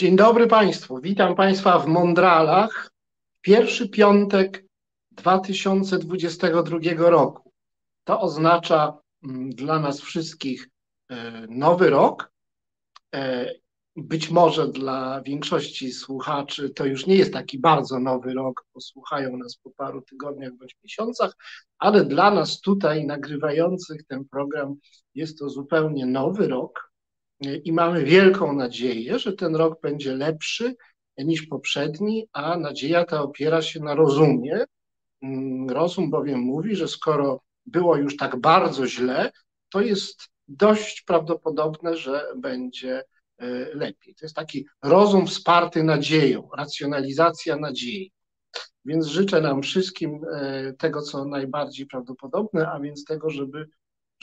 Dzień 0.00 0.16
dobry 0.16 0.46
Państwu. 0.46 1.00
Witam 1.00 1.34
Państwa 1.34 1.78
w 1.78 1.86
Mondralach. 1.86 2.90
Pierwszy 3.40 3.88
piątek 3.88 4.64
2022 5.10 6.78
roku. 6.96 7.52
To 8.04 8.20
oznacza 8.20 8.98
mm, 9.24 9.50
dla 9.50 9.78
nas 9.78 10.00
wszystkich 10.00 10.68
e, 11.10 11.46
nowy 11.48 11.90
rok. 11.90 12.32
E, 13.14 13.50
być 13.96 14.30
może 14.30 14.68
dla 14.68 15.22
większości 15.22 15.92
słuchaczy 15.92 16.70
to 16.70 16.86
już 16.86 17.06
nie 17.06 17.16
jest 17.16 17.32
taki 17.32 17.58
bardzo 17.58 17.98
nowy 17.98 18.34
rok, 18.34 18.64
bo 18.74 18.80
słuchają 18.80 19.36
nas 19.36 19.56
po 19.56 19.70
paru 19.70 20.02
tygodniach 20.02 20.52
bądź 20.52 20.76
miesiącach, 20.84 21.36
ale 21.78 22.04
dla 22.04 22.30
nas 22.30 22.60
tutaj 22.60 23.06
nagrywających 23.06 24.06
ten 24.06 24.24
program 24.24 24.74
jest 25.14 25.38
to 25.38 25.48
zupełnie 25.48 26.06
nowy 26.06 26.48
rok 26.48 26.89
i 27.40 27.72
mamy 27.72 28.04
wielką 28.04 28.52
nadzieję, 28.52 29.18
że 29.18 29.32
ten 29.32 29.56
rok 29.56 29.80
będzie 29.80 30.14
lepszy 30.14 30.74
niż 31.18 31.42
poprzedni, 31.46 32.28
a 32.32 32.56
nadzieja 32.56 33.04
ta 33.04 33.22
opiera 33.22 33.62
się 33.62 33.80
na 33.80 33.94
rozumie. 33.94 34.64
Mm, 35.22 35.70
rozum 35.70 36.10
bowiem 36.10 36.40
mówi, 36.40 36.76
że 36.76 36.88
skoro 36.88 37.40
było 37.66 37.96
już 37.96 38.16
tak 38.16 38.40
bardzo 38.40 38.86
źle, 38.86 39.30
to 39.68 39.80
jest 39.80 40.28
dość 40.48 41.02
prawdopodobne, 41.02 41.96
że 41.96 42.26
będzie 42.36 43.04
e, 43.38 43.46
lepiej. 43.74 44.14
To 44.14 44.24
jest 44.24 44.36
taki 44.36 44.66
rozum 44.82 45.26
wsparty 45.26 45.82
nadzieją, 45.82 46.48
racjonalizacja 46.56 47.56
nadziei. 47.56 48.12
Więc 48.84 49.06
życzę 49.06 49.40
nam 49.40 49.62
wszystkim 49.62 50.20
e, 50.32 50.72
tego, 50.72 51.02
co 51.02 51.24
najbardziej 51.24 51.86
prawdopodobne, 51.86 52.68
a 52.68 52.80
więc 52.80 53.04
tego, 53.04 53.30
żeby, 53.30 53.68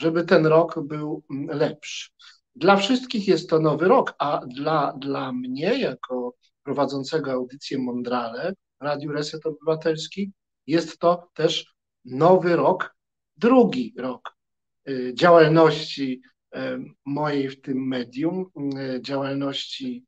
żeby 0.00 0.24
ten 0.24 0.46
rok 0.46 0.80
był 0.82 1.22
mm, 1.30 1.58
lepszy. 1.58 2.10
Dla 2.58 2.76
wszystkich 2.76 3.28
jest 3.28 3.50
to 3.50 3.58
nowy 3.58 3.88
rok, 3.88 4.14
a 4.18 4.46
dla, 4.46 4.92
dla 4.92 5.32
mnie, 5.32 5.78
jako 5.78 6.34
prowadzącego 6.62 7.32
audycję 7.32 7.78
Mondrale, 7.78 8.54
Radiu 8.80 9.12
Reset 9.12 9.46
Obywatelski, 9.46 10.32
jest 10.66 10.98
to 10.98 11.30
też 11.34 11.74
nowy 12.04 12.56
rok, 12.56 12.94
drugi 13.36 13.94
rok 13.98 14.36
y, 14.88 15.12
działalności 15.14 16.22
y, 16.56 16.58
mojej 17.04 17.48
w 17.48 17.60
tym 17.60 17.88
medium, 17.88 18.46
y, 18.96 19.02
działalności 19.02 20.04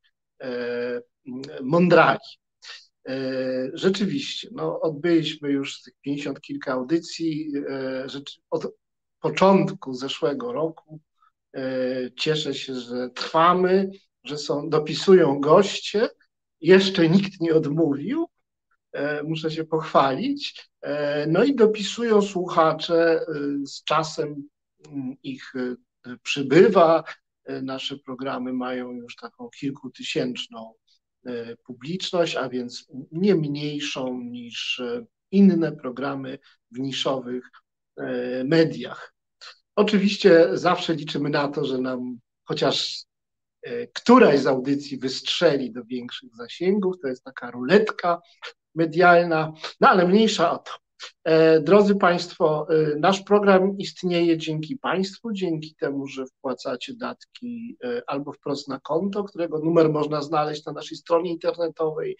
Mondrali. 1.62 2.18
Rzeczywiście, 3.72 4.48
no, 4.52 4.80
odbyliśmy 4.80 5.50
już 5.50 5.82
tych 5.82 5.94
50 6.00 6.40
kilka 6.40 6.72
audycji. 6.72 7.52
Od 8.50 8.66
początku 9.20 9.94
zeszłego 9.94 10.52
roku 10.52 11.00
cieszę 12.16 12.54
się, 12.54 12.74
że 12.74 13.10
trwamy, 13.10 13.90
że 14.24 14.38
są, 14.38 14.68
dopisują 14.68 15.40
goście. 15.40 16.08
Jeszcze 16.60 17.08
nikt 17.08 17.40
nie 17.40 17.54
odmówił. 17.54 18.26
E, 18.92 19.22
muszę 19.22 19.50
się 19.50 19.64
pochwalić. 19.64 20.70
E, 20.80 21.26
no 21.26 21.44
i 21.44 21.54
dopisują 21.54 22.22
słuchacze. 22.22 23.20
Z 23.66 23.84
czasem 23.84 24.48
mm, 24.88 25.16
ich 25.22 25.52
przybywa. 26.22 27.04
Nasze 27.62 27.96
programy 27.98 28.52
mają 28.52 28.92
już 28.92 29.16
taką 29.16 29.48
kilkutysięczną 29.48 30.74
publiczność, 31.64 32.36
a 32.36 32.48
więc 32.48 32.86
nie 33.12 33.34
mniejszą 33.34 34.20
niż 34.20 34.82
inne 35.30 35.72
programy 35.72 36.38
w 36.70 36.78
niszowych 36.78 37.50
mediach. 38.44 39.14
Oczywiście 39.76 40.48
zawsze 40.52 40.94
liczymy 40.94 41.30
na 41.30 41.48
to, 41.48 41.64
że 41.64 41.78
nam 41.78 42.18
chociaż 42.44 43.04
e, 43.62 43.86
któraś 43.86 44.40
z 44.40 44.46
audycji 44.46 44.98
wystrzeli 44.98 45.72
do 45.72 45.84
większych 45.84 46.36
zasięgów. 46.36 46.94
To 47.02 47.08
jest 47.08 47.24
taka 47.24 47.50
ruletka 47.50 48.20
medialna, 48.74 49.52
no 49.80 49.88
ale 49.88 50.08
mniejsza 50.08 50.52
o 50.52 50.58
to. 50.58 50.72
E, 51.24 51.60
drodzy 51.60 51.94
Państwo, 51.94 52.66
e, 52.70 52.96
nasz 52.96 53.22
program 53.22 53.78
istnieje 53.78 54.38
dzięki 54.38 54.76
Państwu, 54.76 55.32
dzięki 55.32 55.74
temu, 55.74 56.06
że 56.06 56.26
wpłacacie 56.26 56.94
datki 56.94 57.76
albo 58.06 58.32
wprost 58.32 58.68
na 58.68 58.80
konto, 58.80 59.24
którego 59.24 59.58
numer 59.58 59.88
można 59.88 60.22
znaleźć 60.22 60.64
na 60.64 60.72
naszej 60.72 60.96
stronie 60.96 61.30
internetowej, 61.30 62.16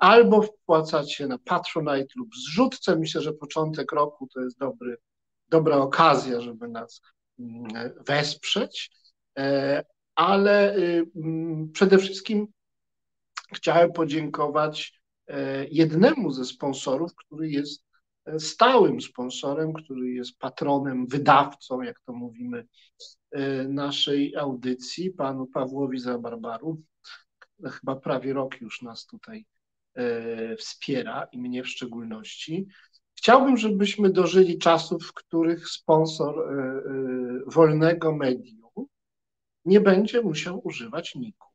albo 0.00 0.42
wpłacacie 0.42 1.26
na 1.26 1.38
Patronite 1.38 2.14
lub 2.16 2.36
zrzutce. 2.36 2.96
Myślę, 2.96 3.20
że 3.20 3.32
początek 3.32 3.92
roku 3.92 4.28
to 4.34 4.40
jest 4.40 4.58
dobry 4.58 4.96
dobra 5.48 5.76
okazja, 5.76 6.40
żeby 6.40 6.68
nas 6.68 7.02
mm, 7.38 7.68
wesprzeć, 8.06 8.90
e, 9.38 9.84
ale 10.14 10.76
y, 10.76 11.06
mm, 11.16 11.72
przede 11.72 11.98
wszystkim 11.98 12.46
chciałem 13.54 13.92
podziękować 13.92 15.00
e, 15.26 15.66
jednemu 15.68 16.30
ze 16.30 16.44
sponsorów, 16.44 17.14
który 17.14 17.50
jest 17.50 17.84
e, 18.24 18.40
stałym 18.40 19.00
sponsorem, 19.00 19.72
który 19.72 20.10
jest 20.10 20.38
patronem, 20.38 21.06
wydawcą, 21.06 21.82
jak 21.82 22.00
to 22.00 22.12
mówimy, 22.12 22.66
naszej 23.68 24.36
audycji, 24.36 25.10
panu 25.10 25.46
Pawłowi 25.46 25.98
Zabarbaru. 25.98 26.82
Chyba 27.64 27.96
prawie 27.96 28.32
rok 28.32 28.60
już 28.60 28.82
nas 28.82 29.06
tutaj 29.06 29.46
wspiera 30.58 31.28
i 31.32 31.38
mnie 31.38 31.62
w 31.62 31.68
szczególności. 31.68 32.66
Chciałbym, 33.18 33.56
żebyśmy 33.56 34.10
dożyli 34.10 34.58
czasów, 34.58 35.06
w 35.06 35.12
których 35.12 35.68
sponsor 35.68 36.38
e, 36.38 36.52
e, 36.52 36.82
wolnego 37.46 38.16
medium 38.16 38.86
nie 39.64 39.80
będzie 39.80 40.22
musiał 40.22 40.60
używać 40.66 41.14
niku. 41.14 41.48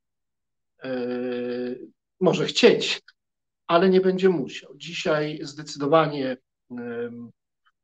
E, 0.84 0.90
może 2.20 2.46
chcieć, 2.46 3.02
ale 3.68 3.90
nie 3.90 4.02
będzie 4.02 4.30
musiał. 4.30 4.78
Dzisiaj 4.78 5.40
zdecydowanie 5.42 6.38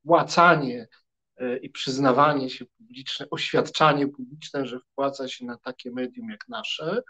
płacanie 0.03 0.87
i 1.61 1.69
przyznawanie 1.69 2.49
się 2.49 2.65
publiczne, 2.65 3.29
oświadczanie 3.31 4.07
publiczne, 4.07 4.67
że 4.67 4.79
wpłaca 4.79 5.27
się 5.27 5.45
na 5.45 5.57
takie 5.57 5.91
medium 5.91 6.29
jak 6.29 6.47
nasze, 6.47 7.01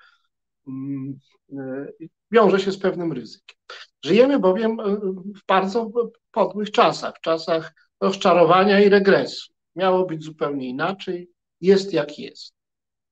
wiąże 2.32 2.60
się 2.60 2.72
z 2.72 2.78
pewnym 2.78 3.14
ryzykiem. 3.14 3.58
Żyjemy 4.06 4.40
bowiem 4.40 4.80
e, 4.80 4.96
w 5.36 5.46
bardzo 5.48 5.92
podłych 6.32 6.72
czasach, 6.72 7.14
czasach 7.22 7.74
rozczarowania 8.02 8.80
i 8.80 8.90
regresu. 8.90 9.54
Miało 9.76 10.06
być 10.06 10.24
zupełnie 10.24 10.70
inaczej, 10.70 11.30
jest 11.62 11.94
jak 11.94 12.20
jest. 12.20 12.54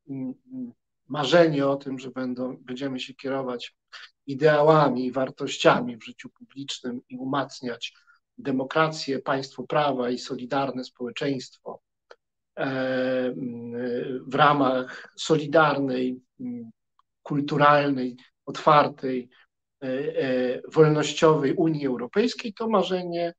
Mm, 0.10 0.34
marzenie 1.08 1.68
o 1.68 1.76
tym, 1.76 2.00
że 2.00 2.12
będą, 2.12 2.58
będziemy 2.58 3.00
się 3.00 3.14
kierować 3.14 3.76
ideałami 4.26 5.06
i 5.06 5.12
wartościami 5.12 5.98
w 5.98 6.04
życiu 6.04 6.30
publicznym 6.30 7.02
i 7.10 7.18
umacniać 7.18 7.94
demokrację, 8.38 9.20
państwo 9.20 9.64
prawa 9.64 10.10
i 10.10 10.20
solidarne 10.20 10.84
społeczeństwo 10.84 11.82
e, 12.58 13.34
w 14.28 14.36
ramach 14.36 15.14
solidarnej, 15.18 16.22
kulturalnej, 17.28 18.18
otwartej, 18.46 19.30
E, 19.84 19.88
e, 19.88 20.62
wolnościowej 20.74 21.54
Unii 21.54 21.88
Europejskiej, 21.88 22.54
to 22.54 22.70
marzenie 22.70 23.34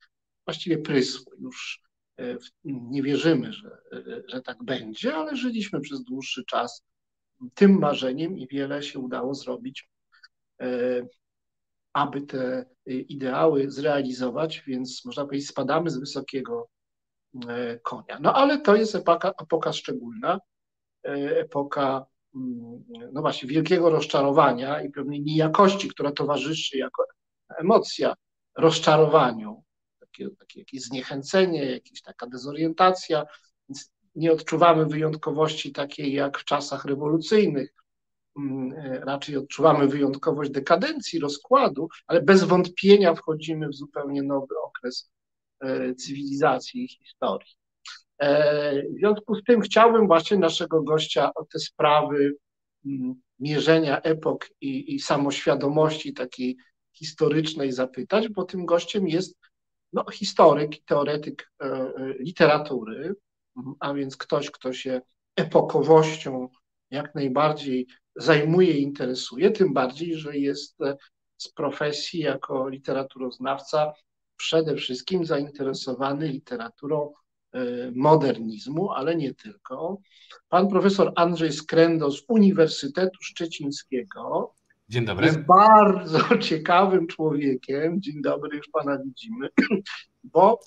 właściwie 0.47 0.79
prysło. 0.79 1.33
Już 1.39 1.83
e, 2.21 2.37
nie 2.65 3.03
wierzymy, 3.03 3.53
że, 3.53 3.83
że 4.27 4.43
tak 4.43 4.65
będzie, 4.65 5.15
ale 5.15 5.37
żyliśmy 5.37 5.81
przez 5.81 6.05
dłuższy 6.05 6.45
czas 6.45 6.85
tym 7.55 7.79
marzeniem 7.79 8.39
i 8.39 8.49
wiele 8.49 8.83
się 8.83 8.99
udało 8.99 9.35
zrobić, 9.35 9.89
aby 11.93 12.23
te 12.23 12.65
ideały 12.87 13.71
zrealizować, 13.71 14.63
więc 14.67 15.05
można 15.05 15.25
powiedzieć, 15.25 15.49
spadamy 15.49 15.91
z 15.91 15.99
wysokiego 15.99 16.69
konia. 17.83 18.19
No 18.21 18.35
ale 18.35 18.61
to 18.61 18.77
jest 18.77 18.95
epoka, 18.95 19.33
epoka 19.43 19.73
szczególna, 19.73 20.41
epoka 21.03 22.07
no 23.13 23.21
właśnie, 23.21 23.49
wielkiego 23.49 23.91
rozczarowania 23.91 24.83
i 24.83 24.91
pewnej 24.91 25.23
niejakości, 25.23 25.89
która 25.89 26.13
towarzyszy 26.13 26.79
jako 26.79 27.05
emocja 27.59 28.15
rozczarowaniu, 28.57 29.65
takie, 30.01 30.31
takie 30.39 30.61
jakieś 30.61 30.83
zniechęcenie, 30.83 31.65
jakaś 31.65 32.03
taka 32.03 32.27
dezorientacja, 32.27 33.25
więc 33.69 33.93
nie 34.15 34.33
odczuwamy 34.33 34.87
wyjątkowości 34.87 35.73
takiej 35.73 36.13
jak 36.13 36.39
w 36.39 36.45
czasach 36.45 36.85
rewolucyjnych, 36.85 37.75
mm, 38.39 38.73
raczej 39.05 39.37
odczuwamy 39.37 39.89
wyjątkowość 39.89 40.51
dekadencji, 40.51 41.21
rozkładu, 41.21 41.89
ale 42.07 42.23
bez 42.23 42.45
wątpienia 42.45 43.15
wchodzimy 43.15 43.69
w 43.69 43.75
zupełnie 43.75 44.23
nowy 44.23 44.55
okres 44.65 45.11
e, 45.61 45.95
cywilizacji 45.95 46.85
i 46.85 46.89
historii. 46.89 47.58
E, 48.19 48.83
w 48.83 48.99
związku 48.99 49.35
z 49.35 49.45
tym 49.45 49.61
chciałbym 49.61 50.07
właśnie 50.07 50.37
naszego 50.37 50.83
gościa 50.83 51.31
o 51.35 51.45
te 51.45 51.59
sprawy 51.59 52.37
mm, 52.87 53.15
mierzenia 53.39 54.01
epok 54.01 54.47
i, 54.61 54.95
i 54.95 55.01
samoświadomości 55.01 56.15
takiej 56.15 56.57
historycznej 56.93 57.73
zapytać, 57.73 58.29
bo 58.29 58.45
tym 58.45 58.67
gościem 58.67 59.09
jest 59.09 59.39
no, 59.93 60.05
historyk 60.11 60.85
teoretyk 60.85 61.51
e, 61.63 61.67
e, 61.67 61.93
literatury, 62.19 63.15
a 63.81 63.95
więc 63.95 64.17
ktoś, 64.17 64.51
kto 64.51 64.73
się 64.73 65.01
epokowością 65.37 66.49
jak 66.91 67.15
najbardziej 67.15 67.87
zajmuje 68.17 68.73
i 68.73 68.83
interesuje, 68.83 69.51
tym 69.51 69.73
bardziej, 69.73 70.15
że 70.15 70.39
jest 70.39 70.79
z 71.37 71.49
profesji 71.53 72.21
jako 72.21 72.69
literaturoznawca 72.69 73.93
przede 74.37 74.77
wszystkim 74.77 75.27
zainteresowany 75.27 76.29
literaturą 76.29 77.13
modernizmu, 77.95 78.91
ale 78.91 79.17
nie 79.17 79.35
tylko. 79.35 79.99
Pan 80.49 80.69
profesor 80.69 81.13
Andrzej 81.17 81.53
Skrendo 81.53 82.11
z 82.11 82.23
Uniwersytetu 82.29 83.23
Szczecińskiego 83.23 84.55
Dzień 84.89 85.05
dobry. 85.05 85.27
jest 85.27 85.39
bardzo 85.39 86.19
ciekawym 86.49 87.07
człowiekiem. 87.07 88.03
Dzień 88.03 88.23
dobry, 88.23 88.57
już 88.57 88.69
pana 88.69 88.99
widzimy, 88.99 89.49
bo 90.25 90.61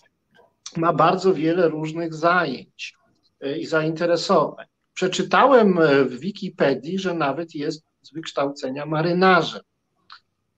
ma 0.78 0.94
bardzo 0.94 1.34
wiele 1.34 1.70
różnych 1.70 2.14
zajęć 2.14 2.96
e, 3.42 3.58
i 3.58 3.66
zainteresowań. 3.66 4.66
Przeczytałem 4.94 5.80
w 6.06 6.20
Wikipedii, 6.20 7.00
że 7.00 7.14
nawet 7.14 7.56
jest 7.56 7.84
z 8.02 8.14
wykształcenia 8.14 8.86
marynarzem. 8.86 9.62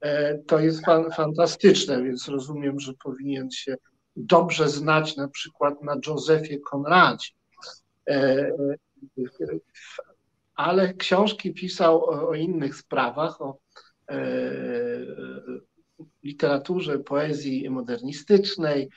E, 0.02 0.38
to 0.38 0.60
jest 0.60 0.86
fan, 0.86 1.12
fantastyczne, 1.12 2.04
więc 2.04 2.28
rozumiem, 2.28 2.80
że 2.80 2.94
powinien 3.04 3.52
się 3.52 3.76
dobrze 4.16 4.70
znać 4.70 5.18
na 5.18 5.28
przykład 5.28 5.84
na 5.84 5.96
Józefie 6.08 6.60
Konradzie. 6.60 7.30
E, 8.10 8.52
ale 10.56 10.94
książki 10.94 11.54
pisał 11.54 12.06
o, 12.06 12.36
innych 12.36 12.76
sprawach, 12.76 13.42
o 13.42 13.58
e, 14.10 14.20
literaturze, 16.24 17.00
poezji 17.00 17.70
modernistycznej, 17.70 18.90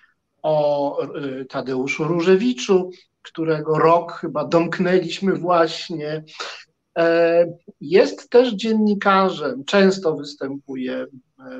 o 0.42 0.98
Tadeuszu 1.48 2.04
Różewiczu, 2.04 2.90
którego 3.22 3.78
rok 3.78 4.12
chyba 4.12 4.44
domknęliśmy 4.44 5.32
właśnie. 5.32 6.24
E, 6.98 7.46
jest 7.80 8.30
też 8.30 8.54
dziennikarzem, 8.54 9.64
często 9.64 10.16
występuje 10.16 10.94
e, 10.94 11.06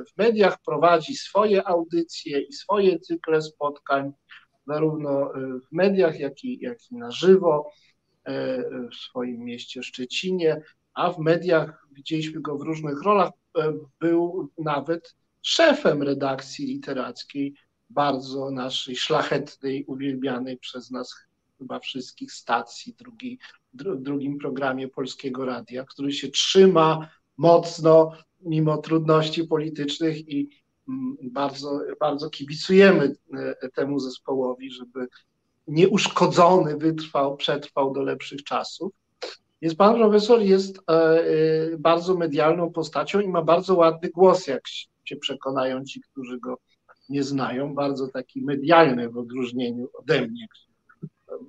w 0.08 0.18
mediach, 0.18 0.58
prowadzi 0.66 1.16
swoje 1.16 1.68
audycje 1.68 2.40
i 2.40 2.52
swoje 2.52 2.98
cykle 2.98 3.42
spotkań, 3.42 4.12
zarówno 4.66 5.34
e, 5.34 5.38
w 5.38 5.72
mediach, 5.72 6.20
jak 6.20 6.44
i, 6.44 6.58
jak 6.60 6.78
i 6.90 6.96
na 6.96 7.10
żywo 7.10 7.70
w 8.92 8.94
swoim 8.94 9.44
mieście 9.44 9.82
Szczecinie, 9.82 10.62
a 10.94 11.12
w 11.12 11.18
mediach 11.18 11.86
widzieliśmy 11.92 12.40
go 12.40 12.58
w 12.58 12.62
różnych 12.62 13.02
rolach. 13.02 13.30
Był 14.00 14.48
nawet 14.58 15.14
szefem 15.42 16.02
redakcji 16.02 16.66
literackiej, 16.66 17.54
bardzo 17.90 18.50
naszej 18.50 18.96
szlachetnej, 18.96 19.84
uwielbianej 19.84 20.58
przez 20.58 20.90
nas 20.90 21.14
chyba 21.58 21.80
wszystkich 21.80 22.32
stacji 22.32 22.94
drugiej 22.98 23.38
w 23.72 24.02
drugim 24.02 24.38
programie 24.38 24.88
Polskiego 24.88 25.44
Radia, 25.44 25.84
który 25.84 26.12
się 26.12 26.28
trzyma 26.28 27.08
mocno 27.36 28.12
mimo 28.46 28.78
trudności 28.78 29.44
politycznych 29.44 30.28
i 30.28 30.48
mm, 30.88 31.16
bardzo, 31.22 31.80
bardzo 32.00 32.30
kibicujemy 32.30 33.16
e, 33.34 33.68
temu 33.68 33.98
zespołowi, 33.98 34.70
żeby 34.70 35.06
nieuszkodzony 35.68 36.76
wytrwał, 36.76 37.36
przetrwał 37.36 37.92
do 37.92 38.02
lepszych 38.02 38.44
czasów. 38.44 38.92
Jest 39.60 39.76
pan 39.76 39.94
profesor 39.94 40.40
jest 40.40 40.78
e, 40.78 40.92
e, 40.92 41.78
bardzo 41.78 42.14
medialną 42.14 42.72
postacią 42.72 43.20
i 43.20 43.28
ma 43.28 43.42
bardzo 43.42 43.74
ładny 43.74 44.08
głos, 44.08 44.46
jak 44.46 44.62
się 45.04 45.16
przekonają 45.16 45.84
ci, 45.84 46.00
którzy 46.00 46.38
go 46.38 46.58
nie 47.08 47.22
znają, 47.22 47.74
bardzo 47.74 48.08
taki 48.08 48.42
medialny 48.42 49.10
w 49.10 49.18
odróżnieniu 49.18 49.88
ode 49.94 50.26
mnie, 50.28 50.46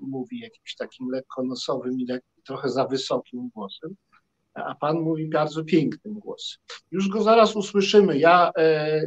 mówi 0.01 0.39
jakimś 0.39 0.75
takim 0.75 1.09
lekko 1.09 1.43
nosowym 1.43 1.99
i 1.99 2.07
trochę 2.45 2.69
za 2.69 2.85
wysokim 2.85 3.49
głosem, 3.49 3.95
a 4.65 4.75
pan 4.75 4.99
mówi 4.99 5.29
bardzo 5.29 5.63
pięknym 5.63 6.19
głosem. 6.19 6.59
Już 6.91 7.09
go 7.09 7.23
zaraz 7.23 7.55
usłyszymy. 7.55 8.17
Ja 8.17 8.51
e, 8.57 8.61
e, 8.61 9.01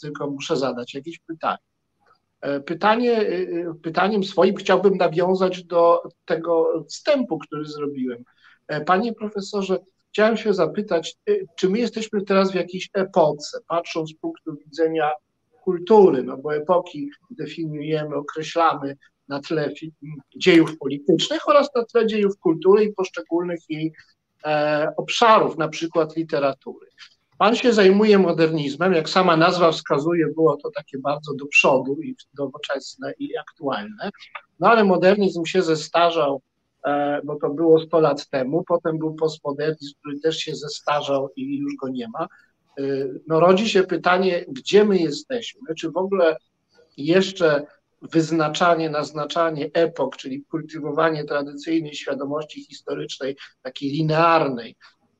tylko 0.00 0.30
muszę 0.30 0.56
zadać 0.56 0.94
jakieś 0.94 1.18
pytanie. 1.18 1.58
E, 2.40 2.60
pytanie, 2.60 3.26
pytaniem 3.82 4.24
swoim 4.24 4.56
chciałbym 4.56 4.96
nawiązać 4.96 5.64
do 5.64 6.02
tego 6.24 6.84
wstępu, 6.88 7.38
który 7.38 7.64
zrobiłem. 7.64 8.24
Panie 8.86 9.14
profesorze, 9.14 9.78
chciałem 10.12 10.36
się 10.36 10.54
zapytać, 10.54 11.16
czy 11.56 11.68
my 11.68 11.78
jesteśmy 11.78 12.22
teraz 12.22 12.52
w 12.52 12.54
jakiejś 12.54 12.90
epoce, 12.94 13.58
patrząc 13.68 14.10
z 14.10 14.14
punktu 14.14 14.56
widzenia 14.56 15.10
kultury, 15.64 16.22
no 16.22 16.36
bo 16.36 16.56
epoki 16.56 17.10
definiujemy, 17.30 18.16
określamy 18.16 18.96
na 19.28 19.40
tle 19.40 19.72
dziejów 20.36 20.78
politycznych 20.78 21.48
oraz 21.48 21.74
na 21.74 21.84
tle 21.84 22.06
dziejów 22.06 22.38
kultury 22.38 22.84
i 22.84 22.92
poszczególnych 22.92 23.60
jej 23.68 23.92
obszarów, 24.96 25.58
na 25.58 25.68
przykład 25.68 26.16
literatury. 26.16 26.86
Pan 27.38 27.56
się 27.56 27.72
zajmuje 27.72 28.18
modernizmem, 28.18 28.92
jak 28.92 29.08
sama 29.08 29.36
nazwa 29.36 29.72
wskazuje, 29.72 30.26
było 30.26 30.56
to 30.56 30.70
takie 30.70 30.98
bardzo 30.98 31.34
do 31.34 31.46
przodu 31.46 31.96
i 32.02 32.16
nowoczesne 32.38 33.12
i 33.18 33.36
aktualne, 33.36 34.10
no 34.60 34.68
ale 34.68 34.84
modernizm 34.84 35.44
się 35.44 35.62
zestarzał, 35.62 36.42
e, 36.84 37.20
bo 37.24 37.36
to 37.36 37.50
było 37.50 37.80
100 37.80 38.00
lat 38.00 38.28
temu, 38.28 38.64
potem 38.64 38.98
był 38.98 39.14
postmodernizm, 39.14 39.94
który 40.00 40.20
też 40.20 40.36
się 40.36 40.54
zestarzał 40.54 41.30
i 41.36 41.58
już 41.58 41.76
go 41.76 41.88
nie 41.88 42.08
ma. 42.08 42.24
E, 42.24 42.82
no 43.26 43.40
rodzi 43.40 43.68
się 43.68 43.82
pytanie, 43.82 44.44
gdzie 44.48 44.84
my 44.84 44.98
jesteśmy, 44.98 45.74
czy 45.74 45.90
w 45.90 45.96
ogóle 45.96 46.36
jeszcze 46.96 47.66
wyznaczanie, 48.02 48.90
naznaczanie 48.90 49.70
epok, 49.74 50.16
czyli 50.16 50.44
kultywowanie 50.44 51.24
tradycyjnej 51.24 51.94
świadomości 51.94 52.64
historycznej, 52.64 53.36
takiej 53.62 53.90
linearnej, 53.90 54.76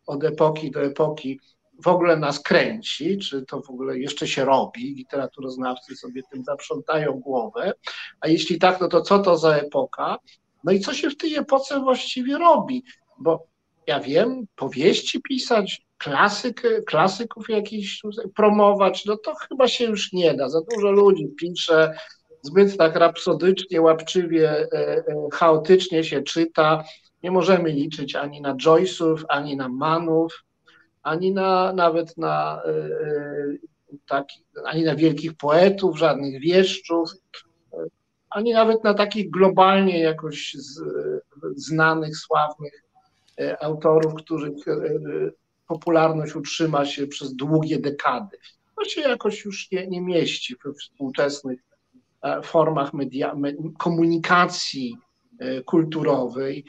od 0.06 0.24
epoki 0.24 0.70
do 0.70 0.82
epoki, 0.82 1.40
w 1.84 1.88
ogóle 1.88 2.16
nas 2.16 2.40
kręci, 2.40 3.18
czy 3.18 3.42
to 3.42 3.60
w 3.60 3.70
ogóle 3.70 3.98
jeszcze 3.98 4.26
się 4.26 4.44
robi, 4.44 4.94
literaturoznawcy 4.94 5.96
sobie 5.96 6.22
tym 6.32 6.44
zaprzątają 6.44 7.12
głowę, 7.12 7.72
a 8.20 8.28
jeśli 8.28 8.58
tak, 8.58 8.80
no 8.80 8.88
to 8.88 9.00
co 9.00 9.18
to 9.18 9.38
za 9.38 9.56
epoka? 9.56 10.18
No 10.64 10.72
i 10.72 10.80
co 10.80 10.94
się 10.94 11.10
w 11.10 11.16
tej 11.16 11.36
epoce 11.36 11.80
właściwie 11.80 12.38
robi? 12.38 12.84
Bo 13.18 13.46
ja 13.86 14.00
wiem, 14.00 14.46
powieści 14.56 15.22
pisać, 15.22 15.82
klasyk, 15.98 16.62
klasyków 16.86 17.48
jakichś 17.48 18.02
promować, 18.34 19.04
no 19.04 19.16
to 19.16 19.34
chyba 19.34 19.68
się 19.68 19.84
już 19.84 20.12
nie 20.12 20.34
da. 20.34 20.48
Za 20.48 20.60
dużo 20.74 20.90
ludzi 20.90 21.28
pisze, 21.40 21.98
zbyt 22.42 22.76
tak 22.76 22.96
rapsodycznie, 22.96 23.80
łapczywie, 23.80 24.50
e, 24.50 24.72
e, 24.72 25.04
chaotycznie 25.32 26.04
się 26.04 26.22
czyta. 26.22 26.84
Nie 27.22 27.30
możemy 27.30 27.70
liczyć 27.70 28.14
ani 28.14 28.40
na 28.40 28.54
Joyce'ów, 28.54 29.24
ani 29.28 29.56
na 29.56 29.68
Manów, 29.68 30.44
ani 31.02 31.32
na, 31.32 31.72
nawet 31.72 32.16
na 32.18 32.62
e, 32.64 32.88
taki, 34.08 34.44
ani 34.64 34.84
na 34.84 34.94
wielkich 34.94 35.34
poetów, 35.34 35.98
żadnych 35.98 36.40
wieszczów, 36.40 37.10
ani 38.30 38.52
nawet 38.52 38.84
na 38.84 38.94
takich 38.94 39.30
globalnie 39.30 40.00
jakoś 40.00 40.54
z, 40.54 40.80
znanych, 41.56 42.16
sławnych 42.16 42.82
autorów, 43.60 44.14
których 44.14 44.54
popularność 45.68 46.36
utrzyma 46.36 46.84
się 46.84 47.06
przez 47.06 47.34
długie 47.34 47.78
dekady. 47.78 48.36
To 48.76 48.84
się 48.84 49.00
jakoś 49.00 49.44
już 49.44 49.70
nie, 49.70 49.86
nie 49.86 50.00
mieści 50.00 50.56
we 50.64 50.72
współczesnych 50.72 51.60
formach 52.42 52.94
media, 52.94 53.34
komunikacji 53.78 54.96
e, 55.38 55.62
kulturowej. 55.62 56.64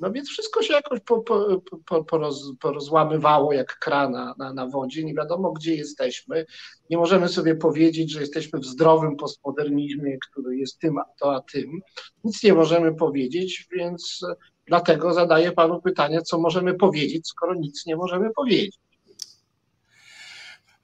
No 0.00 0.12
więc 0.12 0.28
wszystko 0.28 0.62
się 0.62 0.74
jakoś 0.74 1.00
po, 1.00 1.20
po, 1.20 1.62
po, 1.86 2.04
poroz, 2.04 2.52
porozłamywało 2.60 3.52
jak 3.52 3.78
krana 3.78 4.34
na, 4.38 4.52
na 4.52 4.66
wodzie. 4.66 5.04
Nie 5.04 5.14
wiadomo, 5.14 5.52
gdzie 5.52 5.74
jesteśmy. 5.74 6.46
Nie 6.90 6.96
możemy 6.96 7.28
sobie 7.28 7.54
powiedzieć, 7.54 8.12
że 8.12 8.20
jesteśmy 8.20 8.58
w 8.58 8.64
zdrowym 8.64 9.16
postmodernizmie, 9.16 10.18
który 10.30 10.56
jest 10.56 10.78
tym, 10.78 10.98
a 10.98 11.04
to, 11.20 11.34
a 11.34 11.40
tym. 11.40 11.80
Nic 12.24 12.42
nie 12.42 12.54
możemy 12.54 12.94
powiedzieć, 12.94 13.68
więc 13.72 14.20
dlatego 14.66 15.12
zadaję 15.12 15.52
panu 15.52 15.82
pytanie, 15.82 16.22
co 16.22 16.38
możemy 16.38 16.74
powiedzieć, 16.74 17.28
skoro 17.28 17.54
nic 17.54 17.86
nie 17.86 17.96
możemy 17.96 18.30
powiedzieć. 18.30 18.78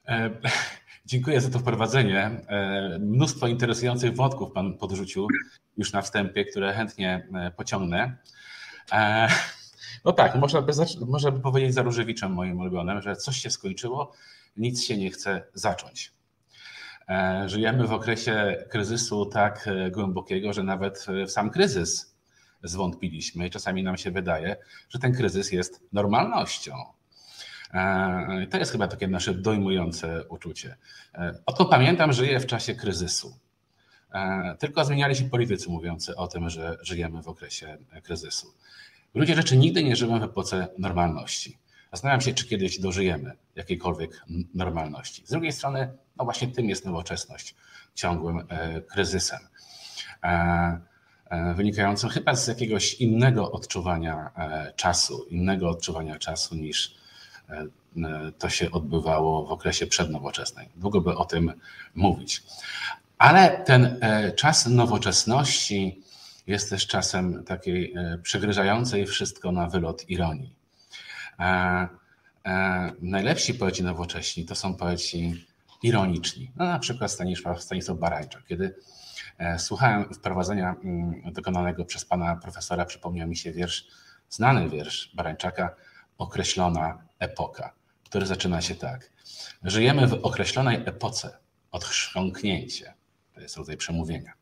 E 0.07 0.29
Dziękuję 1.05 1.41
za 1.41 1.49
to 1.49 1.59
wprowadzenie. 1.59 2.19
E, 2.47 2.99
mnóstwo 2.99 3.47
interesujących 3.47 4.15
wątków 4.15 4.51
Pan 4.51 4.77
podrzucił 4.77 5.27
już 5.77 5.93
na 5.93 6.01
wstępie, 6.01 6.45
które 6.45 6.73
chętnie 6.73 7.27
e, 7.33 7.51
pociągnę. 7.51 8.17
E, 8.91 9.27
no 10.05 10.11
tak, 10.11 10.35
można 10.35 10.61
by, 10.61 10.73
można 11.07 11.31
by 11.31 11.39
powiedzieć 11.39 11.73
za 11.73 11.81
Różewiczem 11.81 12.33
moim 12.33 12.59
ulubionym, 12.59 13.01
że 13.01 13.15
coś 13.15 13.37
się 13.37 13.49
skończyło, 13.49 14.13
nic 14.57 14.83
się 14.83 14.97
nie 14.97 15.11
chce 15.11 15.43
zacząć. 15.53 16.13
Żyjemy 17.45 17.87
w 17.87 17.93
okresie 17.93 18.65
kryzysu 18.69 19.25
tak 19.25 19.69
głębokiego, 19.91 20.53
że 20.53 20.63
nawet 20.63 21.05
w 21.27 21.31
sam 21.31 21.49
kryzys 21.49 22.15
zwątpiliśmy 22.63 23.47
i 23.47 23.49
czasami 23.49 23.83
nam 23.83 23.97
się 23.97 24.11
wydaje, 24.11 24.55
że 24.89 24.99
ten 24.99 25.13
kryzys 25.13 25.51
jest 25.51 25.81
normalnością 25.93 26.73
to 28.51 28.57
jest 28.57 28.71
chyba 28.71 28.87
takie 28.87 29.07
nasze 29.07 29.33
dojmujące 29.33 30.27
uczucie. 30.27 30.75
E, 31.13 31.33
Odkąd 31.45 31.69
pamiętam, 31.69 32.13
żyję 32.13 32.39
w 32.39 32.45
czasie 32.45 32.75
kryzysu. 32.75 33.37
E, 34.13 34.55
tylko 34.59 34.85
zmieniali 34.85 35.15
się 35.15 35.29
politycy 35.29 35.69
mówiący 35.69 36.15
o 36.15 36.27
tym, 36.27 36.49
że 36.49 36.77
żyjemy 36.81 37.21
w 37.23 37.27
okresie 37.27 37.77
kryzysu. 38.03 38.53
W 39.09 39.13
gruncie 39.13 39.35
rzeczy 39.35 39.57
nigdy 39.57 39.83
nie 39.83 39.95
żyłem 39.95 40.19
w 40.19 40.23
epoce 40.23 40.67
normalności. 40.77 41.57
Zastanawiam 41.91 42.21
się, 42.21 42.33
czy 42.33 42.47
kiedyś 42.47 42.79
dożyjemy 42.79 43.37
jakiejkolwiek 43.55 44.25
normalności. 44.53 45.23
Z 45.25 45.29
drugiej 45.29 45.51
strony, 45.51 45.93
no 46.17 46.23
właśnie 46.23 46.47
tym 46.47 46.69
jest 46.69 46.85
nowoczesność, 46.85 47.55
ciągłym 47.95 48.43
e, 48.49 48.81
kryzysem, 48.81 49.39
e, 50.23 50.79
e, 51.29 51.53
wynikającym 51.53 52.09
chyba 52.09 52.35
z 52.35 52.47
jakiegoś 52.47 52.93
innego 52.93 53.51
odczuwania 53.51 54.31
czasu, 54.75 55.25
innego 55.29 55.69
odczuwania 55.69 56.19
czasu 56.19 56.55
niż 56.55 57.00
to 58.37 58.49
się 58.49 58.71
odbywało 58.71 59.45
w 59.45 59.51
okresie 59.51 59.87
przednowoczesnej. 59.87 60.69
Długo 60.75 61.01
by 61.01 61.17
o 61.17 61.25
tym 61.25 61.53
mówić. 61.95 62.43
Ale 63.17 63.63
ten 63.65 63.99
czas 64.35 64.67
nowoczesności 64.67 66.01
jest 66.47 66.69
też 66.69 66.87
czasem 66.87 67.43
takiej 67.43 67.93
przegryzającej 68.23 69.05
wszystko 69.05 69.51
na 69.51 69.67
wylot 69.67 70.09
ironii. 70.09 70.53
Najlepsi 73.01 73.53
poeci 73.53 73.83
nowocześni 73.83 74.45
to 74.45 74.55
są 74.55 74.75
poeci 74.75 75.45
ironiczni. 75.83 76.51
No, 76.55 76.65
na 76.65 76.79
przykład 76.79 77.11
Stanisław, 77.11 77.63
Stanisław 77.63 77.97
Barańczak. 77.97 78.43
Kiedy 78.47 78.75
e, 79.37 79.59
słuchałem 79.59 80.13
wprowadzenia 80.13 80.75
mm, 80.83 81.33
dokonanego 81.33 81.85
przez 81.85 82.05
pana 82.05 82.35
profesora, 82.35 82.85
przypomniał 82.85 83.27
mi 83.27 83.37
się 83.37 83.51
wiersz, 83.51 83.87
znany 84.29 84.69
wiersz 84.69 85.11
Barańczaka, 85.15 85.75
Określona 86.21 87.03
epoka, 87.19 87.73
który 88.05 88.25
zaczyna 88.25 88.61
się 88.61 88.75
tak. 88.75 89.11
Żyjemy 89.63 90.07
w 90.07 90.13
określonej 90.13 90.83
epoce, 90.85 91.37
odchrząknięcie, 91.71 92.93
to 93.33 93.41
jest 93.41 93.57
rodzaj 93.57 93.77
przemówienia. 93.77 94.33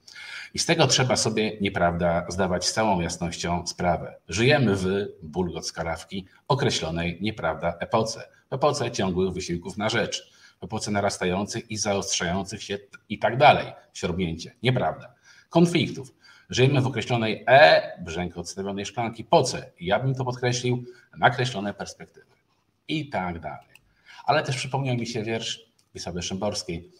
I 0.54 0.60
z 0.60 0.66
tego 0.66 0.88
trzeba 0.88 1.16
sobie, 1.16 1.58
nieprawda, 1.62 2.26
zdawać 2.30 2.66
z 2.66 2.74
całą 2.74 3.02
jasnością 3.02 3.68
sprawę. 3.68 4.16
Żyjemy 4.30 4.76
w, 4.76 4.88
bulgot 5.24 5.68
skarawki, 5.68 6.26
określonej, 6.48 7.18
nieprawda, 7.22 7.78
epoce. 7.80 8.30
Epoce 8.50 8.92
ciągłych 8.92 9.34
wysiłków 9.34 9.78
na 9.78 9.90
rzecz 9.90 10.32
epoce 10.62 10.92
narastających 10.92 11.72
i 11.72 11.78
zaostrzających 11.78 12.64
się 12.64 12.78
i 13.10 13.20
tak 13.20 13.38
dalej. 13.38 13.74
Siorbnięcie. 13.94 14.56
Nieprawda. 14.64 15.14
Konfliktów. 15.50 16.14
Żyjemy 16.50 16.82
w 16.82 16.88
określonej 16.88 17.44
E, 17.48 17.92
brzęk 18.04 18.38
odstawionej 18.38 18.86
szklanki, 18.86 19.24
po 19.24 19.44
C. 19.44 19.72
Ja 19.80 20.00
bym 20.00 20.16
to 20.16 20.26
podkreślił, 20.26 20.86
nakreślone 21.18 21.74
perspektywy. 21.74 22.32
I 22.88 23.10
tak 23.10 23.40
dalej. 23.40 23.76
Ale 24.26 24.44
też 24.44 24.56
przypomniał 24.56 24.96
mi 24.96 25.08
się 25.08 25.24
wiersz 25.24 25.66
Wisławy 25.94 26.22
Szymborskiej 26.22 26.92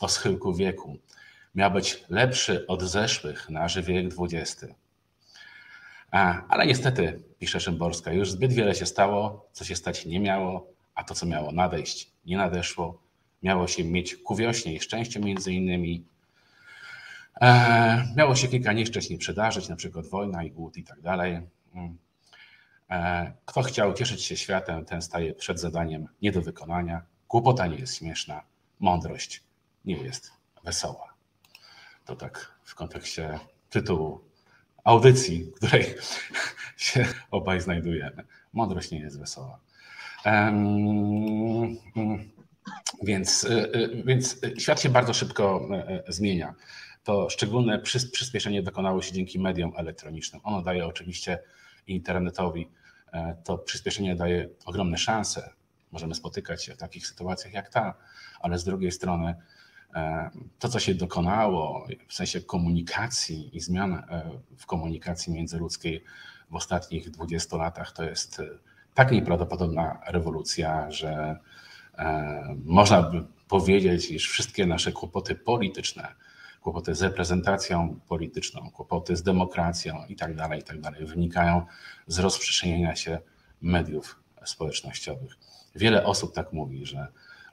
o 0.00 0.08
schyłku 0.08 0.54
wieku. 0.54 0.96
Miał 1.54 1.70
być 1.70 2.04
lepszy 2.08 2.66
od 2.66 2.82
zeszłych, 2.82 3.50
nasz 3.50 3.80
wiek 3.80 4.12
XX. 4.18 4.66
A, 6.10 6.46
ale 6.48 6.66
niestety, 6.66 7.22
pisze 7.38 7.60
Szymborska, 7.60 8.12
już 8.12 8.30
zbyt 8.30 8.52
wiele 8.52 8.74
się 8.74 8.86
stało, 8.86 9.48
co 9.52 9.64
się 9.64 9.76
stać 9.76 10.06
nie 10.06 10.20
miało, 10.20 10.66
a 10.94 11.04
to, 11.04 11.14
co 11.14 11.26
miało 11.26 11.52
nadejść, 11.52 12.10
nie 12.26 12.36
nadeszło. 12.36 13.02
Miało 13.42 13.66
się 13.66 13.84
mieć 13.84 14.16
ku 14.16 14.36
wiośnie 14.36 14.74
i 14.74 14.80
szczęście 14.80 15.20
między 15.20 15.52
innymi. 15.52 16.04
E, 17.40 18.14
miało 18.16 18.34
się 18.34 18.48
kilka 18.48 18.72
nieszczęść 18.72 19.16
przydarzyć, 19.16 19.68
na 19.68 19.76
przykład 19.76 20.06
wojna 20.06 20.44
i 20.44 20.50
głód 20.50 20.76
i 20.76 20.84
tak 20.84 21.00
dalej. 21.00 21.40
Mm. 21.74 21.98
E, 22.90 23.32
kto 23.44 23.62
chciał 23.62 23.94
cieszyć 23.94 24.22
się 24.22 24.36
światem, 24.36 24.84
ten 24.84 25.02
staje 25.02 25.34
przed 25.34 25.60
zadaniem 25.60 26.08
nie 26.22 26.32
do 26.32 26.42
wykonania. 26.42 27.02
Głupota 27.28 27.66
nie 27.66 27.76
jest 27.76 27.96
śmieszna, 27.96 28.42
mądrość 28.80 29.42
nie 29.84 29.96
jest 29.96 30.32
wesoła. 30.64 31.14
To 32.04 32.16
tak 32.16 32.54
w 32.64 32.74
kontekście 32.74 33.38
tytułu 33.70 34.20
audycji, 34.84 35.44
w 35.44 35.52
której 35.52 35.84
się 36.76 37.06
obaj 37.30 37.60
znajdujemy. 37.60 38.24
Mądrość 38.52 38.90
nie 38.90 39.00
jest 39.00 39.18
wesoła. 39.18 39.58
Więc, 43.02 43.44
y, 43.44 43.72
y, 43.76 44.02
więc 44.06 44.40
świat 44.58 44.80
się 44.80 44.88
bardzo 44.88 45.14
szybko 45.14 45.68
zmienia. 46.08 46.54
To 47.04 47.30
szczególne 47.30 47.78
przyspieszenie 48.12 48.62
dokonało 48.62 49.02
się 49.02 49.12
dzięki 49.12 49.38
mediom 49.38 49.72
elektronicznym. 49.76 50.40
Ono 50.44 50.62
daje 50.62 50.86
oczywiście 50.86 51.38
internetowi, 51.86 52.68
e, 53.12 53.36
to 53.44 53.58
przyspieszenie 53.58 54.16
daje 54.16 54.48
ogromne 54.64 54.98
szanse. 54.98 55.50
Możemy 55.92 56.14
spotykać 56.14 56.64
się 56.64 56.74
w 56.74 56.76
takich 56.76 57.06
sytuacjach 57.06 57.52
jak 57.52 57.68
ta, 57.68 57.94
ale 58.40 58.58
z 58.58 58.64
drugiej 58.64 58.92
strony 58.92 59.34
e, 59.94 60.30
to, 60.58 60.68
co 60.68 60.78
się 60.80 60.94
dokonało 60.94 61.86
w 62.08 62.14
sensie 62.14 62.40
komunikacji 62.40 63.56
i 63.56 63.60
zmian 63.60 63.92
e, 63.94 64.30
w 64.58 64.66
komunikacji 64.66 65.32
międzyludzkiej 65.32 66.04
w 66.50 66.54
ostatnich 66.54 67.10
20 67.10 67.56
latach, 67.56 67.92
to 67.92 68.04
jest 68.04 68.42
tak 68.94 69.12
nieprawdopodobna 69.12 70.00
rewolucja, 70.06 70.90
że 70.90 71.38
można 72.64 73.02
by 73.02 73.24
powiedzieć, 73.48 74.10
iż 74.10 74.28
wszystkie 74.28 74.66
nasze 74.66 74.92
kłopoty 74.92 75.34
polityczne, 75.34 76.14
kłopoty 76.62 76.94
z 76.94 77.02
reprezentacją 77.02 78.00
polityczną, 78.08 78.70
kłopoty 78.70 79.16
z 79.16 79.22
demokracją 79.22 80.04
i 80.08 80.16
tak 80.16 80.36
dalej, 80.36 80.60
i 80.60 80.62
tak 80.62 80.80
wynikają 81.06 81.66
z 82.06 82.18
rozprzestrzeniania 82.18 82.96
się 82.96 83.18
mediów 83.62 84.20
społecznościowych. 84.44 85.38
Wiele 85.74 86.04
osób 86.04 86.34
tak 86.34 86.52
mówi, 86.52 86.86
że 86.86 87.06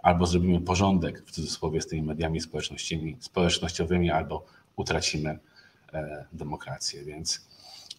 albo 0.04 0.28
zrobimy 0.28 0.62
porządek 0.62 1.26
w 1.26 1.32
cudzysłowie 1.32 1.82
z 1.82 1.88
tymi 1.88 2.02
mediami 2.02 2.40
społecznościowymi, 3.20 4.12
albo 4.12 4.46
utracimy 4.76 5.40
e, 5.94 6.26
demokrację. 6.34 7.04
Więc 7.04 7.48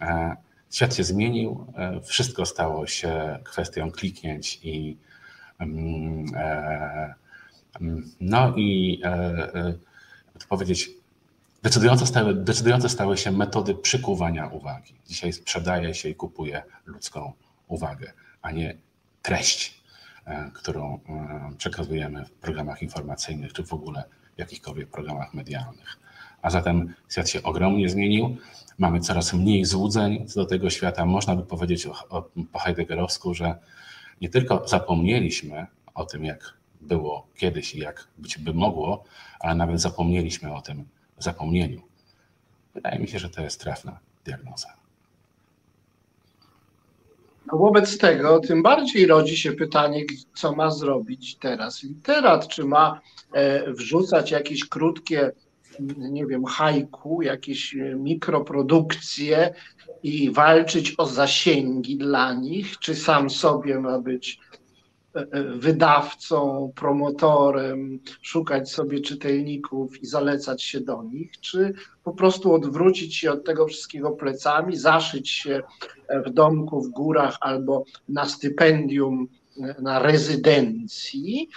e, 0.01 0.37
Świat 0.71 0.95
się 0.95 1.05
zmienił, 1.05 1.67
e, 1.77 2.01
wszystko 2.01 2.47
stało 2.47 2.87
się 2.87 3.39
kwestią 3.45 3.91
kliknięć 3.91 4.61
i 4.63 4.97
mm, 5.59 6.25
mm, 7.81 8.11
no 8.21 8.57
i 8.57 9.01
to 10.39 10.47
powiedzieć, 10.49 10.91
decydujące 11.63 12.07
stały, 12.07 12.35
decydujące 12.35 12.89
stały 12.89 13.17
się 13.17 13.33
metody 13.33 13.75
przykuwania 13.75 14.47
uwagi. 14.47 14.95
Dzisiaj 15.07 15.33
sprzedaje 15.33 15.95
się 15.95 16.09
i 16.09 16.15
kupuje 16.15 16.63
ludzką 16.87 17.33
uwagę, 17.69 18.13
a 18.43 18.51
nie 18.51 18.77
treść, 19.23 19.83
którą 20.53 21.01
przekazujemy 21.59 22.25
w 22.25 22.31
programach 22.31 22.83
informacyjnych 22.83 23.53
czy 23.53 23.65
w 23.65 23.73
ogóle 23.73 24.05
w 24.37 24.39
jakichkolwiek 24.39 24.89
programach 24.89 25.35
medialnych. 25.35 25.99
A 26.43 26.51
zatem 26.51 26.95
świat 27.09 27.29
się 27.29 27.43
ogromnie 27.43 27.89
zmienił. 27.89 28.37
Mamy 28.79 29.01
coraz 29.01 29.33
mniej 29.33 29.65
złudzeń 29.65 30.27
co 30.27 30.41
do 30.41 30.47
tego 30.47 30.71
świata. 30.71 31.07
Można 31.07 31.37
by 31.37 31.43
powiedzieć 31.43 31.87
o, 31.87 31.93
o, 32.09 32.23
po 32.53 32.59
Heideggerowsku, 32.59 33.35
że 33.35 33.59
nie 34.21 34.29
tylko 34.29 34.69
zapomnieliśmy 34.69 35.67
o 35.95 36.05
tym, 36.05 36.25
jak 36.25 36.55
było 36.81 37.27
kiedyś 37.37 37.75
i 37.75 37.79
jak 37.79 38.09
być 38.19 38.39
by 38.39 38.55
mogło, 38.55 39.05
ale 39.41 39.55
nawet 39.55 39.81
zapomnieliśmy 39.81 40.55
o 40.55 40.63
tym 40.63 40.89
zapomnieniu. 41.23 41.83
Wydaje 42.75 42.99
mi 42.99 43.09
się, 43.09 43.19
że 43.19 43.31
to 43.31 43.43
jest 43.43 43.61
trafna 43.61 43.99
diagnoza. 44.25 44.69
No 47.53 47.59
wobec 47.59 47.99
tego 47.99 48.41
tym 48.41 48.63
bardziej 48.63 49.07
rodzi 49.07 49.37
się 49.37 49.53
pytanie, 49.53 50.05
co 50.35 50.55
ma 50.55 50.71
zrobić 50.71 51.37
teraz 51.37 51.83
literat. 51.83 52.49
Czy 52.49 52.65
ma 52.65 53.01
e, 53.33 53.73
wrzucać 53.73 54.31
jakieś 54.31 54.69
krótkie 54.69 55.33
nie 55.97 56.27
wiem, 56.27 56.45
hajku, 56.45 57.23
jakieś 57.23 57.75
e, 57.75 57.95
mikroprodukcje 57.95 59.55
i 60.03 60.31
walczyć 60.31 60.95
o 60.99 61.07
zasięgi 61.07 61.97
dla 61.97 62.35
nich, 62.35 62.79
czy 62.79 62.95
sam 62.95 63.31
sobie 63.31 63.81
ma 63.81 63.99
być 63.99 64.41
wydawcą, 65.55 66.73
promotorem, 66.77 68.01
szukać 68.23 68.71
sobie 68.71 69.01
czytelników 69.01 70.03
i 70.03 70.07
zalecać 70.07 70.63
się 70.63 70.81
do 70.81 71.03
nich, 71.03 71.41
czy 71.41 71.73
po 72.05 72.13
prostu 72.13 72.55
odwrócić 72.55 73.17
się 73.17 73.33
od 73.33 73.45
tego 73.45 73.67
wszystkiego 73.67 74.11
plecami, 74.11 74.77
zaszyć 74.77 75.31
się 75.31 75.63
w 76.27 76.31
domku 76.31 76.83
w 76.83 76.91
górach 76.91 77.37
albo 77.41 77.85
na 78.09 78.25
stypendium 78.25 79.29
na 79.83 79.99
rezydencji 79.99 81.49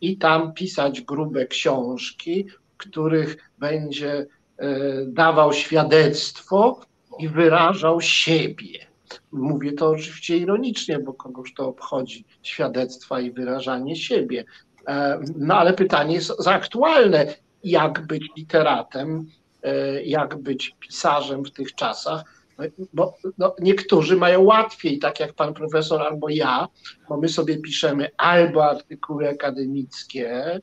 i 0.00 0.18
tam 0.18 0.54
pisać 0.54 1.00
grube 1.00 1.46
książki, 1.46 2.46
których 2.76 3.50
będzie 3.58 4.26
e, 4.56 4.66
dawał 5.06 5.52
świadectwo 5.52 6.80
i 7.18 7.28
wyrażał 7.28 8.00
siebie. 8.00 8.89
Mówię 9.32 9.72
to 9.72 9.88
oczywiście 9.88 10.36
ironicznie, 10.36 10.98
bo 10.98 11.14
kogoś 11.14 11.54
to 11.54 11.68
obchodzi 11.68 12.24
świadectwa 12.42 13.20
i 13.20 13.30
wyrażanie 13.30 13.96
siebie. 13.96 14.44
E, 14.88 15.20
no 15.36 15.54
ale 15.54 15.72
pytanie 15.72 16.14
jest 16.14 16.42
zaaktualne, 16.42 17.34
jak 17.64 18.06
być 18.06 18.28
literatem, 18.36 19.26
e, 19.62 20.02
jak 20.02 20.38
być 20.38 20.76
pisarzem 20.80 21.44
w 21.44 21.50
tych 21.50 21.74
czasach, 21.74 22.24
no, 22.58 22.64
bo 22.92 23.14
no, 23.38 23.54
niektórzy 23.60 24.16
mają 24.16 24.42
łatwiej, 24.42 24.98
tak 24.98 25.20
jak 25.20 25.32
pan 25.32 25.54
profesor 25.54 26.02
albo 26.02 26.28
ja, 26.28 26.68
bo 27.08 27.16
my 27.16 27.28
sobie 27.28 27.58
piszemy 27.58 28.08
albo 28.16 28.64
artykuły 28.64 29.28
akademickie, 29.28 30.60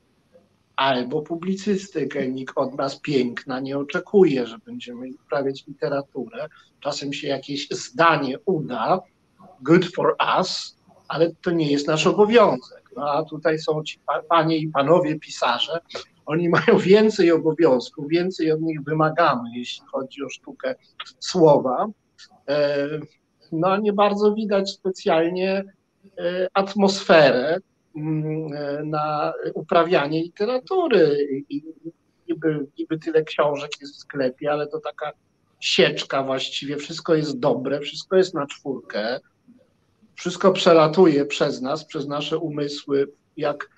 albo 0.77 1.21
publicystykę. 1.21 2.27
Nikt 2.27 2.57
od 2.57 2.75
nas 2.75 2.99
piękna 2.99 3.59
nie 3.59 3.77
oczekuje, 3.77 4.47
że 4.47 4.57
będziemy 4.65 5.09
uprawiać 5.25 5.67
literaturę. 5.67 6.47
Czasem 6.79 7.13
się 7.13 7.27
jakieś 7.27 7.69
zdanie 7.69 8.39
uda, 8.45 8.99
good 9.61 9.85
for 9.95 10.15
us, 10.37 10.77
ale 11.07 11.31
to 11.41 11.51
nie 11.51 11.71
jest 11.71 11.87
nasz 11.87 12.07
obowiązek. 12.07 12.91
No 12.95 13.11
a 13.11 13.23
tutaj 13.23 13.59
są 13.59 13.83
ci 13.83 13.99
panie 14.29 14.57
i 14.57 14.67
panowie 14.67 15.19
pisarze, 15.19 15.79
oni 16.25 16.49
mają 16.49 16.77
więcej 16.77 17.31
obowiązków, 17.31 18.07
więcej 18.07 18.51
od 18.51 18.61
nich 18.61 18.83
wymagamy, 18.83 19.49
jeśli 19.55 19.85
chodzi 19.91 20.23
o 20.23 20.29
sztukę 20.29 20.75
słowa. 21.19 21.87
E, 22.47 22.87
no 23.51 23.77
nie 23.77 23.93
bardzo 23.93 24.33
widać 24.33 24.71
specjalnie 24.71 25.63
e, 26.17 26.47
atmosferę 26.53 27.59
na 28.83 29.33
uprawianie 29.53 30.23
literatury. 30.23 31.27
I 31.49 31.63
niby, 32.29 32.67
niby 32.79 32.99
tyle 32.99 33.23
książek 33.23 33.71
jest 33.81 33.95
w 33.95 33.99
sklepie, 33.99 34.51
ale 34.51 34.67
to 34.67 34.79
taka 34.79 35.11
sieczka 35.59 36.23
właściwie, 36.23 36.77
wszystko 36.77 37.15
jest 37.15 37.39
dobre, 37.39 37.79
wszystko 37.79 38.15
jest 38.15 38.33
na 38.33 38.47
czwórkę, 38.47 39.19
wszystko 40.15 40.51
przelatuje 40.51 41.25
przez 41.25 41.61
nas, 41.61 41.85
przez 41.85 42.07
nasze 42.07 42.37
umysły, 42.37 43.11
jak 43.37 43.69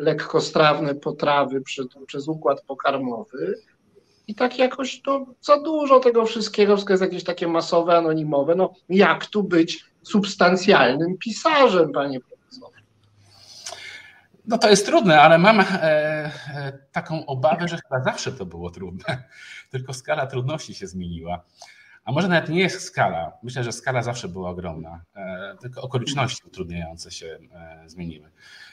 lekkostrawne 0.00 0.94
potrawy 0.94 1.60
przez, 1.60 1.86
przez 2.06 2.28
układ 2.28 2.62
pokarmowy. 2.62 3.54
I 4.28 4.34
tak 4.34 4.58
jakoś 4.58 5.02
to 5.02 5.26
za 5.40 5.60
dużo 5.60 6.00
tego 6.00 6.26
wszystkiego, 6.26 6.76
wszystko 6.76 6.92
jest 6.92 7.02
jakieś 7.02 7.24
takie 7.24 7.48
masowe, 7.48 7.96
anonimowe. 7.96 8.54
No 8.54 8.72
jak 8.88 9.26
tu 9.26 9.42
być 9.42 9.84
substancjalnym 10.02 11.18
pisarzem, 11.18 11.92
panie? 11.92 12.20
No 14.46 14.58
to 14.58 14.70
jest 14.70 14.86
trudne, 14.86 15.20
ale 15.20 15.38
mam 15.38 15.60
e, 15.60 15.64
e, 15.82 16.72
taką 16.92 17.26
obawę, 17.26 17.68
że 17.68 17.76
chyba 17.76 18.02
zawsze 18.02 18.32
to 18.32 18.46
było 18.46 18.70
trudne, 18.70 19.22
tylko 19.72 19.94
skala 19.94 20.26
trudności 20.26 20.74
się 20.74 20.86
zmieniła. 20.86 21.44
A 22.04 22.12
może 22.12 22.28
nawet 22.28 22.48
nie 22.50 22.60
jest 22.60 22.80
skala. 22.80 23.32
Myślę, 23.42 23.64
że 23.64 23.72
skala 23.72 24.02
zawsze 24.02 24.28
była 24.28 24.50
ogromna, 24.50 25.04
e, 25.16 25.56
tylko 25.60 25.82
okoliczności 25.82 26.42
utrudniające 26.46 27.10
się 27.10 27.38
zmieniły. 27.86 28.30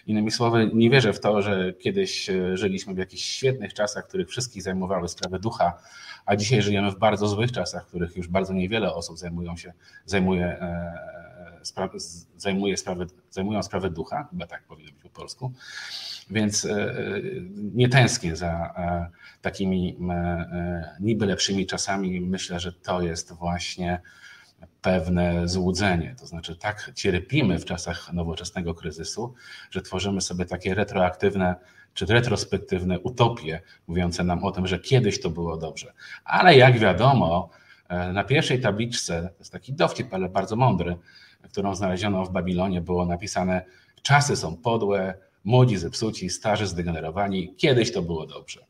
Innymi 0.07 0.31
słowy, 0.31 0.71
nie 0.73 0.89
wierzę 0.89 1.13
w 1.13 1.19
to, 1.19 1.41
że 1.41 1.73
kiedyś 1.73 2.29
żyliśmy 2.53 2.93
w 2.93 2.97
jakichś 2.97 3.23
świetnych 3.23 3.73
czasach, 3.73 4.07
których 4.07 4.29
wszystkich 4.29 4.63
zajmowały 4.63 5.07
sprawy 5.07 5.39
ducha, 5.39 5.79
a 6.25 6.35
dzisiaj 6.35 6.61
żyjemy 6.61 6.91
w 6.91 6.99
bardzo 6.99 7.27
złych 7.27 7.51
czasach, 7.51 7.87
których 7.87 8.15
już 8.17 8.27
bardzo 8.27 8.53
niewiele 8.53 8.93
osób 8.93 9.17
zajmują 9.17 9.57
się, 9.57 9.73
zajmuje, 10.05 10.57
zajmuje 12.37 12.77
sprawy, 12.77 13.05
zajmują 13.29 13.63
sprawy 13.63 13.89
ducha, 13.89 14.27
chyba 14.31 14.47
tak 14.47 14.63
powinno 14.63 14.91
być 14.91 15.01
po 15.01 15.09
polsku. 15.09 15.51
Więc 16.29 16.67
nie 17.55 17.89
tęsknię 17.89 18.35
za 18.35 18.73
takimi 19.41 19.97
niby 20.99 21.25
lepszymi 21.25 21.65
czasami. 21.65 22.21
Myślę, 22.21 22.59
że 22.59 22.73
to 22.73 23.01
jest 23.01 23.33
właśnie 23.33 24.01
pewne 24.81 25.47
złudzenie. 25.47 26.15
To 26.19 26.27
znaczy, 26.27 26.55
tak 26.55 26.91
cierpimy 26.95 27.59
w 27.59 27.65
czasach 27.65 28.13
nowoczesnego 28.13 28.73
kryzysu, 28.73 29.33
że 29.71 29.81
tworzymy 29.81 30.21
sobie 30.21 30.45
takie 30.45 30.75
retroaktywne 30.75 31.55
czy 31.93 32.05
retrospektywne 32.05 32.99
utopie, 32.99 33.61
mówiące 33.87 34.23
nam 34.23 34.43
o 34.43 34.51
tym, 34.51 34.67
że 34.67 34.79
kiedyś 34.79 35.21
to 35.21 35.29
było 35.29 35.57
dobrze. 35.57 35.93
Ale 36.25 36.57
jak 36.57 36.79
wiadomo, 36.79 37.49
e, 37.89 38.13
na 38.13 38.23
pierwszej 38.23 38.61
tabliczce, 38.61 39.29
to 39.33 39.39
jest 39.39 39.51
taki 39.51 39.73
dowcip, 39.73 40.13
ale 40.13 40.29
bardzo 40.29 40.55
mądry, 40.55 40.97
którą 41.49 41.75
znaleziono 41.75 42.25
w 42.25 42.31
Babilonie, 42.31 42.81
było 42.81 43.05
napisane: 43.05 43.65
Czasy 44.01 44.35
są 44.35 44.57
podłe, 44.57 45.13
młodzi 45.43 45.77
zepsuci, 45.77 46.29
starzy 46.29 46.67
zdegenerowani, 46.67 47.55
kiedyś 47.55 47.91
to 47.91 48.01
było 48.01 48.25
dobrze. 48.25 48.65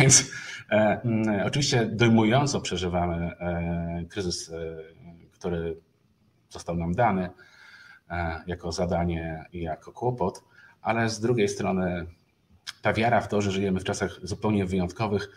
Więc 0.00 0.30
e, 0.70 1.42
oczywiście 1.46 1.86
dojmująco 1.86 2.60
przeżywamy 2.60 3.16
e, 3.16 4.04
kryzys, 4.08 4.50
e, 4.50 4.54
który 5.32 5.76
został 6.48 6.76
nam 6.76 6.94
dany 6.94 7.30
e, 8.10 8.42
jako 8.46 8.72
zadanie 8.72 9.44
i 9.52 9.62
jako 9.62 9.92
kłopot, 9.92 10.44
ale 10.82 11.08
z 11.08 11.20
drugiej 11.20 11.48
strony 11.48 12.06
ta 12.82 12.92
wiara 12.92 13.20
w 13.20 13.28
to, 13.28 13.40
że 13.42 13.50
żyjemy 13.50 13.80
w 13.80 13.84
czasach 13.84 14.20
zupełnie 14.22 14.66
wyjątkowych, 14.66 15.30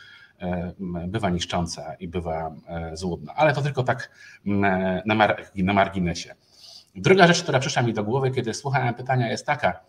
bywa 1.07 1.29
niszcząca 1.29 1.95
i 1.95 2.07
bywa 2.07 2.55
e, 2.67 2.97
złudna. 2.97 3.33
Ale 3.35 3.53
to 3.53 3.61
tylko 3.61 3.83
tak 3.83 4.11
na, 4.45 5.15
mar 5.15 5.51
na 5.55 5.73
marginesie. 5.73 6.35
Druga 6.95 7.27
rzecz, 7.27 7.43
która 7.43 7.59
przyszła 7.59 7.81
mi 7.81 7.93
do 7.93 8.03
głowy, 8.03 8.31
kiedy 8.31 8.53
słuchałem 8.53 8.93
pytania, 8.93 9.29
jest 9.29 9.45
taka. 9.45 9.79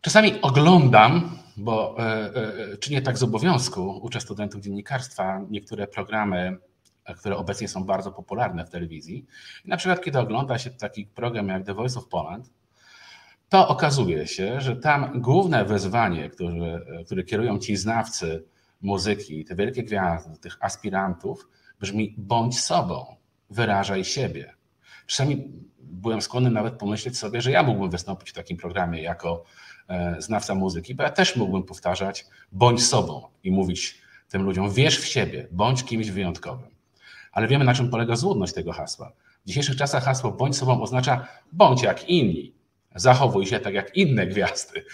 Czasami 0.00 0.40
oglądam 0.40 1.38
bo 1.60 1.96
e, 1.98 2.34
e, 2.72 2.76
czynię 2.76 3.02
tak 3.02 3.18
z 3.18 3.22
obowiązku, 3.22 4.00
uczę 4.02 4.20
studentów 4.20 4.60
dziennikarstwa, 4.60 5.40
niektóre 5.50 5.86
programy, 5.86 6.58
e, 7.04 7.14
które 7.14 7.36
obecnie 7.36 7.68
są 7.68 7.84
bardzo 7.84 8.12
popularne 8.12 8.64
w 8.64 8.70
telewizji. 8.70 9.26
I 9.64 9.68
na 9.68 9.76
przykład, 9.76 10.04
kiedy 10.04 10.18
ogląda 10.18 10.58
się 10.58 10.70
taki 10.70 11.06
program 11.06 11.48
jak 11.48 11.64
The 11.64 11.74
Voice 11.74 11.98
of 11.98 12.08
Poland, 12.08 12.50
to 13.48 13.68
okazuje 13.68 14.26
się, 14.26 14.60
że 14.60 14.76
tam 14.76 15.20
główne 15.20 15.64
wezwanie, 15.64 16.30
które, 16.30 16.80
które 17.06 17.24
kierują 17.24 17.58
ci 17.58 17.76
znawcy 17.76 18.44
muzyki, 18.80 19.44
te 19.44 19.54
wielkie 19.54 19.82
gwiazdy, 19.82 20.38
tych 20.38 20.56
aspirantów, 20.60 21.48
brzmi 21.80 22.14
bądź 22.18 22.60
sobą, 22.60 23.16
wyrażaj 23.50 24.04
siebie. 24.04 24.54
Czasami 25.06 25.48
byłem 25.78 26.22
skłonny 26.22 26.50
nawet 26.50 26.74
pomyśleć 26.74 27.18
sobie, 27.18 27.40
że 27.42 27.50
ja 27.50 27.62
mógłbym 27.62 27.90
wystąpić 27.90 28.30
w 28.30 28.34
takim 28.34 28.56
programie 28.56 29.02
jako 29.02 29.44
E, 29.90 30.16
znawca 30.22 30.54
muzyki, 30.54 30.94
bo 30.94 31.02
ja 31.02 31.10
też 31.10 31.36
mógłbym 31.36 31.62
powtarzać 31.62 32.26
bądź 32.52 32.86
sobą 32.86 33.28
i 33.44 33.50
mówić 33.50 34.02
tym 34.28 34.42
ludziom 34.42 34.70
wierz 34.70 34.98
w 34.98 35.06
siebie, 35.06 35.48
bądź 35.50 35.84
kimś 35.84 36.10
wyjątkowym. 36.10 36.68
Ale 37.32 37.48
wiemy 37.48 37.64
na 37.64 37.74
czym 37.74 37.90
polega 37.90 38.16
złudność 38.16 38.54
tego 38.54 38.72
hasła. 38.72 39.12
W 39.44 39.48
dzisiejszych 39.48 39.76
czasach 39.76 40.04
hasło 40.04 40.32
bądź 40.32 40.56
sobą 40.56 40.82
oznacza 40.82 41.26
bądź 41.52 41.82
jak 41.82 42.08
inni, 42.08 42.54
zachowuj 42.94 43.46
się 43.46 43.60
tak 43.60 43.74
jak 43.74 43.96
inne 43.96 44.26
gwiazdy. 44.26 44.84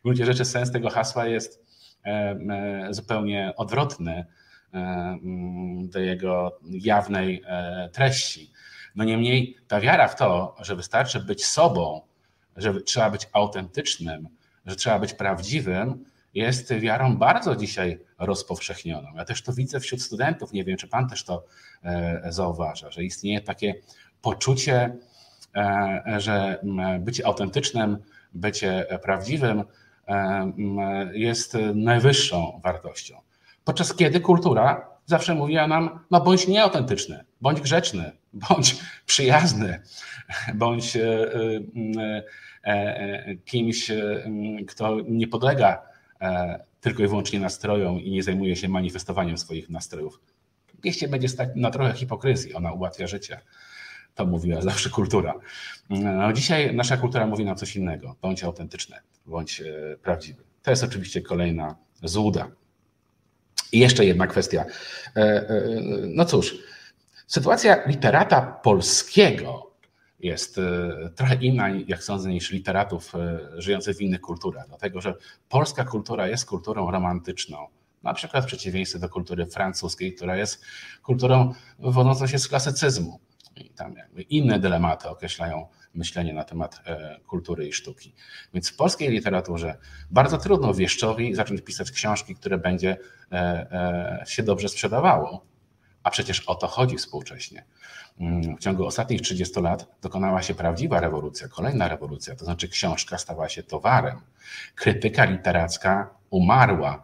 W 0.00 0.02
gruncie 0.02 0.26
rzeczy 0.26 0.44
sens 0.44 0.72
tego 0.72 0.90
hasła 0.90 1.26
jest 1.26 1.64
zupełnie 2.90 3.52
odwrotny 3.56 4.26
mm, 4.72 5.90
do 5.90 5.98
jego 5.98 6.58
jawnej 6.62 7.42
treści. 7.92 8.52
No 8.94 9.04
niemniej 9.04 9.56
ta 9.68 9.80
wiara 9.80 10.08
w 10.08 10.16
to, 10.16 10.56
że 10.60 10.76
wystarczy 10.76 11.20
być 11.20 11.46
sobą, 11.46 12.00
że 12.56 12.80
trzeba 12.80 13.10
być 13.10 13.28
autentycznym, 13.32 14.28
że 14.66 14.76
trzeba 14.76 14.98
być 14.98 15.14
prawdziwym, 15.14 16.04
jest 16.34 16.74
wiarą 16.74 17.16
bardzo 17.16 17.56
dzisiaj 17.56 17.98
rozpowszechnioną. 18.18 19.08
Ja 19.16 19.24
też 19.24 19.42
to 19.42 19.52
widzę 19.52 19.80
wśród 19.80 20.02
studentów, 20.02 20.52
nie 20.52 20.64
wiem, 20.64 20.76
czy 20.76 20.88
Pan 20.88 21.08
też 21.08 21.24
to 21.24 21.44
e, 21.84 22.22
zauważa, 22.28 22.90
że 22.90 23.04
istnieje 23.04 23.40
takie 23.40 23.74
poczucie, 24.22 24.96
e, 25.56 26.14
że 26.18 26.60
bycie 27.00 27.26
autentycznym, 27.26 27.98
bycie 28.34 28.86
prawdziwym 29.02 29.60
e, 29.60 29.64
jest 31.12 31.56
najwyższą 31.74 32.60
wartością. 32.64 33.20
Podczas 33.64 33.94
kiedy 33.94 34.20
kultura 34.20 34.88
zawsze 35.06 35.34
mówiła 35.34 35.66
nam, 35.66 35.98
no 36.10 36.20
bądź 36.20 36.48
nieautentyczny, 36.48 37.24
bądź 37.40 37.60
grzeczny, 37.60 38.12
bądź 38.48 38.76
przyjazny, 39.06 39.82
bądź 40.54 40.96
E, 42.64 42.96
e, 43.26 43.36
kimś, 43.36 43.90
e, 43.90 44.24
kto 44.68 45.00
nie 45.08 45.28
podlega 45.28 45.82
tylko 46.80 47.02
i 47.02 47.06
wyłącznie 47.06 47.40
nastrojom 47.40 48.00
i 48.00 48.10
nie 48.10 48.22
zajmuje 48.22 48.56
się 48.56 48.68
manifestowaniem 48.68 49.38
swoich 49.38 49.70
nastrojów. 49.70 50.20
Mieście 50.84 51.08
będzie 51.08 51.28
stać 51.28 51.48
na 51.56 51.70
trochę 51.70 51.92
hipokryzji, 51.92 52.54
ona 52.54 52.72
ułatwia 52.72 53.06
życie. 53.06 53.40
To 54.14 54.26
mówiła 54.26 54.60
zawsze 54.60 54.90
kultura. 54.90 55.34
No, 55.90 56.32
dzisiaj 56.32 56.74
nasza 56.74 56.96
kultura 56.96 57.26
mówi 57.26 57.44
nam 57.44 57.56
coś 57.56 57.76
innego. 57.76 58.16
Bądź 58.22 58.44
autentyczny, 58.44 58.96
bądź 59.26 59.62
prawdziwy. 60.02 60.42
To 60.62 60.70
jest 60.70 60.84
oczywiście 60.84 61.22
kolejna 61.22 61.76
złuda. 62.02 62.50
I 63.72 63.78
jeszcze 63.78 64.04
jedna 64.04 64.26
kwestia. 64.26 64.64
No 66.06 66.24
cóż, 66.24 66.58
sytuacja 67.26 67.86
literata 67.86 68.42
polskiego 68.42 69.72
jest 70.22 70.58
e, 70.58 71.10
trochę 71.14 71.34
inna, 71.34 71.68
jak 71.86 72.04
sądzę, 72.04 72.30
niż 72.30 72.50
literatów 72.50 73.14
e, 73.14 73.38
żyjących 73.56 73.96
w 73.96 74.00
innych 74.00 74.20
kulturach, 74.20 74.68
dlatego 74.68 75.00
że 75.00 75.14
polska 75.48 75.84
kultura 75.84 76.28
jest 76.28 76.46
kulturą 76.46 76.90
romantyczną, 76.90 77.66
na 78.02 78.14
przykład 78.14 78.44
w 78.44 78.46
przeciwieństwie 78.46 78.98
do 78.98 79.08
kultury 79.08 79.46
francuskiej, 79.46 80.14
która 80.14 80.36
jest 80.36 80.64
kulturą 81.02 81.54
wywodzącą 81.78 82.26
się 82.26 82.38
z 82.38 82.48
klasycyzmu. 82.48 83.20
I 83.56 83.70
tam 83.70 83.96
jakby 83.96 84.22
inne 84.22 84.58
dylematy 84.58 85.08
określają 85.08 85.66
myślenie 85.94 86.32
na 86.32 86.44
temat 86.44 86.80
e, 86.86 87.20
kultury 87.26 87.68
i 87.68 87.72
sztuki. 87.72 88.14
Więc 88.54 88.70
w 88.70 88.76
polskiej 88.76 89.10
literaturze 89.10 89.76
bardzo 90.10 90.38
trudno 90.38 90.74
wieszczowi 90.74 91.34
zacząć 91.34 91.60
pisać 91.60 91.90
książki, 91.90 92.34
które 92.34 92.58
będzie 92.58 92.96
się 94.26 94.42
dobrze 94.42 94.68
sprzedawało, 94.68 95.46
A 96.02 96.10
przecież 96.10 96.40
o 96.40 96.54
to 96.54 96.66
chodzi 96.66 96.96
współcześnie. 96.96 97.64
Mm, 98.20 98.56
w 98.56 98.60
ciągu 98.60 98.86
ostatnich 98.86 99.20
30 99.20 99.60
lat 99.60 99.86
dokonała 100.02 100.42
się 100.42 100.54
prawdziwa 100.54 101.00
rewolucja, 101.00 101.48
kolejna 101.48 101.88
rewolucja, 101.88 102.36
to 102.36 102.44
znaczy 102.44 102.68
książka 102.68 103.18
stała 103.18 103.48
się 103.48 103.62
towarem. 103.62 104.20
Krytyka 104.74 105.24
literacka 105.24 106.14
umarła. 106.30 107.02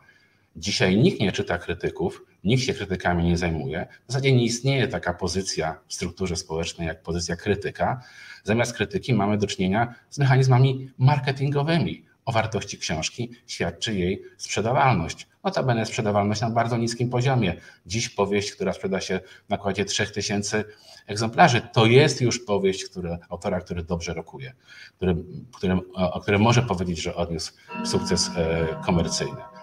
Dzisiaj 0.56 0.96
nikt 0.96 1.20
nie 1.20 1.32
czyta 1.32 1.58
krytyków, 1.58 2.22
nikt 2.44 2.62
się 2.62 2.74
krytykami 2.74 3.24
nie 3.24 3.36
zajmuje. 3.36 3.86
W 4.08 4.12
zasadzie 4.12 4.32
nie 4.32 4.44
istnieje 4.44 4.88
taka 4.88 5.14
pozycja 5.14 5.80
w 5.86 5.94
strukturze 5.94 6.36
społecznej 6.36 6.88
jak 6.88 7.02
pozycja 7.02 7.36
krytyka. 7.36 8.02
Zamiast 8.44 8.72
krytyki 8.72 9.14
mamy 9.14 9.38
do 9.38 9.46
czynienia 9.46 9.94
z 10.10 10.18
mechanizmami 10.18 10.90
marketingowymi. 10.98 12.08
O 12.24 12.32
wartości 12.32 12.78
książki 12.78 13.30
świadczy 13.46 13.94
jej 13.94 14.22
sprzedawalność. 14.36 15.26
Notabene 15.44 15.86
sprzedawalność 15.86 16.40
na 16.40 16.50
bardzo 16.50 16.76
niskim 16.76 17.10
poziomie. 17.10 17.54
Dziś 17.86 18.08
powieść, 18.08 18.52
która 18.52 18.72
sprzeda 18.72 19.00
się 19.00 19.20
w 19.46 19.50
nakładzie 19.50 19.84
3000 19.84 20.64
egzemplarzy, 21.06 21.60
to 21.72 21.86
jest 21.86 22.20
już 22.20 22.44
powieść 22.44 22.84
które, 22.84 23.18
autora, 23.28 23.60
który 23.60 23.82
dobrze 23.82 24.14
rokuje, 24.14 24.52
który, 24.96 25.16
którym, 25.56 25.80
o 25.94 26.20
którym 26.20 26.40
może 26.40 26.62
powiedzieć, 26.62 27.02
że 27.02 27.14
odniósł 27.14 27.52
sukces 27.84 28.30
e, 28.36 28.66
komercyjny. 28.84 29.57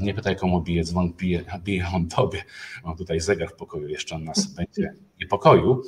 Nie 0.00 0.14
pytaj, 0.14 0.36
komu 0.36 0.60
bije 0.60 0.84
dzwon, 0.84 1.12
bije, 1.12 1.44
bije 1.64 1.86
on 1.94 2.08
tobie. 2.08 2.44
Mam 2.84 2.96
tutaj 2.96 3.20
zegar 3.20 3.48
w 3.48 3.54
pokoju, 3.54 3.88
jeszcze 3.88 4.14
on 4.14 4.24
nas 4.24 4.46
będzie 4.56 4.92
niepokoił, 5.20 5.82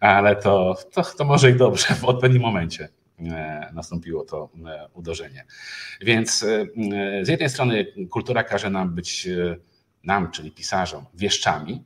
ale 0.00 0.36
to, 0.36 0.76
to, 0.92 1.02
to 1.02 1.24
może 1.24 1.50
i 1.50 1.54
dobrze 1.54 1.94
w 1.94 2.04
odpowiednim 2.04 2.42
momencie 2.42 2.88
e, 3.18 3.70
nastąpiło 3.74 4.24
to 4.24 4.50
e, 4.66 4.88
uderzenie. 4.92 5.44
Więc 6.00 6.42
e, 6.42 6.66
z 7.24 7.28
jednej 7.28 7.50
strony 7.50 7.86
kultura 8.10 8.44
każe 8.44 8.70
nam 8.70 8.94
być, 8.94 9.28
nam, 10.04 10.30
czyli 10.30 10.52
pisarzom, 10.52 11.04
wieszczami 11.14 11.84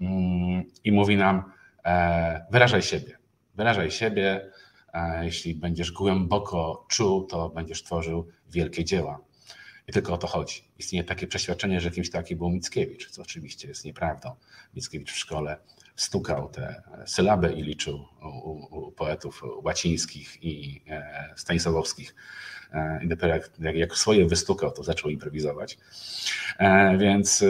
mm, 0.00 0.64
i 0.84 0.92
mówi 0.92 1.16
nam, 1.16 1.52
wyrażaj 2.50 2.82
siebie, 2.82 3.18
wyrażaj 3.54 3.90
siebie, 3.90 4.50
jeśli 5.22 5.54
będziesz 5.54 5.92
głęboko 5.92 6.86
czuł, 6.88 7.26
to 7.26 7.48
będziesz 7.48 7.82
tworzył 7.82 8.28
wielkie 8.48 8.84
dzieła. 8.84 9.18
I 9.88 9.92
tylko 9.92 10.14
o 10.14 10.18
to 10.18 10.26
chodzi. 10.26 10.64
Istnieje 10.78 11.04
takie 11.04 11.26
przeświadczenie, 11.26 11.80
że 11.80 11.90
kimś 11.90 12.10
taki 12.10 12.36
był 12.36 12.50
Mickiewicz, 12.50 13.10
co 13.10 13.22
oczywiście 13.22 13.68
jest 13.68 13.84
nieprawdą. 13.84 14.34
Mickiewicz 14.74 15.12
w 15.12 15.18
szkole 15.18 15.56
stukał 15.96 16.48
te 16.48 16.82
sylaby 17.06 17.52
i 17.52 17.62
liczył 17.62 18.04
u, 18.22 18.78
u 18.78 18.92
poetów 18.92 19.42
łacińskich 19.62 20.44
i 20.44 20.82
e, 20.88 21.32
stanisławowskich. 21.36 22.14
E, 22.72 23.00
I 23.04 23.08
dopiero 23.08 23.34
jak, 23.34 23.50
jak, 23.58 23.76
jak, 23.76 23.96
swoje 23.96 24.26
wystukał, 24.26 24.72
to 24.72 24.82
zaczął 24.82 25.10
improwizować. 25.10 25.78
E, 26.58 26.98
więc 26.98 27.44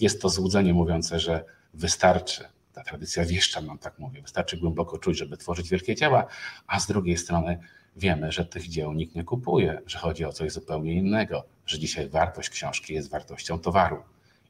jest 0.00 0.22
to 0.22 0.28
złudzenie 0.28 0.74
mówiące, 0.74 1.20
że 1.20 1.44
wystarczy 1.74 2.44
ta 2.72 2.82
tradycja 2.82 3.24
wieszcza 3.24 3.60
nam 3.60 3.78
tak 3.78 3.98
mówi, 3.98 4.22
wystarczy 4.22 4.56
głęboko 4.56 4.98
czuć, 4.98 5.18
żeby 5.18 5.36
tworzyć 5.36 5.68
wielkie 5.68 5.94
dzieła, 5.94 6.26
a 6.66 6.80
z 6.80 6.86
drugiej 6.86 7.16
strony 7.16 7.58
wiemy, 7.96 8.32
że 8.32 8.44
tych 8.44 8.68
dzieł 8.68 8.92
nikt 8.92 9.14
nie 9.14 9.24
kupuje, 9.24 9.80
że 9.86 9.98
chodzi 9.98 10.24
o 10.24 10.32
coś 10.32 10.52
zupełnie 10.52 10.94
innego, 10.94 11.44
że 11.66 11.78
dzisiaj 11.78 12.08
wartość 12.08 12.50
książki 12.50 12.94
jest 12.94 13.10
wartością 13.10 13.58
towaru 13.58 14.02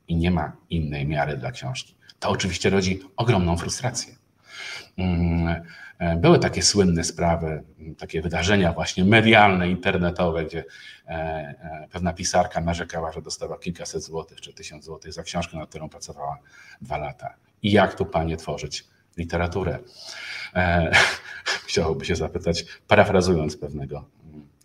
i 0.09 0.17
nie 0.17 0.31
ma 0.31 0.57
innej 0.71 1.07
miary 1.07 1.37
dla 1.37 1.51
książki. 1.51 1.95
To 2.19 2.31
oczywiście 2.31 2.71
rodzi 2.71 3.01
ogromną 3.17 3.57
frustrację. 3.57 4.15
Mm, 4.97 5.63
e, 5.99 6.17
były 6.17 6.39
takie 6.39 6.63
słynne 6.63 7.05
sprawy, 7.05 7.63
takie 7.99 8.23
wydarzenia 8.23 8.73
właśnie 8.73 9.05
medialne, 9.05 9.69
internetowe, 9.71 10.45
gdzie 10.45 10.65
e, 11.07 11.11
e, 11.11 11.89
pewna 11.91 12.13
pisarka 12.13 12.61
narzekała, 12.61 13.13
że 13.13 13.23
dostała 13.23 13.59
kilkaset 13.59 14.03
złotych 14.03 14.41
czy 14.41 14.53
tysiąc 14.53 14.85
złotych 14.85 15.13
za 15.13 15.23
książkę, 15.23 15.57
nad 15.57 15.69
którą 15.69 15.89
pracowała 15.89 16.39
dwa 16.81 16.99
lata. 16.99 17.35
I 17.63 17.73
jak 17.73 17.95
tu 17.95 18.07
panie 18.07 18.37
tworzyć 18.37 18.85
literaturę? 19.19 19.79
chciałoby 21.67 22.05
się 22.05 22.17
zapytać, 22.17 22.65
parafrazując 22.89 23.57
pewnego, 23.57 24.05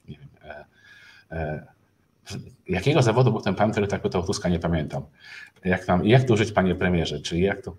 nie 0.07 0.17
wiem, 0.17 0.29
e, 0.43 0.65
e, 1.31 1.67
jakiego 2.67 3.01
zawodu 3.01 3.31
był 3.31 3.41
ten 3.41 3.55
pan, 3.55 3.71
który 3.71 3.87
tak 3.87 4.01
pytał 4.01 4.23
Tuska, 4.23 4.49
nie 4.49 4.59
pamiętam. 4.59 5.03
Jak, 5.65 5.85
tam, 5.85 6.05
jak 6.05 6.27
tu 6.27 6.37
żyć, 6.37 6.51
panie 6.51 6.75
premierze, 6.75 7.19
czyli 7.19 7.41
jak 7.41 7.61
to? 7.61 7.75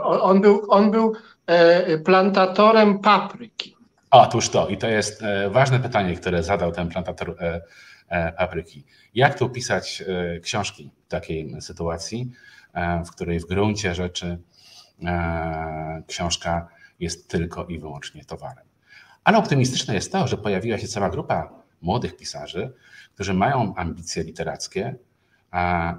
On 0.00 0.40
był, 0.40 0.66
on 0.68 0.90
był 0.90 1.12
e, 1.46 1.98
plantatorem 1.98 2.98
papryki. 2.98 3.76
Otóż 4.10 4.48
to, 4.48 4.68
i 4.68 4.76
to 4.76 4.88
jest 4.88 5.22
e, 5.22 5.50
ważne 5.50 5.80
pytanie, 5.80 6.16
które 6.16 6.42
zadał 6.42 6.72
ten 6.72 6.88
plantator 6.88 7.36
e, 7.40 7.60
e, 8.08 8.32
papryki. 8.32 8.84
Jak 9.14 9.38
tu 9.38 9.50
pisać 9.50 10.04
książki 10.42 10.90
w 11.06 11.08
takiej 11.08 11.60
sytuacji, 11.60 12.32
w 13.06 13.10
której 13.10 13.40
w 13.40 13.46
gruncie 13.46 13.94
rzeczy 13.94 14.38
książka 16.06 16.68
jest 17.00 17.28
tylko 17.28 17.64
i 17.66 17.78
wyłącznie 17.78 18.24
towarem. 18.24 18.64
Ale 19.24 19.38
optymistyczne 19.38 19.94
jest 19.94 20.12
to, 20.12 20.28
że 20.28 20.38
pojawiła 20.38 20.78
się 20.78 20.88
cała 20.88 21.10
grupa 21.10 21.52
młodych 21.82 22.16
pisarzy, 22.16 22.72
którzy 23.14 23.34
mają 23.34 23.74
ambicje 23.74 24.24
literackie 24.24 24.94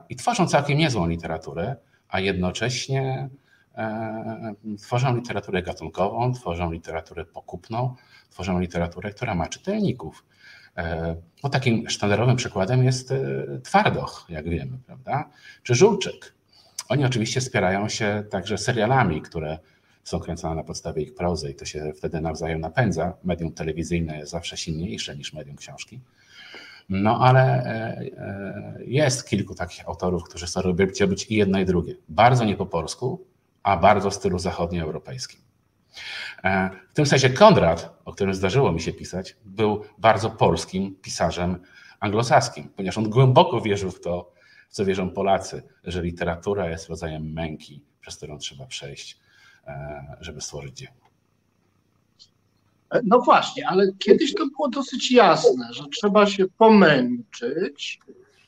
i 0.10 0.16
tworzą 0.16 0.48
całkiem 0.48 0.78
niezłą 0.78 1.08
literaturę, 1.08 1.76
a 2.10 2.20
jednocześnie 2.20 3.30
e, 3.76 4.54
tworzą 4.80 5.16
literaturę 5.16 5.64
gatunkową, 5.64 6.34
tworzą 6.34 6.72
literaturę 6.72 7.26
pokupną, 7.26 7.96
tworzą 8.30 8.60
literaturę, 8.60 9.12
która 9.12 9.36
ma 9.36 9.48
czytelników. 9.48 10.26
E, 10.78 11.16
no, 11.44 11.50
takim 11.50 11.90
sztandarowym 11.90 12.36
przykładem 12.36 12.84
jest 12.84 13.12
e, 13.12 13.18
Twardoch, 13.64 14.26
jak 14.30 14.50
wiemy, 14.50 14.78
prawda? 14.86 15.30
Czy 15.64 15.76
Żulczyk. 15.76 16.34
Oni 16.90 17.06
oczywiście 17.06 17.42
wspierają 17.42 17.90
się 17.90 18.24
także 18.30 18.58
serialami, 18.58 19.22
które 19.22 19.60
są 20.04 20.20
kręcone 20.20 20.56
na 20.56 20.64
podstawie 20.64 21.02
ich 21.02 21.16
prozy 21.16 21.52
i 21.52 21.56
to 21.56 21.66
się 21.66 21.92
wtedy 21.98 22.22
nawzajem 22.22 22.62
napędza. 22.62 23.14
Medium 23.24 23.52
telewizyjne 23.52 24.18
jest 24.18 24.32
zawsze 24.32 24.58
silniejsze 24.58 25.18
niż 25.18 25.34
medium 25.34 25.56
książki. 25.56 26.00
No 26.90 27.20
ale 27.20 27.42
e, 27.42 28.00
e, 28.18 28.78
jest 28.86 29.30
kilku 29.30 29.56
takich 29.56 29.88
autorów, 29.88 30.24
którzy 30.24 30.46
chcą 30.46 30.62
być 31.08 31.26
i 31.30 31.36
jedno 31.36 31.60
i 31.60 31.66
drugie. 31.66 31.96
Bardzo 32.10 32.46
nie 32.46 32.56
po 32.56 32.66
polsku, 32.66 33.28
a 33.64 33.78
bardzo 33.78 34.10
w 34.10 34.14
stylu 34.14 34.40
zachodnioeuropejskim. 34.40 35.40
E, 36.44 36.70
w 36.90 36.94
tym 36.94 37.06
sensie 37.06 37.30
Konrad, 37.30 38.02
o 38.06 38.14
którym 38.14 38.34
zdarzyło 38.34 38.72
mi 38.72 38.82
się 38.82 38.94
pisać, 38.94 39.36
był 39.46 39.84
bardzo 39.98 40.30
polskim 40.30 40.96
pisarzem 41.02 41.60
anglosaskim, 42.00 42.70
ponieważ 42.76 42.98
on 42.98 43.10
głęboko 43.10 43.62
wierzył 43.62 43.92
w 43.92 44.02
to, 44.02 44.34
co 44.74 44.86
wierzą 44.86 45.10
Polacy, 45.10 45.64
że 45.84 46.02
literatura 46.02 46.70
jest 46.70 46.90
rodzajem 46.90 47.34
męki, 47.34 47.82
przez 48.02 48.18
którą 48.18 48.38
trzeba 48.38 48.66
przejść 48.66 49.24
E, 49.68 50.18
żeby 50.22 50.42
stworzyć 50.42 50.78
dzieło. 50.78 50.94
No 53.04 53.20
właśnie, 53.20 53.68
ale 53.68 53.92
kiedyś 54.00 54.34
to 54.34 54.48
było 54.48 54.70
dosyć 54.70 55.12
jasne, 55.12 55.74
że 55.74 55.84
trzeba 55.96 56.26
się 56.26 56.46
pomęczyć, 56.58 58.00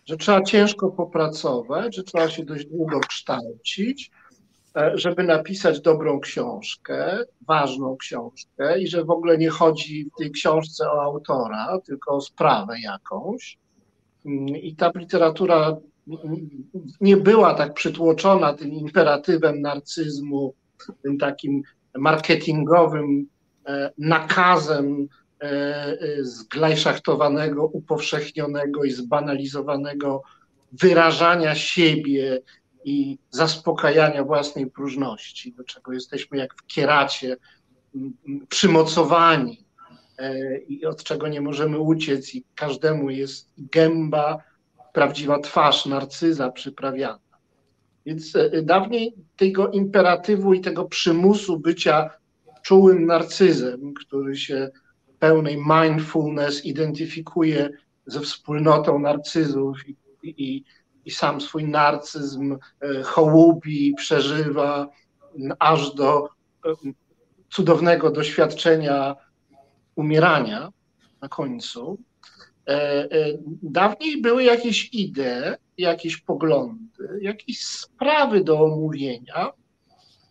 że 0.06 0.18
trzeba 0.18 0.42
ciężko 0.42 0.92
popracować, 0.92 1.96
że 1.96 2.04
trzeba 2.04 2.30
się 2.30 2.46
dość 2.46 2.66
długo 2.66 3.00
kształcić, 3.00 4.12
e, 4.76 4.92
żeby 4.98 5.24
napisać 5.24 5.82
dobrą 5.82 6.20
książkę, 6.20 7.20
ważną 7.48 7.98
książkę 7.98 8.82
i 8.82 8.88
że 8.88 9.04
w 9.04 9.10
ogóle 9.10 9.38
nie 9.38 9.50
chodzi 9.50 10.06
w 10.06 10.18
tej 10.18 10.32
książce 10.32 10.92
o 10.92 11.04
autora, 11.04 11.80
tylko 11.86 12.16
o 12.16 12.22
sprawę 12.22 12.80
jakąś. 12.80 13.58
Mm, 14.26 14.48
I 14.48 14.76
ta 14.76 14.92
literatura 14.96 15.78
nie 17.02 17.18
była 17.18 17.54
tak 17.54 17.74
przytłoczona 17.74 18.54
tym 18.54 18.72
imperatywem 18.74 19.62
narcyzmu, 19.62 20.54
tym 21.04 21.18
takim 21.18 21.62
marketingowym 21.98 23.28
e, 23.66 23.92
nakazem 23.98 25.08
e, 25.42 25.46
e, 25.46 25.98
zglajszachtowanego, 26.24 27.66
upowszechnionego 27.66 28.84
i 28.84 28.92
zbanalizowanego 28.92 30.22
wyrażania 30.72 31.56
siebie 31.56 32.42
i 32.86 33.18
zaspokajania 33.30 34.24
własnej 34.24 34.72
próżności, 34.72 35.54
do 35.54 35.64
czego 35.64 35.94
jesteśmy 35.94 36.38
jak 36.38 36.56
w 36.56 36.66
kieracie 36.66 37.38
przymocowani 38.50 39.66
i 40.68 40.86
od 40.86 41.04
czego 41.04 41.28
nie 41.28 41.42
możemy 41.42 41.80
uciec 41.80 42.36
i 42.36 42.46
każdemu 42.56 43.10
jest 43.10 43.50
gęba, 43.58 44.44
prawdziwa 44.96 45.40
twarz 45.40 45.86
narcyza 45.86 46.52
przyprawiana. 46.52 47.20
Więc 48.06 48.36
e, 48.36 48.62
dawniej 48.62 49.16
tego 49.36 49.72
imperatywu 49.72 50.54
i 50.54 50.62
tego 50.62 50.86
przymusu 50.86 51.60
bycia 51.60 52.10
czułym 52.62 53.06
narcyzem, 53.06 53.94
który 53.94 54.36
się 54.36 54.72
pełnej 55.20 55.58
mindfulness 55.58 56.66
identyfikuje 56.66 57.70
ze 58.06 58.22
wspólnotą 58.22 59.00
narcyzów 59.00 59.78
i, 59.88 59.96
i, 60.24 60.64
i 61.06 61.12
sam 61.12 61.42
swój 61.42 61.64
narcyzm 61.64 62.58
e, 62.82 63.04
hołubi, 63.04 63.94
przeżywa 63.98 64.90
aż 65.60 65.96
do 65.96 66.26
e, 66.26 66.30
cudownego 67.50 68.12
doświadczenia 68.12 69.16
umierania 69.96 70.70
na 71.22 71.30
końcu. 71.30 71.98
Dawniej 73.64 74.22
były 74.22 74.44
jakieś 74.44 74.90
idee, 74.94 75.56
jakieś 75.78 76.18
poglądy, 76.18 77.20
jakieś 77.22 77.66
sprawy 77.68 78.44
do 78.44 78.60
omówienia 78.60 79.52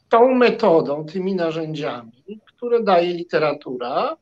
tą 0.09 0.35
metodą, 0.35 1.07
tymi 1.07 1.35
narzędziami, 1.35 2.40
które 2.44 2.83
daje 2.83 3.14
literatura, 3.14 4.16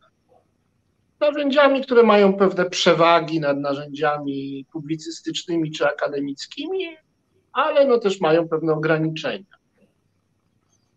narzędziami, 1.21 1.83
które 1.83 2.03
mają 2.03 2.33
pewne 2.33 2.71
przewagi 2.71 3.41
nad 3.41 3.59
narzędziami 3.59 4.67
publicystycznymi 4.73 5.71
czy 5.71 5.87
akademickimi, 5.87 6.97
ale 7.53 7.87
no 7.87 7.99
też 7.99 8.21
mają 8.21 8.49
pewne 8.49 8.73
ograniczenia. 8.73 9.57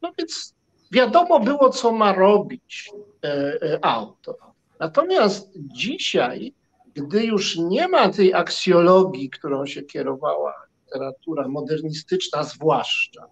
No 0.02 0.12
więc 0.18 0.56
wiadomo 0.92 1.40
było, 1.40 1.70
co 1.70 1.92
ma 1.92 2.14
robić 2.14 2.92
e, 3.24 3.28
e, 3.62 3.86
autor. 3.86 4.36
Natomiast 4.80 5.52
dzisiaj, 5.56 6.54
gdy 6.96 7.26
już 7.26 7.58
nie 7.58 7.88
ma 7.88 8.10
tej 8.10 8.34
aksjologii, 8.34 9.30
którą 9.30 9.66
się 9.66 9.84
kierowała 9.84 10.54
literatura 10.86 11.48
modernistyczna 11.48 12.44
zwłaszcza, 12.44 13.28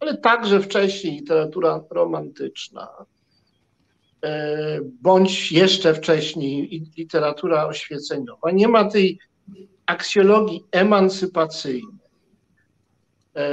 ale 0.00 0.16
także 0.16 0.60
wcześniej 0.60 1.14
literatura 1.14 1.80
romantyczna, 1.90 2.88
e, 4.24 4.80
bądź 4.82 5.52
jeszcze 5.52 5.94
wcześniej 5.94 6.82
literatura 6.98 7.66
oświeceniowa, 7.66 8.50
nie 8.50 8.68
ma 8.68 8.84
tej 8.84 9.18
aksjologii 9.86 10.64
emancypacyjnej, 10.72 12.02
E, 13.36 13.44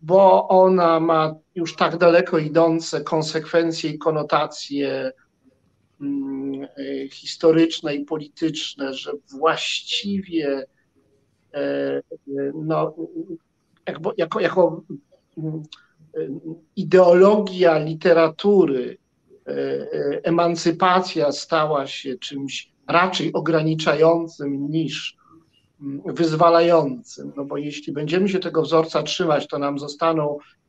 bo 0.00 0.48
ona 0.48 1.00
ma 1.00 1.34
już 1.54 1.76
tak 1.76 1.96
daleko 1.96 2.38
idące 2.38 3.00
konsekwencje 3.00 3.90
i 3.90 3.98
konotacje 3.98 5.12
historyczne 7.10 7.94
i 7.94 8.04
polityczne, 8.04 8.94
że 8.94 9.12
właściwie 9.38 10.66
e, 11.54 12.02
no, 12.54 12.94
jako, 14.16 14.40
jako 14.40 14.82
mm, 15.38 15.62
ideologia 16.76 17.78
literatury 17.78 18.98
emancypacja 20.22 21.32
stała 21.32 21.86
się 21.86 22.18
czymś 22.18 22.72
raczej 22.88 23.32
ograniczającym 23.32 24.70
niż 24.70 25.16
wyzwalającym, 26.06 27.32
no 27.36 27.44
bo 27.44 27.56
jeśli 27.56 27.92
będziemy 27.92 28.28
się 28.28 28.38
tego 28.38 28.62
wzorca 28.62 29.02
trzymać, 29.02 29.46
to 29.46 29.58
nam 29.58 29.78
zostaną 29.78 30.38
e, 30.38 30.59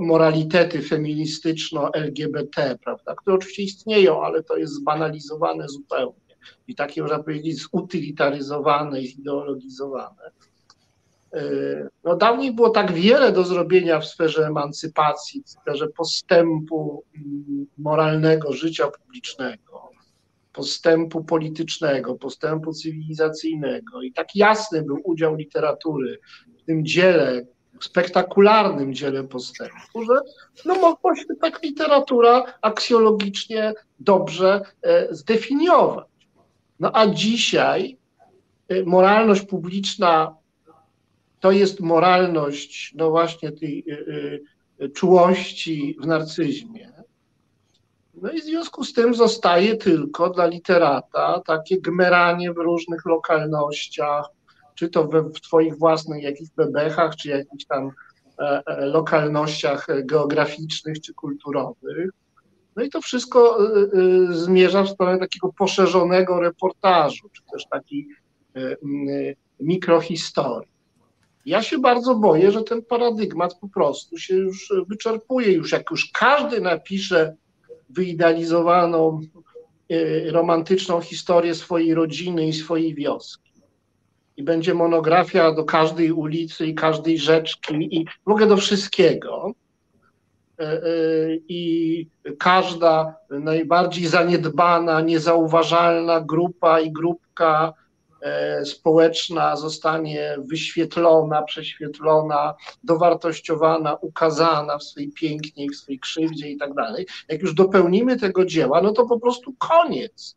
moralitety 0.00 0.82
feministyczno-LGBT, 0.82 2.78
prawda, 2.84 3.14
które 3.14 3.36
oczywiście 3.36 3.62
istnieją, 3.62 4.22
ale 4.22 4.42
to 4.42 4.56
jest 4.56 4.72
zbanalizowane 4.72 5.68
zupełnie 5.68 6.36
i 6.68 6.74
takie, 6.74 7.02
można 7.02 7.22
powiedzieć, 7.22 7.62
zutylitaryzowane 7.62 9.00
i 9.00 9.06
zideologizowane. 9.06 10.30
E, 11.34 11.42
no, 12.04 12.16
dawniej 12.16 12.52
było 12.52 12.70
tak 12.70 12.92
wiele 12.92 13.32
do 13.32 13.44
zrobienia 13.44 14.00
w 14.00 14.06
sferze 14.06 14.46
emancypacji, 14.46 15.42
w 15.42 15.50
sferze 15.50 15.88
postępu 15.88 17.04
mm, 17.16 17.66
moralnego 17.78 18.52
życia 18.52 18.88
publicznego 18.88 19.76
postępu 20.56 21.24
politycznego, 21.24 22.14
postępu 22.14 22.72
cywilizacyjnego 22.72 24.02
i 24.02 24.12
tak 24.12 24.26
jasny 24.34 24.82
był 24.82 25.00
udział 25.04 25.34
literatury 25.34 26.18
w 26.58 26.62
tym 26.62 26.86
dziele, 26.86 27.42
spektakularnym 27.80 28.94
dziele 28.94 29.24
postępu, 29.24 30.04
że 30.04 30.20
no 30.64 30.74
mogła 30.74 31.16
się 31.16 31.24
tak 31.40 31.62
literatura 31.62 32.44
aksjologicznie 32.62 33.74
dobrze 34.00 34.60
e, 34.82 35.14
zdefiniować. 35.14 36.06
No 36.80 36.90
a 36.94 37.06
dzisiaj 37.06 37.98
e, 38.68 38.82
moralność 38.82 39.42
publiczna 39.42 40.36
to 41.40 41.50
jest 41.52 41.80
moralność, 41.80 42.92
no 42.96 43.10
właśnie 43.10 43.52
tej 43.52 43.84
e, 44.80 44.88
czułości 44.88 45.96
w 46.00 46.06
narcyzmie, 46.06 46.96
no 48.22 48.30
i 48.30 48.40
w 48.40 48.44
związku 48.44 48.84
z 48.84 48.92
tym 48.92 49.14
zostaje 49.14 49.76
tylko 49.76 50.30
dla 50.30 50.46
literata 50.46 51.42
takie 51.46 51.80
gmeranie 51.80 52.52
w 52.52 52.56
różnych 52.56 53.04
lokalnościach, 53.06 54.28
czy 54.76 54.88
to 54.88 55.08
we, 55.08 55.22
w 55.22 55.40
Twoich 55.40 55.78
własnych 55.78 56.22
jakichś 56.22 56.50
bebechach, 56.50 57.16
czy 57.16 57.28
jakichś 57.28 57.64
tam 57.64 57.90
e, 58.38 58.62
e, 58.66 58.86
lokalnościach 58.86 59.86
geograficznych 60.04 61.00
czy 61.00 61.14
kulturowych. 61.14 62.10
No 62.76 62.82
i 62.82 62.90
to 62.90 63.00
wszystko 63.00 63.58
e, 63.58 63.68
e, 63.68 63.88
zmierza 64.34 64.82
w 64.82 64.88
stronę 64.88 65.18
takiego 65.18 65.52
poszerzonego 65.58 66.40
reportażu, 66.40 67.28
czy 67.32 67.42
też 67.52 67.66
takiej 67.70 68.08
mikrohistorii. 69.60 70.76
Ja 71.46 71.62
się 71.62 71.78
bardzo 71.78 72.14
boję, 72.14 72.50
że 72.50 72.62
ten 72.62 72.82
paradygmat 72.82 73.54
po 73.60 73.68
prostu 73.68 74.18
się 74.18 74.34
już 74.34 74.72
wyczerpuje. 74.88 75.52
Już 75.52 75.72
jak 75.72 75.90
już 75.90 76.10
każdy 76.12 76.60
napisze 76.60 77.36
wyidealizowaną, 77.90 79.20
e, 79.90 80.30
romantyczną 80.30 81.00
historię 81.00 81.54
swojej 81.54 81.94
rodziny 81.94 82.48
i 82.48 82.52
swojej 82.52 82.94
wioski. 82.94 83.45
I 84.36 84.42
będzie 84.42 84.74
monografia 84.74 85.52
do 85.52 85.64
każdej 85.64 86.12
ulicy 86.12 86.66
i 86.66 86.74
każdej 86.74 87.18
rzeczki 87.18 87.96
i 87.96 88.06
w 88.26 88.30
ogóle 88.30 88.46
do 88.46 88.56
wszystkiego. 88.56 89.52
E, 90.58 90.62
e, 90.62 90.80
I 91.48 92.08
każda 92.38 93.14
najbardziej 93.30 94.06
zaniedbana, 94.06 95.00
niezauważalna 95.00 96.20
grupa 96.20 96.80
i 96.80 96.92
grupka 96.92 97.72
E, 98.26 98.64
społeczna 98.64 99.56
zostanie 99.56 100.36
wyświetlona, 100.38 101.42
prześwietlona, 101.42 102.54
dowartościowana, 102.84 103.94
ukazana 103.94 104.78
w 104.78 104.82
swojej 104.82 105.10
pięknie, 105.12 105.66
w 105.70 105.76
swojej 105.76 105.98
krzywdzie 105.98 106.50
i 106.50 106.56
tak 106.56 106.74
dalej. 106.74 107.06
Jak 107.28 107.42
już 107.42 107.54
dopełnimy 107.54 108.16
tego 108.16 108.44
dzieła, 108.44 108.82
no 108.82 108.92
to 108.92 109.06
po 109.06 109.20
prostu 109.20 109.54
koniec. 109.58 110.36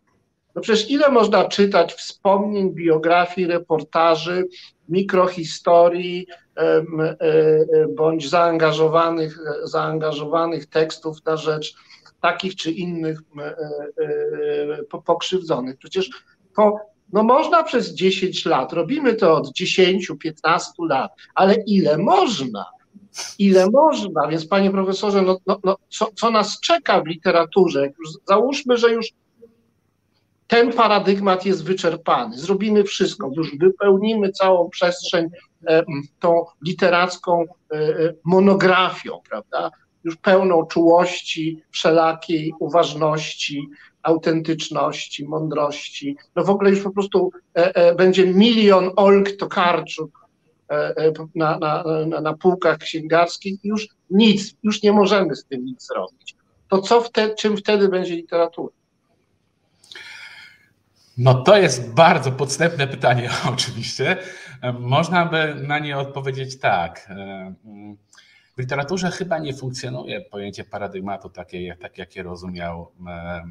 No 0.60 0.64
przecież 0.64 0.92
ile 0.92 1.12
można 1.12 1.46
czytać 1.46 1.94
wspomnień, 1.94 2.74
biografii, 2.74 3.48
reportaży, 3.48 4.48
mikrohistorii 4.90 6.28
e, 6.58 6.62
e, 6.62 6.86
bądź 7.96 8.30
zaangażowanych, 8.30 9.40
zaangażowanych 9.64 10.66
tekstów 10.66 11.26
na 11.26 11.38
rzecz 11.38 11.76
takich 12.22 12.56
czy 12.56 12.72
innych 12.72 13.22
pokrzywdzonych. 15.06 15.78
Przecież 15.78 16.10
to 16.56 16.78
no 17.14 17.24
można 17.24 17.64
przez 17.64 17.94
10 17.94 18.46
lat, 18.46 18.74
robimy 18.74 19.14
to 19.14 19.38
od 19.38 19.54
10, 19.54 20.12
15 20.20 20.72
lat, 20.90 21.12
ale 21.36 21.56
ile 21.56 21.98
można? 21.98 22.66
Ile 23.38 23.70
można? 23.70 24.28
Więc 24.28 24.48
panie 24.48 24.72
profesorze, 24.72 25.22
no, 25.22 25.38
no, 25.48 25.60
no 25.64 25.78
co, 25.90 26.10
co 26.16 26.32
nas 26.32 26.60
czeka 26.60 27.02
w 27.02 27.08
literaturze? 27.08 27.88
Już 28.00 28.10
załóżmy, 28.28 28.78
że 28.78 28.94
już 28.94 29.14
ten 30.50 30.74
paradygmat 30.74 31.46
jest 31.46 31.64
wyczerpany. 31.64 32.38
Zrobimy 32.38 32.84
wszystko, 32.84 33.32
już 33.36 33.58
wypełnimy 33.58 34.32
całą 34.32 34.70
przestrzeń 34.70 35.30
e, 35.68 35.84
tą 36.20 36.46
literacką 36.66 37.44
e, 37.44 37.76
e 37.76 38.14
monografią, 38.24 39.22
prawda? 39.30 39.72
Już 40.04 40.16
pełną 40.16 40.66
czułości, 40.66 41.64
wszelakiej 41.72 42.54
uważności, 42.60 43.70
autentyczności, 44.04 45.28
mądrości. 45.28 46.18
No 46.36 46.44
w 46.44 46.50
ogóle 46.50 46.70
już 46.70 46.82
po 46.82 46.92
prostu 46.92 47.32
będzie 47.98 48.26
milion 48.26 48.92
Olg 48.96 49.32
Tokarczuk 49.32 50.28
na, 51.36 51.60
na, 51.60 51.84
na, 52.08 52.22
na 52.22 52.34
półkach 52.34 52.78
księgarskich 52.78 53.66
i 53.66 53.68
już 53.68 53.88
nic, 54.10 54.56
już 54.64 54.84
nie 54.84 54.92
możemy 54.92 55.36
z 55.36 55.46
tym 55.46 55.66
nic 55.66 55.88
zrobić. 55.88 56.36
To 56.70 56.82
co 56.82 57.02
wtedy, 57.02 57.36
czym 57.36 57.58
wtedy 57.58 57.90
będzie 57.90 58.16
literatura? 58.16 58.79
No 61.20 61.34
to 61.34 61.58
jest 61.58 61.94
bardzo 61.94 62.32
podstępne 62.32 62.88
pytanie 62.88 63.30
oczywiście. 63.54 64.18
Można 64.80 65.26
by 65.26 65.56
na 65.56 65.80
nie 65.80 65.98
odpowiedzieć 65.98 66.60
tak. 66.60 67.08
E, 67.10 67.14
mm, 67.66 67.98
w 68.58 68.60
literaturze 68.60 69.12
chyba 69.12 69.40
nie 69.40 69.54
funkcjonuje 69.54 70.22
pojęcie 70.22 70.64
paradygmatu 70.64 71.30
takie, 71.30 71.78
tak 71.82 71.98
jak 71.98 72.16
je 72.16 72.24
rozumiał 72.24 72.92
e, 73.08 73.44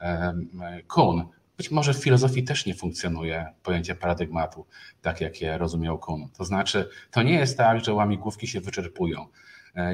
e, 0.00 0.82
Kuhn. 0.88 1.24
Być 1.56 1.70
może 1.70 1.94
w 1.94 2.02
filozofii 2.02 2.44
też 2.44 2.66
nie 2.66 2.74
funkcjonuje 2.74 3.46
pojęcie 3.62 3.94
paradygmatu, 3.94 4.66
tak 5.02 5.20
jak 5.20 5.40
je 5.40 5.58
rozumiał 5.58 5.98
Kuhn. 5.98 6.28
To 6.38 6.44
znaczy, 6.44 6.88
to 7.10 7.22
nie 7.22 7.34
jest 7.34 7.58
tak, 7.58 7.84
że 7.84 7.94
łamigłówki 7.94 8.46
się 8.46 8.60
wyczerpują. 8.60 9.26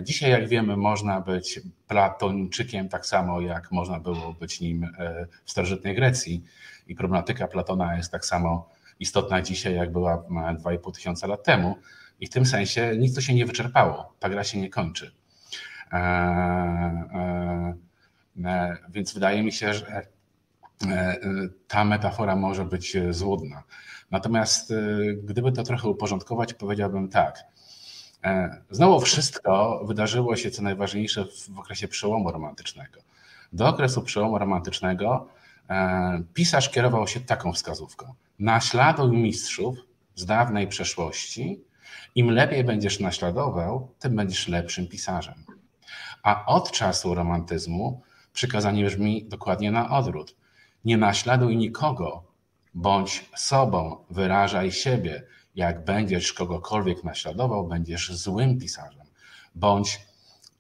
Dzisiaj, 0.03 0.31
jak 0.31 0.49
wiemy, 0.49 0.77
można 0.77 1.21
być 1.21 1.61
Platończykiem 1.89 2.89
tak 2.89 3.07
samo, 3.07 3.41
jak 3.41 3.73
można 3.73 4.01
było 4.01 4.33
być 4.33 4.61
nim 4.61 4.91
w 5.45 5.51
starożytnej 5.51 5.95
Grecji. 5.95 6.45
I 6.87 6.95
problematyka 6.95 7.49
Platona 7.49 7.97
jest 7.97 8.13
tak 8.13 8.25
samo 8.25 8.69
istotna 9.01 9.43
dzisiaj, 9.43 9.75
jak 9.75 9.93
była 9.93 10.17
2,5 10.17 10.95
tysiąca 10.95 11.27
lat 11.27 11.45
temu. 11.45 11.77
I 12.21 12.27
w 12.27 12.31
tym 12.31 12.47
sensie 12.47 12.97
nic 12.99 13.15
to 13.15 13.21
się 13.21 13.35
nie 13.35 13.47
wyczerpało. 13.47 14.15
Ta 14.19 14.29
gra 14.29 14.45
się 14.45 14.61
nie 14.61 14.71
kończy. 14.71 15.13
E, 15.93 15.97
e, 15.97 17.75
e, 18.45 18.77
więc 18.89 19.15
wydaje 19.15 19.43
mi 19.43 19.53
się, 19.53 19.75
że 19.75 20.07
ta 21.69 21.85
metafora 21.85 22.37
może 22.37 22.65
być 22.65 22.97
złudna. 23.11 23.63
Natomiast 24.11 24.73
gdyby 25.23 25.53
to 25.53 25.63
trochę 25.63 25.89
uporządkować, 25.89 26.55
powiedziałbym 26.55 27.09
tak. 27.09 27.45
Znowu 28.71 29.01
wszystko 29.01 29.83
wydarzyło 29.85 30.37
się, 30.37 30.51
co 30.51 30.63
najważniejsze, 30.63 31.25
w 31.55 31.59
okresie 31.59 31.89
przełomu 31.89 32.33
romantycznego. 32.33 33.01
Do 33.53 33.69
okresu 33.69 34.03
przełomu 34.03 34.39
romantycznego 34.39 35.29
pisarz 36.35 36.71
kierował 36.71 37.07
się 37.07 37.21
taką 37.21 37.53
wskazówką. 37.53 38.15
Naśladuj 38.39 39.17
mistrzów 39.17 39.79
z 40.15 40.27
dawnej 40.27 40.69
przeszłości. 40.69 41.61
Im 42.15 42.31
lepiej 42.31 42.65
będziesz 42.65 43.01
naśladował, 43.01 43.91
tym 43.99 44.17
będziesz 44.17 44.49
lepszym 44.49 44.89
pisarzem. 44.89 45.35
A 46.23 46.47
od 46.47 46.71
czasu 46.71 47.15
romantyzmu 47.15 48.03
przykazanie 48.33 48.85
brzmi 48.85 49.25
dokładnie 49.29 49.71
na 49.71 49.91
odwrót. 49.91 50.37
Nie 50.85 50.97
naśladuj 50.97 51.57
nikogo, 51.57 52.25
bądź 52.75 53.31
sobą, 53.37 54.05
wyrażaj 54.11 54.73
siebie. 54.73 55.23
Jak 55.57 55.85
będziesz 55.85 56.33
kogokolwiek 56.33 57.05
naśladował, 57.05 57.69
będziesz 57.69 58.13
złym 58.13 58.59
pisarzem. 58.59 59.07
Bądź 59.55 60.01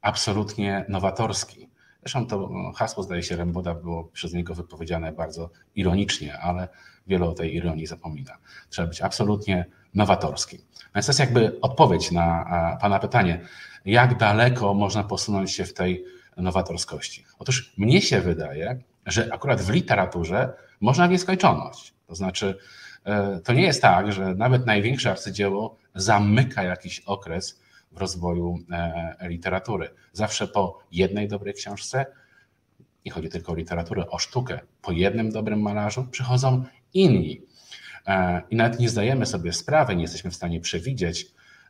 absolutnie 0.02 0.84
nowatorski. 0.88 1.68
Zresztą 2.00 2.26
to 2.26 2.50
hasło, 2.76 3.02
zdaje 3.02 3.22
się, 3.22 3.36
Remboda 3.36 3.74
było 3.74 4.04
przez 4.04 4.32
niego 4.32 4.54
wypowiedziane 4.54 5.12
bardzo 5.12 5.50
ironicznie, 5.74 6.38
ale 6.38 6.68
wiele 7.06 7.26
o 7.26 7.32
tej 7.32 7.54
ironii 7.54 7.86
zapomina. 7.86 8.38
Trzeba 8.68 8.88
być 8.88 9.00
absolutnie 9.00 9.66
nowatorskim. 9.94 10.60
Więc 10.94 11.06
to 11.06 11.10
jest 11.10 11.20
jakby 11.20 11.60
odpowiedź 11.60 12.10
na 12.10 12.78
Pana 12.80 12.98
pytanie, 12.98 13.40
jak 13.84 14.18
daleko 14.18 14.74
można 14.74 15.04
posunąć 15.04 15.52
się 15.52 15.64
w 15.64 15.74
tej 15.74 16.04
nowatorskości. 16.36 17.24
Otóż 17.38 17.74
mnie 17.78 18.02
się 18.02 18.20
wydaje, 18.20 18.82
że 19.06 19.28
akurat 19.32 19.62
w 19.62 19.70
literaturze 19.70 20.52
można 20.80 21.08
w 21.08 21.10
nieskończoność. 21.10 21.94
To 22.06 22.14
znaczy, 22.14 22.58
to 23.44 23.52
nie 23.52 23.62
jest 23.62 23.82
tak, 23.82 24.12
że 24.12 24.34
nawet 24.34 24.66
największe 24.66 25.10
arcydzieło 25.10 25.76
zamyka 25.94 26.62
jakiś 26.62 27.00
okres 27.00 27.60
w 27.92 27.98
rozwoju 27.98 28.58
e, 28.70 29.16
literatury. 29.28 29.90
Zawsze 30.12 30.48
po 30.48 30.78
jednej 30.92 31.28
dobrej 31.28 31.54
książce, 31.54 32.06
nie 33.06 33.12
chodzi 33.12 33.28
tylko 33.28 33.52
o 33.52 33.54
literaturę, 33.54 34.06
o 34.06 34.18
sztukę, 34.18 34.60
po 34.82 34.92
jednym 34.92 35.30
dobrym 35.30 35.60
malarzu 35.62 36.04
przychodzą 36.10 36.64
inni. 36.94 37.42
E, 38.06 38.42
I 38.50 38.56
nawet 38.56 38.80
nie 38.80 38.88
zdajemy 38.88 39.26
sobie 39.26 39.52
sprawy, 39.52 39.96
nie 39.96 40.02
jesteśmy 40.02 40.30
w 40.30 40.34
stanie 40.34 40.60
przewidzieć, 40.60 41.26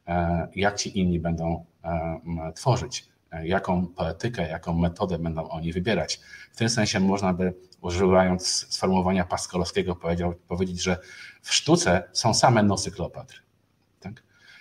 e, 0.06 0.48
jak 0.54 0.76
ci 0.76 0.98
inni 0.98 1.20
będą 1.20 1.64
tworzyć, 2.54 3.08
jaką 3.42 3.86
poetykę, 3.86 4.48
jaką 4.48 4.74
metodę 4.74 5.18
będą 5.18 5.48
oni 5.48 5.72
wybierać. 5.72 6.20
W 6.52 6.56
tym 6.56 6.68
sensie 6.68 7.00
można 7.00 7.32
by, 7.32 7.54
używając 7.80 8.46
sformułowania 8.74 9.24
Paskolowskiego, 9.24 9.96
powiedzieć, 10.48 10.82
że 10.82 10.98
w 11.42 11.54
sztuce 11.54 12.02
są 12.12 12.34
same 12.34 12.62
nosy 12.62 12.90
Kleopatry 12.90 13.46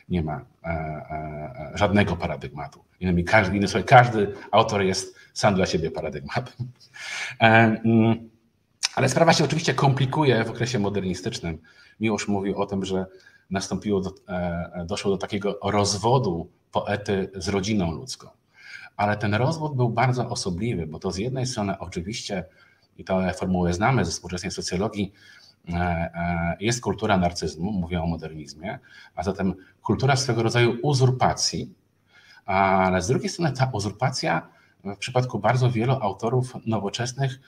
nie 0.09 0.23
ma 0.23 0.45
e, 0.63 0.67
e, 0.67 1.71
żadnego 1.73 2.15
paradygmatu. 2.15 2.83
Innymi, 2.99 3.23
każdy, 3.23 3.55
innymi 3.55 3.67
słowy, 3.67 3.83
każdy 3.83 4.33
autor 4.51 4.81
jest 4.81 5.15
sam 5.33 5.55
dla 5.55 5.65
siebie 5.65 5.91
paradygmatem. 5.91 6.71
E, 7.41 7.45
mm, 7.45 8.29
ale 8.95 9.09
sprawa 9.09 9.33
się 9.33 9.43
oczywiście 9.43 9.73
komplikuje 9.73 10.43
w 10.43 10.49
okresie 10.49 10.79
modernistycznym. 10.79 11.61
Miłosz 11.99 12.27
mówił 12.27 12.57
o 12.61 12.65
tym, 12.65 12.85
że 12.85 13.05
nastąpiło 13.49 14.01
do, 14.01 14.13
doszło 14.85 15.11
do 15.11 15.17
takiego 15.17 15.59
rozwodu 15.63 16.49
poety 16.71 17.31
z 17.35 17.47
rodziną 17.47 17.91
ludzką. 17.91 18.27
Ale 18.97 19.17
ten 19.17 19.33
rozwód 19.33 19.75
był 19.75 19.89
bardzo 19.89 20.29
osobliwy, 20.29 20.87
bo 20.87 20.99
to 20.99 21.11
z 21.11 21.17
jednej 21.17 21.45
strony 21.45 21.79
oczywiście, 21.79 22.45
i 22.97 23.03
tę 23.03 23.33
formułę 23.33 23.73
znamy 23.73 24.05
ze 24.05 24.11
współczesnej 24.11 24.51
socjologii, 24.51 25.13
E, 25.73 25.75
e, 25.75 26.55
jest 26.59 26.81
kultura 26.81 27.17
narcyzmu, 27.17 27.71
mówię 27.71 28.01
o 28.01 28.05
modernizmie, 28.05 28.79
a 29.15 29.23
zatem 29.23 29.53
kultura 29.81 30.15
swego 30.15 30.43
rodzaju 30.43 30.77
uzurpacji, 30.81 31.73
ale 32.45 33.01
z 33.01 33.07
drugiej 33.07 33.29
strony 33.29 33.51
ta 33.51 33.69
uzurpacja 33.73 34.47
w 34.83 34.97
przypadku 34.97 35.39
bardzo 35.39 35.71
wielu 35.71 35.93
autorów 35.93 36.53
nowoczesnych 36.65 37.39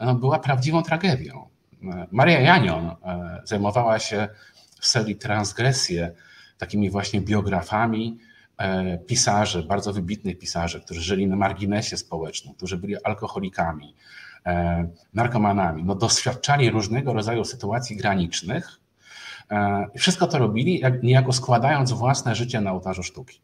no, 0.00 0.14
była 0.14 0.38
prawdziwą 0.38 0.82
tragedią. 0.82 1.48
Maria 2.10 2.40
Janion 2.40 2.86
e, 2.86 3.40
zajmowała 3.44 3.98
się 3.98 4.28
w 4.80 4.86
serii 4.86 5.16
Transgresje 5.16 6.12
takimi 6.58 6.90
właśnie 6.90 7.20
biografami 7.20 8.18
pisarzy, 9.06 9.62
bardzo 9.62 9.92
wybitnych 9.92 10.38
pisarzy, 10.38 10.80
którzy 10.80 11.00
żyli 11.00 11.26
na 11.26 11.36
marginesie 11.36 11.96
społecznym, 11.96 12.54
którzy 12.54 12.76
byli 12.76 13.04
alkoholikami, 13.04 13.94
E, 14.46 14.88
narkomanami, 15.14 15.84
no 15.84 15.94
doświadczali 15.94 16.70
różnego 16.70 17.12
rodzaju 17.12 17.44
sytuacji 17.44 17.96
granicznych 17.96 18.80
e, 19.50 19.86
wszystko 19.98 20.26
to 20.26 20.38
robili, 20.38 20.80
jak, 20.80 21.02
niejako 21.02 21.32
składając 21.32 21.92
własne 21.92 22.34
życie 22.34 22.60
na 22.60 22.72
ołtarzu 22.72 23.02
sztuki. 23.02 23.40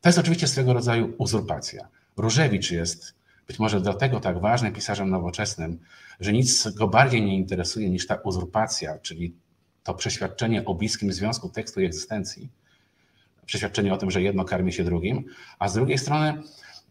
To 0.00 0.08
jest 0.08 0.18
oczywiście 0.18 0.46
swego 0.46 0.72
rodzaju 0.72 1.14
uzurpacja. 1.18 1.88
Różewicz 2.16 2.70
jest 2.70 3.14
być 3.46 3.58
może 3.58 3.80
dlatego 3.80 4.20
tak 4.20 4.40
ważnym 4.40 4.72
pisarzem 4.72 5.10
nowoczesnym, 5.10 5.78
że 6.20 6.32
nic 6.32 6.68
go 6.68 6.88
bardziej 6.88 7.22
nie 7.22 7.36
interesuje 7.36 7.90
niż 7.90 8.06
ta 8.06 8.14
uzurpacja, 8.14 8.98
czyli 8.98 9.34
to 9.82 9.94
przeświadczenie 9.94 10.64
o 10.64 10.74
bliskim 10.74 11.12
związku 11.12 11.48
tekstu 11.48 11.80
i 11.80 11.84
egzystencji, 11.84 12.48
przeświadczenie 13.46 13.94
o 13.94 13.96
tym, 13.96 14.10
że 14.10 14.22
jedno 14.22 14.44
karmi 14.44 14.72
się 14.72 14.84
drugim, 14.84 15.24
a 15.58 15.68
z 15.68 15.74
drugiej 15.74 15.98
strony 15.98 16.42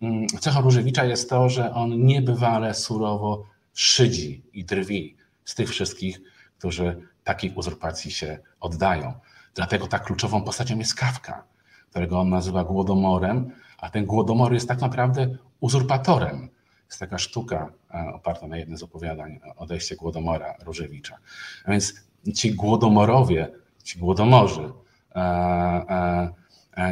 Mm, 0.01 0.27
cechą 0.27 0.61
Różewicza 0.61 1.05
jest 1.05 1.29
to, 1.29 1.49
że 1.49 1.73
on 1.73 2.05
niebywale 2.05 2.73
surowo 2.73 3.45
szydzi 3.73 4.43
i 4.53 4.65
drwi 4.65 5.15
z 5.45 5.55
tych 5.55 5.69
wszystkich, 5.69 6.21
którzy 6.57 7.01
takiej 7.23 7.53
uzurpacji 7.55 8.11
się 8.11 8.39
oddają. 8.59 9.13
Dlatego 9.53 9.87
tak 9.87 10.03
kluczową 10.03 10.41
postacią 10.41 10.77
jest 10.77 10.95
Kawka, 10.95 11.43
którego 11.89 12.19
on 12.19 12.29
nazywa 12.29 12.63
głodomorem, 12.63 13.51
a 13.77 13.89
ten 13.89 14.05
głódomor 14.05 14.53
jest 14.53 14.67
tak 14.67 14.81
naprawdę 14.81 15.37
uzurpatorem. 15.59 16.49
Jest 16.87 16.99
taka 16.99 17.17
sztuka 17.17 17.71
e, 17.93 18.13
oparta 18.13 18.47
na 18.47 18.57
jednym 18.57 18.77
z 18.77 18.83
opowiadań 18.83 19.39
odejście 19.57 19.95
głodomora 19.95 20.55
Różewicza. 20.65 21.17
A 21.65 21.71
więc 21.71 21.93
ci 22.35 22.53
głodomorowie, 22.53 23.51
ci 23.83 23.99
głodomorzy, 23.99 24.71
e, 25.15 25.19
e, 25.19 26.44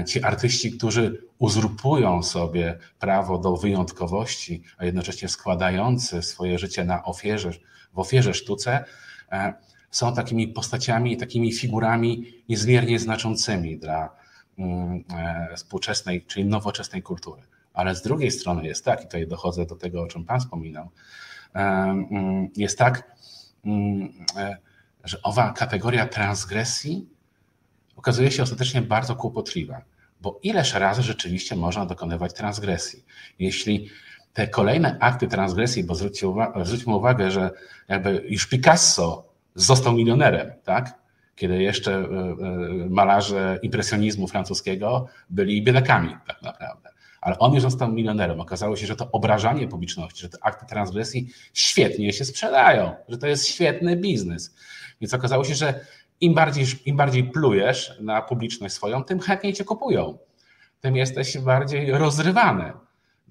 ci 0.07 0.23
artyści, 0.23 0.71
którzy 0.71 1.27
uzurpują 1.39 2.23
sobie 2.23 2.79
prawo 2.99 3.37
do 3.37 3.57
wyjątkowości, 3.57 4.63
a 4.77 4.85
jednocześnie 4.85 5.29
składający 5.29 6.21
swoje 6.21 6.59
życie 6.59 6.83
na 6.83 7.03
ofierze, 7.03 7.51
w 7.93 7.99
ofierze 7.99 8.33
sztuce, 8.33 8.85
e, 9.31 9.53
są 9.91 10.15
takimi 10.15 10.47
postaciami, 10.47 11.17
takimi 11.17 11.53
figurami 11.53 12.43
niezmiernie 12.49 12.99
znaczącymi 12.99 13.77
dla 13.77 14.09
mm, 14.57 15.03
e, 15.15 15.55
współczesnej, 15.55 16.25
czyli 16.25 16.45
nowoczesnej 16.45 17.01
kultury. 17.01 17.41
Ale 17.73 17.95
z 17.95 18.01
drugiej 18.01 18.31
strony 18.31 18.67
jest 18.67 18.85
tak, 18.85 19.01
i 19.01 19.03
tutaj 19.03 19.27
dochodzę 19.27 19.65
do 19.65 19.75
tego, 19.75 20.01
o 20.01 20.07
czym 20.07 20.25
Pan 20.25 20.39
wspominał, 20.39 20.89
e, 21.55 21.59
mm, 21.59 22.49
jest 22.57 22.77
tak, 22.77 23.15
mm, 23.65 24.13
że 25.03 25.21
owa 25.21 25.53
kategoria 25.53 26.07
transgresji 26.07 27.12
okazuje 28.03 28.31
się 28.31 28.43
ostatecznie 28.43 28.81
bardzo 28.81 29.15
kłopotliwa 29.15 29.81
bo 30.23 30.39
ileż 30.43 30.73
razy 30.73 31.01
rzeczywiście 31.01 31.55
można 31.55 31.85
dokonywać 31.85 32.33
transgresji. 32.33 33.05
Jeśli 33.39 33.89
te 34.33 34.47
kolejne 34.47 34.97
akty 34.99 35.27
transgresji, 35.27 35.83
bo 35.83 35.95
zwróćcie 35.95 36.27
zwróćmy 36.63 36.95
uwagę, 36.95 37.31
że 37.31 37.51
jakby 37.87 38.25
już 38.29 38.47
Picasso 38.47 39.23
został 39.55 39.93
milionerem, 39.93 40.51
tak? 40.63 40.93
Kiedy 41.35 41.61
jeszcze 41.61 41.93
e, 41.93 42.03
e, 42.03 42.05
malarze 42.89 43.59
impresjonizmu 43.61 44.27
francuskiego 44.27 45.07
byli 45.29 45.63
biedakami 45.63 46.17
tak 46.27 46.41
naprawdę. 46.41 46.89
Ale 47.21 47.39
on 47.39 47.53
już 47.53 47.61
został 47.61 47.91
milionerem. 47.91 48.41
Okazało 48.41 48.75
się, 48.75 48.87
że 48.87 48.95
to 48.95 49.11
obrażanie 49.11 49.67
publiczności, 49.67 50.21
że 50.21 50.29
te 50.29 50.37
akty 50.41 50.65
transgresji 50.65 51.29
świetnie 51.53 52.13
się 52.13 52.25
sprzedają, 52.25 52.95
że 53.09 53.17
to 53.17 53.27
jest 53.27 53.47
świetny 53.47 53.95
biznes. 53.95 54.55
Więc 55.01 55.13
okazało 55.13 55.43
się, 55.43 55.55
że 55.55 55.85
im 56.23 56.33
bardziej, 56.33 56.65
im 56.85 56.97
bardziej 56.97 57.23
plujesz 57.23 57.93
na 58.01 58.21
publiczność 58.21 58.73
swoją, 58.73 59.03
tym 59.03 59.19
chętniej 59.19 59.53
cię 59.53 59.63
kupują. 59.63 60.17
Tym 60.79 60.95
jesteś 60.95 61.37
bardziej 61.37 61.91
rozrywany, 61.91 62.73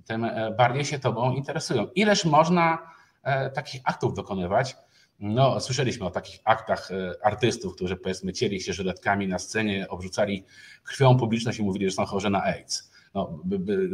tym 0.07 0.25
e, 0.25 0.55
bardziej 0.59 0.85
się 0.85 0.99
tobą 0.99 1.33
interesują. 1.33 1.87
Ileż 1.95 2.25
można 2.25 2.79
e, 3.23 3.51
takich 3.51 3.81
aktów 3.85 4.15
dokonywać? 4.15 4.77
No, 5.21 5.61
słyszeliśmy 5.61 6.07
o 6.07 6.11
takich 6.11 6.41
aktach 6.45 6.91
e, 6.91 7.27
artystów, 7.27 7.75
którzy 7.75 7.97
powiedzmy 7.97 8.33
cieli 8.33 8.61
się 8.61 8.73
żyletkami 8.73 9.29
na 9.29 9.39
scenie, 9.39 9.89
obrzucali 9.89 10.45
krwią 10.85 11.19
publiczność 11.19 11.59
i 11.59 11.63
mówili, 11.63 11.91
że 11.91 11.97
są 11.97 12.05
chorzy 12.05 12.31
na 12.31 12.43
AIDS. 12.43 12.93
No, 13.15 13.41
by, 13.45 13.59
by, 13.59 13.91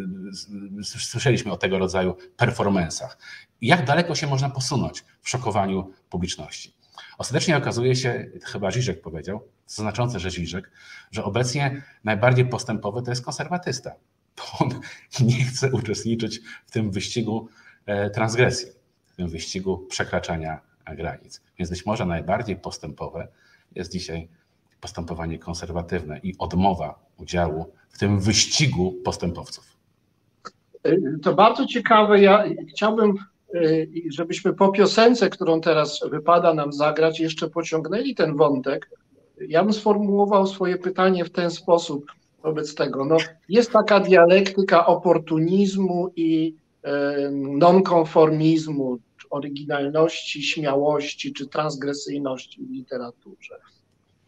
słyszeliśmy 0.82 1.52
o 1.52 1.56
tego 1.56 1.78
rodzaju 1.78 2.16
performansach. 2.36 3.18
Jak 3.60 3.84
daleko 3.84 4.14
się 4.14 4.26
można 4.26 4.50
posunąć 4.50 5.04
w 5.22 5.28
szokowaniu 5.28 5.92
publiczności? 6.10 6.77
Ostatecznie 7.18 7.56
okazuje 7.56 7.96
się, 7.96 8.26
chyba 8.42 8.70
Żyżek 8.70 9.00
powiedział, 9.00 9.40
znaczące, 9.66 10.20
że 10.20 10.30
Żyżek, 10.30 10.70
że 11.10 11.24
obecnie 11.24 11.82
najbardziej 12.04 12.46
postępowy 12.46 13.02
to 13.02 13.10
jest 13.10 13.24
konserwatysta, 13.24 13.94
on 14.60 14.80
nie 15.26 15.44
chce 15.44 15.72
uczestniczyć 15.72 16.40
w 16.66 16.70
tym 16.70 16.90
wyścigu 16.90 17.48
e, 17.86 18.10
transgresji. 18.10 18.68
tym 19.16 19.28
wyścigu 19.28 19.78
przekraczania 19.78 20.60
granic. 20.96 21.40
Więc 21.58 21.70
być 21.70 21.86
może 21.86 22.06
najbardziej 22.06 22.56
postępowe 22.56 23.28
jest 23.74 23.92
dzisiaj 23.92 24.28
postępowanie 24.80 25.38
konserwatywne 25.38 26.18
i 26.18 26.38
odmowa 26.38 26.98
udziału 27.16 27.72
w 27.90 27.98
tym 27.98 28.20
wyścigu 28.20 28.92
postępowców. 29.04 29.78
To 31.22 31.34
bardzo 31.34 31.66
ciekawe. 31.66 32.20
Ja 32.20 32.44
chciałbym, 32.70 33.14
y, 33.54 33.90
żebyśmy 34.10 34.52
po 34.52 34.68
piosence, 34.68 35.30
którą 35.30 35.60
teraz 35.60 36.00
wypada 36.10 36.54
nam 36.54 36.72
zagrać, 36.72 37.20
jeszcze 37.20 37.50
pociągnęli 37.50 38.14
ten 38.14 38.36
wątek. 38.36 38.90
Ja 39.48 39.64
bym 39.64 39.72
sformułował 39.72 40.46
swoje 40.46 40.76
pytanie 40.76 41.24
w 41.24 41.30
ten 41.30 41.50
sposób 41.50 42.12
wobec 42.42 42.74
tego. 42.74 43.04
No, 43.04 43.16
jest 43.48 43.72
taka 43.72 44.00
dialektyka 44.00 44.86
oportunizmu 44.86 46.12
i 46.16 46.54
nonkonformizmu, 47.32 48.98
oryginalności, 49.30 50.42
śmiałości 50.42 51.32
czy 51.32 51.46
transgresyjności 51.46 52.62
w 52.64 52.70
literaturze. 52.70 53.54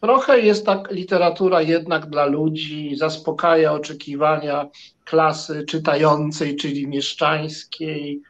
Trochę 0.01 0.41
jest 0.41 0.67
tak 0.67 0.91
literatura 0.91 1.63
jednak 1.63 2.11
dla 2.11 2.27
ludzi, 2.27 2.97
zaspokaja 2.97 3.73
oczekiwania 3.73 4.69
klasy 5.05 5.65
czytającej, 5.65 6.57
czyli 6.57 6.89
mieszczańskiej, 6.89 8.23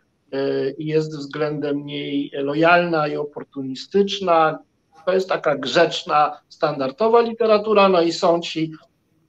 i 0.78 0.87
jest 0.87 1.16
względem 1.16 1.87
niej 1.87 2.31
lojalna 2.35 3.09
i 3.09 3.16
oportunistyczna. 3.16 4.59
To 5.07 5.12
jest 5.12 5.28
taka 5.28 5.57
grzeczna, 5.57 6.41
standardowa 6.49 7.20
literatura, 7.20 7.89
no 7.89 8.03
i 8.03 8.12
są 8.12 8.41
ci, 8.41 8.72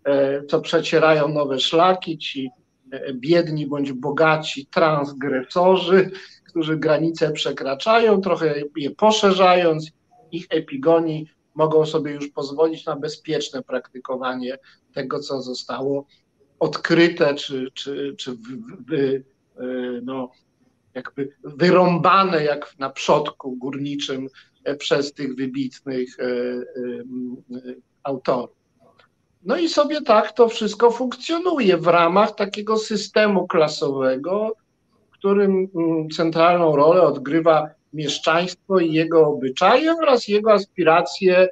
e, 0.03 0.43
co 0.43 0.61
przecierają 0.61 1.27
nowe 1.27 1.59
szlaki, 1.59 2.17
ci 2.17 2.49
e, 2.91 3.13
biedni 3.13 3.67
bądź 3.67 3.91
bogaci 3.91 4.65
transgresorzy, 4.65 6.11
którzy 6.47 6.77
granice 6.77 7.31
przekraczają, 7.31 8.21
trochę 8.21 8.63
je 8.75 8.91
poszerzając, 8.91 9.91
ich 10.31 10.47
epigonii 10.49 11.27
mogą 11.55 11.85
sobie 11.85 12.11
już 12.11 12.29
pozwolić 12.29 12.85
na 12.85 12.95
bezpieczne 12.95 13.63
praktykowanie 13.63 14.57
tego, 14.93 15.19
co 15.19 15.41
zostało 15.41 16.05
odkryte, 16.59 17.35
czy, 17.35 17.71
czy, 17.73 18.15
czy 18.17 18.37
wy, 18.87 19.23
e, 19.57 19.63
no, 20.03 20.31
jakby 20.93 21.29
wyrąbane 21.43 22.43
jak 22.43 22.79
na 22.79 22.89
przodku 22.89 23.55
górniczym 23.55 24.27
e, 24.63 24.75
przez 24.75 25.13
tych 25.13 25.35
wybitnych 25.35 26.19
e, 26.19 26.25
autorów. 28.03 28.61
No 29.43 29.57
i 29.57 29.69
sobie 29.69 30.01
tak 30.01 30.31
to 30.31 30.47
wszystko 30.47 30.91
funkcjonuje 30.91 31.77
w 31.77 31.87
ramach 31.87 32.35
takiego 32.35 32.77
systemu 32.77 33.47
klasowego, 33.47 34.55
w 35.07 35.11
którym 35.11 35.67
centralną 36.15 36.75
rolę 36.75 37.01
odgrywa 37.01 37.69
mieszczaństwo 37.93 38.79
i 38.79 38.93
jego 38.93 39.27
obyczaje 39.27 39.95
oraz 40.01 40.27
jego 40.27 40.53
aspiracje 40.53 41.47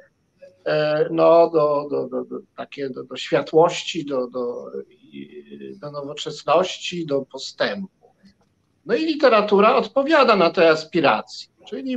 e, 0.64 1.08
no, 1.10 1.50
do, 1.50 1.86
do, 1.90 2.08
do, 2.08 2.24
do, 2.24 2.40
takie, 2.56 2.90
do, 2.90 3.04
do 3.04 3.16
światłości, 3.16 4.04
do, 4.04 4.26
do, 4.26 4.66
do 5.80 5.90
nowoczesności, 5.90 7.06
do 7.06 7.22
postępu. 7.22 7.99
No 8.86 8.94
i 8.94 9.06
literatura 9.06 9.76
odpowiada 9.76 10.36
na 10.36 10.50
te 10.50 10.70
aspiracje, 10.70 11.48
czyli 11.68 11.96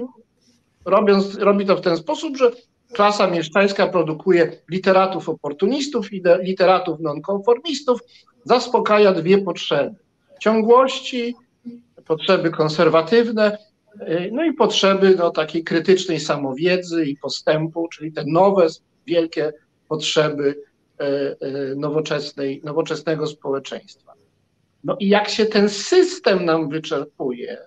robiąc, 0.85 1.35
robi 1.35 1.65
to 1.65 1.75
w 1.75 1.81
ten 1.81 1.97
sposób, 1.97 2.37
że 2.37 2.51
klasa 2.93 3.27
mieszczańska 3.27 3.87
produkuje 3.87 4.51
literatów 4.69 5.29
oportunistów 5.29 6.13
i 6.13 6.23
literatów 6.39 6.99
nonkonformistów, 6.99 7.99
zaspokaja 8.45 9.13
dwie 9.13 9.37
potrzeby. 9.37 9.95
Ciągłości, 10.39 11.35
potrzeby 12.05 12.51
konserwatywne 12.51 13.57
no 14.31 14.43
i 14.43 14.53
potrzeby 14.53 15.15
no, 15.15 15.31
takiej 15.31 15.63
krytycznej 15.63 16.19
samowiedzy 16.19 17.05
i 17.05 17.17
postępu, 17.17 17.87
czyli 17.87 18.11
te 18.11 18.23
nowe, 18.27 18.67
wielkie 19.05 19.53
potrzeby 19.87 20.55
e, 20.99 21.05
e, 21.05 21.35
nowoczesnej, 21.75 22.61
nowoczesnego 22.63 23.27
społeczeństwa. 23.27 24.13
No 24.83 24.95
i 24.99 25.09
jak 25.09 25.29
się 25.29 25.45
ten 25.45 25.69
system 25.69 26.45
nam 26.45 26.69
wyczerpuje, 26.69 27.57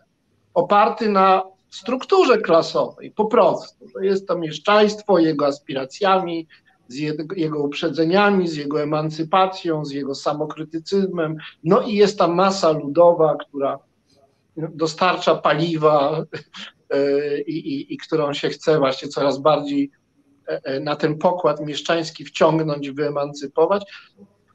oparty 0.54 1.08
na 1.08 1.42
strukturze 1.70 2.38
klasowej, 2.38 3.10
po 3.10 3.24
prostu, 3.24 3.88
że 3.88 4.06
jest 4.06 4.28
to 4.28 4.38
mieszczaństwo, 4.38 5.18
jego 5.18 5.46
aspiracjami, 5.46 6.46
z 6.88 6.96
jego, 7.36 7.58
uprzedzeniami, 7.58 8.48
z 8.48 8.56
jego 8.56 8.82
emancypacją, 8.82 9.84
z 9.84 9.90
jego 9.90 10.14
samokrytycyzmem, 10.14 11.36
no 11.64 11.82
i 11.82 11.94
jest 11.94 12.18
ta 12.18 12.28
masa 12.28 12.70
ludowa, 12.70 13.36
która 13.36 13.78
dostarcza 14.56 15.34
paliwa 15.34 16.24
e, 16.90 17.40
i, 17.40 17.74
i, 17.74 17.94
i 17.94 17.96
którą 17.96 18.32
się 18.32 18.48
chce 18.48 18.78
właśnie 18.78 19.08
coraz 19.08 19.38
bardziej 19.38 19.90
e, 20.48 20.60
e, 20.64 20.80
na 20.80 20.96
ten 20.96 21.18
pokład 21.18 21.60
mieszczański 21.60 22.24
wciągnąć, 22.24 22.90
wyemancypować. 22.90 23.92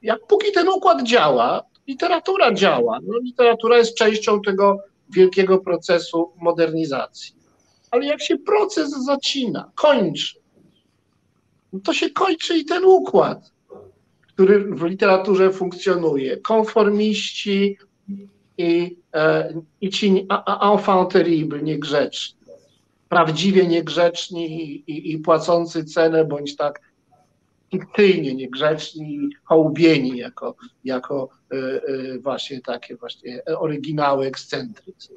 Jak 0.01 0.28
póki 0.28 0.51
ten 0.51 0.70
układ 0.70 1.03
działa, 1.03 1.62
literatura 1.88 2.54
działa. 2.54 3.00
No, 3.04 3.20
literatura 3.20 3.78
jest 3.78 3.98
częścią 3.98 4.42
tego 4.42 4.80
wielkiego 5.10 5.60
procesu 5.60 6.32
modernizacji. 6.42 7.36
Ale 7.92 8.06
jak 8.06 8.22
się 8.22 8.38
proces 8.38 9.06
zacina, 9.06 9.72
kończy, 9.76 10.40
no 11.74 11.80
to 11.80 11.94
się 11.94 12.10
kończy 12.10 12.58
i 12.58 12.66
ten 12.66 12.86
układ, 12.86 13.52
który 14.28 14.60
w 14.60 14.84
literaturze 14.84 15.52
funkcjonuje. 15.52 16.38
Konformiści, 16.38 17.78
i, 18.58 18.98
e, 19.14 19.54
i 19.82 19.90
ci 19.90 20.28
enfant 20.62 21.12
terrible, 21.12 21.62
niegrzeczni, 21.62 22.38
prawdziwie 23.10 23.68
niegrzeczni 23.68 24.46
i, 24.88 25.12
i 25.12 25.18
płacący 25.18 25.86
cenę, 25.86 26.26
bądź 26.26 26.56
tak 26.56 26.82
fikcyjnie 27.72 28.36
niegrzeczni 28.36 29.15
i 29.15 29.30
hołubieni 29.43 30.17
jako, 30.17 30.55
jako 30.84 31.30
e, 31.51 31.55
e, 31.55 32.19
właśnie 32.19 32.61
takie 32.61 32.95
właśnie 32.95 33.41
oryginały 33.57 34.26
ekscentrycy. 34.26 35.13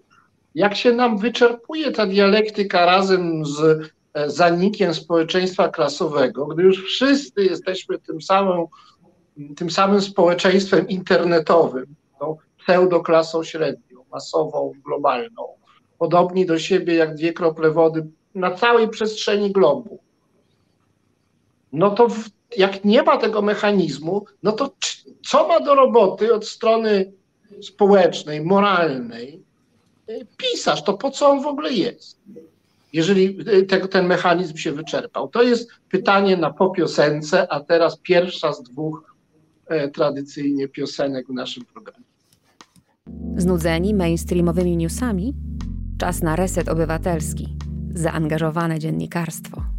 Jak 0.55 0.76
się 0.76 0.92
nam 0.92 1.18
wyczerpuje 1.18 1.92
ta 1.92 2.07
dialektyka 2.07 2.86
razem 2.86 3.44
z 3.46 3.92
zanikiem 4.26 4.94
społeczeństwa 4.94 5.68
klasowego, 5.68 6.46
gdy 6.46 6.62
już 6.62 6.84
wszyscy 6.84 7.44
jesteśmy 7.44 7.98
tym 7.98 8.22
samym, 8.22 8.66
tym 9.57 9.70
samym 9.70 10.00
społeczeństwem 10.00 10.88
internetowym, 10.88 11.94
tą 12.20 12.36
pseudoklasą 12.59 13.44
średnią, 13.44 14.05
masową, 14.12 14.72
globalną, 14.84 15.46
podobni 15.98 16.46
do 16.46 16.59
siebie 16.59 16.94
jak 16.94 17.14
dwie 17.14 17.32
krople 17.32 17.70
wody 17.70 18.07
na 18.34 18.50
całej 18.50 18.88
przestrzeni 18.88 19.52
globu. 19.52 19.98
No 21.72 21.90
to 21.90 22.09
jak 22.57 22.84
nie 22.84 23.02
ma 23.02 23.16
tego 23.16 23.42
mechanizmu, 23.42 24.24
no 24.42 24.52
to 24.52 24.74
co 25.26 25.48
ma 25.48 25.61
do 25.61 25.74
roboty 25.74 26.34
od 26.34 26.46
strony 26.46 27.12
społecznej, 27.62 28.40
moralnej 28.40 29.42
y, 30.11 30.26
pisarz, 30.36 30.84
to 30.84 30.94
po 30.94 31.11
co 31.11 31.28
on 31.28 31.42
w 31.42 31.46
ogóle 31.46 31.72
jest? 31.72 32.20
Jeżeli 32.92 33.38
y, 33.48 33.62
te, 33.62 33.88
ten 33.88 34.07
mechanizm 34.07 34.57
się 34.57 34.72
wyczerpał. 34.72 35.28
To 35.28 35.42
jest 35.42 35.70
pytanie 35.90 36.36
na 36.36 36.52
po 36.52 36.70
piosence, 36.70 37.52
a 37.52 37.61
teraz 37.61 37.98
pierwsza 37.98 38.52
z 38.52 38.62
dwóch 38.62 39.14
e, 39.66 39.88
tradycyjnie 39.88 40.68
piosenek 40.68 41.26
w 41.26 41.32
naszym 41.32 41.64
programie. 41.64 42.05
Znudzeni 43.36 43.94
mainstreamowymi 43.94 44.76
newsami? 44.76 45.34
Czas 45.98 46.22
na 46.22 46.36
reset 46.36 46.68
obywatelski. 46.68 47.57
Zaangażowane 47.94 48.78
dziennikarstwo. 48.78 49.74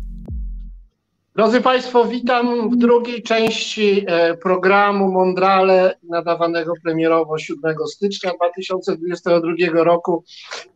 Drodzy 1.36 1.62
Państwo, 1.62 2.06
witam 2.06 2.70
w 2.70 2.76
drugiej 2.76 3.24
części 3.24 4.06
e, 4.08 4.38
programu 4.38 5.12
Mondrale 5.12 5.98
nadawanego 6.04 6.74
premierowo 6.84 7.38
7 7.38 7.76
stycznia 7.88 8.32
2022 8.34 9.84
roku. 9.84 10.24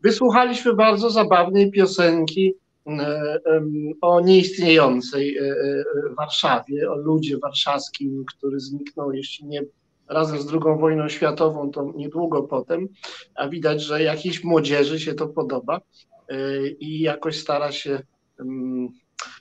Wysłuchaliśmy 0.04 0.74
bardzo 0.74 1.10
zabawnej 1.10 1.72
piosenki 1.72 2.54
e, 2.88 3.42
o 4.02 4.22
nieistniejącej 4.22 5.38
e, 5.38 5.56
Warszawie, 6.18 6.92
o 6.92 6.96
ludzie 6.96 7.38
warszawskim, 7.38 8.26
który 8.36 8.60
zniknął, 8.60 9.12
jeśli 9.12 9.48
nie 9.48 9.62
razem 10.08 10.42
z 10.42 10.54
II 10.54 10.80
wojną 10.80 11.10
światową, 11.10 11.72
to 11.72 11.94
niedługo 11.96 12.44
potem, 12.44 12.88
a 13.36 13.50
widać, 13.50 13.82
że 13.82 14.04
jakiejś 14.04 14.44
młodzieży 14.44 15.00
się 15.00 15.14
to 15.14 15.28
podoba 15.28 15.82
i 16.80 17.00
jakoś 17.00 17.40
stara 17.40 17.72
się 17.72 18.00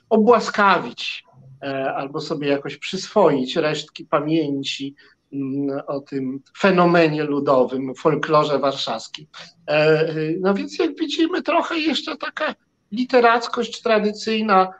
obłaskawić 0.09 1.23
e, 1.63 1.93
albo 1.93 2.21
sobie 2.21 2.47
jakoś 2.47 2.77
przyswoić 2.77 3.55
resztki 3.55 4.05
pamięci 4.05 4.95
mm, 5.33 5.81
o 5.87 5.99
tym 5.99 6.39
fenomenie 6.59 7.23
ludowym, 7.23 7.95
folklorze 7.95 8.59
warszawskim. 8.59 9.25
E, 9.67 10.13
no 10.39 10.53
więc 10.53 10.79
jak 10.79 10.99
widzimy, 10.99 11.41
trochę 11.41 11.77
jeszcze 11.77 12.17
taka 12.17 12.55
literackość 12.91 13.81
tradycyjna 13.81 14.73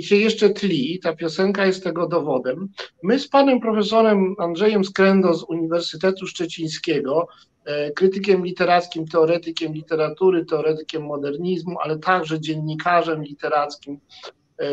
się 0.00 0.16
jeszcze 0.16 0.50
tli, 0.50 1.00
ta 1.02 1.16
piosenka 1.16 1.66
jest 1.66 1.84
tego 1.84 2.06
dowodem. 2.06 2.68
My 3.02 3.18
z 3.18 3.28
panem 3.28 3.60
profesorem 3.60 4.34
Andrzejem 4.38 4.84
Skrendo 4.84 5.34
z 5.34 5.44
Uniwersytetu 5.44 6.26
Szczecińskiego, 6.26 7.28
e, 7.64 7.90
krytykiem 7.90 8.44
literackim, 8.44 9.06
teoretykiem 9.06 9.72
literatury, 9.72 10.44
teoretykiem 10.44 11.02
modernizmu, 11.02 11.76
ale 11.80 11.98
także 11.98 12.40
dziennikarzem 12.40 13.22
literackim, 13.22 13.98
e, 14.60 14.66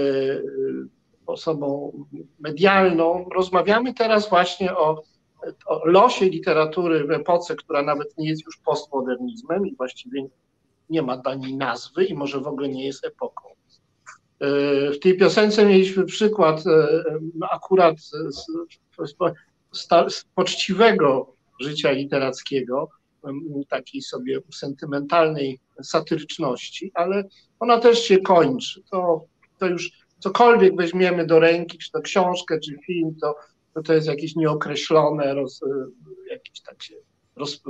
osobą 1.25 1.91
medialną, 2.39 3.29
rozmawiamy 3.35 3.93
teraz 3.93 4.29
właśnie 4.29 4.75
o, 4.77 5.03
o 5.65 5.85
losie 5.85 6.25
literatury 6.25 7.07
w 7.07 7.11
epoce, 7.11 7.55
która 7.55 7.83
nawet 7.83 8.17
nie 8.17 8.29
jest 8.29 8.45
już 8.45 8.57
postmodernizmem 8.57 9.67
i 9.67 9.75
właściwie 9.75 10.27
nie 10.89 11.01
ma 11.01 11.17
dla 11.17 11.35
niej 11.35 11.57
nazwy 11.57 12.05
i 12.05 12.13
może 12.13 12.39
w 12.39 12.47
ogóle 12.47 12.69
nie 12.69 12.85
jest 12.85 13.05
epoką. 13.05 13.50
W 14.93 14.99
tej 15.01 15.17
piosence 15.17 15.65
mieliśmy 15.65 16.05
przykład 16.05 16.67
e, 16.67 17.03
akurat 17.51 17.99
z, 17.99 18.45
z 20.09 20.25
poczciwego 20.35 21.35
życia 21.59 21.91
literackiego, 21.91 22.89
takiej 23.69 24.01
sobie 24.01 24.39
sentymentalnej 24.53 25.59
satyryczności, 25.83 26.91
ale 26.93 27.23
ona 27.59 27.79
też 27.79 28.03
się 28.03 28.17
kończy. 28.17 28.81
To, 28.91 29.25
to 29.59 29.67
już 29.67 29.91
cokolwiek 30.19 30.75
weźmiemy 30.75 31.25
do 31.25 31.39
ręki, 31.39 31.77
czy 31.77 31.91
to 31.91 32.01
książkę, 32.01 32.59
czy 32.59 32.77
film, 32.85 33.15
to, 33.21 33.35
to, 33.73 33.81
to 33.81 33.93
jest 33.93 34.07
jakieś 34.07 34.35
nieokreślone, 34.35 35.33
roz, 35.33 35.61
jakieś 36.29 36.61
tak 36.61 36.83
się 36.83 36.95
roz, 37.35 37.61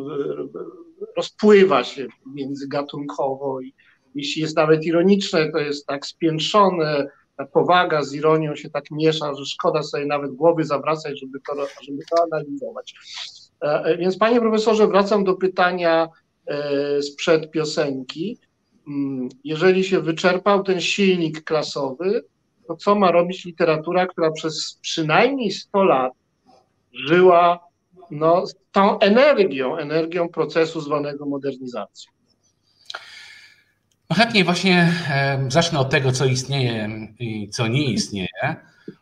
rozpływa 1.18 1.84
się 1.84 2.08
międzygatunkowo 2.26 3.62
i, 3.62 3.74
jeśli 4.16 4.42
jest 4.42 4.56
nawet 4.56 4.86
ironiczne, 4.86 5.52
to 5.52 5.58
jest 5.58 5.88
tak 5.88 6.06
spiętrzone, 6.06 7.08
ta 7.38 7.46
powaga 7.46 8.04
z 8.04 8.14
ironią 8.14 8.56
się 8.56 8.70
tak 8.70 8.92
miesza, 8.92 9.34
że 9.34 9.46
szkoda 9.46 9.84
sobie 9.84 10.06
nawet 10.06 10.32
głowy 10.32 10.64
zawracać, 10.64 11.20
żeby 11.20 11.40
to, 11.48 11.68
żeby 11.82 12.00
to 12.10 12.24
analizować. 12.24 12.94
E, 13.62 13.98
więc 13.98 14.18
panie 14.18 14.40
profesorze, 14.40 14.88
wracam 14.88 15.24
do 15.24 15.36
pytania 15.36 16.08
e, 16.48 17.02
sprzed 17.02 17.52
piosenki. 17.52 18.38
Mm, 18.88 19.30
jeżeli 19.44 19.84
się 19.84 20.02
wyczerpał 20.02 20.64
ten 20.64 20.82
silnik 20.82 21.44
klasowy, 21.44 22.24
to 22.68 22.76
co 22.76 22.96
ma 22.96 23.12
robić 23.12 23.46
literatura, 23.46 24.08
która 24.08 24.32
przez 24.32 24.80
przynajmniej 24.82 25.52
100 25.52 25.84
lat 25.84 26.14
żyła 26.94 27.60
no, 28.12 28.44
tą 28.72 29.00
energią, 29.00 29.78
energią 29.78 30.30
procesu 30.30 30.82
zwanego 30.82 31.26
modernizacją? 31.26 32.12
Chętnie 34.16 34.44
właśnie 34.44 34.94
zacznę 35.48 35.80
od 35.80 35.90
tego, 35.90 36.12
co 36.12 36.26
istnieje 36.26 36.90
i 37.20 37.50
co 37.50 37.68
nie 37.68 37.86
istnieje. 37.86 38.56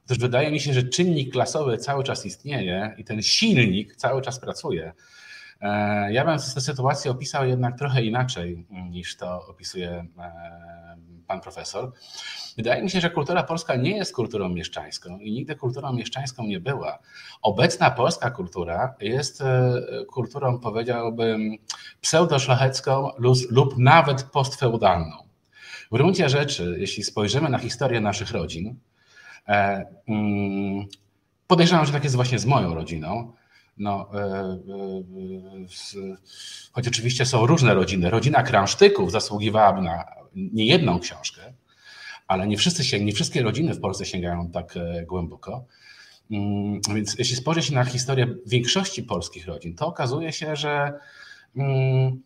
Otóż 0.06 0.20
wydaje 0.20 0.52
mi 0.52 0.60
się, 0.60 0.74
że 0.74 0.84
czynnik 0.84 1.32
klasowy 1.32 1.78
cały 1.78 2.04
czas 2.04 2.26
istnieje 2.26 2.96
i 2.98 3.04
ten 3.04 3.22
silnik 3.22 3.96
cały 3.96 4.22
czas 4.22 4.40
pracuje. 4.40 4.94
E, 5.62 6.14
ja 6.14 6.26
bym 6.26 6.38
tę 6.38 6.62
sytuację 6.62 7.12
opisał 7.12 7.48
jednak 7.48 7.78
trochę 7.78 8.04
inaczej 8.04 8.66
niż 8.90 9.18
to 9.18 9.46
opisuje 9.48 10.06
pan 11.30 11.42
profesor. 11.42 11.92
Wydaje 12.58 12.84
mi 12.84 12.90
się, 12.90 13.02
że 13.02 13.10
kultura 13.10 13.44
polska 13.44 13.76
nie 13.76 13.98
jest 13.98 14.16
kulturą 14.16 14.50
mieszczańską 14.50 15.20
i 15.20 15.32
nigdy 15.32 15.56
kulturą 15.56 15.94
mieszczańską 15.94 16.44
nie 16.44 16.60
była. 16.60 17.00
Obecna 17.42 17.92
polska 17.92 18.32
kultura 18.32 18.96
jest 19.02 19.42
e, 19.42 19.82
kulturą, 20.08 20.60
powiedziałbym, 20.60 21.58
pseudoszlachecką 22.02 23.10
lub 23.50 23.78
nawet 23.78 24.24
postfeudalną. 24.24 25.16
W 25.92 25.96
gruncie 25.96 26.30
rzeczy, 26.30 26.76
jeśli 26.80 27.04
spojrzymy 27.04 27.50
na 27.50 27.58
historię 27.58 28.02
naszych 28.02 28.32
rodzin, 28.32 28.80
e, 29.48 29.86
mm, 30.08 30.86
podejrzewam, 31.48 31.86
że 31.86 31.92
tak 31.92 32.04
jest 32.04 32.16
właśnie 32.16 32.40
z 32.40 32.46
moją 32.46 32.74
rodziną, 32.74 33.34
no, 33.80 34.10
e, 34.14 34.60
choć 36.72 36.88
oczywiście 36.88 37.26
są 37.26 37.46
różne 37.46 37.74
rodziny. 37.74 38.10
Rodzina 38.10 38.44
Kransztyków 38.44 39.12
zasługiwałaby 39.12 39.82
na 39.82 40.06
nie 40.36 40.66
jedną 40.66 41.00
książkę, 41.00 41.54
ale 42.28 42.48
nie, 42.48 42.58
wszyscy 42.58 42.84
się, 42.84 43.00
nie 43.00 43.14
wszystkie 43.14 43.42
rodziny 43.42 43.74
w 43.74 43.80
Polsce 43.80 44.06
sięgają 44.06 44.52
tak 44.52 44.78
e, 44.78 45.06
głęboko. 45.06 45.66
Mm, 46.32 46.82
więc 46.96 47.16
jeśli 47.20 47.36
spojrzeć 47.36 47.72
na 47.72 47.86
historię 47.86 48.28
większości 48.46 49.04
polskich 49.04 49.48
rodzin, 49.48 49.76
to 49.76 49.88
okazuje 49.88 50.34
się, 50.34 50.56
że 50.56 50.94
mm, 51.56 52.22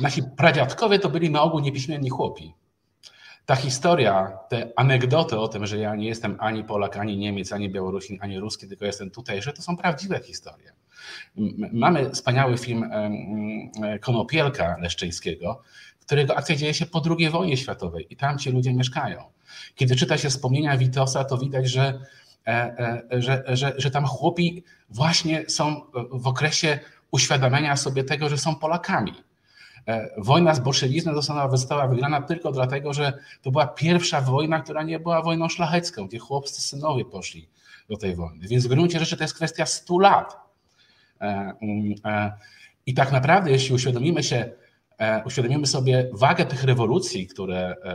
nasi 0.00 0.22
pradziadkowie 0.36 0.98
to 0.98 1.10
byli 1.10 1.30
na 1.30 1.42
ogół 1.42 1.60
niepiśmienni 1.60 2.10
chłopi. 2.10 2.54
Ta 3.46 3.56
historia, 3.56 4.38
te 4.48 4.72
anegdoty 4.76 5.38
o 5.38 5.48
tym, 5.48 5.66
że 5.66 5.78
ja 5.78 5.94
nie 5.94 6.08
jestem 6.08 6.36
ani 6.40 6.64
Polak, 6.64 6.96
ani 6.96 7.16
Niemiec, 7.16 7.52
ani 7.52 7.70
Białorusin, 7.70 8.18
ani 8.20 8.40
Ruski, 8.40 8.68
tylko 8.68 8.84
jestem 8.84 9.10
tutejszy, 9.10 9.52
to 9.52 9.62
są 9.62 9.76
prawdziwe 9.76 10.20
historie. 10.20 10.72
Mamy 11.72 12.10
wspaniały 12.10 12.58
film 12.58 12.90
Konopielka 14.00 14.76
Leszczyńskiego, 14.80 15.62
którego 16.00 16.36
akcja 16.36 16.56
dzieje 16.56 16.74
się 16.74 16.86
po 16.86 17.02
II 17.18 17.30
wojnie 17.30 17.56
światowej 17.56 18.06
i 18.10 18.16
tam 18.16 18.38
ci 18.38 18.50
ludzie 18.50 18.74
mieszkają. 18.74 19.24
Kiedy 19.74 19.96
czyta 19.96 20.18
się 20.18 20.30
wspomnienia 20.30 20.76
Witosa, 20.76 21.24
to 21.24 21.38
widać, 21.38 21.70
że, 21.70 22.00
e, 22.46 22.50
e, 23.12 23.22
że, 23.22 23.44
że, 23.46 23.74
że 23.78 23.90
tam 23.90 24.06
chłopi 24.06 24.64
właśnie 24.90 25.44
są 25.48 25.80
w 26.12 26.26
okresie 26.26 26.78
uświadamiania 27.10 27.76
sobie 27.76 28.04
tego, 28.04 28.28
że 28.28 28.38
są 28.38 28.54
Polakami. 28.54 29.12
E, 29.88 30.08
wojna 30.18 30.54
z 30.54 30.60
bolszewizmem 30.60 31.14
została, 31.14 31.50
została 31.50 31.88
wygrana 31.88 32.22
tylko 32.22 32.52
dlatego, 32.52 32.92
że 32.92 33.12
to 33.42 33.50
była 33.50 33.66
pierwsza 33.66 34.20
wojna, 34.20 34.60
która 34.60 34.82
nie 34.82 34.98
była 35.00 35.22
wojną 35.22 35.48
szlachecką, 35.48 36.06
gdzie 36.06 36.18
chłopcy 36.18 36.60
synowie 36.60 37.04
poszli 37.04 37.48
do 37.88 37.96
tej 37.96 38.14
wojny. 38.14 38.48
Więc 38.48 38.66
w 38.66 38.68
gruncie 38.68 38.98
rzeczy 38.98 39.16
to 39.16 39.24
jest 39.24 39.34
kwestia 39.34 39.66
100 39.66 39.98
lat. 39.98 40.41
Mm, 41.22 41.94
I 42.86 42.94
tak 42.94 43.12
naprawdę, 43.12 43.50
jeśli 43.50 43.74
uświadomimy 43.74 44.22
się, 44.22 44.50
E, 45.02 45.24
uświadomimy 45.24 45.66
sobie 45.66 46.10
wagę 46.12 46.44
tych 46.44 46.64
rewolucji, 46.64 47.26
które 47.26 47.58
e, 47.58 47.90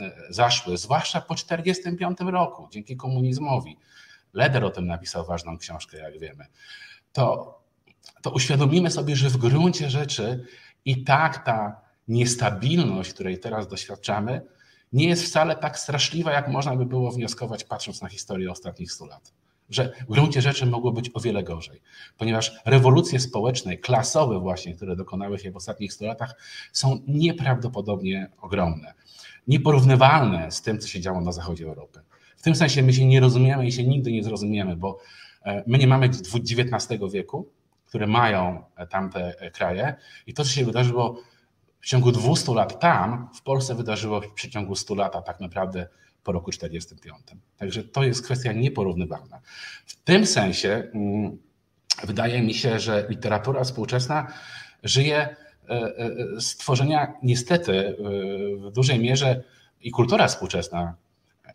e, 0.00 0.12
zaszły, 0.30 0.76
zwłaszcza 0.76 1.20
po 1.20 1.34
1945 1.34 2.32
roku, 2.32 2.68
dzięki 2.72 2.96
komunizmowi. 2.96 3.76
Leder 4.32 4.64
o 4.64 4.70
tym 4.70 4.86
napisał 4.86 5.26
ważną 5.26 5.58
książkę, 5.58 5.98
jak 5.98 6.18
wiemy. 6.18 6.46
To, 7.12 7.58
to 8.22 8.30
uświadomimy 8.30 8.90
sobie, 8.90 9.16
że 9.16 9.28
w 9.28 9.36
gruncie 9.36 9.90
rzeczy 9.90 10.44
i 10.84 11.04
tak 11.04 11.44
ta 11.44 11.80
niestabilność, 12.08 13.12
której 13.12 13.38
teraz 13.38 13.68
doświadczamy, 13.68 14.40
nie 14.92 15.08
jest 15.08 15.24
wcale 15.24 15.56
tak 15.56 15.78
straszliwa, 15.78 16.32
jak 16.32 16.48
można 16.48 16.76
by 16.76 16.86
było 16.86 17.10
wnioskować, 17.10 17.64
patrząc 17.64 18.02
na 18.02 18.08
historię 18.08 18.50
ostatnich 18.50 18.92
100 18.92 19.06
lat 19.06 19.32
że 19.70 19.92
w 20.08 20.12
gruncie 20.12 20.40
rzeczy 20.42 20.66
mogło 20.66 20.92
być 20.92 21.10
o 21.14 21.20
wiele 21.20 21.42
gorzej, 21.42 21.82
ponieważ 22.18 22.52
rewolucje 22.64 23.20
społeczne, 23.20 23.76
klasowe 23.76 24.38
właśnie, 24.38 24.74
które 24.74 24.96
dokonały 24.96 25.38
się 25.38 25.50
w 25.50 25.56
ostatnich 25.56 25.92
100 25.92 26.06
latach, 26.06 26.34
są 26.72 27.00
nieprawdopodobnie 27.06 28.30
ogromne, 28.40 28.94
nieporównywalne 29.48 30.50
z 30.50 30.62
tym, 30.62 30.78
co 30.78 30.88
się 30.88 31.00
działo 31.00 31.20
na 31.20 31.32
zachodzie 31.32 31.66
Europy. 31.66 32.00
W 32.36 32.42
tym 32.42 32.54
sensie 32.54 32.82
my 32.82 32.92
się 32.92 33.06
nie 33.06 33.20
rozumiemy 33.20 33.66
i 33.66 33.72
się 33.72 33.84
nigdy 33.84 34.12
nie 34.12 34.24
zrozumiemy, 34.24 34.76
bo 34.76 34.98
e, 35.44 35.64
my 35.66 35.78
nie 35.78 35.86
mamy 35.86 36.06
XIX 36.06 37.12
wieku, 37.12 37.48
które 37.84 38.06
mają 38.06 38.64
e, 38.76 38.86
tamte 38.86 39.40
e, 39.40 39.50
kraje. 39.50 39.94
I 40.26 40.34
to, 40.34 40.44
co 40.44 40.50
się 40.50 40.64
wydarzyło 40.64 41.20
w 41.80 41.86
ciągu 41.86 42.12
200 42.12 42.54
lat 42.54 42.80
tam, 42.80 43.28
w 43.34 43.42
Polsce 43.42 43.74
wydarzyło 43.74 44.20
w 44.20 44.32
przeciągu 44.32 44.74
100 44.74 44.94
lat, 44.94 45.26
tak 45.26 45.40
naprawdę 45.40 45.88
po 46.28 46.32
roku 46.32 46.50
1945. 46.50 47.42
Także 47.56 47.84
to 47.84 48.04
jest 48.04 48.24
kwestia 48.24 48.52
nieporównywalna. 48.52 49.40
W 49.86 49.96
tym 49.96 50.26
sensie 50.26 50.90
mm, 50.94 51.38
wydaje 52.04 52.42
mi 52.42 52.54
się, 52.54 52.78
że 52.80 53.06
literatura 53.08 53.64
współczesna 53.64 54.32
żyje 54.82 55.16
e, 55.16 55.36
e, 55.70 55.96
tworzenia 56.58 57.14
niestety 57.22 57.72
e, 57.78 57.92
w 58.56 58.72
dużej 58.72 58.98
mierze 58.98 59.42
i 59.80 59.90
kultura 59.90 60.28
współczesna, 60.28 60.94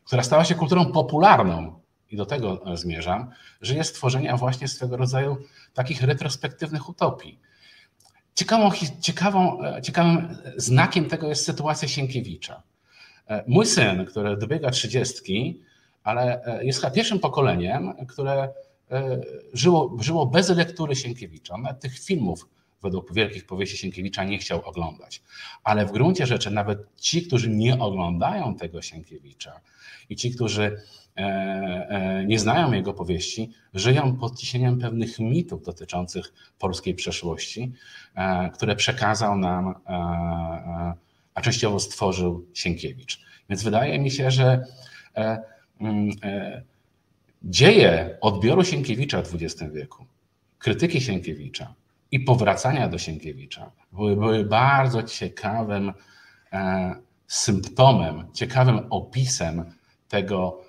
która 0.05 0.23
stała 0.23 0.45
się 0.45 0.55
kulturą 0.55 0.91
popularną, 0.91 1.79
i 2.11 2.17
do 2.17 2.25
tego 2.25 2.77
zmierzam, 2.77 3.29
żyje 3.61 3.83
z 3.83 3.93
tworzenia 3.93 4.37
właśnie 4.37 4.67
swego 4.67 4.97
rodzaju 4.97 5.37
takich 5.73 6.01
retrospektywnych 6.01 6.89
utopii. 6.89 7.39
Ciekawą, 8.35 8.71
ciekawą, 9.01 9.61
ciekawym 9.83 10.37
znakiem 10.57 11.05
tego 11.05 11.27
jest 11.27 11.45
sytuacja 11.45 11.87
Sienkiewicza. 11.87 12.63
E, 13.27 13.43
mój 13.47 13.65
syn, 13.65 14.05
który 14.05 14.37
dobiega 14.37 14.71
trzydziestki, 14.71 15.59
ale 16.03 16.45
e, 16.45 16.65
jest 16.65 16.79
chyba 16.81 16.91
pierwszym 16.91 17.19
pokoleniem, 17.19 17.93
które 18.07 18.49
e, 18.91 19.21
żyło, 19.53 19.97
żyło 20.01 20.25
bez 20.25 20.49
lektury 20.49 20.95
Sienkiewicza. 20.95 21.57
Nawet 21.57 21.79
tych 21.79 21.99
filmów 21.99 22.47
według 22.81 23.13
wielkich 23.13 23.45
powieści 23.45 23.77
Sienkiewicza 23.77 24.23
nie 24.23 24.37
chciał 24.37 24.61
oglądać. 24.65 25.21
Ale 25.63 25.85
w 25.85 25.91
gruncie 25.91 26.25
rzeczy 26.25 26.51
nawet 26.51 26.79
ci, 26.97 27.27
którzy 27.27 27.49
nie 27.49 27.79
oglądają 27.79 28.55
tego 28.55 28.81
Sienkiewicza 28.81 29.61
i 30.09 30.15
ci, 30.15 30.31
którzy 30.31 30.81
nie 32.25 32.39
znają 32.39 32.71
jego 32.71 32.93
powieści, 32.93 33.51
żyją 33.73 34.17
pod 34.17 34.39
ciśnieniem 34.39 34.79
pewnych 34.79 35.19
mitów 35.19 35.63
dotyczących 35.63 36.33
polskiej 36.59 36.95
przeszłości, 36.95 37.71
które 38.53 38.75
przekazał 38.75 39.37
nam 39.37 39.75
a 41.35 41.41
częściowo 41.41 41.79
stworzył 41.79 42.47
Sienkiewicz. 42.53 43.21
Więc 43.49 43.63
wydaje 43.63 43.99
mi 43.99 44.11
się, 44.11 44.31
że 44.31 44.65
mm, 45.81 46.09
dzieje 47.43 48.17
odbioru 48.21 48.63
Sienkiewicza 48.63 49.21
w 49.21 49.35
XX 49.35 49.73
wieku, 49.73 50.05
krytyki 50.59 51.01
Sienkiewicza 51.01 51.73
i 52.11 52.19
powracania 52.19 52.87
do 52.87 52.97
Sienkiewicza 52.97 53.71
były, 53.91 54.15
były 54.15 54.45
bardzo 54.45 55.03
ciekawym 55.03 55.93
symptomem, 57.27 58.25
ciekawym 58.33 58.79
opisem 58.89 59.65
tego, 60.07 60.61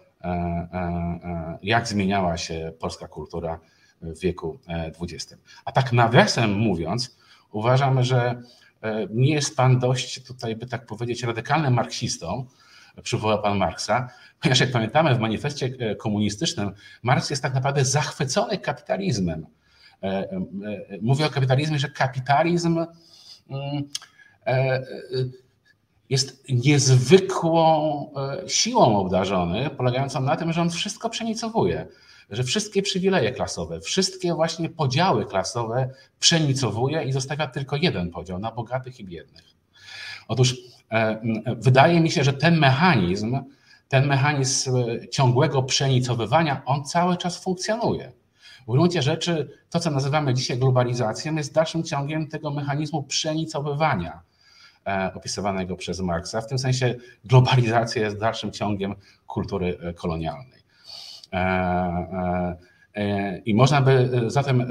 jak 1.63 1.89
zmieniała 1.89 2.37
się 2.37 2.73
polska 2.81 3.09
kultura 3.09 3.61
w 4.03 4.21
wieku 4.21 4.59
XX. 5.03 5.37
A 5.65 5.73
tak 5.73 5.93
nawiasem 5.93 6.53
mówiąc, 6.53 7.19
uważam, 7.53 8.03
że 8.03 8.35
E, 8.35 8.64
nie 9.11 9.35
jest 9.35 9.57
pan 9.57 9.79
dość 9.79 10.25
tutaj, 10.25 10.57
by 10.57 10.67
tak 10.67 10.87
powiedzieć, 10.87 11.23
radykalnym 11.23 11.75
marksistą, 11.75 12.47
przywołał 13.03 13.43
pan 13.43 13.59
Marksa, 13.59 14.09
ponieważ 14.41 14.61
jak 14.61 14.73
pamiętamy 14.73 15.15
w 15.15 15.21
manifestie 15.21 15.71
e, 15.79 15.97
komunistycznym, 15.97 16.71
Marks 17.03 17.31
jest 17.31 17.43
tak 17.43 17.55
naprawdę 17.55 17.85
zachwycony 17.85 18.59
kapitalizmem. 18.59 19.47
E, 20.03 20.41
mówi 21.03 21.25
o 21.25 21.31
kapitalizmie, 21.31 21.79
że 21.79 21.89
kapitalizm 21.89 22.87
mm, 23.51 23.89
jest 26.11 26.49
niezwykłą 26.49 28.13
siłą 28.47 28.99
obdarzony, 28.99 29.71
polegającą 29.71 30.21
na 30.21 30.37
tym, 30.37 30.53
że 30.53 30.63
on 30.63 30.71
wszystko 30.71 31.11
przenicowuje 31.11 31.87
że 32.31 32.45
wszystkie 32.45 32.83
przywileje 32.83 33.33
klasowe, 33.33 33.81
wszystkie 33.81 34.35
właśnie 34.35 34.69
podziały 34.69 35.27
klasowe 35.27 35.91
przenicowuje 36.21 37.05
i 37.05 37.13
zostawia 37.13 37.47
tylko 37.47 37.77
jeden 37.77 38.11
podział 38.11 38.39
na 38.39 38.53
bogatych 38.53 39.01
i 39.01 39.05
biednych. 39.05 39.45
Otóż 40.29 40.57
e, 40.91 41.21
wydaje 41.57 42.01
mi 42.01 42.11
się, 42.11 42.25
że 42.25 42.33
ten 42.33 42.59
mechanizm, 42.59 43.41
ten 43.89 44.07
mechanizm 44.07 44.77
e, 44.77 45.09
ciągłego 45.09 45.63
przenicowywania, 45.63 46.63
on 46.65 46.85
cały 46.85 47.17
czas 47.17 47.43
funkcjonuje. 47.43 48.13
W 48.69 48.71
gruncie 48.71 49.03
rzeczy 49.03 49.59
to, 49.71 49.81
co 49.81 49.91
nazywamy 49.91 50.35
dzisiaj 50.35 50.59
globalizacją, 50.59 51.35
jest 51.35 51.55
dalszym 51.55 51.83
ciągiem 51.83 52.29
tego 52.29 52.51
mechanizmu 52.51 53.03
przenicowywania 53.03 54.21
e, 54.87 55.11
opisywanego 55.15 55.77
przez 55.77 56.01
Marksa. 56.01 56.41
W 56.41 56.47
tym 56.47 56.59
sensie 56.59 56.95
globalizacja 57.25 58.03
jest 58.03 58.19
dalszym 58.19 58.53
ciągiem 58.53 58.95
kultury 59.27 59.79
kolonialnej. 59.97 60.64
E, 61.35 61.39
e, 61.39 62.57
e, 62.95 63.39
I 63.39 63.55
można 63.55 63.81
by 63.81 64.25
zatem 64.27 64.69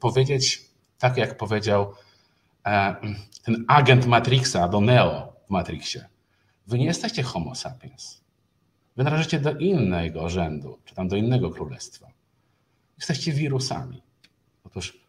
powiedzieć, 0.00 0.64
tak 0.98 1.16
jak 1.16 1.36
powiedział 1.36 1.94
ten 3.44 3.64
agent 3.68 4.06
Matrixa 4.06 4.68
do 4.68 4.80
Neo 4.80 5.32
w 5.46 5.50
Matrixie, 5.50 6.08
wy 6.66 6.78
nie 6.78 6.84
jesteście 6.84 7.22
homo 7.22 7.54
sapiens. 7.54 8.20
Wy 8.96 9.04
należycie 9.04 9.40
do 9.40 9.52
innego 9.52 10.28
rzędu, 10.28 10.78
czy 10.84 10.94
tam 10.94 11.08
do 11.08 11.16
innego 11.16 11.50
królestwa. 11.50 12.08
Jesteście 12.96 13.32
wirusami. 13.32 14.02
Otóż 14.64 15.00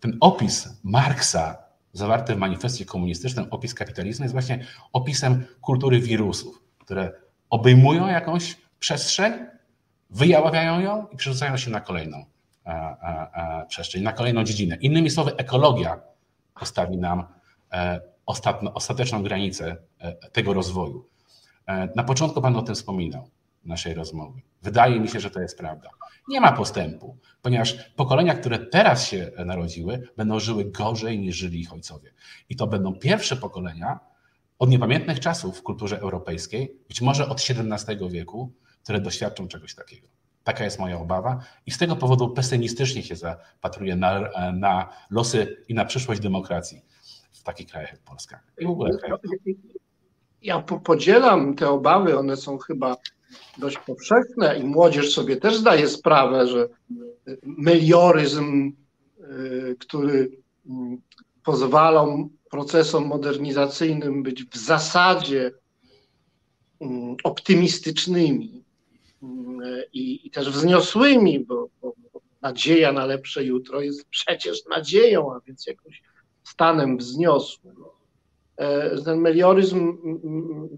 ten 0.00 0.16
opis 0.20 0.68
Marksa 0.82 1.58
zawarty 1.92 2.34
w 2.34 2.38
manifestie 2.38 2.84
komunistycznym, 2.84 3.46
opis 3.50 3.74
kapitalizmu 3.74 4.24
jest 4.24 4.32
właśnie 4.32 4.66
opisem 4.92 5.44
kultury 5.60 6.00
wirusów, 6.00 6.62
które 6.78 7.12
obejmują 7.50 8.06
jakąś 8.06 8.56
przestrzeń, 8.80 9.32
wyjaławiają 10.10 10.80
ją 10.80 11.06
i 11.06 11.16
przerzucają 11.16 11.56
się 11.56 11.70
na 11.70 11.80
kolejną 11.80 12.24
e, 12.66 12.70
e, 12.70 13.62
e, 13.62 13.66
przestrzeń, 13.68 14.02
na 14.02 14.12
kolejną 14.12 14.44
dziedzinę. 14.44 14.76
Innymi 14.76 15.10
słowy, 15.10 15.36
ekologia 15.36 16.00
postawi 16.60 16.98
nam 16.98 17.24
ostatno, 18.26 18.74
ostateczną 18.74 19.22
granicę 19.22 19.76
tego 20.32 20.52
rozwoju. 20.52 21.06
Na 21.96 22.04
początku 22.04 22.42
Pan 22.42 22.56
o 22.56 22.62
tym 22.62 22.74
wspominał 22.74 23.30
naszej 23.64 23.94
rozmowy. 23.94 24.40
Wydaje 24.62 25.00
mi 25.00 25.08
się, 25.08 25.20
że 25.20 25.30
to 25.30 25.40
jest 25.40 25.58
prawda. 25.58 25.90
Nie 26.28 26.40
ma 26.40 26.52
postępu, 26.52 27.16
ponieważ 27.42 27.90
pokolenia, 27.96 28.34
które 28.34 28.58
teraz 28.58 29.06
się 29.06 29.30
narodziły, 29.46 30.08
będą 30.16 30.40
żyły 30.40 30.64
gorzej 30.64 31.18
niż 31.18 31.36
żyli 31.36 31.60
ich 31.60 31.72
ojcowie. 31.72 32.12
I 32.48 32.56
to 32.56 32.66
będą 32.66 32.94
pierwsze 32.94 33.36
pokolenia 33.36 34.00
od 34.58 34.70
niepamiętnych 34.70 35.20
czasów 35.20 35.58
w 35.58 35.62
kulturze 35.62 36.00
europejskiej, 36.00 36.76
być 36.88 37.00
może 37.00 37.28
od 37.28 37.40
XVII 37.40 38.10
wieku, 38.10 38.52
które 38.90 39.00
doświadczą 39.00 39.48
czegoś 39.48 39.74
takiego. 39.74 40.08
Taka 40.44 40.64
jest 40.64 40.78
moja 40.78 40.98
obawa 40.98 41.40
i 41.66 41.70
z 41.70 41.78
tego 41.78 41.96
powodu 41.96 42.30
pesymistycznie 42.30 43.02
się 43.02 43.16
zapatruję 43.16 43.96
na, 43.96 44.30
na 44.52 44.88
losy 45.10 45.64
i 45.68 45.74
na 45.74 45.84
przyszłość 45.84 46.20
demokracji 46.20 46.82
w 47.32 47.42
takich 47.42 47.66
krajach 47.66 47.92
jak 47.92 48.00
Polska 48.00 48.40
i 48.58 48.66
w 48.66 48.70
ogóle 48.70 48.98
krajach. 48.98 49.20
Ja 50.42 50.62
podzielam 50.84 51.54
te 51.54 51.68
obawy, 51.68 52.18
one 52.18 52.36
są 52.36 52.58
chyba 52.58 52.96
dość 53.58 53.78
powszechne 53.78 54.58
i 54.58 54.64
młodzież 54.64 55.14
sobie 55.14 55.36
też 55.36 55.56
zdaje 55.56 55.88
sprawę, 55.88 56.46
że 56.46 56.68
melioryzm, 57.42 58.72
y, 59.18 59.76
który 59.80 60.30
mm, 60.66 61.00
pozwalał 61.44 62.30
procesom 62.50 63.06
modernizacyjnym 63.06 64.22
być 64.22 64.44
w 64.44 64.56
zasadzie 64.56 65.52
mm, 66.80 67.16
optymistycznymi, 67.24 68.59
i, 69.92 70.26
i 70.26 70.30
też 70.30 70.50
wzniosłymi, 70.50 71.40
bo, 71.40 71.68
bo, 71.82 71.94
nadzieja 72.42 72.92
na 72.92 73.06
lepsze 73.06 73.44
jutro 73.44 73.80
jest 73.80 74.04
przecież 74.04 74.66
nadzieją, 74.66 75.34
a 75.34 75.40
więc 75.46 75.66
jakimś 75.66 76.02
stanem 76.44 76.98
wzniosłym. 76.98 77.76
E, 78.56 78.98
ten 79.02 79.18
melioryzm 79.18 79.98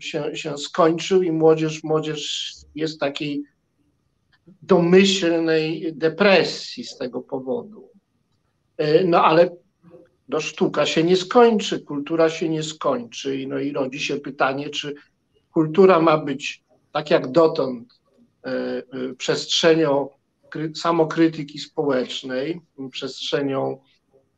się, 0.01 0.36
się 0.36 0.59
skończył 0.59 1.22
i 1.22 1.32
młodzież, 1.32 1.84
młodzież 1.84 2.53
jest 2.74 3.01
takiej 3.01 3.43
domyślnej 4.62 5.93
depresji 5.97 6.84
z 6.84 6.97
tego 6.97 7.20
powodu. 7.20 7.88
E, 8.76 9.05
no 9.05 9.24
ale 9.24 9.51
no, 10.28 10.40
sztuka 10.40 10.86
się 10.86 11.05
nie 11.05 11.16
skończy, 11.16 11.80
kultura 11.80 12.30
się 12.30 12.49
nie 12.49 12.62
skończy. 12.62 13.45
No 13.49 13.59
i 13.59 13.72
rodzi 13.72 14.01
się 14.01 14.16
pytanie, 14.16 14.70
czy 14.70 14.95
kultura 15.53 16.01
ma 16.01 16.18
być 16.18 16.62
tak 16.93 17.11
jak 17.11 17.32
dotąd 17.32 18.01
przestrzenią 19.18 20.09
samokrytyki 20.76 21.59
społecznej, 21.59 22.61
przestrzenią 22.90 23.78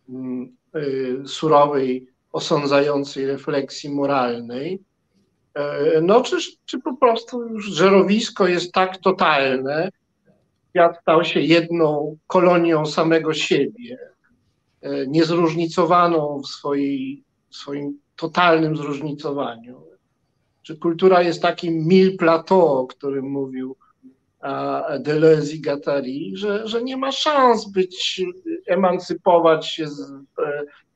mm, 0.08 0.56
e, 0.74 1.28
surowej, 1.28 2.08
osądzającej 2.32 3.26
refleksji 3.26 3.90
moralnej, 3.90 4.82
no 6.02 6.22
czy, 6.22 6.36
czy 6.66 6.80
po 6.80 6.96
prostu 6.96 7.48
już 7.48 7.66
żerowisko 7.66 8.46
jest 8.48 8.72
tak 8.72 8.96
totalne, 8.98 9.90
świat 10.70 11.00
stał 11.00 11.24
się 11.24 11.40
jedną 11.40 12.16
kolonią 12.26 12.86
samego 12.86 13.34
siebie, 13.34 13.98
niezróżnicowaną 15.06 16.40
w, 16.42 16.46
swojej, 16.46 17.24
swoim 17.50 17.98
totalnym 18.16 18.76
zróżnicowaniu. 18.76 19.82
Czy 20.62 20.78
kultura 20.78 21.22
jest 21.22 21.42
takim 21.42 21.86
mil 21.86 22.16
plateau, 22.16 22.60
o 22.60 22.86
którym 22.86 23.30
mówił 23.30 23.76
Deleuze 25.00 25.54
i 25.54 25.60
Gattari, 25.60 26.32
że, 26.36 26.68
że 26.68 26.82
nie 26.82 26.96
ma 26.96 27.12
szans 27.12 27.70
być, 27.70 28.22
emancypować 28.66 29.68
się 29.68 29.88
z, 29.88 30.12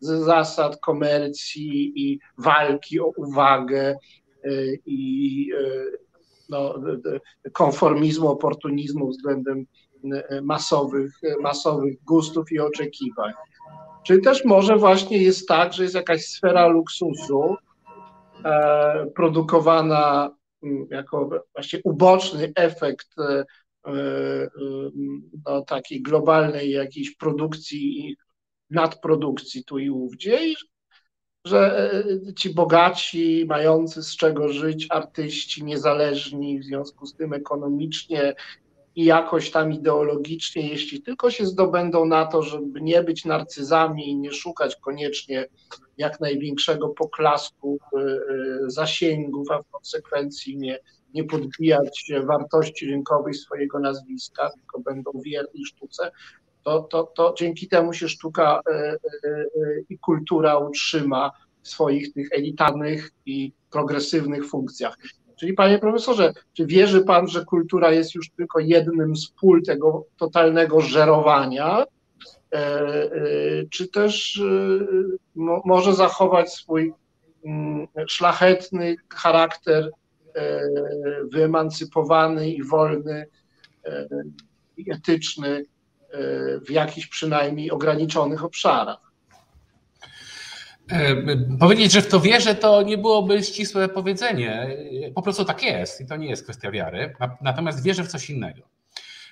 z 0.01 0.25
zasad 0.25 0.81
komercji 0.81 1.93
i 1.97 2.19
walki 2.39 3.01
o 3.01 3.13
uwagę 3.17 3.97
e, 4.45 4.51
i 4.87 5.51
e, 5.53 5.85
no, 6.49 6.75
konformizmu, 7.53 8.29
oportunizmu 8.29 9.09
względem 9.09 9.67
e, 10.13 10.41
masowych, 10.41 11.21
masowych 11.41 12.05
gustów 12.05 12.53
i 12.53 12.61
oczekiwań. 12.61 13.33
Czyli 14.07 14.23
też 14.23 14.45
może 14.45 14.77
właśnie 14.77 15.19
jest 15.23 15.49
tak, 15.49 15.73
że 15.73 15.83
jest 15.83 15.95
jakaś 15.95 16.25
sfera 16.25 16.67
luksusu 16.67 17.57
produkowana 19.15 20.31
Mm, 20.31 20.38
jako 20.91 21.31
właśnie 21.55 21.81
uboczny 21.85 22.53
efekt 22.55 23.09
e, 23.19 23.45
e, 23.87 24.49
no, 25.47 25.63
takiej 25.63 26.03
globalnej 26.03 26.71
jakiejś 26.71 27.17
produkcji, 27.17 28.17
nadprodukcji 28.71 29.65
tu 29.65 29.79
i 29.79 29.91
ówdzie, 29.91 30.49
i 30.49 30.57
że 31.45 31.91
e, 32.29 32.35
ci 32.35 32.55
bogaci, 32.55 33.45
mający 33.49 34.03
z 34.03 34.17
czego 34.17 34.49
żyć, 34.49 34.87
artyści 34.91 35.65
niezależni, 35.65 36.61
w 36.61 36.65
związku 36.65 37.07
z 37.07 37.15
tym 37.15 37.33
ekonomicznie 37.33 38.35
i 38.99 39.05
jakoś 39.05 39.51
tam 39.51 39.73
ideologicznie, 39.73 40.69
jeśli 40.69 41.03
tylko 41.03 41.31
się 41.31 41.47
zdobędą 41.47 42.05
na 42.05 42.27
to, 42.27 42.43
żeby 42.43 42.81
nie 42.81 43.03
być 43.03 43.25
narcyzami 43.25 44.09
i 44.09 44.17
nie 44.17 44.33
szukać 44.33 44.77
koniecznie 44.77 45.47
jak 45.99 46.21
największego 46.21 46.89
poklasku, 46.89 47.79
y, 47.97 48.01
y, 48.01 48.71
zasięgów, 48.71 49.51
a 49.51 49.63
w 49.63 49.71
konsekwencji 49.71 50.57
nie, 50.57 50.79
nie 51.15 51.25
podbijać 51.25 52.13
wartości 52.27 52.87
rynkowej 52.87 53.35
swojego 53.35 53.79
nazwiska, 53.79 54.51
tylko 54.51 54.81
będą 54.81 55.11
wierni 55.25 55.67
sztuce, 55.67 56.11
to, 56.65 56.83
to, 56.83 57.03
to 57.05 57.35
dzięki 57.39 57.69
temu 57.69 57.93
się 57.93 58.09
sztuka 58.09 58.61
y, 58.71 59.85
i 59.89 59.99
kultura 59.99 60.59
utrzyma 60.59 61.31
w 61.63 61.69
swoich 61.69 62.13
tych 62.13 62.29
elitarnych 62.33 63.11
i 63.27 63.53
progresywnych 63.71 64.47
funkcjach. 64.47 64.97
Czyli 65.39 65.53
panie 65.53 65.78
profesorze, 65.78 66.32
czy 66.53 66.66
wierzy 66.66 67.01
pan, 67.01 67.28
że 67.28 67.45
kultura 67.45 67.93
jest 67.93 68.14
już 68.14 68.30
tylko 68.30 68.61
jednym 68.61 69.16
z 69.16 69.30
pól 69.30 69.62
tego 69.62 70.05
totalnego 70.16 70.80
żerowania, 70.80 71.84
czy 73.70 73.89
też 73.89 74.43
może 75.64 75.95
zachować 75.95 76.53
swój 76.53 76.93
mm, 77.45 77.86
szlachetny 78.09 78.97
charakter, 79.14 79.91
wyemancypowany 81.32 82.51
i 82.51 82.64
wolny, 82.64 83.26
i 84.76 84.93
etyczny 84.93 85.64
w 86.66 86.70
jakichś 86.70 87.07
przynajmniej 87.07 87.70
ograniczonych 87.70 88.45
obszarach? 88.45 89.08
E, 90.91 91.16
powiedzieć, 91.59 91.93
że 91.93 92.03
w 92.03 92.09
to 92.09 92.20
wierzę, 92.20 92.55
to 92.55 92.82
nie 92.82 92.99
byłoby 92.99 93.43
ścisłe 93.43 93.89
powiedzenie. 93.89 94.76
Po 95.14 95.22
prostu 95.22 95.45
tak 95.45 95.62
jest 95.62 96.01
i 96.01 96.07
to 96.07 96.16
nie 96.16 96.28
jest 96.28 96.45
kwestia 96.45 96.70
wiary. 96.70 97.14
Natomiast 97.41 97.82
wierzę 97.82 98.05
w 98.05 98.09
coś 98.09 98.30
innego. 98.30 98.62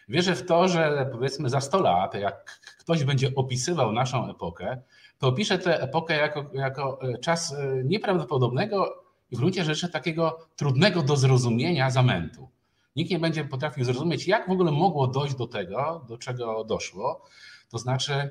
Wierzę 0.09 0.34
w 0.34 0.46
to, 0.46 0.68
że 0.68 1.09
powiedzmy 1.12 1.50
za 1.50 1.61
100 1.61 1.80
lat, 1.80 2.14
jak 2.14 2.61
ktoś 2.78 3.04
będzie 3.04 3.34
opisywał 3.34 3.92
naszą 3.92 4.30
epokę, 4.30 4.82
to 5.18 5.28
opisze 5.28 5.59
tę 5.59 5.80
epokę 5.80 6.16
jako, 6.16 6.50
jako 6.52 6.98
e, 7.02 7.18
czas 7.18 7.54
e, 7.54 7.84
nieprawdopodobnego 7.84 9.04
i 9.30 9.36
w 9.36 9.38
gruncie 9.38 9.64
rzeczy 9.64 9.88
takiego 9.88 10.38
trudnego 10.57 11.02
do 11.02 11.16
zrozumienia 11.16 11.90
zamętu. 11.90 12.48
Nikt 12.96 13.11
nie 13.11 13.18
będzie 13.18 13.44
potrafił 13.44 13.84
zrozumieć, 13.84 14.28
jak 14.28 14.48
w 14.48 14.52
ogóle 14.52 14.72
mogło 14.72 15.07
dojść 15.07 15.34
do 15.34 15.46
tego, 15.46 16.04
do 16.09 16.18
czego 16.18 16.64
doszło. 16.64 17.22
To 17.70 17.78
znaczy 17.78 18.30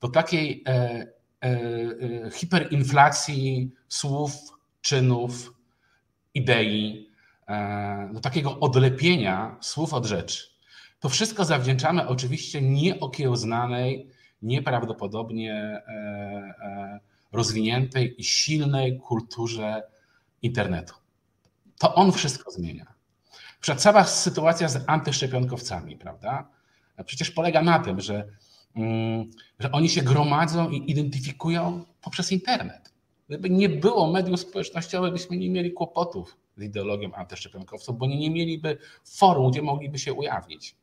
do 0.00 0.08
takiej 0.08 0.64
hiperinflacji 2.32 3.70
słów, 3.88 4.32
czynów, 4.80 5.54
idei, 6.34 7.10
e, 7.48 8.10
do 8.12 8.20
takiego 8.20 8.60
odlepienia 8.60 9.56
słów 9.60 9.94
od 9.94 10.06
rzeczy. 10.06 10.52
To 11.00 11.08
wszystko 11.08 11.44
zawdzięczamy 11.44 12.08
oczywiście 12.08 12.62
nieokiełznanej, 12.62 14.08
nieprawdopodobnie 14.42 15.82
rozwiniętej 17.32 18.20
i 18.20 18.24
silnej 18.24 18.98
kulturze 18.98 19.82
internetu. 20.42 20.94
To 21.78 21.94
on 21.94 22.12
wszystko 22.12 22.50
zmienia. 22.50 22.94
Przed 23.60 23.80
cała 23.80 24.04
sytuacja 24.04 24.68
z 24.68 24.84
antyszczepionkowcami, 24.86 25.96
prawda? 25.96 26.48
Przecież 27.06 27.30
polega 27.30 27.62
na 27.62 27.78
tym, 27.78 28.00
że 28.00 28.28
że 29.58 29.72
oni 29.72 29.88
się 29.88 30.02
gromadzą 30.02 30.70
i 30.70 30.90
identyfikują 30.90 31.84
poprzez 32.02 32.32
internet. 32.32 32.92
Gdyby 33.28 33.50
nie 33.50 33.68
było 33.68 34.12
mediów 34.12 34.40
społecznościowych, 34.40 35.12
byśmy 35.12 35.36
nie 35.36 35.50
mieli 35.50 35.72
kłopotów 35.72 36.36
z 36.56 36.62
ideologią 36.62 37.12
antyszczepionkowców, 37.14 37.98
bo 37.98 38.06
nie, 38.06 38.18
nie 38.18 38.30
mieliby 38.30 38.78
forum, 39.04 39.50
gdzie 39.50 39.62
mogliby 39.62 39.98
się 39.98 40.12
ujawnić. 40.12 40.76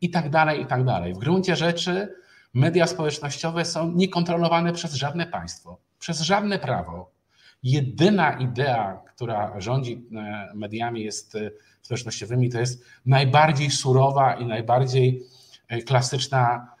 I 0.00 0.10
tak 0.10 0.30
dalej, 0.30 0.62
i 0.62 0.66
tak 0.66 0.84
dalej. 0.84 1.14
W 1.14 1.18
gruncie 1.18 1.56
rzeczy 1.56 2.14
media 2.54 2.86
społecznościowe 2.86 3.64
są 3.64 3.92
niekontrolowane 3.92 4.72
przez 4.72 4.94
żadne 4.94 5.26
państwo, 5.26 5.78
przez 5.98 6.20
żadne 6.20 6.58
prawo. 6.58 7.10
Jedyna 7.62 8.32
idea, 8.32 9.02
która 9.14 9.60
rządzi 9.60 10.06
e, 10.16 10.52
mediami 10.54 11.04
jest 11.04 11.34
e, 11.34 11.50
społecznościowymi, 11.82 12.50
to 12.50 12.58
jest 12.58 12.84
najbardziej 13.06 13.70
surowa 13.70 14.34
i 14.34 14.46
najbardziej 14.46 15.22
e, 15.68 15.82
klasyczna 15.82 16.75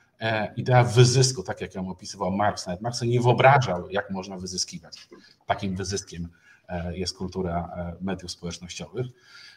idea 0.56 0.84
wyzysku, 0.84 1.42
tak 1.42 1.60
jak 1.60 1.74
ją 1.74 1.90
opisywał 1.90 2.32
Marx. 2.32 2.66
Nawet 2.66 2.80
Marx 2.80 3.02
nie 3.02 3.20
wyobrażał, 3.20 3.90
jak 3.90 4.10
można 4.10 4.36
wyzyskiwać. 4.36 5.08
Takim 5.46 5.76
wyzyskiem 5.76 6.28
e, 6.68 6.96
jest 6.98 7.16
kultura 7.16 7.70
e, 7.76 8.04
mediów 8.04 8.30
społecznościowych. 8.30 9.06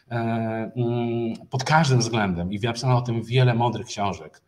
Mm, 0.08 1.34
pod 1.50 1.64
każdym 1.64 1.98
względem 1.98 2.52
i 2.52 2.60
napisano 2.60 2.96
o 2.96 3.02
tym 3.02 3.22
wiele 3.22 3.54
mądrych 3.54 3.86
książek. 3.86 4.40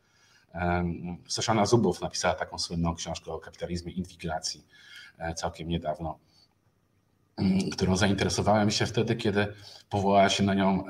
Soszana 1.28 1.66
Zubow 1.66 2.00
napisała 2.00 2.34
taką 2.34 2.58
słynną 2.58 2.94
książkę 2.94 3.32
o 3.32 3.38
kapitalizmie 3.38 3.92
inwigilacji 3.92 4.66
całkiem 5.36 5.68
niedawno, 5.68 6.18
którą 7.72 7.96
zainteresowałem 7.96 8.70
się 8.70 8.86
wtedy, 8.86 9.16
kiedy 9.16 9.46
powołała 9.88 10.28
się 10.28 10.42
na 10.42 10.54
nią 10.54 10.84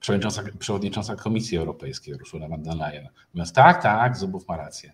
przewodnicząca, 0.00 0.42
przewodnicząca 0.58 1.16
Komisji 1.16 1.58
Europejskiej 1.58 2.14
Ursula 2.14 2.48
von 2.48 2.62
der 2.62 2.76
Leyen. 2.76 3.08
Mówiąc, 3.34 3.52
tak, 3.52 3.82
tak, 3.82 4.16
Zubów 4.16 4.48
ma 4.48 4.56
rację. 4.56 4.92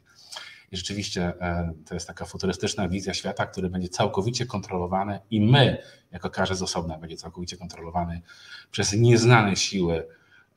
I 0.73 0.77
rzeczywiście 0.77 1.33
e, 1.41 1.73
to 1.87 1.95
jest 1.95 2.07
taka 2.07 2.25
futurystyczna 2.25 2.89
wizja 2.89 3.15
świata, 3.15 3.47
który 3.47 3.71
będzie 3.71 3.89
całkowicie 3.89 4.47
kontrolowany 4.47 5.21
i 5.31 5.41
my, 5.41 5.83
jako 6.13 6.31
każdy 6.31 6.55
z 6.55 6.63
osobna, 6.63 6.99
będzie 6.99 7.17
całkowicie 7.17 7.57
kontrolowany 7.57 8.23
przez 8.71 8.93
nieznane 8.93 9.57
siły 9.57 10.07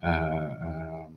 e, 0.02 0.06
e, 0.08 1.10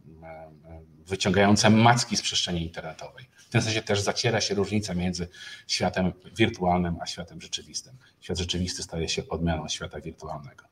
wyciągające 1.07 1.71
macki 1.71 2.17
z 2.17 2.23
przestrzeni 2.23 2.63
internetowej. 2.63 3.29
W 3.47 3.51
tym 3.51 3.63
sensie 3.63 3.83
też 3.83 4.01
zaciera 4.01 4.41
się 4.41 4.55
różnica 4.55 4.95
między 4.95 5.29
światem 5.67 6.13
wirtualnym 6.37 6.97
a 7.01 7.07
światem 7.07 7.41
rzeczywistym. 7.41 7.97
Świat 8.21 8.39
rzeczywisty 8.39 8.83
staje 8.83 9.09
się 9.09 9.29
odmianą 9.29 9.69
świata 9.69 10.01
wirtualnego. 10.01 10.65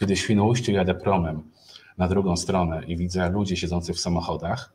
Kiedy 0.00 0.16
w 0.16 0.18
Świnoujściu 0.18 0.72
jadę 0.72 0.94
promem 0.94 1.50
na 1.98 2.08
drugą 2.08 2.36
stronę 2.36 2.84
i 2.84 2.96
widzę 2.96 3.30
ludzi 3.30 3.56
siedzących 3.56 3.96
w 3.96 4.00
samochodach, 4.00 4.72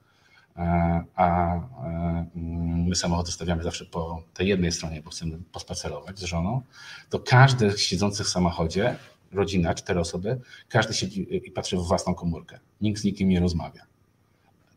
e, 0.57 1.03
a 1.15 1.55
e, 1.55 2.25
my 2.87 2.95
samochody 2.95 3.31
stawiamy 3.31 3.63
zawsze 3.63 3.85
po 3.85 4.23
tej 4.33 4.47
jednej 4.47 4.71
stronie, 4.71 5.01
bo 5.01 5.09
chcemy 5.09 5.37
pospacerować 5.51 6.19
z 6.19 6.23
żoną, 6.23 6.61
to 7.09 7.19
każdy 7.19 7.77
siedzący 7.77 8.23
w 8.23 8.29
samochodzie, 8.29 8.95
rodzina, 9.31 9.73
cztery 9.73 9.99
osoby, 9.99 10.39
każdy 10.69 10.93
siedzi 10.93 11.47
i 11.47 11.51
patrzy 11.51 11.77
w 11.77 11.81
własną 11.81 12.15
komórkę. 12.15 12.59
Nikt 12.81 13.01
z 13.01 13.03
nikim 13.03 13.29
nie 13.29 13.39
rozmawia. 13.39 13.81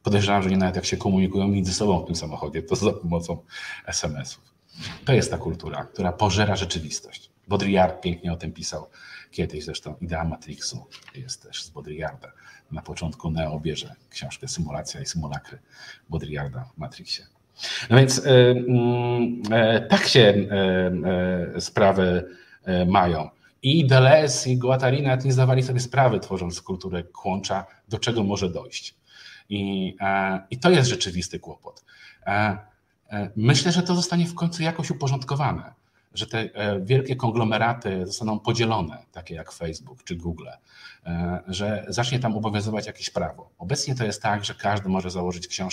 Podejrzewam, 0.02 0.42
że 0.42 0.50
nie 0.50 0.56
nawet 0.56 0.76
jak 0.76 0.84
się 0.84 0.96
komunikują 0.96 1.48
między 1.48 1.74
sobą 1.74 2.02
w 2.02 2.06
tym 2.06 2.16
samochodzie, 2.16 2.62
to 2.62 2.76
za 2.76 2.92
pomocą 2.92 3.42
SMS-ów. 3.86 4.50
To 5.04 5.12
jest 5.12 5.30
ta 5.30 5.38
kultura, 5.38 5.84
która 5.84 6.12
pożera 6.12 6.56
rzeczywistość. 6.56 7.30
Baudrillard 7.48 8.00
pięknie 8.00 8.32
o 8.32 8.36
tym 8.36 8.52
pisał 8.52 8.86
kiedyś, 9.30 9.64
zresztą 9.64 9.94
idea 10.00 10.24
Matrixu 10.24 10.86
jest 11.14 11.42
też 11.42 11.64
z 11.64 11.70
Baudrillarda. 11.70 12.32
Na 12.72 12.82
początku 12.82 13.30
Neo 13.30 13.60
bierze 13.60 13.94
książkę 14.10 14.48
Symulacja 14.48 15.00
i 15.00 15.06
symulakry 15.06 15.58
Baudrillarda 16.10 16.64
w 16.74 16.78
Matrixie. 16.78 17.26
No 17.90 17.96
więc 17.96 18.26
e, 18.26 18.50
mm, 18.50 19.42
e, 19.52 19.80
tak 19.80 20.06
się 20.06 20.34
e, 21.54 21.60
sprawy 21.60 22.24
mają. 22.86 23.28
I 23.62 23.86
Deleuze 23.86 24.50
i 24.50 24.58
Guattari 24.58 25.02
nawet 25.02 25.24
nie 25.24 25.32
zdawali 25.32 25.62
sobie 25.62 25.80
sprawy, 25.80 26.20
tworząc 26.20 26.62
kulturę 26.62 27.02
kłącza, 27.02 27.66
do 27.88 27.98
czego 27.98 28.24
może 28.24 28.48
dojść. 28.48 28.94
I, 29.50 29.96
I 30.50 30.58
to 30.58 30.70
jest 30.70 30.90
rzeczywisty 30.90 31.38
kłopot. 31.38 31.84
Myślę, 33.36 33.72
że 33.72 33.82
to 33.82 33.94
zostanie 33.94 34.26
w 34.26 34.34
końcu 34.34 34.62
jakoś 34.62 34.90
uporządkowane 34.90 35.72
że 36.14 36.26
te 36.26 36.38
e, 36.38 36.80
wielkie 36.80 37.16
konglomeraty 37.16 38.06
zostaną 38.06 38.40
podzielone, 38.40 39.04
takie 39.12 39.34
jak 39.34 39.52
Facebook 39.52 40.04
czy 40.04 40.16
Google, 40.16 40.46
e, 41.06 41.42
że 41.46 41.84
zacznie 41.88 42.18
tam 42.18 42.36
obowiązywać 42.36 42.86
jakieś 42.86 43.10
prawo. 43.10 43.50
Obecnie 43.58 43.94
to 43.94 44.04
jest 44.04 44.22
tak, 44.22 44.44
że 44.44 44.54
każdy 44.54 44.88
może 44.88 45.10
założyć 45.10 45.60
e, 45.60 45.68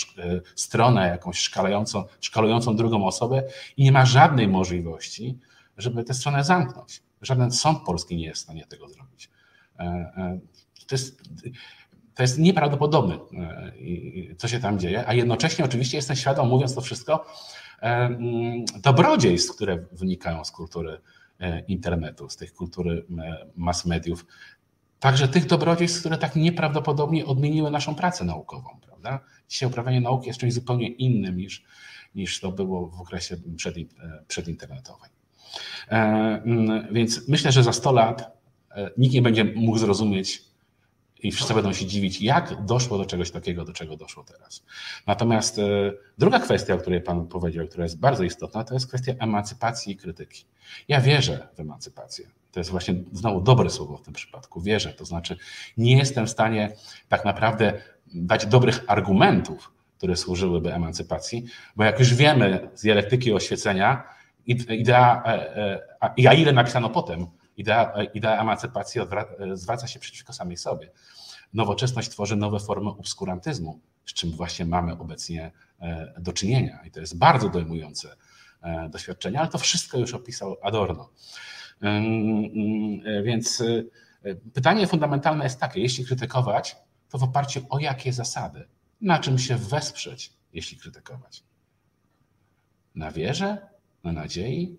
stronę 0.55 1.07
jakąś 1.07 1.39
szkalującą, 1.39 2.05
szkalującą 2.21 2.75
drugą 2.75 3.05
osobę 3.05 3.43
i 3.77 3.83
nie 3.83 3.91
ma 3.91 4.05
żadnej 4.05 4.47
możliwości, 4.47 5.37
żeby 5.77 6.03
tę 6.03 6.13
stronę 6.13 6.43
zamknąć. 6.43 7.03
Żaden 7.21 7.51
sąd 7.51 7.83
polski 7.85 8.15
nie 8.15 8.25
jest 8.25 8.41
w 8.41 8.43
stanie 8.43 8.65
tego 8.65 8.89
zrobić. 8.89 9.29
To 10.87 10.95
jest, 10.95 11.21
to 12.17 12.23
jest 12.23 12.39
nieprawdopodobne, 12.39 13.19
co 14.37 14.47
się 14.47 14.59
tam 14.59 14.79
dzieje, 14.79 15.07
a 15.07 15.13
jednocześnie 15.13 15.65
oczywiście 15.65 15.97
jestem 15.97 16.15
świadom, 16.15 16.47
mówiąc 16.47 16.75
to 16.75 16.81
wszystko, 16.81 17.25
Mm, 17.81 18.65
dobrodziejstw, 18.81 19.55
które 19.55 19.85
wynikają 19.91 20.45
z 20.45 20.51
kultury 20.51 21.01
e, 21.39 21.59
internetu, 21.59 22.29
z 22.29 22.35
tych 22.37 22.53
kultury 22.53 23.05
mass 23.55 23.85
mediów. 23.85 24.25
Także 24.99 25.27
tych 25.27 25.45
dobrodziejstw, 25.45 25.99
które 25.99 26.17
tak 26.17 26.35
nieprawdopodobnie 26.35 27.25
odmieniły 27.25 27.71
naszą 27.71 27.95
pracę 27.95 28.25
naukową. 28.25 28.69
Prawda? 28.85 29.19
Dzisiaj 29.49 29.69
uprawianie 29.69 30.01
nauki 30.01 30.27
jest 30.27 30.39
czymś 30.39 30.53
zupełnie 30.53 30.87
innym 30.87 31.37
niż, 31.37 31.63
niż 32.15 32.39
to 32.39 32.51
było 32.51 32.87
w 32.87 33.01
okresie 33.01 33.37
przed, 33.55 33.77
e, 33.77 33.83
przedinternetowym. 34.27 35.09
E, 35.89 35.95
mm, 36.45 36.93
więc 36.93 37.27
myślę, 37.27 37.51
że 37.51 37.63
za 37.63 37.73
100 37.73 37.91
lat 37.91 38.37
nikt 38.97 39.13
nie 39.13 39.21
będzie 39.21 39.43
mógł 39.43 39.77
zrozumieć 39.77 40.43
i 41.23 41.31
wszyscy 41.31 41.53
będą 41.53 41.73
się 41.73 41.85
dziwić, 41.85 42.21
jak 42.21 42.65
doszło 42.65 42.97
do 42.97 43.05
czegoś 43.05 43.31
takiego, 43.31 43.65
do 43.65 43.73
czego 43.73 43.97
doszło 43.97 44.23
teraz. 44.23 44.63
Natomiast 45.07 45.59
e, 45.59 45.63
druga 46.17 46.39
kwestia, 46.39 46.73
o 46.73 46.77
której 46.77 47.01
Pan 47.01 47.27
powiedział, 47.27 47.67
która 47.67 47.83
jest 47.83 47.99
bardzo 47.99 48.23
istotna, 48.23 48.63
to 48.63 48.73
jest 48.73 48.87
kwestia 48.87 49.13
emancypacji 49.19 49.93
i 49.93 49.97
krytyki. 49.97 50.45
Ja 50.87 51.01
wierzę 51.01 51.47
w 51.55 51.59
emancypację. 51.59 52.27
To 52.51 52.59
jest 52.59 52.69
właśnie 52.69 52.95
znowu 53.11 53.41
dobre 53.41 53.69
słowo 53.69 53.97
w 53.97 54.01
tym 54.01 54.13
przypadku. 54.13 54.61
Wierzę, 54.61 54.93
to 54.93 55.05
znaczy 55.05 55.37
nie 55.77 55.97
jestem 55.97 56.25
w 56.25 56.29
stanie 56.29 56.73
tak 57.09 57.25
naprawdę 57.25 57.73
dać 58.13 58.45
dobrych 58.45 58.83
argumentów, 58.87 59.71
które 59.97 60.15
służyłyby 60.15 60.73
emancypacji, 60.73 61.45
bo 61.75 61.83
jak 61.83 61.99
już 61.99 62.13
wiemy 62.13 62.69
z 62.73 62.81
dialektyki 62.81 63.33
oświecenia, 63.33 64.03
idea, 64.45 65.23
e, 65.25 65.57
e, 65.57 66.27
a 66.27 66.33
ile 66.33 66.53
napisano 66.53 66.89
potem, 66.89 67.27
Idea, 67.57 68.03
idea 68.13 68.41
emancypacji 68.41 69.01
zwraca 69.53 69.87
się 69.87 69.99
przeciwko 69.99 70.33
samej 70.33 70.57
sobie. 70.57 70.91
Nowoczesność 71.53 72.09
tworzy 72.09 72.35
nowe 72.35 72.59
formy 72.59 72.89
obskurantyzmu, 72.89 73.79
z 74.05 74.13
czym 74.13 74.31
właśnie 74.31 74.65
mamy 74.65 74.91
obecnie 74.97 75.51
do 76.19 76.33
czynienia. 76.33 76.79
I 76.85 76.91
to 76.91 76.99
jest 76.99 77.17
bardzo 77.17 77.49
dojmujące 77.49 78.15
doświadczenie, 78.89 79.39
ale 79.39 79.49
to 79.49 79.57
wszystko 79.57 79.97
już 79.97 80.13
opisał 80.13 80.57
Adorno. 80.61 81.09
Więc 83.23 83.63
pytanie 84.53 84.87
fundamentalne 84.87 85.43
jest 85.43 85.59
takie: 85.59 85.81
jeśli 85.81 86.05
krytykować, 86.05 86.75
to 87.09 87.17
w 87.17 87.23
oparciu 87.23 87.65
o 87.69 87.79
jakie 87.79 88.13
zasady? 88.13 88.67
Na 89.01 89.19
czym 89.19 89.39
się 89.39 89.55
wesprzeć, 89.55 90.33
jeśli 90.53 90.77
krytykować? 90.77 91.43
Na 92.95 93.11
wierze? 93.11 93.57
Na 94.03 94.11
nadziei? 94.11 94.77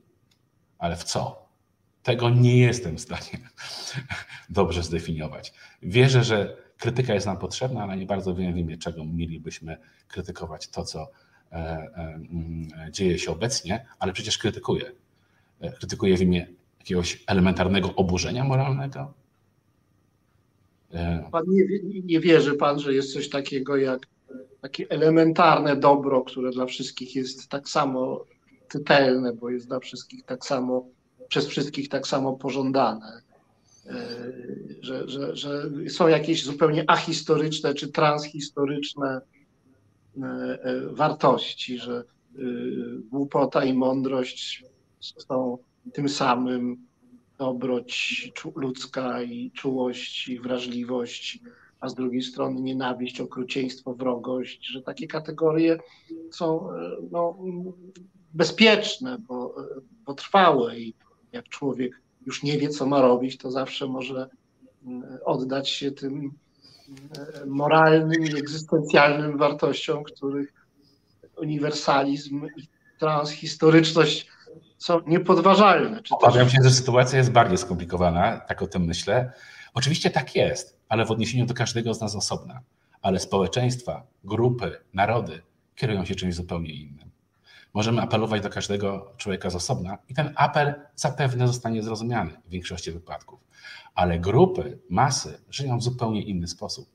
Ale 0.79 0.97
w 0.97 1.05
co? 1.05 1.48
Tego 2.03 2.31
nie 2.31 2.59
jestem 2.59 2.97
w 2.97 3.01
stanie 3.01 3.49
dobrze 4.51 4.83
zdefiniować. 4.83 5.53
Wierzę, 5.83 6.25
że 6.25 6.57
krytyka 6.79 7.15
jest 7.15 7.27
nam 7.27 7.39
potrzebna, 7.39 7.83
ale 7.83 7.97
nie 7.97 8.07
bardzo 8.07 8.35
wiem 8.35 8.55
w 8.55 8.57
imię 8.57 8.79
czego 8.79 9.05
mielibyśmy 9.05 9.77
krytykować 10.09 10.69
to, 10.69 10.85
co 10.85 11.11
e, 11.53 11.57
e, 11.57 11.91
mm, 11.97 12.69
dzieje 12.91 13.19
się 13.19 13.33
obecnie, 13.33 13.87
ale 13.99 14.13
przecież 14.13 14.39
krytykuję. 14.39 14.93
E, 15.61 15.73
krytykuję 15.73 16.17
w 16.17 16.21
imię 16.21 16.47
jakiegoś 16.79 17.25
elementarnego 17.27 17.95
oburzenia 17.95 18.45
moralnego, 18.45 19.15
pan 21.33 21.45
nie, 21.49 21.65
nie 22.05 22.21
wierzy 22.21 22.55
pan, 22.55 22.81
że 22.81 22.95
jest 22.95 23.13
coś 23.13 23.29
takiego 23.29 23.77
jak 23.77 24.07
takie 24.61 24.91
elementarne 24.91 25.77
dobro, 25.77 26.23
które 26.23 26.51
dla 26.51 26.67
wszystkich 26.67 27.17
jest 27.17 27.49
tak 27.49 27.69
samo 27.69 28.25
czytelne, 28.69 29.33
bo 29.33 29.51
jest 29.51 29.67
dla 29.67 29.81
wszystkich 29.81 30.25
tak 30.25 30.45
samo, 30.45 30.87
przez 31.29 31.47
wszystkich 31.47 31.89
tak 31.89 32.07
samo 32.07 32.33
pożądane. 32.33 33.23
E, 33.87 33.95
że, 34.81 35.09
że, 35.09 35.37
że 35.37 35.71
są 35.89 36.09
jakieś 36.09 36.45
zupełnie 36.45 36.85
ahistoryczne 36.91 37.75
czy 37.75 37.89
transhistoryczne 37.89 39.21
e, 40.23 40.81
wartości, 40.91 41.79
że 41.79 42.05
głupota 43.11 43.65
i 43.65 43.75
mądrość 43.75 44.65
są 45.01 45.59
tym 45.93 46.09
samym, 46.09 46.89
dobroć 47.39 48.33
ludzka 48.57 49.23
i 49.23 49.51
czułość 49.51 50.29
i 50.29 50.41
wrażliwość, 50.41 51.39
a 51.81 51.89
z 51.89 51.95
drugiej 51.95 52.23
strony 52.23 52.61
nienawiść, 52.61 53.21
okrucieństwo, 53.21 53.95
wrogość, 53.95 54.67
że 54.67 54.83
takie 54.83 55.07
kategorie 55.07 55.79
są 56.31 56.73
e, 56.73 56.97
no, 57.11 57.39
bezpieczne, 58.35 59.19
bo, 59.19 59.55
bo 60.05 60.15
trwałe 60.15 60.79
i 60.79 60.95
jak 61.33 61.49
człowiek 61.49 62.01
już 62.27 62.43
nie 62.43 62.59
wie, 62.59 62.69
co 62.69 62.87
ma 62.87 63.01
robić, 63.01 63.39
to 63.39 63.51
zawsze 63.51 63.87
może 63.87 64.29
mm, 64.87 65.19
oddać 65.25 65.69
się 65.69 65.91
tym 65.91 66.33
e, 67.43 67.47
moralnym 67.47 68.25
i 68.25 68.39
egzystencjalnym 68.39 69.39
wartościom, 69.39 70.05
których 70.05 70.53
uniwersalizm 71.37 72.47
i 72.57 72.69
transhistoryczność 72.99 74.27
są 74.79 75.01
niepodważalne. 75.07 76.03
Czy 76.03 76.15
Obawiam 76.15 76.49
się, 76.49 76.59
że 76.65 76.71
sytuacja 76.71 77.19
jest 77.19 77.33
bardziej 77.33 77.59
skomplikowana, 77.59 78.41
tak 78.41 78.63
o 78.63 78.67
tym 78.67 78.85
myślę. 78.85 79.33
Oczywiście 79.75 80.11
tak 80.11 80.37
jest, 80.37 80.79
ale 80.89 81.07
w 81.07 81.11
odniesieniu 81.11 81.47
do 81.47 81.55
każdego 81.55 81.95
z 81.95 82.01
nas 82.01 82.17
osobna. 82.17 82.61
Ale 83.03 83.21
społeczeństwa, 83.21 84.07
grupy, 84.25 84.77
narody 84.95 85.43
kierują 85.75 86.05
się 86.05 86.15
czymś 86.15 86.35
zupełnie 86.35 86.75
innym. 86.75 87.08
Możemy 87.75 88.03
apelować 88.03 88.43
do 88.43 88.51
każdego 88.51 89.13
człowieka 89.17 89.51
z 89.51 89.55
osobna 89.55 89.99
i 90.09 90.15
ten 90.15 90.33
apel 90.37 90.75
zapewne 90.97 91.47
zostanie 91.47 91.83
zrozumiany 91.83 92.31
w 92.47 92.51
większości 92.51 92.93
wypadków. 92.93 93.41
Ale 93.95 94.19
grupy, 94.19 94.79
masy 94.91 95.41
żyją 95.51 95.79
w 95.79 95.83
zupełnie 95.83 96.23
inny 96.23 96.47
sposób. 96.47 96.89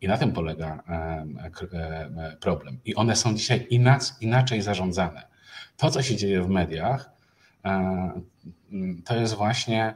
I 0.00 0.08
na 0.08 0.18
tym 0.18 0.32
polega 0.32 0.82
problem. 2.40 2.80
I 2.84 2.94
one 2.94 3.16
są 3.16 3.34
dzisiaj 3.34 3.66
inaczej 4.20 4.62
zarządzane 4.62 5.28
to, 5.78 5.90
co 5.90 6.02
się 6.02 6.16
dzieje 6.16 6.42
w 6.42 6.48
mediach, 6.48 7.10
e, 7.64 8.20
to 9.04 9.16
jest 9.16 9.34
właśnie 9.34 9.94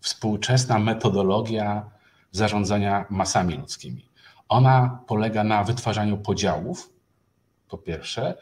współczesna 0.00 0.78
metodologia 0.78 1.90
zarządzania 2.32 3.04
masami 3.10 3.54
ludzkimi. 3.54 4.08
Ona 4.48 5.00
polega 5.06 5.44
na 5.44 5.64
wytwarzaniu 5.64 6.18
podziałów, 6.18 6.92
po 7.68 7.78
pierwsze, 7.78 8.34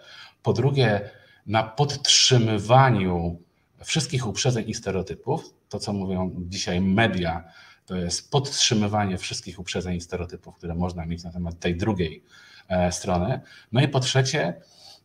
po 0.47 0.53
drugie, 0.53 1.11
na 1.47 1.63
podtrzymywaniu 1.63 3.39
wszystkich 3.85 4.27
uprzedzeń 4.27 4.69
i 4.69 4.75
stereotypów. 4.75 5.55
To, 5.69 5.79
co 5.79 5.93
mówią 5.93 6.35
dzisiaj 6.39 6.81
media, 6.81 7.45
to 7.87 7.97
jest 7.97 8.31
podtrzymywanie 8.31 9.19
wszystkich 9.19 9.59
uprzedzeń 9.59 9.97
i 9.97 10.01
stereotypów, 10.01 10.55
które 10.55 10.75
można 10.75 11.07
mieć 11.07 11.25
na 11.25 11.33
temat 11.33 11.61
tej 11.61 11.77
drugiej 11.77 12.23
e, 12.69 12.93
strony. 12.93 13.41
No 13.73 13.81
i 13.81 13.89
po 13.89 14.01
trzecie, 14.01 14.55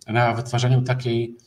na 0.08 0.34
wytwarzaniu 0.34 0.82
takiej 0.82 1.38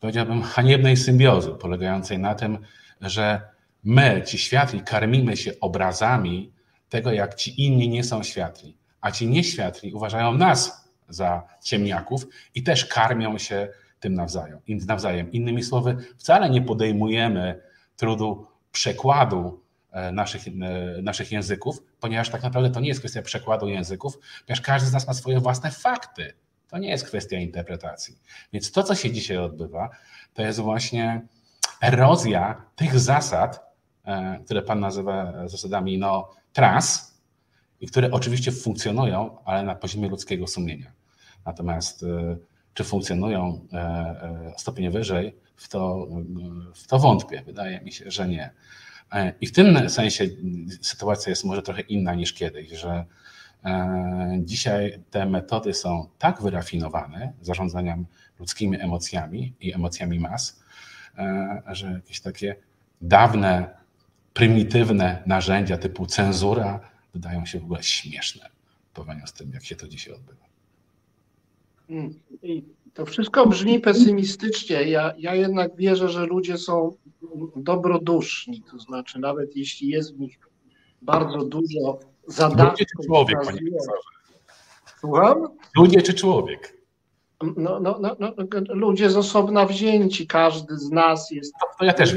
powiedziałbym, 0.00 0.42
haniebnej 0.42 0.96
symbiozy, 0.96 1.50
polegającej 1.50 2.18
na 2.18 2.34
tym, 2.34 2.58
że 3.00 3.40
my, 3.84 4.22
ci 4.26 4.38
światli, 4.38 4.80
karmimy 4.80 5.36
się 5.36 5.52
obrazami 5.60 6.52
tego, 6.88 7.12
jak 7.12 7.34
ci 7.34 7.64
inni 7.66 7.88
nie 7.88 8.04
są 8.04 8.22
światli, 8.22 8.76
a 9.00 9.10
ci 9.10 9.28
nieświatli 9.28 9.92
uważają 9.92 10.34
nas 10.34 10.81
za 11.14 11.42
ciemniaków 11.62 12.26
i 12.54 12.62
też 12.62 12.86
karmią 12.86 13.38
się 13.38 13.68
tym 14.00 14.14
nawzajem. 14.14 14.60
nawzajem. 14.68 15.32
Innymi 15.32 15.62
słowy, 15.62 15.96
wcale 16.18 16.50
nie 16.50 16.62
podejmujemy 16.62 17.60
trudu 17.96 18.46
przekładu 18.72 19.62
e, 19.90 20.12
naszych, 20.12 20.48
e, 20.48 20.50
naszych 21.02 21.32
języków, 21.32 21.82
ponieważ 22.00 22.30
tak 22.30 22.42
naprawdę 22.42 22.70
to 22.70 22.80
nie 22.80 22.88
jest 22.88 23.00
kwestia 23.00 23.22
przekładu 23.22 23.68
języków, 23.68 24.18
ponieważ 24.46 24.60
każdy 24.60 24.88
z 24.88 24.92
nas 24.92 25.06
ma 25.06 25.14
swoje 25.14 25.40
własne 25.40 25.70
fakty. 25.70 26.32
To 26.68 26.78
nie 26.78 26.88
jest 26.90 27.06
kwestia 27.06 27.38
interpretacji. 27.38 28.18
Więc 28.52 28.72
to, 28.72 28.82
co 28.82 28.94
się 28.94 29.10
dzisiaj 29.10 29.36
odbywa, 29.36 29.90
to 30.34 30.42
jest 30.42 30.60
właśnie 30.60 31.22
erozja 31.82 32.62
tych 32.76 32.98
zasad, 32.98 33.76
e, 34.04 34.40
które 34.44 34.62
Pan 34.62 34.80
nazywa 34.80 35.48
zasadami 35.48 35.98
no, 35.98 36.30
trans, 36.52 37.12
i 37.82 37.86
które 37.86 38.10
oczywiście 38.10 38.52
funkcjonują, 38.52 39.44
ale 39.44 39.62
na 39.62 39.74
poziomie 39.74 40.08
ludzkiego 40.08 40.46
sumienia. 40.46 40.92
Natomiast 41.44 42.02
e, 42.02 42.36
czy 42.74 42.84
funkcjonują 42.84 43.66
e, 43.72 44.54
stopień 44.58 44.90
wyżej, 44.90 45.36
w 45.56 45.68
to, 45.68 46.08
w 46.74 46.86
to 46.86 46.98
wątpię. 46.98 47.42
Wydaje 47.46 47.80
mi 47.80 47.92
się, 47.92 48.10
że 48.10 48.28
nie. 48.28 48.50
I 49.40 49.46
w 49.46 49.52
tym 49.52 49.90
sensie 49.90 50.28
sytuacja 50.80 51.30
jest 51.30 51.44
może 51.44 51.62
trochę 51.62 51.80
inna 51.80 52.14
niż 52.14 52.32
kiedyś, 52.32 52.70
że 52.70 53.04
E, 53.64 54.40
dzisiaj 54.44 55.02
te 55.10 55.26
metody 55.26 55.74
są 55.74 56.08
tak 56.18 56.42
wyrafinowane 56.42 57.32
zarządzaniem 57.40 58.06
ludzkimi 58.38 58.80
emocjami 58.80 59.54
i 59.60 59.74
emocjami 59.74 60.20
mas, 60.20 60.62
e, 61.18 61.62
że 61.66 61.92
jakieś 61.92 62.20
takie 62.20 62.56
dawne, 63.00 63.70
prymitywne 64.34 65.22
narzędzia 65.26 65.78
typu 65.78 66.06
cenzura 66.06 66.80
wydają 67.14 67.46
się 67.46 67.60
w 67.60 67.64
ogóle 67.64 67.82
śmieszne 67.82 68.48
w 68.90 68.94
porównaniu 68.94 69.26
z 69.26 69.32
tym, 69.32 69.52
jak 69.52 69.64
się 69.64 69.76
to 69.76 69.88
dzisiaj 69.88 70.14
odbywa. 70.14 70.51
Mm, 71.90 72.14
I 72.42 72.64
to 72.94 73.06
wszystko 73.06 73.46
brzmi 73.46 73.80
pesymistycznie. 73.80 74.82
Ja, 74.82 75.12
ja 75.18 75.34
jednak 75.34 75.76
wierzę, 75.76 76.08
że 76.08 76.26
ludzie 76.26 76.58
są 76.58 76.96
dobroduszni, 77.56 78.62
to 78.70 78.78
znaczy 78.78 79.18
nawet 79.18 79.56
jeśli 79.56 79.88
jest 79.88 80.16
w 80.16 80.20
nich 80.20 80.38
bardzo 81.02 81.38
dużo 81.44 81.98
zadatków. 82.26 82.70
Ludzie 82.70 82.84
czy 82.84 83.06
człowiek, 83.06 83.38
panie 83.44 83.60
Słucham? 85.00 85.48
Ludzie 85.76 86.02
czy 86.02 86.14
człowiek? 86.14 86.82
No, 87.56 87.80
no, 87.80 87.98
no, 88.00 88.16
no, 88.20 88.32
ludzie 88.68 89.10
z 89.10 89.16
osobna 89.16 89.66
wzięci, 89.66 90.26
każdy 90.26 90.76
z 90.76 90.90
nas 90.90 91.30
jest 91.30 91.52
to, 91.60 91.66
to 91.78 91.84
ja 91.84 91.92
też 91.92 92.16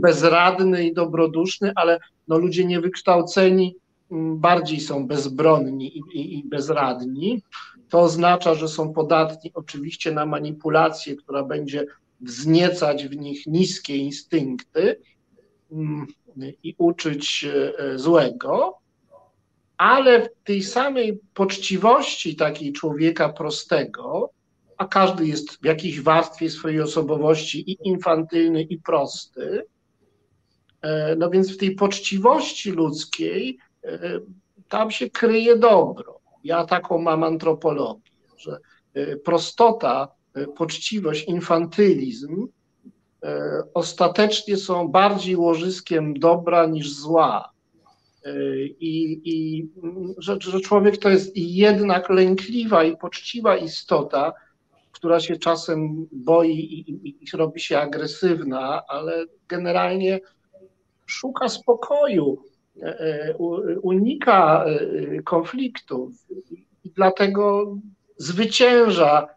bezradny 0.00 0.84
i 0.84 0.94
dobroduszny, 0.94 1.72
ale 1.74 1.98
no, 2.28 2.38
ludzie 2.38 2.64
niewykształceni 2.64 3.76
mm, 4.10 4.38
bardziej 4.38 4.80
są 4.80 5.06
bezbronni 5.06 5.98
i, 5.98 6.00
i, 6.12 6.38
i 6.38 6.44
bezradni. 6.44 7.42
To 7.88 8.00
oznacza, 8.00 8.54
że 8.54 8.68
są 8.68 8.92
podatni 8.92 9.50
oczywiście 9.54 10.12
na 10.12 10.26
manipulację, 10.26 11.16
która 11.16 11.42
będzie 11.42 11.86
wzniecać 12.20 13.06
w 13.06 13.16
nich 13.16 13.46
niskie 13.46 13.96
instynkty 13.96 15.00
mm, 15.72 16.06
i 16.62 16.74
uczyć 16.78 17.44
e, 17.78 17.98
złego, 17.98 18.78
ale 19.76 20.22
w 20.22 20.28
tej 20.44 20.62
samej 20.62 21.20
poczciwości 21.34 22.36
takiej 22.36 22.72
człowieka 22.72 23.28
prostego, 23.28 24.30
a 24.76 24.86
każdy 24.86 25.26
jest 25.26 25.52
w 25.52 25.64
jakiejś 25.64 26.00
warstwie 26.00 26.50
swojej 26.50 26.80
osobowości 26.80 27.70
i 27.70 27.78
infantylny, 27.88 28.62
i 28.62 28.78
prosty, 28.78 29.62
e, 30.82 31.16
no 31.16 31.30
więc 31.30 31.54
w 31.54 31.56
tej 31.56 31.74
poczciwości 31.74 32.70
ludzkiej 32.70 33.58
e, 33.84 34.20
tam 34.68 34.90
się 34.90 35.10
kryje 35.10 35.56
dobro. 35.56 36.15
Ja 36.44 36.64
taką 36.64 36.98
mam 36.98 37.24
antropologię, 37.24 38.12
że 38.36 38.58
e, 38.94 39.16
prostota, 39.16 40.08
poczciwość, 40.56 41.24
infantylizm 41.24 42.46
ostatecznie 43.74 44.56
są 44.56 44.88
bardziej 44.88 45.36
łożyskiem 45.36 46.14
dobra 46.14 46.66
niż 46.66 46.90
zła. 46.90 47.50
I, 48.80 49.20
i 49.24 49.68
że, 50.18 50.36
że 50.40 50.60
człowiek 50.60 50.96
to 50.96 51.08
jest 51.08 51.36
jednak 51.36 52.10
lękliwa 52.10 52.84
i 52.84 52.96
poczciwa 52.96 53.56
istota, 53.56 54.32
która 54.92 55.20
się 55.20 55.36
czasem 55.36 56.06
boi 56.12 56.50
i, 56.50 56.90
i, 56.90 57.16
i 57.20 57.36
robi 57.36 57.60
się 57.60 57.78
agresywna, 57.78 58.82
ale 58.88 59.24
generalnie 59.48 60.20
szuka 61.06 61.48
spokoju, 61.48 62.38
e, 62.38 62.38
e, 62.38 62.55
unika 63.82 64.64
e, 64.64 65.22
konfliktów 65.22 66.12
i 66.84 66.90
dlatego 66.90 67.76
zwycięża, 68.16 69.28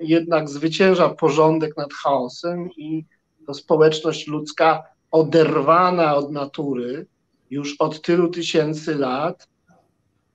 jednak 0.00 0.48
zwycięża 0.48 1.08
porządek 1.08 1.76
nad 1.76 1.92
chaosem 1.92 2.70
i 2.76 3.04
to 3.46 3.54
społeczność 3.54 4.26
ludzka 4.26 4.82
oderwana 5.10 6.16
od 6.16 6.32
natury 6.32 7.06
już 7.50 7.76
od 7.78 8.02
tylu 8.02 8.28
tysięcy 8.28 8.94
lat 8.94 9.48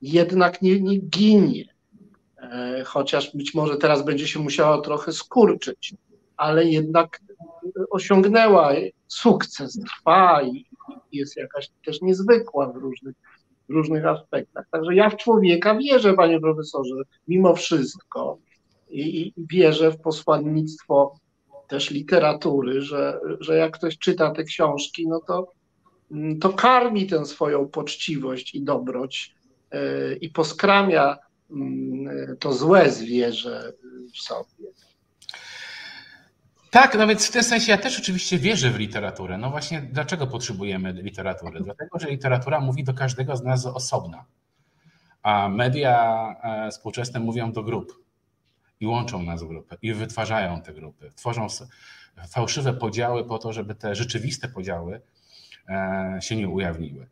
jednak 0.02 0.62
nie, 0.62 0.80
nie 0.80 0.98
ginie. 0.98 1.64
E, 2.42 2.84
chociaż 2.86 3.36
być 3.36 3.54
może 3.54 3.76
teraz 3.76 4.04
będzie 4.04 4.28
się 4.28 4.40
musiała 4.40 4.80
trochę 4.80 5.12
skurczyć, 5.12 5.94
ale 6.36 6.64
jednak 6.64 7.20
osiągnęła 7.90 8.72
sukces, 9.06 9.80
trwa 9.80 10.42
i 10.42 10.66
jest 11.12 11.36
jakaś 11.36 11.68
też 11.84 12.00
niezwykła 12.00 12.72
w 12.72 12.76
różnych, 12.76 13.14
w 13.68 13.72
różnych 13.72 14.06
aspektach. 14.06 14.66
Także 14.70 14.94
ja 14.94 15.10
w 15.10 15.16
człowieka 15.16 15.78
wierzę, 15.78 16.14
panie 16.14 16.40
profesorze, 16.40 16.94
mimo 17.28 17.54
wszystko 17.54 18.38
i, 18.90 19.26
i 19.26 19.34
wierzę 19.36 19.90
w 19.90 20.00
posłannictwo 20.00 21.14
też 21.68 21.90
literatury, 21.90 22.80
że, 22.80 23.20
że 23.40 23.56
jak 23.56 23.72
ktoś 23.72 23.98
czyta 23.98 24.30
te 24.30 24.44
książki, 24.44 25.08
no 25.08 25.20
to, 25.20 25.52
to 26.40 26.48
karmi 26.52 27.06
tę 27.06 27.26
swoją 27.26 27.68
poczciwość 27.68 28.54
i 28.54 28.62
dobroć 28.62 29.34
yy, 29.72 30.16
i 30.20 30.28
poskramia 30.28 31.18
Mm, 31.50 32.36
to 32.36 32.52
złe 32.52 32.90
zwierzę 32.90 33.72
w 34.14 34.18
sobie. 34.18 34.57
Tak, 36.70 36.94
no 36.98 37.06
więc 37.06 37.26
w 37.28 37.30
tym 37.30 37.42
sensie 37.42 37.72
ja 37.72 37.78
też 37.78 37.98
oczywiście 37.98 38.38
wierzę 38.38 38.70
w 38.70 38.78
literaturę. 38.78 39.38
No 39.38 39.50
właśnie, 39.50 39.80
dlaczego 39.80 40.26
potrzebujemy 40.26 40.92
literatury? 40.92 41.60
Dlatego, 41.60 41.98
że 41.98 42.08
literatura 42.10 42.60
mówi 42.60 42.84
do 42.84 42.94
każdego 42.94 43.36
z 43.36 43.42
nas 43.42 43.66
osobna, 43.66 44.24
a 45.22 45.48
media 45.48 46.28
e, 46.42 46.70
współczesne 46.70 47.20
mówią 47.20 47.52
do 47.52 47.62
grup 47.62 48.04
i 48.80 48.86
łączą 48.86 49.22
nas 49.22 49.42
w 49.42 49.48
grupy 49.48 49.76
i 49.82 49.94
wytwarzają 49.94 50.62
te 50.62 50.72
grupy. 50.72 51.10
Tworzą 51.16 51.46
fałszywe 52.28 52.72
podziały 52.72 53.24
po 53.24 53.38
to, 53.38 53.52
żeby 53.52 53.74
te 53.74 53.94
rzeczywiste 53.94 54.48
podziały 54.48 55.00
e, 55.68 56.18
się 56.20 56.36
nie 56.36 56.48
ujawniły. 56.48 57.08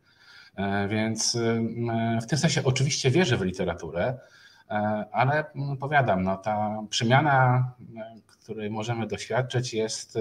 E, 0.55 0.87
więc 0.87 1.37
w 2.21 2.25
tym 2.25 2.39
sensie 2.39 2.61
oczywiście 2.63 3.11
wierzę 3.11 3.37
w 3.37 3.41
literaturę, 3.41 4.19
ale 5.11 5.45
powiadam, 5.79 6.23
no, 6.23 6.37
ta 6.37 6.83
przemiana, 6.89 7.71
której 8.27 8.69
możemy 8.69 9.07
doświadczyć, 9.07 9.73
jest 9.73 10.17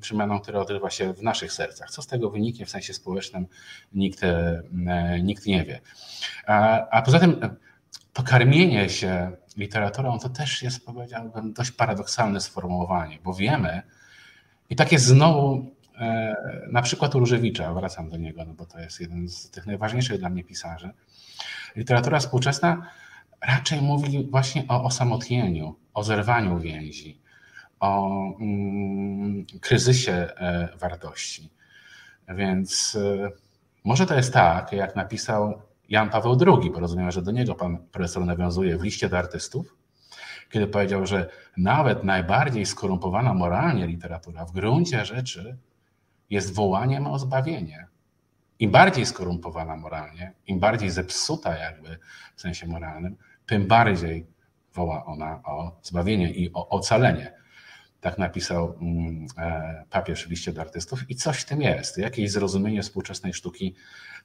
przemianą, 0.00 0.40
która 0.40 0.60
odrywa 0.60 0.90
się 0.90 1.14
w 1.14 1.22
naszych 1.22 1.52
sercach. 1.52 1.90
Co 1.90 2.02
z 2.02 2.06
tego 2.06 2.30
wyniknie 2.30 2.66
w 2.66 2.70
sensie 2.70 2.94
społecznym, 2.94 3.46
nikt, 3.92 4.20
nikt 5.22 5.46
nie 5.46 5.64
wie. 5.64 5.80
A, 6.46 6.88
a 6.88 7.02
poza 7.02 7.18
tym 7.18 7.40
to 8.12 8.22
karmienie 8.22 8.88
się 8.88 9.32
literaturą 9.56 10.18
to 10.18 10.28
też 10.28 10.62
jest, 10.62 10.86
powiedziałbym, 10.86 11.52
dość 11.52 11.70
paradoksalne 11.70 12.40
sformułowanie, 12.40 13.18
bo 13.24 13.34
wiemy, 13.34 13.82
i 14.70 14.76
tak 14.76 14.92
jest 14.92 15.04
znowu 15.04 15.70
E, 16.00 16.36
na 16.70 16.82
przykład 16.82 17.14
u 17.14 17.18
Różewicza, 17.18 17.74
wracam 17.74 18.08
do 18.10 18.16
niego, 18.16 18.44
no 18.44 18.54
bo 18.54 18.66
to 18.66 18.80
jest 18.80 19.00
jeden 19.00 19.28
z 19.28 19.50
tych 19.50 19.66
najważniejszych 19.66 20.18
dla 20.18 20.28
mnie 20.28 20.44
pisarzy. 20.44 20.90
Literatura 21.76 22.18
współczesna 22.18 22.86
raczej 23.40 23.82
mówi 23.82 24.28
właśnie 24.30 24.64
o 24.68 24.84
osamotnieniu, 24.84 25.76
o 25.94 26.02
zerwaniu 26.02 26.58
więzi, 26.58 27.20
o 27.80 28.10
mm, 28.40 29.46
kryzysie 29.60 30.12
e, 30.12 30.68
wartości. 30.78 31.50
Więc 32.28 32.98
e, 33.00 33.30
może 33.84 34.06
to 34.06 34.14
jest 34.14 34.32
tak, 34.32 34.72
jak 34.72 34.96
napisał 34.96 35.62
Jan 35.88 36.10
Paweł 36.10 36.38
II, 36.46 36.70
bo 36.70 36.80
rozumiem, 36.80 37.10
że 37.10 37.22
do 37.22 37.30
niego 37.30 37.54
pan 37.54 37.78
profesor 37.78 38.24
nawiązuje 38.24 38.78
w 38.78 38.82
liście 38.82 39.08
do 39.08 39.18
artystów, 39.18 39.76
kiedy 40.50 40.66
powiedział, 40.66 41.06
że 41.06 41.30
nawet 41.56 42.04
najbardziej 42.04 42.66
skorumpowana 42.66 43.34
moralnie 43.34 43.86
literatura 43.86 44.44
w 44.44 44.52
gruncie 44.52 45.04
rzeczy 45.04 45.56
jest 46.30 46.54
wołaniem 46.54 47.06
o 47.06 47.18
zbawienie. 47.18 47.89
Im 48.60 48.70
bardziej 48.70 49.06
skorumpowana 49.06 49.76
moralnie, 49.76 50.32
im 50.46 50.58
bardziej 50.58 50.90
zepsuta 50.90 51.58
jakby 51.58 51.98
w 52.36 52.40
sensie 52.40 52.66
moralnym, 52.66 53.16
tym 53.46 53.66
bardziej 53.66 54.26
woła 54.74 55.04
ona 55.04 55.42
o 55.44 55.78
zbawienie 55.82 56.30
i 56.30 56.52
o 56.52 56.68
ocalenie. 56.68 57.32
Tak 58.00 58.18
napisał 58.18 58.74
mm, 58.80 59.26
e, 59.38 59.84
papież 59.90 60.26
w 60.26 60.30
liście 60.30 60.52
do 60.52 60.60
artystów 60.60 61.10
i 61.10 61.16
coś 61.16 61.40
w 61.40 61.44
tym 61.44 61.62
jest. 61.62 61.98
Jakieś 61.98 62.30
zrozumienie 62.30 62.82
współczesnej 62.82 63.34
sztuki 63.34 63.74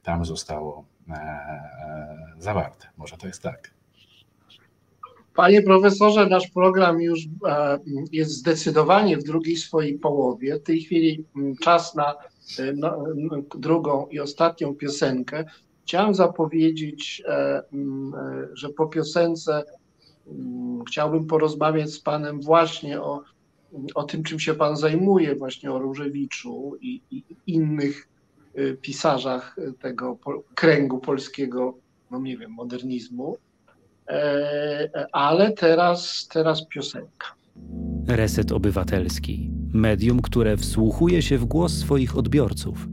tam 0.04 0.26
zostało 0.26 0.86
e, 1.10 1.14
e, 1.14 2.34
zawarte. 2.38 2.88
Może 2.98 3.18
to 3.18 3.28
jest 3.28 3.44
tak. 3.44 3.72
Panie 5.36 5.62
profesorze, 5.62 6.28
nasz 6.28 6.48
program 6.48 7.02
już 7.02 7.20
jest 8.12 8.32
zdecydowanie 8.32 9.18
w 9.18 9.24
drugiej 9.24 9.58
swojej 9.58 10.00
połowie. 10.00 10.60
W 10.60 10.64
tej 10.64 10.82
chwili 10.82 11.26
mm, 11.36 11.56
czas 11.56 11.96
na 11.96 12.16
no, 12.76 13.04
drugą 13.58 14.08
i 14.08 14.20
ostatnią 14.20 14.76
piosenkę. 14.76 15.46
Chciałem 15.84 16.16
zapowiedzieć, 16.16 17.24
e, 17.28 17.64
mm, 17.74 18.14
że 18.54 18.70
po 18.70 18.88
piosence 18.88 19.64
mm, 20.28 20.84
chciałbym 20.86 21.28
porozmawiać 21.28 21.92
z 21.92 22.00
Panem 22.00 22.42
właśnie 22.42 23.02
o, 23.02 23.22
o 23.96 24.04
tym, 24.04 24.24
czym 24.24 24.40
się 24.40 24.54
Pan 24.54 24.78
zajmuje, 24.78 25.36
właśnie 25.36 25.72
o 25.72 25.80
Różewiczu 25.80 26.78
i, 26.82 27.02
i 27.12 27.24
innych 27.48 28.08
pisarzach 28.82 29.56
tego 29.80 30.18
kręgu 30.56 31.00
polskiego, 31.00 31.78
no 32.12 32.20
nie 32.20 32.38
wiem, 32.38 32.52
modernizmu. 32.52 33.38
E, 34.08 35.08
ale 35.12 35.52
teraz, 35.52 36.28
teraz 36.28 36.68
piosenka. 36.68 37.28
Reset 38.08 38.52
Obywatelski. 38.52 39.52
Medium, 39.76 40.22
które 40.22 40.58
wsłuchuje 40.58 41.22
się 41.22 41.38
w 41.38 41.46
głos 41.46 41.74
swoich 41.74 42.18
odbiorców. 42.18 42.88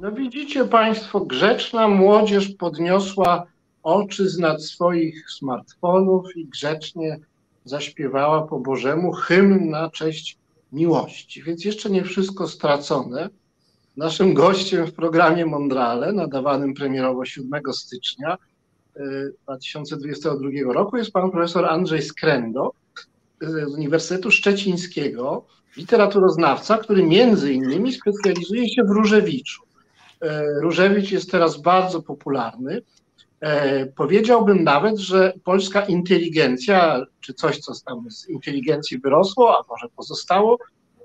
No 0.00 0.12
widzicie 0.12 0.64
Państwo, 0.64 1.20
grzeczna 1.20 1.88
młodzież 1.88 2.48
podniosła 2.48 3.46
oczy 3.82 4.28
z 4.28 4.38
nad 4.38 4.64
swoich 4.64 5.30
smartfonów 5.30 6.36
i 6.36 6.46
grzecznie 6.46 7.18
zaśpiewała 7.64 8.42
po 8.42 8.58
Bożemu 8.58 9.12
hymn 9.12 9.70
na 9.70 9.90
cześć 9.90 10.38
miłości. 10.72 11.42
Więc 11.42 11.64
jeszcze 11.64 11.90
nie 11.90 12.04
wszystko 12.04 12.48
stracone. 12.48 13.28
Naszym 13.96 14.34
gościem 14.34 14.86
w 14.86 14.92
programie 14.92 15.46
Mondrale, 15.46 16.12
nadawanym 16.12 16.74
premierowo 16.74 17.24
7 17.24 17.50
stycznia, 17.72 18.36
2022 19.42 20.72
roku 20.72 20.96
jest 20.96 21.12
pan 21.12 21.30
profesor 21.30 21.64
Andrzej 21.64 22.02
Skrendo 22.02 22.72
z 23.40 23.74
Uniwersytetu 23.74 24.30
Szczecińskiego, 24.30 25.46
literaturoznawca, 25.76 26.78
który 26.78 27.02
między 27.02 27.52
innymi 27.52 27.92
specjalizuje 27.92 28.68
się 28.68 28.82
w 28.84 28.90
Różewiczu. 28.90 29.62
E, 30.20 30.44
Różewicz 30.60 31.10
jest 31.10 31.30
teraz 31.30 31.60
bardzo 31.60 32.02
popularny. 32.02 32.82
E, 33.40 33.86
powiedziałbym 33.86 34.64
nawet, 34.64 34.98
że 34.98 35.32
polska 35.44 35.86
inteligencja, 35.86 37.06
czy 37.20 37.34
coś, 37.34 37.58
co 37.58 37.72
tam 37.86 38.10
z 38.10 38.28
inteligencji 38.28 38.98
wyrosło, 38.98 39.58
a 39.58 39.64
może 39.68 39.88
pozostało, 39.96 40.58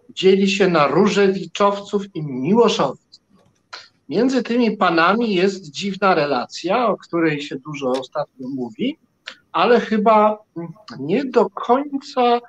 dzieli 0.10 0.50
się 0.50 0.68
na 0.68 0.88
różewiczowców 0.88 2.16
i 2.16 2.24
miłoszowców. 2.24 3.04
Między 4.10 4.44
tymi 4.44 4.78
panami 4.78 5.36
jest 5.36 5.72
dziwna 5.72 6.16
relacja, 6.16 6.88
o 6.88 6.98
której 6.98 7.42
się 7.42 7.56
dużo 7.56 7.92
ostatnio 7.92 8.48
mówi, 8.50 8.98
ale 9.54 9.80
chyba 9.80 10.38
nie 11.00 11.26
do 11.26 11.50
końca, 11.50 12.40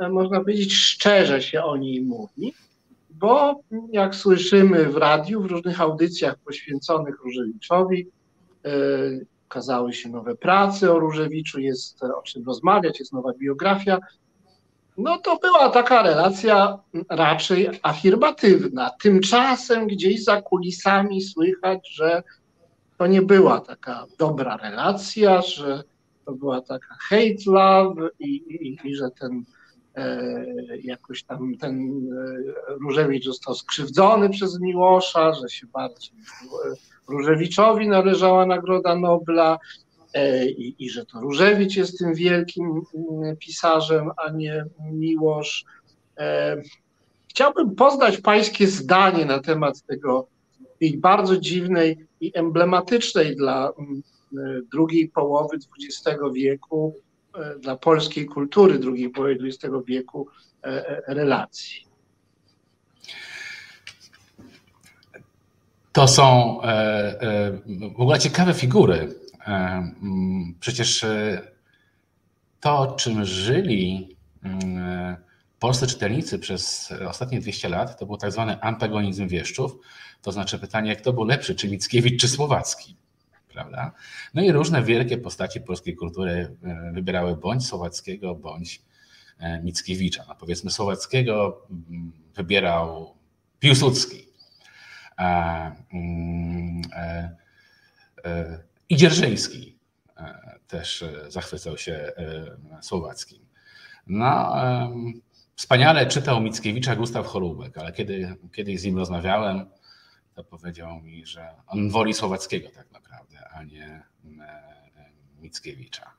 e, 0.00 0.08
można 0.08 0.40
powiedzieć, 0.40 0.74
szczerze 0.74 1.42
się 1.42 1.62
o 1.62 1.76
niej 1.76 2.02
mówi, 2.02 2.54
bo 3.10 3.60
jak 3.92 4.14
słyszymy 4.14 4.84
w 4.84 4.96
radiu, 4.96 5.42
w 5.42 5.46
różnych 5.46 5.80
audycjach 5.80 6.36
poświęconych 6.38 7.20
Różewiczowi, 7.24 8.08
e, 8.64 8.70
ukazały 9.46 9.92
się 9.92 10.08
nowe 10.08 10.36
prace 10.36 10.92
o 10.92 10.98
Różewiczu, 10.98 11.60
jest 11.60 12.02
o 12.02 12.22
czym 12.22 12.44
rozmawiać, 12.44 12.98
jest 13.00 13.12
nowa 13.12 13.32
biografia, 13.38 13.98
no 14.98 15.18
to 15.18 15.36
była 15.36 15.70
taka 15.70 16.02
relacja 16.02 16.78
raczej 17.08 17.68
afirmatywna. 17.82 18.90
Tymczasem 19.02 19.86
gdzieś 19.86 20.24
za 20.24 20.42
kulisami 20.42 21.22
słychać, 21.22 21.88
że 21.94 22.22
to 22.98 23.06
nie 23.06 23.22
była 23.22 23.60
taka 23.60 24.06
dobra 24.18 24.56
relacja, 24.56 25.42
że 25.42 25.82
to 26.26 26.32
była 26.32 26.60
taka 26.60 26.94
hate 27.08 27.42
love 27.46 28.08
i, 28.18 28.26
i, 28.36 28.78
i 28.84 28.94
że 28.94 29.10
ten 29.20 29.44
e, 29.96 30.44
jakoś 30.82 31.22
tam 31.22 31.56
ten 31.56 31.90
e, 32.68 32.74
Różewicz 32.80 33.24
został 33.24 33.54
skrzywdzony 33.54 34.30
przez 34.30 34.60
Miłosza, 34.60 35.32
że 35.34 35.48
się 35.48 35.66
bardziej 35.66 36.18
e, 36.18 36.74
Różewiczowi 37.08 37.88
należała 37.88 38.46
Nagroda 38.46 38.96
Nobla 38.96 39.58
i, 40.56 40.74
i 40.78 40.90
że 40.90 41.06
to 41.06 41.20
Różewicz 41.20 41.76
jest 41.76 41.98
tym 41.98 42.14
wielkim 42.14 42.82
mm, 42.94 43.36
pisarzem, 43.36 44.10
a 44.16 44.30
nie 44.30 44.64
Miłosz. 44.92 45.64
Chciałbym 47.30 47.74
poznać 47.74 48.18
pańskie 48.18 48.66
zdanie 48.66 49.24
na 49.24 49.38
temat 49.38 49.82
tego 49.82 50.28
bardzo 50.96 51.36
dziwnej 51.36 52.06
i 52.20 52.32
emblematycznej 52.34 53.36
dla 53.36 53.72
mm, 53.78 54.02
drugiej 54.72 55.08
połowy 55.08 55.56
XX 55.56 56.18
wieku, 56.34 56.94
e, 57.34 57.58
dla 57.58 57.76
polskiej 57.76 58.26
kultury 58.26 58.78
drugiej 58.78 59.10
połowy 59.10 59.38
XX 59.42 59.74
wieku 59.86 60.28
e, 60.64 60.66
e, 61.08 61.14
relacji. 61.14 61.86
To 65.92 66.08
są 66.08 66.60
w 67.96 68.00
ogóle 68.00 68.18
ciekawe 68.18 68.54
figury. 68.54 69.14
Przecież 70.60 71.06
to, 72.60 72.94
czym 72.98 73.24
żyli 73.24 74.16
polscy 75.58 75.86
czytelnicy 75.86 76.38
przez 76.38 76.92
ostatnie 77.08 77.40
200 77.40 77.68
lat, 77.68 77.98
to 77.98 78.06
był 78.06 78.16
tak 78.16 78.32
zwany 78.32 78.60
antagonizm 78.60 79.28
wieszczów. 79.28 79.76
To 80.22 80.32
znaczy 80.32 80.58
pytanie, 80.58 80.96
kto 80.96 81.12
był 81.12 81.24
lepszy, 81.24 81.54
czy 81.54 81.68
Mickiewicz, 81.68 82.20
czy 82.20 82.28
Słowacki 82.28 82.96
prawda? 83.56 83.92
No 84.34 84.42
i 84.42 84.52
różne 84.52 84.82
wielkie 84.82 85.18
postaci 85.18 85.60
polskiej 85.60 85.96
kultury 85.96 86.56
e, 86.64 86.92
wybierały 86.92 87.36
bądź 87.36 87.66
Słowackiego, 87.66 88.34
bądź 88.34 88.82
e, 89.38 89.62
Mickiewicza. 89.62 90.24
No 90.28 90.34
powiedzmy 90.34 90.70
Słowackiego 90.70 91.66
mm, 91.70 92.12
wybierał 92.34 93.14
Piłsudski 93.58 94.28
mm, 95.18 96.82
e, 96.92 97.36
i 98.88 98.96
Dzierżyński 98.96 99.76
też 100.68 101.04
zachwycał 101.28 101.78
się 101.78 102.12
Słowackim. 102.80 103.46
No, 104.06 104.54
wspaniale 105.54 106.06
czytał 106.06 106.40
Mickiewicza 106.40 106.96
Gustaw 106.96 107.26
Cholubek, 107.26 107.78
ale 107.78 107.92
kiedy 107.92 108.36
kiedyś 108.52 108.80
z 108.80 108.84
nim 108.84 108.98
rozmawiałem, 108.98 109.66
to 110.36 110.44
powiedział 110.44 111.00
mi, 111.00 111.26
że 111.26 111.54
on 111.66 111.90
woli 111.90 112.14
Słowackiego 112.14 112.68
tak 112.70 112.92
naprawdę 112.92 113.38
a 113.54 113.62
nie 113.62 114.02
e, 114.40 114.76
Mickiewicza. 115.40 116.10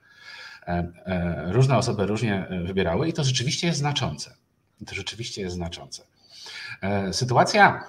E, 0.67 0.91
e, 1.05 1.51
różne 1.53 1.77
osoby 1.77 2.05
różnie 2.05 2.47
wybierały 2.65 3.09
i 3.09 3.13
to 3.13 3.23
rzeczywiście 3.23 3.67
jest 3.67 3.79
znaczące. 3.79 4.35
To 4.87 4.95
rzeczywiście 4.95 5.41
jest 5.41 5.55
znaczące. 5.55 6.03
Sytuacja 7.11 7.83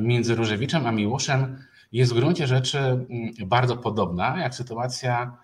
między 0.00 0.34
Różewiczem 0.34 0.86
a 0.86 0.92
Miłoszem 0.92 1.64
jest 1.92 2.12
w 2.12 2.14
gruncie 2.14 2.46
rzeczy 2.46 2.78
mm, 2.78 3.08
bardzo 3.46 3.76
podobna 3.76 4.38
jak 4.42 4.54
sytuacja 4.54 5.36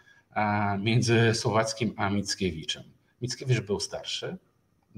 między 0.78 1.34
Słowackim 1.34 1.94
a 1.96 2.10
Mickiewiczem. 2.10 2.82
Mickiewicz 3.22 3.60
był 3.60 3.80
starszy, 3.80 4.36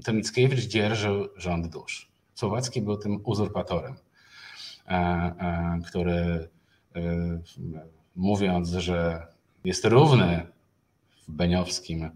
to 0.03 0.13
Mickiewicz 0.13 0.59
dzierżył 0.59 1.29
rząd 1.35 1.67
dusz. 1.67 2.11
Słowacki 2.33 2.81
był 2.81 2.97
tym 2.97 3.21
uzurpatorem, 3.23 3.95
który 5.87 6.49
mówiąc, 8.15 8.69
że 8.69 9.27
jest 9.63 9.85
równy 9.85 10.47
w 11.27 11.31
Beniowskim 11.31 12.11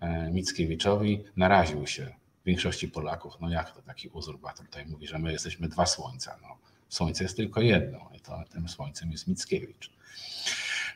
e, 0.00 0.30
Mickiewiczowi, 0.30 1.24
naraził 1.36 1.86
się 1.86 2.14
większości 2.46 2.88
Polaków. 2.88 3.34
No 3.40 3.50
jak 3.50 3.70
to 3.70 3.82
taki 3.82 4.08
uzurpator 4.08 4.66
tutaj 4.66 4.86
mówi, 4.86 5.06
że 5.06 5.18
my 5.18 5.32
jesteśmy 5.32 5.68
dwa 5.68 5.86
słońca. 5.86 6.36
No, 6.42 6.48
słońce 6.88 7.24
jest 7.24 7.36
tylko 7.36 7.60
jedno 7.60 8.10
i 8.16 8.20
to 8.20 8.44
tym 8.52 8.68
słońcem 8.68 9.12
jest 9.12 9.28
Mickiewicz. 9.28 9.90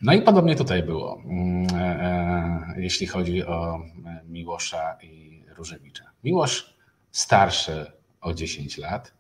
No 0.03 0.13
i 0.13 0.23
podobnie 0.23 0.57
tutaj 0.57 0.83
było, 0.83 1.23
mm, 1.25 1.67
e, 1.75 1.81
e, 1.81 2.75
jeśli 2.77 3.07
chodzi 3.07 3.47
o 3.47 3.83
Miłosza 4.29 4.99
i 5.03 5.43
Różewicza. 5.49 6.05
Miłosz 6.25 6.75
starszy 7.11 7.93
o 8.21 8.35
10 8.35 8.79
lat 8.79 9.13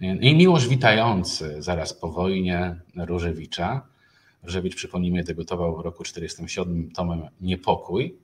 i 0.00 0.34
Miłosz 0.34 0.68
witający 0.68 1.62
zaraz 1.62 1.94
po 1.94 2.10
wojnie 2.10 2.80
Różewicza, 2.96 3.86
Różewicz, 4.42 4.76
przypomnijmy, 4.76 5.24
debiutował 5.24 5.76
w 5.76 5.80
roku 5.80 6.04
1947 6.04 6.90
tomem 6.90 7.28
Niepokój. 7.40 8.18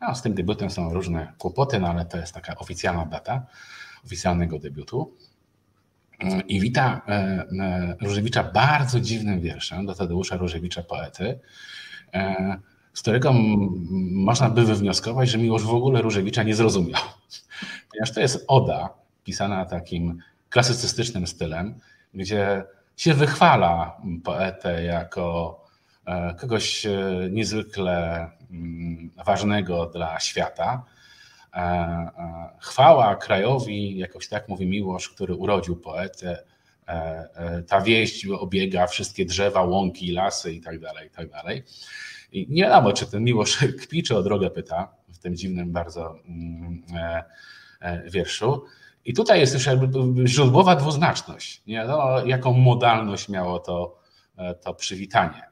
No, 0.00 0.14
z 0.14 0.22
tym 0.22 0.34
debiutem 0.34 0.70
są 0.70 0.94
różne 0.94 1.32
kłopoty, 1.38 1.80
no 1.80 1.88
ale 1.88 2.04
to 2.04 2.18
jest 2.18 2.34
taka 2.34 2.56
oficjalna 2.56 3.06
data 3.06 3.46
oficjalnego 4.04 4.58
debiutu. 4.58 5.16
I 6.48 6.60
wita 6.60 7.00
e, 7.08 7.12
e, 7.12 7.96
Różewicza 8.00 8.44
bardzo 8.44 9.00
dziwnym 9.00 9.40
wierszem 9.40 9.86
do 9.86 9.94
Tadeusza 9.94 10.36
Różewicza, 10.36 10.82
poety, 10.82 11.40
e, 12.14 12.56
z 12.94 13.02
którego 13.02 13.34
można 14.12 14.50
by 14.50 14.64
wywnioskować, 14.64 15.30
że 15.30 15.38
Miłosz 15.38 15.62
w 15.62 15.74
ogóle 15.74 16.02
Różewicza 16.02 16.42
nie 16.42 16.54
zrozumiał. 16.54 17.02
Ponieważ 17.90 18.12
to 18.14 18.20
jest 18.20 18.44
oda 18.48 18.88
pisana 19.24 19.64
takim 19.64 20.22
klasycystycznym 20.50 21.26
stylem, 21.26 21.74
gdzie 22.14 22.64
się 22.98 23.14
wychwala 23.14 24.00
poetę 24.24 24.84
jako 24.84 25.58
e, 26.06 26.34
kogoś 26.40 26.86
e, 26.86 26.90
niezwykle 27.30 28.28
mm, 28.50 29.10
ważnego 29.26 29.86
dla 29.86 30.20
świata. 30.20 30.84
E, 31.54 32.10
chwała 32.60 33.16
krajowi, 33.16 33.98
jakoś 33.98 34.28
tak 34.28 34.48
mówi 34.48 34.66
Miłosz, 34.66 35.08
który 35.08 35.34
urodził 35.34 35.76
poetę. 35.76 36.42
Ta 37.68 37.80
wieść 37.80 38.26
obiega 38.26 38.86
wszystkie 38.86 39.26
drzewa, 39.26 39.62
łąki, 39.62 40.12
lasy 40.12 40.52
i 40.52 40.60
tak 40.60 40.80
dalej, 40.80 41.06
i 41.06 41.10
tak. 41.10 41.28
I 42.32 42.46
nie 42.50 42.62
wiadomo, 42.62 42.92
czy 42.92 43.06
ten 43.06 43.24
Miłosz 43.24 43.58
kpi, 43.82 44.02
czy 44.02 44.16
o 44.16 44.22
drogę 44.22 44.50
pyta 44.50 44.88
w 45.08 45.18
tym 45.18 45.36
dziwnym 45.36 45.72
bardzo 45.72 46.18
mm, 46.28 46.82
wierszu. 48.10 48.64
I 49.08 49.14
tutaj 49.14 49.40
jest 49.40 49.54
już 49.54 49.68
źródłowa 50.30 50.76
dwuznaczność, 50.76 51.62
nie? 51.66 51.84
No, 51.84 52.26
jaką 52.26 52.52
modalność 52.52 53.28
miało 53.28 53.58
to, 53.58 53.98
e, 54.36 54.54
to 54.54 54.74
przywitanie. 54.74 55.42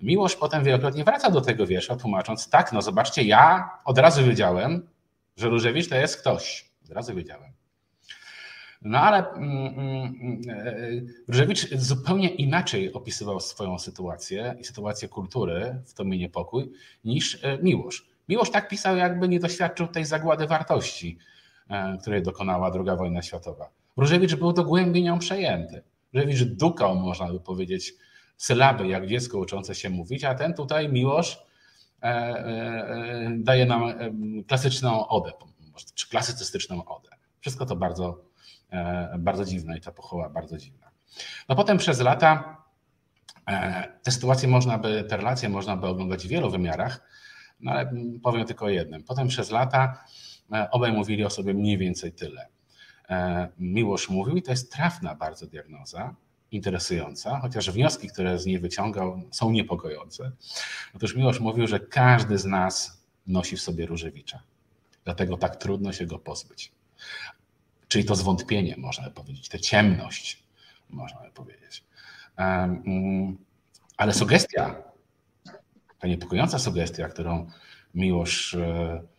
Miłość 0.00 0.36
potem 0.36 0.64
wielokrotnie 0.64 1.04
wraca 1.04 1.30
do 1.30 1.40
tego 1.40 1.66
wiersza, 1.66 1.96
tłumacząc, 1.96 2.50
tak, 2.50 2.72
no 2.72 2.82
zobaczcie, 2.82 3.22
ja 3.22 3.70
od 3.84 3.98
razu 3.98 4.24
wiedziałem, 4.24 4.88
że 5.36 5.48
Różewicz 5.48 5.88
to 5.88 5.94
jest 5.94 6.20
ktoś. 6.20 6.70
Od 6.84 6.90
razu 6.90 7.14
wiedziałem. 7.14 7.52
No 8.82 8.98
ale 8.98 9.30
mm, 9.30 9.74
mm, 9.78 10.40
e, 10.48 10.74
Różewicz 11.28 11.74
zupełnie 11.74 12.28
inaczej 12.28 12.92
opisywał 12.92 13.40
swoją 13.40 13.78
sytuację 13.78 14.54
i 14.60 14.64
sytuację 14.64 15.08
kultury 15.08 15.82
w 15.86 15.94
Tomie 15.94 16.18
Niepokój 16.18 16.72
niż 17.04 17.44
e, 17.44 17.58
Miłosz. 17.62 18.08
Miłosz 18.28 18.50
tak 18.50 18.68
pisał, 18.68 18.96
jakby 18.96 19.28
nie 19.28 19.40
doświadczył 19.40 19.86
tej 19.86 20.04
zagłady 20.04 20.46
wartości 20.46 21.18
której 22.00 22.22
dokonała 22.22 22.70
II 22.74 22.96
wojna 22.98 23.22
światowa. 23.22 23.70
Różewicz 23.96 24.34
był 24.34 24.52
dogłębnie 24.52 25.02
nią 25.02 25.18
przejęty. 25.18 25.82
Różewicz 26.14 26.42
dukał, 26.42 26.96
można 26.96 27.32
by 27.32 27.40
powiedzieć, 27.40 27.94
sylaby, 28.36 28.88
jak 28.88 29.06
dziecko 29.06 29.38
uczące 29.38 29.74
się 29.74 29.90
mówić, 29.90 30.24
a 30.24 30.34
ten 30.34 30.54
tutaj 30.54 30.88
Miłosz 30.88 31.42
e, 32.02 32.06
e, 32.06 33.30
daje 33.36 33.66
nam 33.66 33.82
klasyczną 34.48 35.08
odę, 35.08 35.32
czy 35.94 36.08
klasycystyczną 36.08 36.84
odę. 36.84 37.08
Wszystko 37.40 37.66
to 37.66 37.76
bardzo, 37.76 38.24
bardzo 39.18 39.44
dziwne 39.44 39.78
i 39.78 39.80
ta 39.80 39.92
pochoła 39.92 40.28
bardzo 40.30 40.58
dziwna. 40.58 40.90
No 41.48 41.56
potem 41.56 41.78
przez 41.78 42.00
lata 42.00 42.62
te 44.02 44.10
sytuacje 44.10 44.48
można 44.48 44.78
by, 44.78 45.04
te 45.04 45.16
relacje 45.16 45.48
można 45.48 45.76
by 45.76 45.86
oglądać 45.86 46.26
w 46.26 46.28
wielu 46.28 46.50
wymiarach, 46.50 47.00
no 47.60 47.72
ale 47.72 47.92
powiem 48.22 48.46
tylko 48.46 48.64
o 48.64 48.68
jednym. 48.68 49.04
Potem 49.04 49.28
przez 49.28 49.50
lata 49.50 50.04
E, 50.04 50.31
obaj 50.70 50.92
mówili 50.92 51.24
o 51.24 51.30
sobie 51.30 51.54
mniej 51.54 51.78
więcej 51.78 52.12
tyle. 52.12 52.48
E, 53.08 53.48
Miłosz 53.58 54.08
mówił, 54.08 54.36
i 54.36 54.42
to 54.42 54.50
jest 54.50 54.72
trafna 54.72 55.14
bardzo 55.14 55.46
diagnoza, 55.46 56.14
interesująca, 56.50 57.40
chociaż 57.40 57.70
wnioski, 57.70 58.08
które 58.08 58.38
z 58.38 58.46
niej 58.46 58.58
wyciągał, 58.58 59.22
są 59.30 59.50
niepokojące. 59.50 60.32
Otóż 60.94 61.16
Miłosz 61.16 61.40
mówił, 61.40 61.66
że 61.66 61.80
każdy 61.80 62.38
z 62.38 62.44
nas 62.44 63.02
nosi 63.26 63.56
w 63.56 63.60
sobie 63.60 63.86
Różewicza. 63.86 64.42
Dlatego 65.04 65.36
tak 65.36 65.56
trudno 65.56 65.92
się 65.92 66.06
go 66.06 66.18
pozbyć. 66.18 66.72
Czyli 67.88 68.04
to 68.04 68.14
zwątpienie, 68.14 68.74
można 68.78 69.04
by 69.04 69.10
powiedzieć, 69.10 69.48
tę 69.48 69.60
ciemność, 69.60 70.42
można 70.90 71.20
by 71.20 71.30
powiedzieć. 71.30 71.84
E, 72.38 72.42
mm, 72.42 73.38
ale 73.96 74.14
sugestia, 74.14 74.82
ta 75.98 76.08
niepokojąca 76.08 76.58
sugestia, 76.58 77.08
którą 77.08 77.50
Miłosz 77.94 78.54
E, 78.54 79.11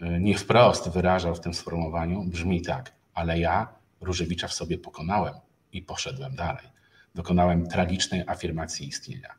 nie 0.00 0.38
wprost 0.38 0.88
wyrażał 0.88 1.34
w 1.34 1.40
tym 1.40 1.54
sformułowaniu, 1.54 2.24
brzmi 2.24 2.62
tak, 2.62 2.92
ale 3.14 3.38
ja 3.38 3.68
Różewicza 4.00 4.48
w 4.48 4.52
sobie 4.52 4.78
pokonałem 4.78 5.34
i 5.72 5.82
poszedłem 5.82 6.36
dalej. 6.36 6.66
Dokonałem 7.14 7.66
tragicznej 7.66 8.22
afirmacji 8.26 8.88
istnienia. 8.88 9.34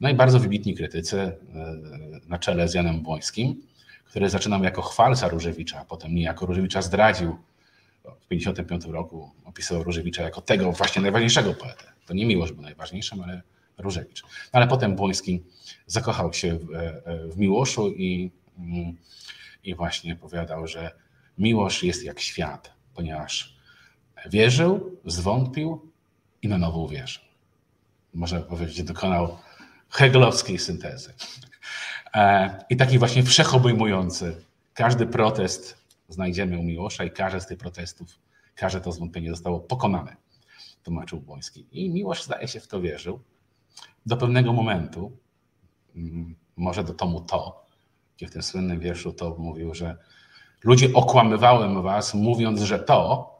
No 0.00 0.08
i 0.08 0.14
bardzo 0.14 0.40
wybitni 0.40 0.74
krytycy 0.74 1.36
na 2.28 2.38
czele 2.38 2.68
z 2.68 2.74
Janem 2.74 3.02
Błońskim, 3.02 3.62
który 4.04 4.30
zaczynał 4.30 4.64
jako 4.64 4.82
chwalca 4.82 5.28
Różewicza, 5.28 5.80
a 5.80 5.84
potem 5.84 6.14
niejako 6.14 6.46
Różewicza 6.46 6.82
zdradził. 6.82 7.36
W 8.02 8.26
1955 8.26 8.84
roku 8.84 9.30
opisywał 9.44 9.82
Różewicza 9.82 10.22
jako 10.22 10.40
tego 10.40 10.72
właśnie 10.72 11.02
najważniejszego 11.02 11.54
poetę. 11.54 11.84
To 12.06 12.14
nie 12.14 12.26
Miłosz 12.26 12.52
był 12.52 12.62
najważniejszym, 12.62 13.20
ale 13.22 13.42
Różewicz. 13.78 14.22
Ale 14.52 14.68
potem 14.68 14.96
Błoński 14.96 15.42
zakochał 15.86 16.32
się 16.32 16.58
w, 16.58 16.66
w 17.34 17.38
Miłoszu 17.38 17.88
i, 17.88 18.30
i 19.64 19.74
właśnie 19.74 20.16
powiadał, 20.16 20.66
że 20.66 20.90
Miłosz 21.38 21.82
jest 21.82 22.04
jak 22.04 22.20
świat, 22.20 22.72
ponieważ 22.94 23.56
wierzył, 24.26 25.00
zwątpił 25.04 25.92
i 26.42 26.48
na 26.48 26.58
nowo 26.58 26.78
uwierzył. 26.78 27.22
Można 28.14 28.40
powiedzieć, 28.40 28.82
dokonał 28.82 29.38
hegelowskiej 29.88 30.58
syntezy. 30.58 31.14
E, 32.14 32.64
I 32.70 32.76
taki 32.76 32.98
właśnie 32.98 33.22
wszechobejmujący. 33.22 34.44
Każdy 34.74 35.06
protest 35.06 35.84
znajdziemy 36.08 36.58
u 36.58 36.62
Miłosza 36.62 37.04
i 37.04 37.10
każdy 37.10 37.40
z 37.40 37.46
tych 37.46 37.58
protestów, 37.58 38.18
każde 38.54 38.80
to 38.80 38.92
zwątpienie 38.92 39.30
zostało 39.30 39.60
pokonane, 39.60 40.16
tłumaczył 40.82 41.20
Błoński. 41.20 41.66
I 41.72 41.90
Miłosz 41.90 42.24
zdaje 42.24 42.48
się 42.48 42.60
w 42.60 42.68
to 42.68 42.80
wierzył. 42.80 43.20
Do 44.06 44.16
pewnego 44.16 44.52
momentu, 44.52 45.16
mm, 45.96 46.36
może 46.56 46.84
do 46.84 46.94
tomu 46.94 47.20
to, 47.20 47.69
gdzie 48.20 48.28
w 48.28 48.32
tym 48.32 48.42
słynnym 48.42 48.80
wierszu 48.80 49.12
to 49.12 49.36
mówił, 49.38 49.74
że 49.74 49.96
ludzie 50.64 50.92
okłamywałem 50.94 51.82
was, 51.82 52.14
mówiąc, 52.14 52.60
że 52.60 52.78
to, 52.78 53.30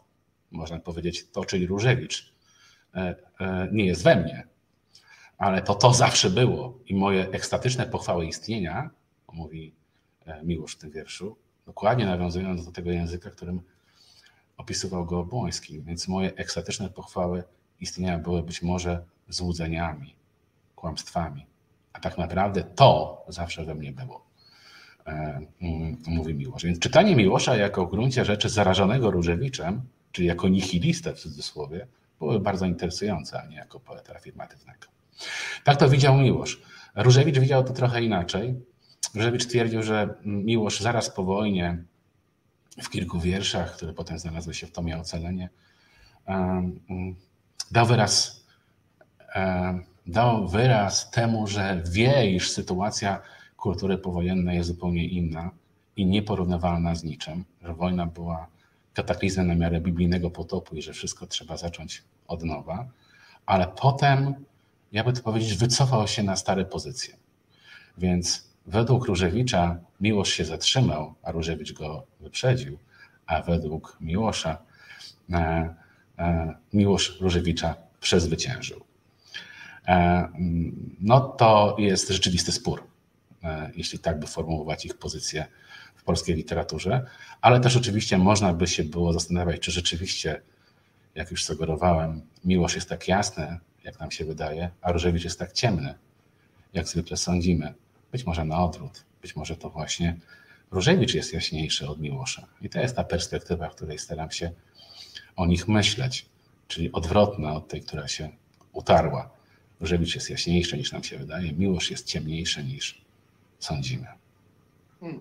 można 0.51 0.79
powiedzieć 0.79 1.31
to, 1.31 1.45
czyli 1.45 1.67
Różewicz, 1.67 2.33
e, 2.95 3.15
e, 3.41 3.69
nie 3.73 3.87
jest 3.87 4.03
we 4.03 4.17
mnie, 4.17 4.47
ale 5.39 5.63
to 5.63 5.75
to 5.75 5.95
zawsze 5.95 6.31
było. 6.31 6.79
I 6.87 6.95
moje 6.95 7.31
ekstatyczne 7.31 7.87
pochwały 7.87 8.27
istnienia, 8.27 8.91
mówi 9.33 9.75
e, 10.27 10.43
Miłosz 10.45 10.75
w 10.75 10.79
tym 10.79 10.91
wierszu, 10.91 11.37
dokładnie 11.67 12.07
nawiązując 12.07 12.67
do 12.67 12.73
tego 12.73 12.91
języka, 12.91 13.31
którym 13.31 13.61
opisywał 14.57 15.07
go 15.07 15.25
Błoński, 15.25 15.83
więc 15.83 16.09
moje 16.09 16.35
ekstatyczne 16.35 16.91
pochwały 16.91 17.45
istnienia 17.81 18.19
były 18.19 18.43
być 18.43 18.63
może 18.63 19.05
złudzeniami, 19.29 20.15
kłamstwami, 20.77 21.47
a 21.93 22.01
tak 22.01 22.19
naprawdę 22.19 22.63
to 22.63 23.25
zawsze 23.29 23.65
we 23.65 23.75
mnie 23.75 23.93
było, 23.93 24.30
mówi 26.07 26.35
Miłosz. 26.35 26.65
Więc 26.65 26.79
czytanie 26.79 27.17
Miłosza 27.17 27.57
jako 27.57 27.87
w 27.87 27.91
gruncie 27.91 28.25
rzeczy 28.25 28.49
zarażonego 28.49 29.11
Różewiczem, 29.11 29.83
czyli 30.13 30.29
jako 30.29 30.49
nihilistę 30.49 31.15
w 31.15 31.21
cudzysłowie, 31.21 31.87
były 32.19 32.41
bardzo 32.41 32.67
interesujące, 32.67 33.43
a 33.43 33.47
nie 33.47 33.57
jako 33.57 33.81
poeta 33.81 34.15
afirmatywnego. 34.15 34.87
Tak 35.65 35.77
to 35.77 35.89
widział 35.89 36.17
Miłosz. 36.17 36.63
Różewicz 36.95 37.39
widział 37.39 37.65
to 37.65 37.73
trochę 37.73 38.03
inaczej. 38.03 38.55
Różewicz 39.15 39.47
twierdził, 39.47 39.83
że 39.83 40.15
Miłosz 40.25 40.81
zaraz 40.81 41.11
po 41.11 41.25
wojnie 41.25 41.85
w 42.83 42.91
kilku 42.91 43.21
wierszach, 43.21 43.77
które 43.77 43.93
potem 43.93 44.19
znalazły 44.19 44.55
się 44.55 44.67
w 44.67 44.73
tomie 44.73 44.99
Ocalenie, 44.99 45.49
dał 47.71 47.87
wyraz, 47.87 48.45
dał 50.07 50.49
wyraz 50.49 51.11
temu, 51.11 51.47
że 51.47 51.83
wie, 51.91 52.31
iż 52.31 52.51
sytuacja 52.51 53.23
kultury 53.61 53.99
powojennej 53.99 54.57
jest 54.57 54.69
zupełnie 54.69 55.05
inna 55.05 55.51
i 55.97 56.07
nieporównywalna 56.07 56.95
z 56.95 57.05
niczym, 57.05 57.45
że 57.63 57.75
wojna 57.75 58.07
była 58.07 58.47
kataklizmem 58.95 59.47
na 59.47 59.55
miarę 59.55 59.81
biblijnego 59.81 60.31
potopu 60.31 60.77
i 60.77 60.83
że 60.83 60.93
wszystko 60.93 61.27
trzeba 61.27 61.57
zacząć 61.57 62.03
od 62.29 62.43
nowa, 62.43 62.89
ale 63.47 63.67
potem 63.81 64.35
jakby 64.93 65.13
to 65.13 65.23
powiedzieć, 65.23 65.55
wycofał 65.55 66.09
się 66.09 66.23
na 66.23 66.37
stare 66.37 66.65
pozycje. 66.65 67.17
Więc 67.99 68.51
według 68.67 69.07
Różewicza 69.07 69.79
Miłosz 70.01 70.31
się 70.31 70.45
zatrzymał, 70.45 71.15
a 71.23 71.33
Różewicz 71.33 71.73
go 71.73 72.07
wyprzedził, 72.21 72.79
a 73.27 73.43
według 73.43 73.97
Miłosza 74.01 74.59
e, 75.33 75.75
e, 76.19 76.55
Miłosz 76.73 77.21
Różewicza 77.21 77.75
przezwyciężył. 78.01 78.81
E, 79.89 80.29
no 81.01 81.21
to 81.21 81.77
jest 81.79 82.09
rzeczywisty 82.09 82.53
spór, 82.53 82.90
jeśli 83.75 83.99
tak 83.99 84.21
by 84.21 84.27
formułować 84.27 84.85
ich 84.85 84.99
pozycję 84.99 85.47
w 85.95 86.03
polskiej 86.03 86.37
literaturze, 86.37 87.07
ale 87.41 87.61
też 87.61 87.77
oczywiście 87.77 88.19
można 88.19 88.53
by 88.55 88.67
się 88.67 88.85
było 88.85 89.13
zastanawiać, 89.13 89.61
czy 89.61 89.71
rzeczywiście, 89.71 90.43
jak 91.15 91.31
już 91.31 91.45
sugerowałem, 91.45 92.23
Miłosz 92.45 92.75
jest 92.75 92.89
tak 92.89 93.09
jasny, 93.09 93.59
jak 93.85 94.01
nam 94.01 94.11
się 94.11 94.25
wydaje, 94.25 94.71
a 94.81 94.93
Różewicz 94.93 95.25
jest 95.25 95.39
tak 95.39 95.53
ciemny, 95.53 95.95
jak 96.75 96.89
zwykle 96.89 97.17
sądzimy. 97.17 97.75
Być 98.13 98.27
może 98.27 98.45
na 98.45 98.65
odwrót, 98.65 99.05
być 99.23 99.37
może 99.37 99.57
to 99.57 99.71
właśnie 99.71 100.17
Różewicz 100.71 101.15
jest 101.15 101.33
jaśniejszy 101.33 101.89
od 101.89 102.01
Miłosza. 102.01 102.47
I 102.63 102.69
to 102.69 102.81
jest 102.81 102.97
ta 102.97 103.05
perspektywa, 103.05 103.69
w 103.69 103.75
której 103.75 103.99
staram 103.99 104.31
się 104.31 104.51
o 105.37 105.47
nich 105.47 105.69
myśleć, 105.69 106.27
czyli 106.69 106.93
odwrotna 106.93 107.53
od 107.53 107.69
tej, 107.69 107.81
która 107.81 108.09
się 108.09 108.31
utarła. 108.73 109.31
Różewicz 109.81 110.15
jest 110.15 110.31
jaśniejszy 110.31 110.77
niż 110.77 110.93
nam 110.93 111.05
się 111.05 111.19
wydaje, 111.19 111.53
Miłosz 111.53 111.91
jest 111.91 112.07
ciemniejszy 112.07 112.65
niż 112.65 113.01
sądzimy. 113.61 114.07
Hmm. 115.01 115.21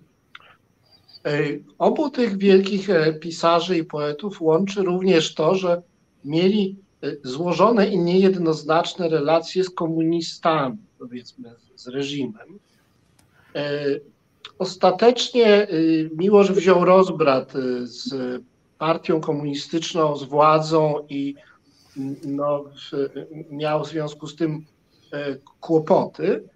Obu 1.78 2.10
tych 2.10 2.38
wielkich 2.38 2.90
e, 2.90 3.12
pisarzy 3.12 3.78
i 3.78 3.84
poetów 3.84 4.40
łączy 4.40 4.82
również 4.82 5.34
to, 5.34 5.54
że 5.54 5.82
mieli 6.24 6.76
złożone 7.22 7.88
i 7.88 7.98
niejednoznaczne 7.98 9.08
relacje 9.08 9.64
z 9.64 9.70
komunistami, 9.70 10.76
powiedzmy, 10.98 11.54
z 11.74 11.88
reżimem. 11.88 12.58
E, 13.54 13.84
ostatecznie 14.58 15.46
e, 15.46 15.68
Miłosz 16.16 16.52
wziął 16.52 16.84
rozbrat 16.84 17.56
e, 17.56 17.86
z 17.86 18.14
partią 18.78 19.20
komunistyczną, 19.20 20.16
z 20.16 20.24
władzą 20.24 21.06
i 21.08 21.34
no, 22.24 22.64
miał 23.50 23.84
w 23.84 23.88
związku 23.88 24.26
z 24.26 24.36
tym 24.36 24.64
kłopoty. 25.60 26.48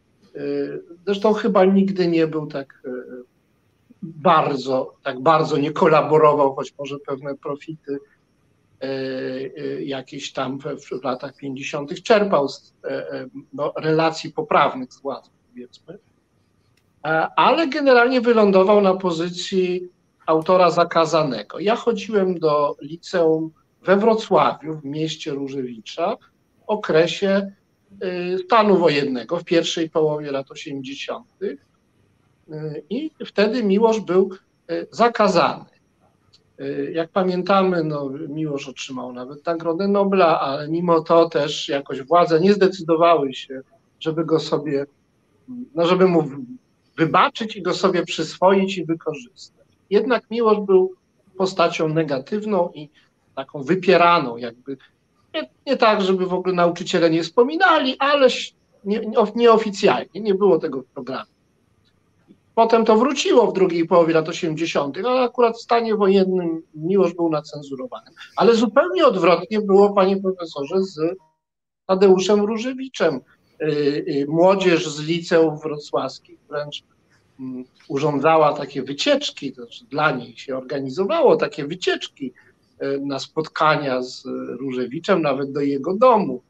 Zresztą 1.06 1.32
chyba 1.32 1.64
nigdy 1.64 2.06
nie 2.06 2.26
był 2.26 2.46
tak 2.46 2.82
bardzo, 4.02 4.94
tak 5.02 5.20
bardzo 5.20 5.56
nie 5.56 5.72
kolaborował, 5.72 6.54
choć 6.54 6.74
może 6.78 6.98
pewne 6.98 7.34
profity 7.34 7.98
E, 8.84 8.86
e, 8.86 9.82
jakieś 9.82 10.32
tam 10.32 10.58
w, 10.60 11.04
latach 11.04 11.36
50. 11.36 12.02
czerpał 12.02 12.48
z 12.48 12.74
e, 12.84 13.26
no, 13.52 13.72
relacji 13.76 14.32
poprawnych 14.32 14.92
z 14.92 15.00
władzą, 15.00 15.30
powiedzmy, 15.50 15.98
ale 17.36 17.68
generalnie 17.68 18.20
wylądował 18.20 18.80
na 18.80 18.94
pozycji 18.94 19.88
autora 20.26 20.70
zakazanego. 20.70 21.58
Ja 21.58 21.76
chodziłem 21.76 22.38
do 22.38 22.76
liceum 22.80 23.50
we 23.82 23.96
Wrocławiu, 23.96 24.74
w 24.74 24.84
mieście 24.84 25.30
Różewicza, 25.30 26.16
w 26.16 26.62
okresie 26.66 27.52
stanu 28.44 28.78
wojennego, 28.78 29.38
w 29.38 29.44
pierwszej 29.44 29.90
połowie 29.90 30.30
lat 30.30 30.50
80. 30.50 31.26
I 32.90 33.10
wtedy 33.26 33.64
Miłosz 33.64 34.00
był 34.00 34.30
zakazany. 34.90 35.64
Y, 36.60 36.92
jak 36.94 37.10
pamiętamy, 37.10 37.84
no, 37.84 38.10
Miłosz 38.28 38.68
otrzymał 38.68 39.12
nawet 39.12 39.46
Nagrodę 39.46 39.88
Nobla, 39.88 40.40
ale 40.40 40.68
mimo 40.68 41.00
to 41.00 41.28
też 41.28 41.68
jakoś 41.68 42.02
władze 42.02 42.40
nie 42.40 42.54
zdecydowały 42.54 43.34
się, 43.34 43.60
żeby 44.00 44.24
go 44.24 44.40
sobie, 44.40 44.86
no, 45.74 45.86
żeby 45.86 46.06
mu 46.06 46.24
wybaczyć 46.96 47.56
i 47.56 47.62
go 47.62 47.74
sobie 47.74 48.04
przyswoić 48.04 48.78
i 48.78 48.84
wykorzystać. 48.84 49.66
Jednak 49.90 50.30
Miłosz 50.30 50.60
był 50.60 50.94
postacią 51.36 51.88
negatywną 51.88 52.70
i 52.74 52.88
taką 53.34 53.62
wypieraną, 53.62 54.36
jakby 54.36 54.76
nie, 55.34 55.50
nie 55.66 55.76
tak, 55.76 56.02
żeby 56.02 56.26
w 56.26 56.34
ogóle 56.34 56.54
nauczyciele 56.54 57.10
nie 57.10 57.22
wspominali, 57.22 57.96
ale 57.98 58.28
nie, 58.84 59.00
nieoficjalnie, 59.34 60.20
nie 60.20 60.34
było 60.34 60.58
tego 60.58 60.82
w 60.82 60.86
programie. 60.86 61.34
Potem 62.54 62.84
to 62.84 62.96
wróciło 62.96 63.46
w 63.46 63.52
drugiej 63.52 63.86
połowie 63.86 64.14
lat 64.14 64.28
80., 64.28 64.98
ale 64.98 65.20
akurat 65.20 65.56
w 65.56 65.62
stanie 65.62 65.96
wojennym 65.96 66.62
Miłosz 66.74 67.14
był 67.14 67.30
nacenzurowanym. 67.30 68.14
Ale 68.36 68.54
zupełnie 68.54 69.06
odwrotnie 69.06 69.60
było, 69.60 69.92
panie 69.92 70.16
profesorze, 70.16 70.82
z 70.82 71.00
Tadeuszem 71.86 72.40
Różewiczem. 72.40 73.20
Y, 73.62 73.66
y, 74.08 74.26
młodzież 74.28 74.88
z 74.88 75.00
liceów 75.00 75.62
wrocławskich 75.62 76.38
wręcz 76.48 76.82
mm, 77.40 77.64
urządzała 77.88 78.52
takie 78.52 78.82
wycieczki, 78.82 79.52
to 79.52 79.62
znaczy 79.62 79.84
dla 79.84 80.10
niej 80.10 80.36
się 80.36 80.56
organizowało 80.56 81.36
takie 81.36 81.66
wycieczki 81.66 82.32
na 83.00 83.18
spotkania 83.18 84.02
z 84.02 84.24
Różewiczem, 84.60 85.22
nawet 85.22 85.52
do 85.52 85.60
jego 85.60 85.94
domu. 85.96 86.42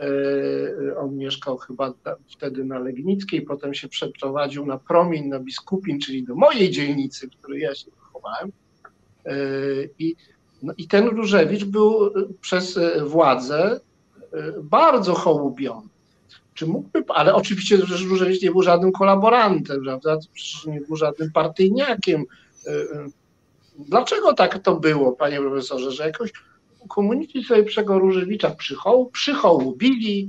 E, 0.00 0.96
on 0.98 1.16
mieszkał 1.16 1.56
chyba 1.56 1.94
wtedy 2.28 2.64
na 2.64 2.78
Legnickiej, 2.78 3.42
potem 3.42 3.74
się 3.74 3.88
przeprowadził 3.88 4.66
na 4.66 4.78
Promień, 4.78 5.26
na 5.26 5.40
Biskupin, 5.40 6.00
czyli 6.00 6.24
do 6.24 6.34
mojej 6.34 6.70
dzielnicy, 6.70 7.28
w 7.28 7.30
której 7.30 7.60
ja 7.60 7.74
się 7.74 7.90
wychowałem. 7.90 8.52
E, 9.24 9.34
I, 9.98 10.16
no 10.62 10.72
i 10.76 10.88
ten 10.88 11.08
Różewicz 11.08 11.64
był 11.64 12.10
przez 12.40 12.78
władzę 13.06 13.80
e, 14.32 14.52
bardzo 14.62 15.14
hołubiony. 15.14 15.88
czy 16.54 16.66
mógłby, 16.66 17.04
ale 17.08 17.34
oczywiście 17.34 17.76
Różewicz 18.08 18.42
nie 18.42 18.50
był 18.50 18.62
żadnym 18.62 18.92
kolaborantem, 18.92 19.82
prawda? 19.84 20.18
Przecież 20.32 20.66
nie 20.66 20.80
był 20.80 20.96
żadnym 20.96 21.32
partyjniakiem. 21.32 22.24
Dlaczego 23.78 24.34
tak 24.34 24.58
to 24.58 24.76
było, 24.76 25.12
panie 25.12 25.38
profesorze, 25.38 25.92
że 25.92 26.06
jakoś 26.06 26.32
komuniści 26.88 27.44
sobie 27.44 27.64
Różewicza 27.88 28.50
przychoł, 28.50 29.10
przychołubili, 29.10 30.28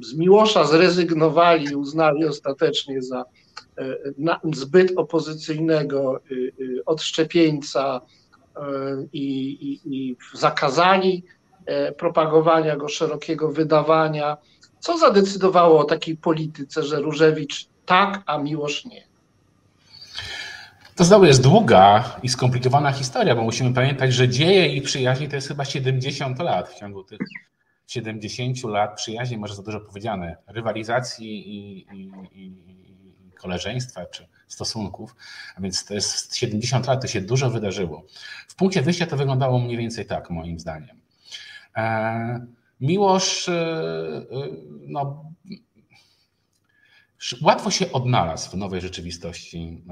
z 0.00 0.14
Miłosza 0.14 0.64
zrezygnowali, 0.64 1.76
uznali 1.76 2.24
ostatecznie 2.24 3.02
za 3.02 3.24
zbyt 4.54 4.92
opozycyjnego 4.96 6.20
odszczepieńca 6.86 8.00
i, 9.12 9.80
i, 9.84 10.16
zakazali 10.34 11.24
e, 11.66 11.92
propagowania 11.92 12.76
go, 12.76 12.88
szerokiego 12.88 13.52
wydawania. 13.52 14.36
Co 14.78 14.98
zadecydowało 14.98 15.80
o 15.80 15.84
takiej 15.84 16.16
polityce, 16.16 16.82
że 16.82 17.00
Różewicz 17.00 17.68
tak, 17.86 18.22
a 18.26 18.38
Miłosz 18.38 18.84
nie? 18.84 19.07
To 20.98 21.04
znowu 21.04 21.24
jest 21.24 21.42
długa 21.42 22.04
i 22.22 22.28
skomplikowana 22.28 22.92
historia, 22.92 23.34
bo 23.34 23.42
musimy 23.42 23.74
pamiętać, 23.74 24.14
że 24.14 24.28
dzieje 24.28 24.66
i 24.66 24.82
przyjaźni 24.82 25.28
to 25.28 25.36
jest 25.36 25.48
chyba 25.48 25.64
70 25.64 26.38
lat. 26.38 26.68
W 26.68 26.78
ciągu 26.78 27.04
tych 27.04 27.18
70 27.86 28.64
lat 28.64 28.96
przyjaźni, 28.96 29.38
może 29.38 29.54
za 29.54 29.62
dużo 29.62 29.80
powiedziane, 29.80 30.36
rywalizacji 30.46 31.48
i, 31.48 31.86
i, 31.92 32.10
i 32.32 33.32
koleżeństwa 33.32 34.06
czy 34.06 34.28
stosunków, 34.48 35.16
a 35.56 35.60
więc 35.60 35.84
to 35.84 35.94
jest 35.94 36.36
70 36.36 36.86
lat, 36.86 37.02
to 37.02 37.08
się 37.08 37.20
dużo 37.20 37.50
wydarzyło. 37.50 38.04
W 38.48 38.54
punkcie 38.54 38.82
wyjścia 38.82 39.06
to 39.06 39.16
wyglądało 39.16 39.58
mniej 39.58 39.76
więcej 39.76 40.06
tak, 40.06 40.30
moim 40.30 40.58
zdaniem. 40.58 41.00
E, 41.76 42.46
Miłosz, 42.80 43.48
e, 43.48 43.52
e, 43.52 44.48
no, 44.86 45.24
łatwo 47.42 47.70
się 47.70 47.92
odnalazł 47.92 48.50
w 48.50 48.54
nowej 48.54 48.80
rzeczywistości, 48.80 49.82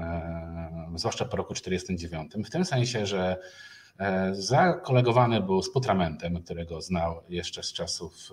zwłaszcza 0.95 1.25
po 1.25 1.37
roku 1.37 1.53
1949, 1.53 2.47
w 2.47 2.51
tym 2.51 2.65
sensie, 2.65 3.05
że 3.05 3.37
zakolegowany 4.31 5.41
był 5.41 5.61
z 5.61 5.71
Putramentem, 5.71 6.43
którego 6.43 6.81
znał 6.81 7.21
jeszcze 7.29 7.63
z 7.63 7.73
czasów 7.73 8.31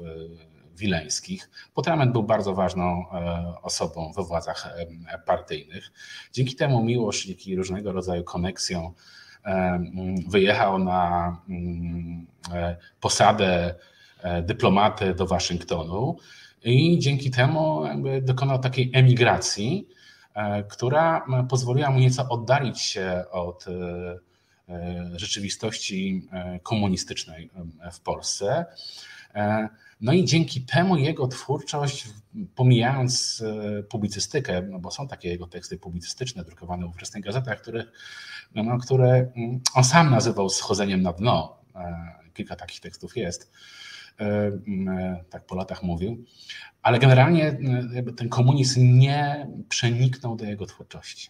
wileńskich. 0.76 1.50
Potrament 1.74 2.12
był 2.12 2.22
bardzo 2.22 2.54
ważną 2.54 3.04
e, 3.12 3.54
osobą 3.62 4.12
we 4.12 4.22
władzach 4.22 4.66
e, 5.08 5.18
partyjnych. 5.18 5.92
Dzięki 6.32 6.56
temu 6.56 6.84
Miłosz, 6.84 7.26
dzięki 7.26 7.56
różnego 7.56 7.92
rodzaju 7.92 8.24
koneksjom, 8.24 8.92
e, 9.44 9.84
wyjechał 10.28 10.78
na 10.78 11.36
posadę 13.00 13.74
dyplomaty 14.42 15.14
do 15.14 15.26
Waszyngtonu 15.26 16.16
i 16.64 16.98
dzięki 16.98 17.30
temu 17.30 17.82
dokonał 18.22 18.58
takiej 18.58 18.90
emigracji, 18.92 19.88
która 20.68 21.26
pozwoliła 21.48 21.90
mu 21.90 21.98
nieco 21.98 22.28
oddalić 22.28 22.80
się 22.80 23.24
od 23.30 23.64
rzeczywistości 25.16 26.28
komunistycznej 26.62 27.50
w 27.92 28.00
Polsce. 28.00 28.66
No 30.00 30.12
i 30.12 30.24
dzięki 30.24 30.60
temu 30.62 30.96
jego 30.96 31.26
twórczość, 31.26 32.08
pomijając 32.54 33.42
e, 33.46 33.82
publicystykę, 33.82 34.62
no 34.62 34.78
bo 34.78 34.90
są 34.90 35.08
takie 35.08 35.28
jego 35.28 35.46
teksty 35.46 35.78
publicystyczne 35.78 36.44
drukowane 36.44 36.86
w 36.86 36.88
ówczesnych 36.88 37.24
gazetach, 37.24 37.60
które, 37.60 37.84
no, 38.54 38.78
które 38.78 39.32
mm, 39.36 39.60
on 39.74 39.84
sam 39.84 40.10
nazywał 40.10 40.48
schodzeniem 40.48 41.02
na 41.02 41.12
dno. 41.12 41.58
E, 41.74 42.14
kilka 42.34 42.56
takich 42.56 42.80
tekstów 42.80 43.16
jest. 43.16 43.52
E, 44.20 44.24
mm, 44.66 45.24
tak 45.30 45.46
po 45.46 45.54
latach 45.54 45.82
mówił. 45.82 46.24
Ale 46.82 46.98
generalnie 46.98 47.58
ten 48.16 48.28
komunizm 48.28 48.98
nie 48.98 49.48
przeniknął 49.68 50.36
do 50.36 50.44
jego 50.44 50.66
twórczości. 50.66 51.28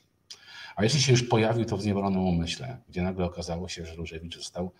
A 0.76 0.84
jeśli 0.84 1.00
się 1.00 1.12
już 1.12 1.22
pojawił, 1.22 1.64
to 1.64 1.76
w 1.76 1.82
zniewolonym 1.82 2.20
umyśle, 2.20 2.78
gdzie 2.88 3.02
nagle 3.02 3.24
okazało 3.24 3.68
się, 3.68 3.86
że 3.86 3.94
Różewicz 3.94 4.36
został 4.36 4.72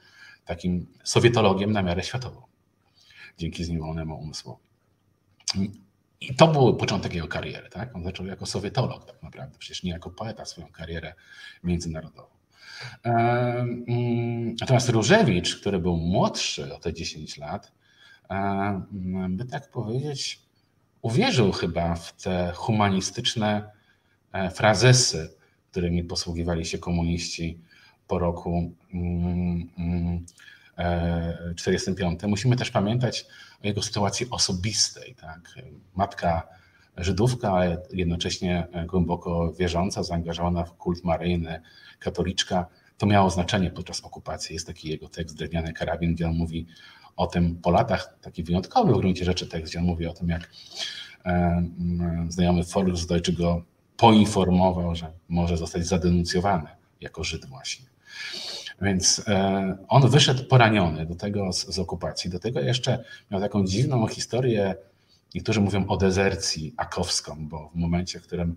takim 0.44 0.86
sowietologiem 1.04 1.72
na 1.72 1.82
miarę 1.82 2.02
światową 2.02 2.42
dzięki 3.38 3.64
zniewolonemu 3.64 4.18
umysłowi. 4.18 4.62
I 6.20 6.34
to 6.34 6.48
był 6.48 6.76
początek 6.76 7.14
jego 7.14 7.28
kariery. 7.28 7.68
Tak? 7.70 7.96
On 7.96 8.04
zaczął 8.04 8.26
jako 8.26 8.46
sowietolog 8.46 9.04
tak 9.04 9.22
naprawdę, 9.22 9.58
przecież 9.58 9.82
nie 9.82 9.90
jako 9.90 10.10
poeta 10.10 10.44
swoją 10.44 10.68
karierę 10.68 11.14
międzynarodową. 11.64 12.28
Natomiast 14.60 14.88
Różewicz, 14.88 15.56
który 15.56 15.78
był 15.78 15.96
młodszy 15.96 16.74
o 16.74 16.78
te 16.78 16.92
10 16.92 17.38
lat, 17.38 17.72
by 19.28 19.44
tak 19.44 19.70
powiedzieć, 19.70 20.40
uwierzył 21.02 21.52
chyba 21.52 21.94
w 21.94 22.12
te 22.12 22.52
humanistyczne 22.54 23.70
e, 24.32 24.50
frazesy, 24.50 25.34
którymi 25.70 26.04
posługiwali 26.04 26.64
się 26.66 26.78
komuniści 26.78 27.58
po 28.08 28.18
roku 28.18 28.72
45. 31.56 32.20
Musimy 32.22 32.56
też 32.56 32.70
pamiętać 32.70 33.26
o 33.64 33.66
jego 33.66 33.82
sytuacji 33.82 34.26
osobistej. 34.30 35.14
Tak? 35.14 35.54
Matka 35.94 36.48
Żydówka, 36.96 37.52
ale 37.52 37.82
jednocześnie 37.92 38.66
głęboko 38.86 39.52
wierząca, 39.52 40.02
zaangażowana 40.02 40.64
w 40.64 40.76
kult 40.76 41.04
maryjny, 41.04 41.60
katoliczka. 41.98 42.66
To 42.98 43.06
miało 43.06 43.30
znaczenie 43.30 43.70
podczas 43.70 44.00
okupacji. 44.00 44.54
Jest 44.54 44.66
taki 44.66 44.88
jego 44.88 45.08
tekst 45.08 45.36
Drewniany 45.36 45.72
karabin, 45.72 46.14
gdzie 46.14 46.26
on 46.28 46.36
mówi 46.36 46.66
o 47.16 47.26
tym 47.26 47.56
po 47.62 47.70
latach, 47.70 48.18
taki 48.20 48.42
wyjątkowy 48.42 48.92
w 48.92 48.96
gruncie 48.96 49.24
rzeczy 49.24 49.46
tekst, 49.46 49.72
gdzie 49.72 49.78
on 49.78 49.84
mówi 49.84 50.06
o 50.06 50.12
tym, 50.12 50.28
jak 50.28 50.50
e, 51.26 51.64
znajomy 52.28 52.62
Volksdeutsch 52.62 53.30
go 53.30 53.64
poinformował, 53.96 54.94
że 54.94 55.12
może 55.28 55.56
zostać 55.56 55.86
zadenuncjowany 55.86 56.68
jako 57.00 57.24
Żyd 57.24 57.46
właśnie. 57.46 57.86
Więc 58.82 59.22
e, 59.28 59.76
on 59.88 60.10
wyszedł 60.10 60.44
poraniony 60.44 61.06
do 61.06 61.14
tego 61.14 61.52
z, 61.52 61.66
z 61.66 61.78
okupacji. 61.78 62.30
Do 62.30 62.38
tego 62.38 62.60
jeszcze 62.60 63.04
miał 63.30 63.40
taką 63.40 63.64
dziwną 63.64 64.06
historię, 64.06 64.74
niektórzy 65.34 65.60
mówią 65.60 65.86
o 65.86 65.96
dezercji 65.96 66.74
akowską, 66.76 67.48
bo 67.48 67.68
w 67.68 67.74
momencie, 67.74 68.20
w 68.20 68.22
którym 68.22 68.56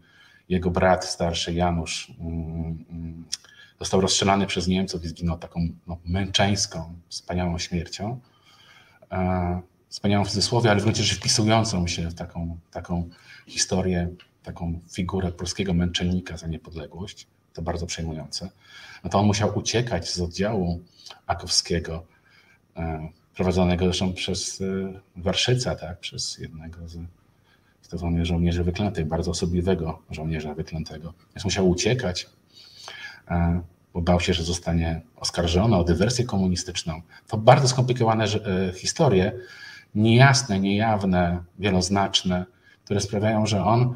jego 0.49 0.71
brat 0.71 1.05
starszy 1.05 1.53
Janusz 1.53 2.11
mm, 2.19 2.85
mm, 2.89 3.25
został 3.79 4.01
rozstrzelany 4.01 4.47
przez 4.47 4.67
Niemców 4.67 5.03
i 5.03 5.07
zginął 5.07 5.37
taką 5.37 5.67
no, 5.87 5.97
męczeńską, 6.05 6.99
wspaniałą 7.09 7.57
śmiercią. 7.57 8.19
E, 9.11 9.61
wspaniałą 9.89 10.25
w 10.25 10.29
cudzysłowie, 10.29 10.71
ale 10.71 10.79
wręcz 10.79 11.13
wpisującą 11.13 11.87
się 11.87 12.09
w 12.09 12.13
taką, 12.13 12.57
taką 12.71 13.09
historię, 13.47 14.09
taką 14.43 14.79
figurę 14.91 15.31
polskiego 15.31 15.73
męczennika 15.73 16.37
za 16.37 16.47
niepodległość. 16.47 17.27
To 17.53 17.61
bardzo 17.61 17.85
przejmujące, 17.85 18.49
no 19.03 19.09
to 19.09 19.19
on 19.19 19.25
musiał 19.25 19.57
uciekać 19.57 20.09
z 20.09 20.21
oddziału 20.21 20.81
akowskiego, 21.27 22.05
e, 22.75 23.09
prowadzonego 23.35 23.85
zresztą 23.85 24.13
przez 24.13 24.61
e, 24.61 24.65
Warszyca, 25.15 25.75
tak, 25.75 25.99
przez 25.99 26.37
jednego 26.37 26.87
z 26.87 26.99
zwanych 27.93 28.25
żołnierzy 28.25 28.63
wyklętych, 28.63 29.07
bardzo 29.07 29.31
osobliwego 29.31 30.01
żołnierza 30.11 30.53
wyklętego. 30.53 31.13
Więc 31.35 31.45
musiał 31.45 31.69
uciekać, 31.69 32.29
bo 33.97 34.01
bał 34.01 34.19
się, 34.19 34.33
że 34.33 34.43
zostanie 34.43 35.01
oskarżony 35.15 35.75
o 35.75 35.83
dywersję 35.83 36.25
komunistyczną. 36.25 37.01
To 37.27 37.37
bardzo 37.37 37.67
skomplikowane 37.67 38.25
historie, 38.75 39.31
niejasne, 39.95 40.59
niejawne, 40.59 41.43
wieloznaczne, 41.59 42.45
które 42.83 43.01
sprawiają, 43.01 43.45
że 43.45 43.63
on 43.63 43.95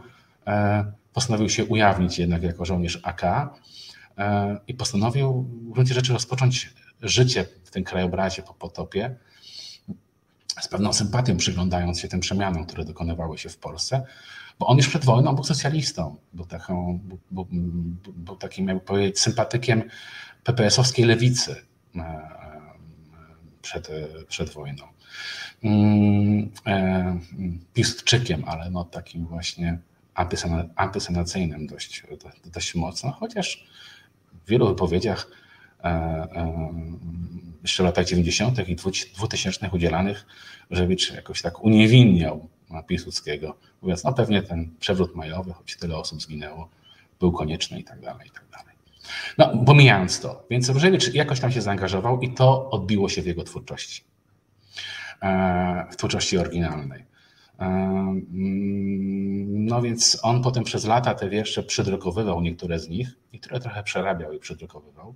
postanowił 1.14 1.50
się 1.50 1.66
ujawnić 1.66 2.20
jednak 2.20 2.44
jako 2.44 2.66
żołnierz 2.66 3.00
AK 3.04 3.24
e, 3.24 3.50
i 4.68 4.74
postanowił 4.74 5.44
w 5.44 5.72
gruncie 5.72 5.94
rzeczy 5.94 6.14
rozpocząć 6.14 6.74
życie 7.02 7.46
w 7.64 7.72
tym 7.72 7.84
krajobrazie 7.84 8.42
po 8.42 8.54
potopie 8.54 9.16
z 10.62 10.68
pewną 10.68 10.94
sympatią 10.94 11.38
przyglądając 11.38 12.00
się 12.00 12.08
tym 12.08 12.20
przemianom, 12.20 12.66
które 12.66 12.86
dokonywały 12.86 13.38
się 13.38 13.50
w 13.50 13.58
Polsce, 13.58 14.06
bo 14.62 14.68
on 14.68 14.78
już 14.78 14.88
przed 14.88 15.06
wojną 15.06 15.36
był 15.36 15.44
socjalistą, 15.44 16.16
był, 16.34 16.46
taką, 16.46 17.00
był, 17.32 17.48
był, 18.16 18.36
takim, 18.36 18.68
jakby 18.68 18.86
powiedzieć, 18.86 19.20
sympatykiem 19.20 19.84
PPS-owskiej 20.44 21.06
lewicy 21.06 21.56
e, 21.96 22.32
przed, 23.62 23.88
przed 24.28 24.50
wojną. 24.50 24.84
Mm, 25.64 26.52
e, 26.68 27.20
Piłsudczykiem, 27.74 28.44
ale 28.48 28.70
no 28.70 28.84
takim 28.84 29.26
właśnie 29.26 29.80
antysenacyjnym 30.76 31.68
dość, 31.68 32.04
dość 32.46 32.76
mocno, 32.76 33.12
chociaż 33.12 33.68
w 34.46 34.50
wielu 34.50 34.68
wypowiedziach 34.68 35.28
e, 35.84 35.88
e, 35.88 36.74
jeszcze 37.62 37.84
w 37.84 37.86
latach 37.86 38.06
90. 38.06 38.70
i 38.70 38.76
2000 38.76 39.70
udzielanych 39.74 40.26
Żewicz 40.72 41.14
jakoś 41.14 41.42
tak 41.42 41.64
uniewinniał 41.64 42.50
Piłsudskiego, 42.84 43.56
mówiąc, 43.82 44.04
no 44.04 44.14
pewnie 44.14 44.44
ten 44.44 44.70
przewrót 44.80 45.16
majowy, 45.16 45.54
choć 45.54 45.78
tyle 45.78 45.98
osób 45.98 46.22
zginęło, 46.22 46.70
był 47.20 47.32
konieczny 47.32 47.80
i 47.80 47.84
tak 47.84 48.02
dalej, 48.02 48.28
i 48.28 48.32
tak 48.32 48.44
dalej. 48.52 48.76
No, 49.38 49.66
pomijając 49.66 50.20
to, 50.20 50.46
więc 50.50 50.70
Różewicz 50.70 51.14
jakoś 51.14 51.40
tam 51.40 51.52
się 51.52 51.62
zaangażował 51.62 52.22
i 52.22 52.34
to 52.34 52.70
odbiło 52.70 53.10
się 53.10 53.22
w 53.22 53.26
jego 53.26 53.44
twórczości, 53.44 54.04
e, 55.22 55.88
w 55.92 55.96
twórczości 55.96 56.38
oryginalnej. 56.38 57.12
No 59.48 59.82
więc 59.82 60.20
on 60.24 60.44
potem 60.44 60.64
przez 60.64 60.86
lata 60.86 61.16
te 61.16 61.30
wiersze 61.30 61.64
przydrukowywał 61.64 62.42
niektóre 62.42 62.80
z 62.80 62.90
nich, 62.90 63.10
niektóre 63.34 63.60
trochę 63.60 63.84
przerabiał 63.84 64.34
i 64.34 64.40
przydrukowywał, 64.40 65.16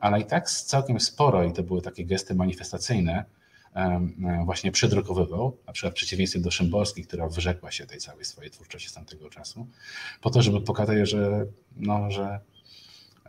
ale 0.00 0.20
i 0.20 0.24
tak 0.24 0.50
całkiem 0.50 1.00
sporo, 1.00 1.44
i 1.44 1.52
to 1.52 1.62
były 1.62 1.82
takie 1.82 2.04
gesty 2.04 2.34
manifestacyjne, 2.34 3.24
właśnie 4.44 4.72
przydrukowywał, 4.72 5.56
na 5.66 5.72
przykład 5.72 5.94
w 5.94 5.96
przeciwieństwie 5.96 6.40
do 6.40 6.50
Szymborskiej, 6.50 7.04
która 7.04 7.28
wyrzekła 7.28 7.70
się 7.70 7.86
tej 7.86 7.98
całej 7.98 8.24
swojej 8.24 8.50
twórczości 8.50 8.88
z 8.88 8.92
tamtego 8.92 9.30
czasu, 9.30 9.66
po 10.20 10.30
to, 10.30 10.42
żeby 10.42 10.60
pokazać, 10.60 11.08
że, 11.08 11.46
no, 11.76 12.10
że, 12.10 12.40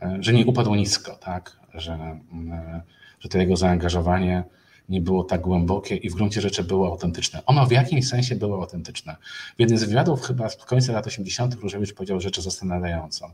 e, 0.02 0.18
że 0.20 0.34
nie 0.34 0.46
upadł 0.46 0.76
nisko, 0.76 1.16
tak? 1.16 1.60
że, 1.74 1.94
e, 1.94 2.82
że 3.20 3.30
to 3.30 3.38
jego 3.38 3.58
zaangażowanie 3.58 4.44
nie 4.90 5.02
było 5.02 5.24
tak 5.24 5.42
głębokie 5.42 5.96
i 5.96 6.10
w 6.10 6.16
gruncie 6.16 6.42
rzeczy 6.42 6.64
było 6.64 6.88
autentyczne. 6.88 7.46
Ono 7.46 7.66
w 7.66 7.72
jakimś 7.72 8.08
sensie 8.08 8.36
było 8.36 8.62
autentyczne. 8.62 9.16
W 9.58 9.60
jednym 9.60 9.78
z 9.78 9.84
wywiadów 9.84 10.22
chyba 10.22 10.50
w 10.50 10.66
końcu 10.66 10.92
lat 10.94 11.08
80. 11.08 11.56
Różewicz 11.56 11.94
powiedział 11.94 12.22
rzecz 12.22 12.40
zastanawiającą. 12.40 13.32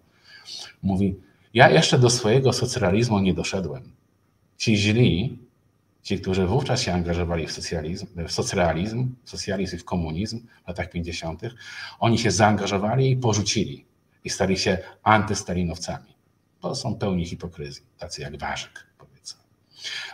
Mówi, 0.83 1.15
ja 1.53 1.69
jeszcze 1.69 1.99
do 1.99 2.09
swojego 2.09 2.53
socrealizmu 2.53 3.19
nie 3.19 3.33
doszedłem. 3.33 3.83
Ci 4.57 4.77
źli, 4.77 5.39
ci, 6.03 6.19
którzy 6.19 6.47
wówczas 6.47 6.81
się 6.81 6.93
angażowali 6.93 7.47
w 7.47 7.51
socjalizm, 7.51 8.07
w 8.27 8.31
socrealizm, 8.31 9.15
socjalizm 9.23 9.75
i 9.75 9.79
w 9.79 9.85
komunizm 9.85 10.47
w 10.65 10.67
latach 10.67 10.89
50., 10.89 11.41
oni 11.99 12.17
się 12.17 12.31
zaangażowali 12.31 13.11
i 13.11 13.17
porzucili 13.17 13.85
i 14.23 14.29
stali 14.29 14.57
się 14.57 14.77
antystalinowcami. 15.03 16.15
To 16.59 16.75
są 16.75 16.95
pełni 16.95 17.25
hipokryzji, 17.25 17.83
tacy 17.97 18.21
jak 18.21 18.39
Warzyk, 18.39 18.87
powiedzmy. 18.97 19.41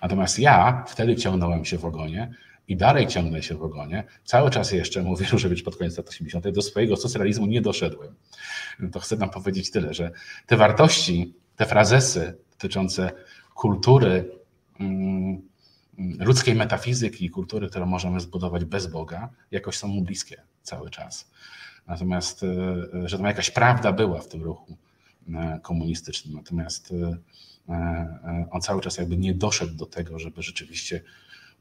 Natomiast 0.02 0.40
ja 0.40 0.86
wtedy 0.88 1.16
ciągnąłem 1.16 1.66
się 1.66 1.78
w 1.78 1.86
ogonie 1.86 2.32
i 2.68 2.78
dalej 2.78 3.08
ciągnę 3.08 3.44
się 3.44 3.56
w 3.56 3.64
ogonie. 3.64 4.04
Cały 4.26 4.50
czas 4.50 4.72
jeszcze, 4.72 5.04
mówię, 5.04 5.26
być 5.50 5.64
pod 5.64 5.78
koniec 5.78 5.98
lat 5.98 6.10
80., 6.10 6.50
do 6.50 6.62
swojego 6.62 6.98
socrealizmu 6.98 7.46
nie 7.46 7.62
doszedłem. 7.62 8.16
To 8.92 9.00
chcę 9.00 9.16
nam 9.16 9.30
powiedzieć 9.30 9.72
tyle, 9.72 9.94
że 9.94 10.12
te 10.46 10.58
wartości, 10.58 11.34
te 11.56 11.66
frazesy 11.66 12.38
dotyczące 12.52 13.12
kultury, 13.56 14.32
mm, 14.80 15.42
ludzkiej 16.20 16.56
metafizyki 16.56 17.26
i 17.26 17.30
kultury, 17.30 17.70
którą 17.70 17.86
możemy 17.86 18.20
zbudować 18.20 18.66
bez 18.66 18.88
Boga, 18.88 19.30
jakoś 19.52 19.78
są 19.78 19.88
mu 19.88 20.02
bliskie 20.02 20.42
cały 20.64 20.90
czas. 20.90 21.32
Natomiast, 21.88 22.44
e, 22.44 23.10
że 23.10 23.18
tam 23.18 23.26
jakaś 23.26 23.52
prawda 23.52 23.92
była 23.92 24.22
w 24.22 24.28
tym 24.28 24.44
ruchu 24.44 24.78
e, 25.30 25.60
komunistycznym, 25.64 26.36
natomiast 26.36 26.92
e, 26.92 27.18
on 28.52 28.62
cały 28.62 28.82
czas 28.82 28.98
jakby 28.98 29.18
nie 29.18 29.34
doszedł 29.34 29.76
do 29.76 29.86
tego, 29.86 30.20
żeby 30.20 30.44
rzeczywiście 30.44 31.02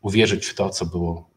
uwierzyć 0.00 0.46
w 0.46 0.54
to, 0.54 0.70
co 0.70 0.86
było 0.86 1.30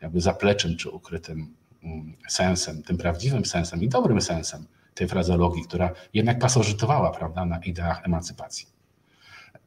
jakby 0.00 0.20
zapleczem 0.20 0.76
czy 0.76 0.90
ukrytym 0.90 1.54
mm, 1.82 2.16
sensem, 2.28 2.82
tym 2.82 2.98
prawdziwym 2.98 3.44
sensem 3.44 3.82
i 3.82 3.88
dobrym 3.88 4.20
sensem 4.20 4.66
tej 4.94 5.08
frazologii, 5.08 5.64
która 5.64 5.90
jednak 6.14 6.38
pasożytowała 6.38 7.10
prawda, 7.10 7.44
na 7.44 7.58
ideach 7.58 8.04
emancypacji 8.04 8.77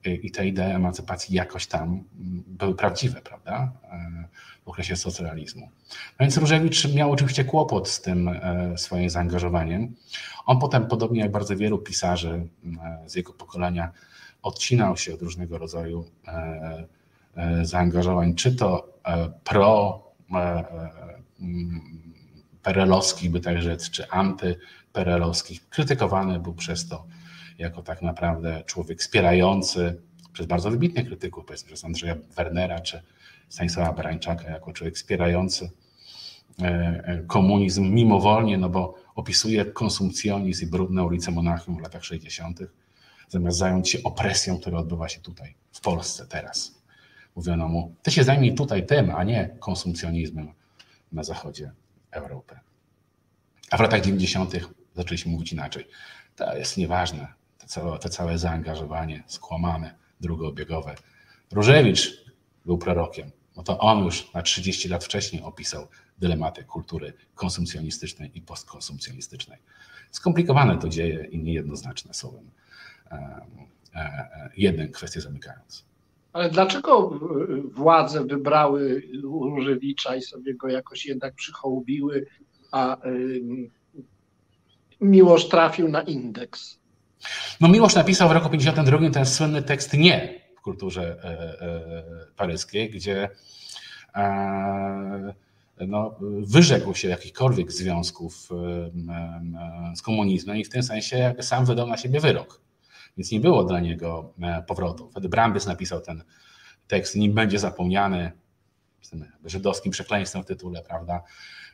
i 0.05 0.31
te 0.31 0.47
idee 0.47 0.75
emancypacji 0.75 1.35
jakoś 1.35 1.67
tam 1.67 2.03
były 2.47 2.75
prawdziwe, 2.75 3.21
prawda, 3.21 3.71
w 4.65 4.67
okresie 4.67 4.95
socrealizmu. 4.95 5.69
No 5.91 6.17
więc 6.19 6.37
Różewicz 6.37 6.93
miał 6.93 7.11
oczywiście 7.11 7.43
kłopot 7.43 7.89
z 7.89 8.01
tym 8.01 8.27
e, 8.27 8.77
swoim 8.77 9.09
zaangażowaniem. 9.09 9.95
On 10.45 10.59
potem, 10.59 10.87
podobnie 10.87 11.21
jak 11.21 11.31
bardzo 11.31 11.57
wielu 11.57 11.77
pisarzy 11.77 12.47
e, 12.83 13.09
z 13.09 13.15
jego 13.15 13.33
pokolenia, 13.33 13.91
odcinał 14.41 14.97
się 14.97 15.13
od 15.13 15.21
różnego 15.21 15.57
rodzaju 15.57 16.05
e, 16.27 16.85
zaangażowań, 17.65 18.35
czy 18.35 18.55
to 18.55 18.91
pro 19.43 20.03
perelowskich, 22.63 23.31
by 23.31 23.39
tak 23.39 23.61
rzec, 23.61 23.89
czy 23.89 24.09
antyperelowskich. 24.09 25.69
Krytykowany 25.69 26.39
był 26.39 26.53
przez 26.53 26.87
to 26.87 27.05
jako 27.61 27.81
tak 27.81 28.01
naprawdę 28.01 28.63
człowiek 28.65 28.99
wspierający 28.99 30.01
przez 30.33 30.45
bardzo 30.45 30.71
wybitnych 30.71 31.07
krytyków, 31.07 31.45
powiedzmy 31.45 31.67
przez 31.67 31.85
Andrzeja 31.85 32.15
Wernera 32.35 32.79
czy 32.79 33.01
Stanisława 33.49 33.93
Barańczaka, 33.93 34.49
jako 34.49 34.73
człowiek 34.73 34.95
wspierający 34.95 35.71
e, 36.61 36.65
e, 36.65 37.23
komunizm 37.27 37.93
mimowolnie, 37.93 38.57
no 38.57 38.69
bo 38.69 38.95
opisuje 39.15 39.65
konsumpcjonizm 39.65 40.65
i 40.65 40.67
brudne 40.67 41.03
ulice 41.03 41.31
Monachium 41.31 41.77
w 41.77 41.81
latach 41.81 42.05
60., 42.05 42.59
zamiast 43.29 43.57
zająć 43.57 43.89
się 43.89 44.03
opresją, 44.03 44.59
która 44.59 44.77
odbywa 44.77 45.09
się 45.09 45.21
tutaj, 45.21 45.55
w 45.71 45.81
Polsce 45.81 46.25
teraz. 46.27 46.81
Mówiono 47.35 47.67
mu, 47.67 47.95
ty 48.03 48.11
się 48.11 48.23
zajmij 48.23 48.55
tutaj 48.55 48.85
tym, 48.85 49.11
a 49.15 49.23
nie 49.23 49.55
konsumpcjonizmem 49.59 50.53
na 51.11 51.23
zachodzie 51.23 51.71
Europy. 52.11 52.55
A 53.71 53.77
w 53.77 53.79
latach 53.79 54.01
90. 54.01 54.53
zaczęliśmy 54.95 55.31
mówić 55.31 55.53
inaczej. 55.53 55.87
To 56.35 56.57
jest 56.57 56.77
nieważne, 56.77 57.27
całe, 57.67 57.99
to 57.99 58.09
całe 58.09 58.37
zaangażowanie 58.37 59.23
skłamane, 59.27 59.95
drugobiegowe. 60.21 60.95
Różewicz 61.51 62.25
był 62.65 62.77
prorokiem. 62.77 63.31
No 63.55 63.63
to 63.63 63.79
on 63.79 64.05
już 64.05 64.33
na 64.33 64.41
30 64.41 64.89
lat 64.89 65.03
wcześniej 65.03 65.41
opisał 65.41 65.87
dylematy 66.17 66.63
kultury 66.63 67.13
konsumpcjonistycznej 67.35 68.31
i 68.33 68.41
postkonsumpcjonistycznej. 68.41 69.59
Skomplikowane 70.11 70.77
to 70.77 70.89
dzieje 70.89 71.25
i 71.25 71.39
niejednoznaczne 71.39 72.13
słowem. 72.13 72.51
E, 73.11 73.15
e, 73.95 73.99
e, 73.99 74.49
jeden 74.57 74.91
kwestię 74.91 75.21
zamykając. 75.21 75.85
Ale 76.33 76.49
dlaczego 76.49 77.19
władze 77.71 78.25
wybrały 78.25 79.03
Różewicza 79.23 80.15
i 80.15 80.21
sobie 80.21 80.55
go 80.55 80.67
jakoś 80.67 81.05
jednak 81.05 81.33
przychołubiły, 81.33 82.25
a 82.71 82.97
Miłosz 85.01 85.49
trafił 85.49 85.87
na 85.87 86.01
indeks? 86.01 86.80
No 87.61 87.67
Miłosz 87.67 87.95
napisał 87.95 88.29
w 88.29 88.31
roku 88.31 88.49
52 88.49 89.09
ten 89.09 89.25
słynny 89.25 89.61
tekst 89.61 89.93
Nie 89.93 90.41
w 90.61 90.63
kulturze 90.63 91.17
e, 91.23 91.27
e, 91.61 92.35
paryskiej, 92.35 92.89
gdzie 92.89 93.29
e, 94.15 95.33
no, 95.87 96.15
wyrzekł 96.41 96.93
się 96.93 97.07
jakichkolwiek 97.07 97.71
związków 97.71 98.49
z 99.95 100.01
komunizmem 100.01 100.57
i 100.57 100.63
w 100.63 100.69
tym 100.69 100.83
sensie 100.83 101.35
sam 101.39 101.65
wydał 101.65 101.87
na 101.87 101.97
siebie 101.97 102.19
wyrok. 102.19 102.61
Więc 103.17 103.31
nie 103.31 103.39
było 103.39 103.63
dla 103.63 103.79
niego 103.79 104.33
powrotu. 104.67 105.09
Wtedy 105.11 105.29
Brambys 105.29 105.65
napisał 105.65 106.01
ten 106.01 106.23
tekst, 106.87 107.15
nim 107.15 107.33
będzie 107.33 107.59
zapomniany, 107.59 108.31
z 109.01 109.09
tym 109.09 109.25
żydowskim 109.45 109.91
przekleństwem 109.91 110.43
w 110.43 110.45
tytule, 110.45 110.83
prawda, 110.83 111.23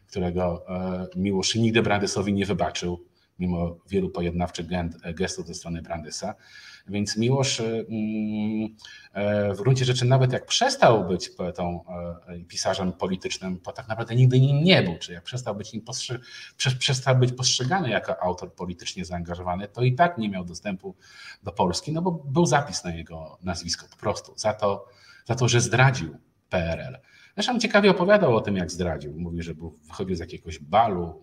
którego 0.08 0.66
Miłosz 1.16 1.56
nigdy 1.56 1.82
Brandysowi 1.82 2.34
nie 2.34 2.46
wybaczył 2.46 3.06
mimo 3.40 3.78
wielu 3.90 4.10
pojednawczych 4.10 4.66
gestów 5.14 5.48
ze 5.48 5.54
strony 5.54 5.82
Brandysa. 5.82 6.36
Więc 6.90 7.18
Miłosz 7.18 7.60
mm, 7.60 8.76
e, 9.14 9.54
w 9.54 9.58
gruncie 9.58 9.86
rzeczy 9.86 10.06
nawet 10.06 10.34
jak 10.34 10.46
przestał 10.46 11.08
być 11.08 11.30
poetą 11.30 11.84
i 12.38 12.42
e, 12.42 12.46
pisarzem 12.46 12.94
politycznym, 12.94 13.60
bo 13.66 13.72
tak 13.72 13.88
naprawdę 13.88 14.16
nigdy 14.16 14.40
nim 14.40 14.64
nie 14.64 14.84
był, 14.84 14.98
czy 14.98 15.14
jak 15.14 15.24
przestał 15.24 15.56
być, 15.56 15.74
nim 15.74 15.84
przestał 16.80 17.18
być 17.18 17.34
postrzegany 17.34 17.90
jako 17.90 18.24
autor 18.24 18.54
politycznie 18.54 19.06
zaangażowany, 19.06 19.68
to 19.68 19.84
i 19.84 19.96
tak 19.96 20.18
nie 20.18 20.30
miał 20.30 20.46
dostępu 20.46 20.96
do 21.44 21.52
Polski, 21.52 21.92
no 21.92 22.02
bo 22.02 22.12
był 22.12 22.46
zapis 22.46 22.84
na 22.84 22.96
jego 22.96 23.38
nazwisko 23.44 23.88
po 23.92 23.98
prostu, 23.98 24.34
za 24.38 24.54
to, 24.54 24.88
za 25.26 25.36
to 25.36 25.48
że 25.48 25.62
zdradził 25.62 26.18
PRL. 26.50 26.98
Zresztą 27.34 27.60
ciekawie 27.60 27.92
opowiadał 27.92 28.36
o 28.36 28.42
tym, 28.42 28.56
jak 28.56 28.72
zdradził. 28.72 29.14
Mówi, 29.20 29.44
że 29.44 29.56
był, 29.56 29.80
wychodził 29.88 30.16
z 30.16 30.20
jakiegoś 30.20 30.60
balu, 30.60 31.22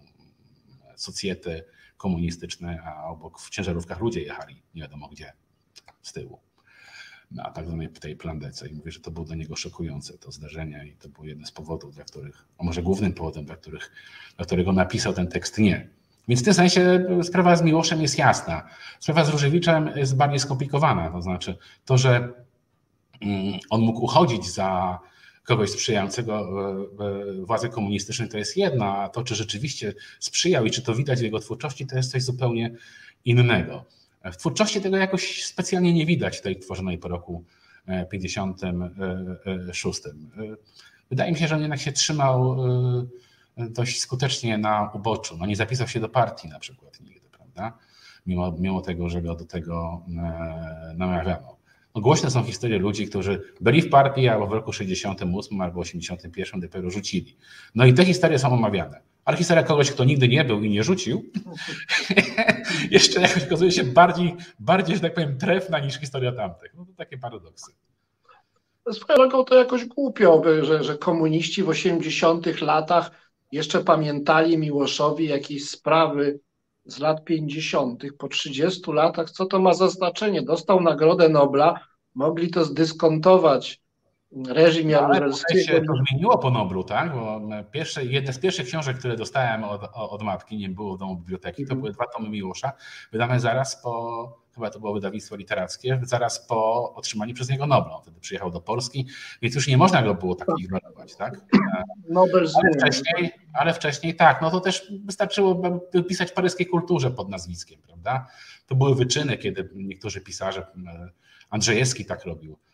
socjety, 0.96 1.64
komunistyczne, 1.96 2.82
a 2.84 3.04
obok 3.04 3.40
w 3.40 3.50
ciężarówkach 3.50 4.00
ludzie 4.00 4.22
jechali, 4.22 4.62
nie 4.74 4.82
wiadomo 4.82 5.08
gdzie, 5.08 5.32
z 6.02 6.12
tyłu, 6.12 6.38
na 7.30 7.50
tak 7.50 7.66
zwanej 7.66 7.88
tej 7.88 8.16
plandece. 8.16 8.68
I 8.68 8.74
mówię, 8.74 8.92
że 8.92 9.00
to 9.00 9.10
było 9.10 9.26
dla 9.26 9.36
niego 9.36 9.56
szokujące, 9.56 10.18
to 10.18 10.32
zdarzenie 10.32 10.86
i 10.86 10.96
to 10.96 11.08
był 11.08 11.24
jeden 11.24 11.46
z 11.46 11.52
powodów, 11.52 11.94
dla 11.94 12.04
których, 12.04 12.46
a 12.58 12.64
może 12.64 12.82
głównym 12.82 13.12
powodem, 13.12 13.44
dla, 13.44 13.56
których, 13.56 13.92
dla 14.36 14.46
którego 14.46 14.72
napisał 14.72 15.12
ten 15.12 15.28
tekst 15.28 15.58
nie. 15.58 15.88
Więc 16.28 16.40
w 16.40 16.44
tym 16.44 16.54
sensie 16.54 17.06
sprawa 17.22 17.56
z 17.56 17.62
Miłoszem 17.62 18.02
jest 18.02 18.18
jasna. 18.18 18.68
Sprawa 19.00 19.24
z 19.24 19.28
Różewiczem 19.28 19.90
jest 19.96 20.16
bardziej 20.16 20.38
skomplikowana. 20.38 21.10
To 21.10 21.22
znaczy 21.22 21.58
to, 21.84 21.98
że 21.98 22.32
mm, 23.20 23.58
on 23.70 23.80
mógł 23.80 24.04
uchodzić 24.04 24.52
za 24.52 24.98
kogoś 25.44 25.70
sprzyjającego 25.70 26.34
e, 26.34 27.40
e, 27.40 27.44
władzy 27.44 27.68
komunistycznej 27.68 28.28
to 28.28 28.38
jest 28.38 28.56
jedno, 28.56 28.98
a 28.98 29.08
to, 29.08 29.24
czy 29.24 29.34
rzeczywiście 29.34 29.94
sprzyjał 30.20 30.64
i 30.64 30.70
czy 30.70 30.82
to 30.82 30.94
widać 30.94 31.20
w 31.20 31.22
jego 31.22 31.38
twórczości, 31.38 31.86
to 31.86 31.96
jest 31.96 32.10
coś 32.10 32.22
zupełnie 32.22 32.74
innego. 33.24 33.84
W 34.24 34.36
twórczości 34.36 34.80
tego 34.80 34.96
jakoś 34.96 35.44
specjalnie 35.44 35.92
nie 35.92 36.06
widać, 36.06 36.40
tej 36.40 36.58
tworzonej 36.58 36.98
po 36.98 37.08
roku 37.08 37.44
56. 38.10 40.06
E, 40.06 40.12
wydaje 41.10 41.32
mi 41.32 41.38
się, 41.38 41.48
że 41.48 41.54
on 41.54 41.60
jednak 41.60 41.80
się 41.80 41.92
trzymał 41.92 42.56
dość 43.56 44.00
skutecznie 44.00 44.58
na 44.58 44.90
uboczu. 44.94 45.36
No 45.36 45.46
nie 45.46 45.56
zapisał 45.56 45.88
się 45.88 46.00
do 46.00 46.08
partii 46.08 46.48
na 46.48 46.58
przykład 46.58 47.00
nigdy, 47.00 47.28
prawda? 47.30 47.78
Mimo, 48.26 48.52
mimo 48.58 48.80
tego, 48.80 49.08
że 49.08 49.22
go 49.22 49.34
do 49.34 49.44
tego 49.44 50.02
namawiano. 50.96 51.56
No, 51.94 52.00
głośne 52.00 52.30
są 52.30 52.44
historie 52.44 52.78
ludzi, 52.78 53.06
którzy 53.06 53.42
byli 53.60 53.82
w 53.82 53.90
partii, 53.90 54.28
albo 54.28 54.46
w 54.46 54.52
roku 54.52 54.72
68 54.72 55.60
albo 55.60 55.80
81 55.80 56.60
dopiero 56.60 56.90
rzucili. 56.90 57.36
No 57.74 57.86
i 57.86 57.94
te 57.94 58.04
historie 58.04 58.38
są 58.38 58.52
omawiane. 58.52 59.00
Ale 59.24 59.36
historia 59.36 59.62
kogoś, 59.62 59.90
kto 59.90 60.04
nigdy 60.04 60.28
nie 60.28 60.44
był 60.44 60.62
i 60.62 60.70
nie 60.70 60.84
rzucił, 60.84 61.24
jeszcze 62.90 63.20
jakoś 63.20 63.44
okazuje 63.44 63.72
się 63.72 63.84
bardziej, 63.84 64.36
bardziej, 64.58 64.96
że 64.96 65.02
tak 65.02 65.14
powiem, 65.14 65.38
trefna 65.38 65.78
niż 65.78 66.00
historia 66.00 66.32
tamtych. 66.32 66.74
No 66.74 66.84
to 66.84 66.92
takie 66.96 67.18
paradoksy. 67.18 67.72
Swoją 68.92 69.18
drogą 69.18 69.44
to 69.44 69.54
jakoś 69.54 69.84
głupio, 69.84 70.42
że, 70.62 70.84
że 70.84 70.98
komuniści 70.98 71.62
w 71.62 71.68
80 71.68 72.60
latach 72.60 73.10
jeszcze 73.52 73.84
pamiętali 73.84 74.58
Miłoszowi 74.58 75.28
jakieś 75.28 75.70
sprawy 75.70 76.40
z 76.86 76.98
lat 76.98 77.24
50. 77.24 78.02
po 78.18 78.28
30 78.28 78.92
latach. 78.92 79.30
Co 79.30 79.46
to 79.46 79.60
ma 79.60 79.74
za 79.74 79.88
znaczenie? 79.88 80.42
Dostał 80.42 80.80
Nagrodę 80.80 81.28
Nobla, 81.28 81.80
mogli 82.14 82.50
to 82.50 82.64
zdyskontować 82.64 83.83
reżim 84.48 84.90
Jaruzelskiego. 84.90 85.64
się 85.64 85.80
to 85.80 85.92
zmieniło 85.96 86.38
po 86.38 86.50
Noblu, 86.50 86.84
tak? 86.84 87.14
Bo 87.14 87.40
pierwsze, 87.70 88.04
jedne 88.04 88.32
z 88.32 88.38
pierwszych 88.38 88.66
książek, 88.66 88.98
które 88.98 89.16
dostałem 89.16 89.64
od, 89.64 89.90
od 89.94 90.22
matki, 90.22 90.56
nie 90.56 90.68
było 90.68 90.96
w 90.96 90.98
domu 90.98 91.16
biblioteki, 91.16 91.56
to 91.56 91.62
mhm. 91.62 91.80
były 91.80 91.92
dwa 91.92 92.04
tomy 92.06 92.28
Miłosza, 92.28 92.72
wydane 93.12 93.40
zaraz 93.40 93.82
po, 93.82 94.44
chyba 94.54 94.70
to 94.70 94.80
było 94.80 94.94
wydawnictwo 94.94 95.36
literackie, 95.36 96.00
zaraz 96.02 96.46
po 96.46 96.92
otrzymaniu 96.94 97.34
przez 97.34 97.50
niego 97.50 97.66
Nobla. 97.66 97.98
Wtedy 97.98 98.20
przyjechał 98.20 98.50
do 98.50 98.60
Polski, 98.60 99.06
więc 99.42 99.54
już 99.54 99.68
nie 99.68 99.76
można 99.76 100.02
go 100.02 100.14
było 100.14 100.34
tak 100.34 100.48
ignorować, 100.58 101.16
tak? 101.16 101.40
Nobel 102.08 102.48
ale 102.56 102.72
wcześniej, 102.72 103.30
ale 103.52 103.74
wcześniej 103.74 104.16
tak, 104.16 104.42
no 104.42 104.50
to 104.50 104.60
też 104.60 104.92
wystarczyło 105.04 105.80
pisać 106.08 106.32
paryskiej 106.32 106.66
kulturze 106.66 107.10
pod 107.10 107.28
nazwiskiem, 107.28 107.80
prawda? 107.86 108.26
To 108.66 108.74
były 108.74 108.94
wyczyny, 108.94 109.38
kiedy 109.38 109.70
niektórzy 109.74 110.20
pisarze, 110.20 110.66
Andrzejewski 111.50 112.04
tak 112.04 112.24
robił, 112.24 112.58
E, 112.58 112.73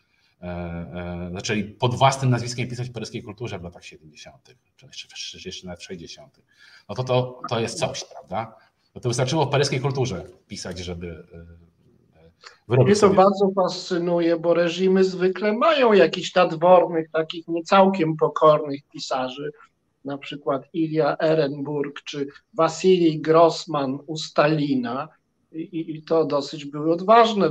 zaczęli 1.33 1.63
pod 1.63 1.95
własnym 1.95 2.31
nazwiskiem 2.31 2.69
pisać 2.69 2.89
w 2.89 2.91
paryskiej 2.91 3.23
kulturze 3.23 3.59
w 3.59 3.63
latach 3.63 3.85
70., 3.85 4.55
czy 4.75 4.85
jeszcze, 4.85 5.49
jeszcze 5.49 5.67
nawet 5.67 5.79
w 5.79 5.83
60. 5.83 6.41
No 6.89 6.95
to, 6.95 7.03
to 7.03 7.41
to 7.49 7.59
jest 7.59 7.79
coś, 7.79 8.03
prawda? 8.03 8.55
No 8.95 9.01
to 9.01 9.09
wystarczyło 9.09 9.45
w 9.45 9.49
paryskiej 9.49 9.79
kulturze 9.79 10.25
pisać, 10.47 10.79
żeby 10.79 11.07
e, 11.07 12.21
wyrobić 12.67 12.87
Mnie 12.87 12.95
to 12.95 12.99
sobie... 12.99 13.15
bardzo 13.15 13.51
fascynuje, 13.55 14.39
bo 14.39 14.53
reżimy 14.53 15.03
zwykle 15.03 15.53
mają 15.53 15.93
jakichś 15.93 16.35
nadwornych, 16.35 17.11
takich 17.11 17.47
niecałkiem 17.47 18.17
pokornych 18.17 18.81
pisarzy, 18.93 19.51
na 20.05 20.17
przykład 20.17 20.63
Ilia 20.73 21.17
Ehrenburg 21.17 22.01
czy 22.03 22.27
Wasilij 22.53 23.21
Grossman 23.21 23.99
u 24.07 24.17
Stalina, 24.17 25.07
i, 25.51 25.95
i 25.95 26.03
to 26.03 26.25
dosyć 26.25 26.65
były 26.65 26.93
odważne 26.93 27.49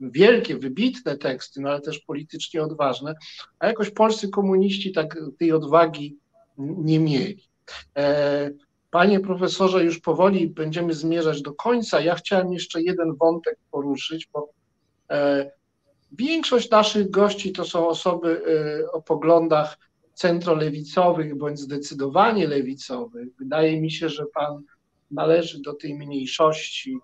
wielkie, 0.00 0.58
wybitne 0.58 1.18
teksty, 1.18 1.60
no 1.60 1.68
ale 1.68 1.80
też 1.80 1.98
politycznie 1.98 2.62
odważne, 2.62 3.14
a 3.58 3.66
jakoś 3.66 3.90
polscy 3.90 4.28
komuniści 4.28 4.92
tak 4.92 5.18
tej 5.38 5.52
odwagi 5.52 6.16
nie 6.58 7.00
mieli. 7.00 7.48
E, 7.96 8.50
panie 8.90 9.20
profesorze, 9.20 9.84
już 9.84 10.00
powoli 10.00 10.48
będziemy 10.48 10.94
zmierzać 10.94 11.42
do 11.42 11.54
końca. 11.54 12.00
Ja 12.00 12.14
chciałem 12.14 12.52
jeszcze 12.52 12.82
jeden 12.82 13.14
wątek 13.14 13.58
poruszyć, 13.70 14.28
bo 14.32 14.50
e, 15.10 15.50
większość 16.12 16.70
naszych 16.70 17.10
gości 17.10 17.52
to 17.52 17.64
są 17.64 17.88
osoby 17.88 18.42
e, 18.86 18.92
o 18.92 19.02
poglądach 19.02 19.78
centrolewicowych 20.14 21.38
bądź 21.38 21.60
zdecydowanie 21.60 22.48
lewicowych. 22.48 23.28
Wydaje 23.38 23.80
mi 23.80 23.90
się, 23.90 24.08
że 24.08 24.26
pan 24.34 24.62
należy 25.10 25.60
do 25.60 25.74
tej 25.74 25.94
mniejszości 25.94 26.98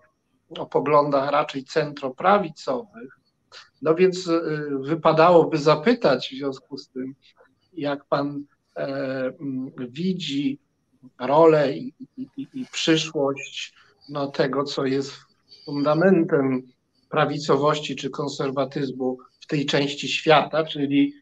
o 0.49 0.65
poglądach 0.65 1.31
raczej 1.31 1.63
centroprawicowych. 1.63 3.19
No 3.81 3.95
więc 3.95 4.27
y, 4.27 4.41
wypadałoby 4.79 5.57
zapytać 5.57 6.29
w 6.29 6.37
związku 6.37 6.77
z 6.77 6.89
tym, 6.89 7.15
jak 7.73 8.05
pan 8.05 8.43
e, 8.77 9.31
widzi 9.77 10.59
rolę 11.19 11.73
i, 11.73 11.93
i, 12.17 12.47
i 12.53 12.65
przyszłość 12.71 13.73
no, 14.09 14.27
tego, 14.27 14.63
co 14.63 14.85
jest 14.85 15.13
fundamentem 15.65 16.61
prawicowości 17.09 17.95
czy 17.95 18.09
konserwatyzmu 18.09 19.17
w 19.39 19.47
tej 19.47 19.65
części 19.65 20.07
świata, 20.07 20.65
czyli, 20.65 21.13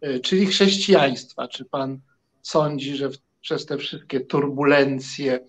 e, 0.00 0.20
czyli 0.20 0.46
chrześcijaństwa. 0.46 1.48
Czy 1.48 1.64
pan 1.64 2.00
sądzi, 2.42 2.96
że 2.96 3.08
w, 3.08 3.18
przez 3.40 3.66
te 3.66 3.78
wszystkie 3.78 4.20
turbulencje, 4.20 5.46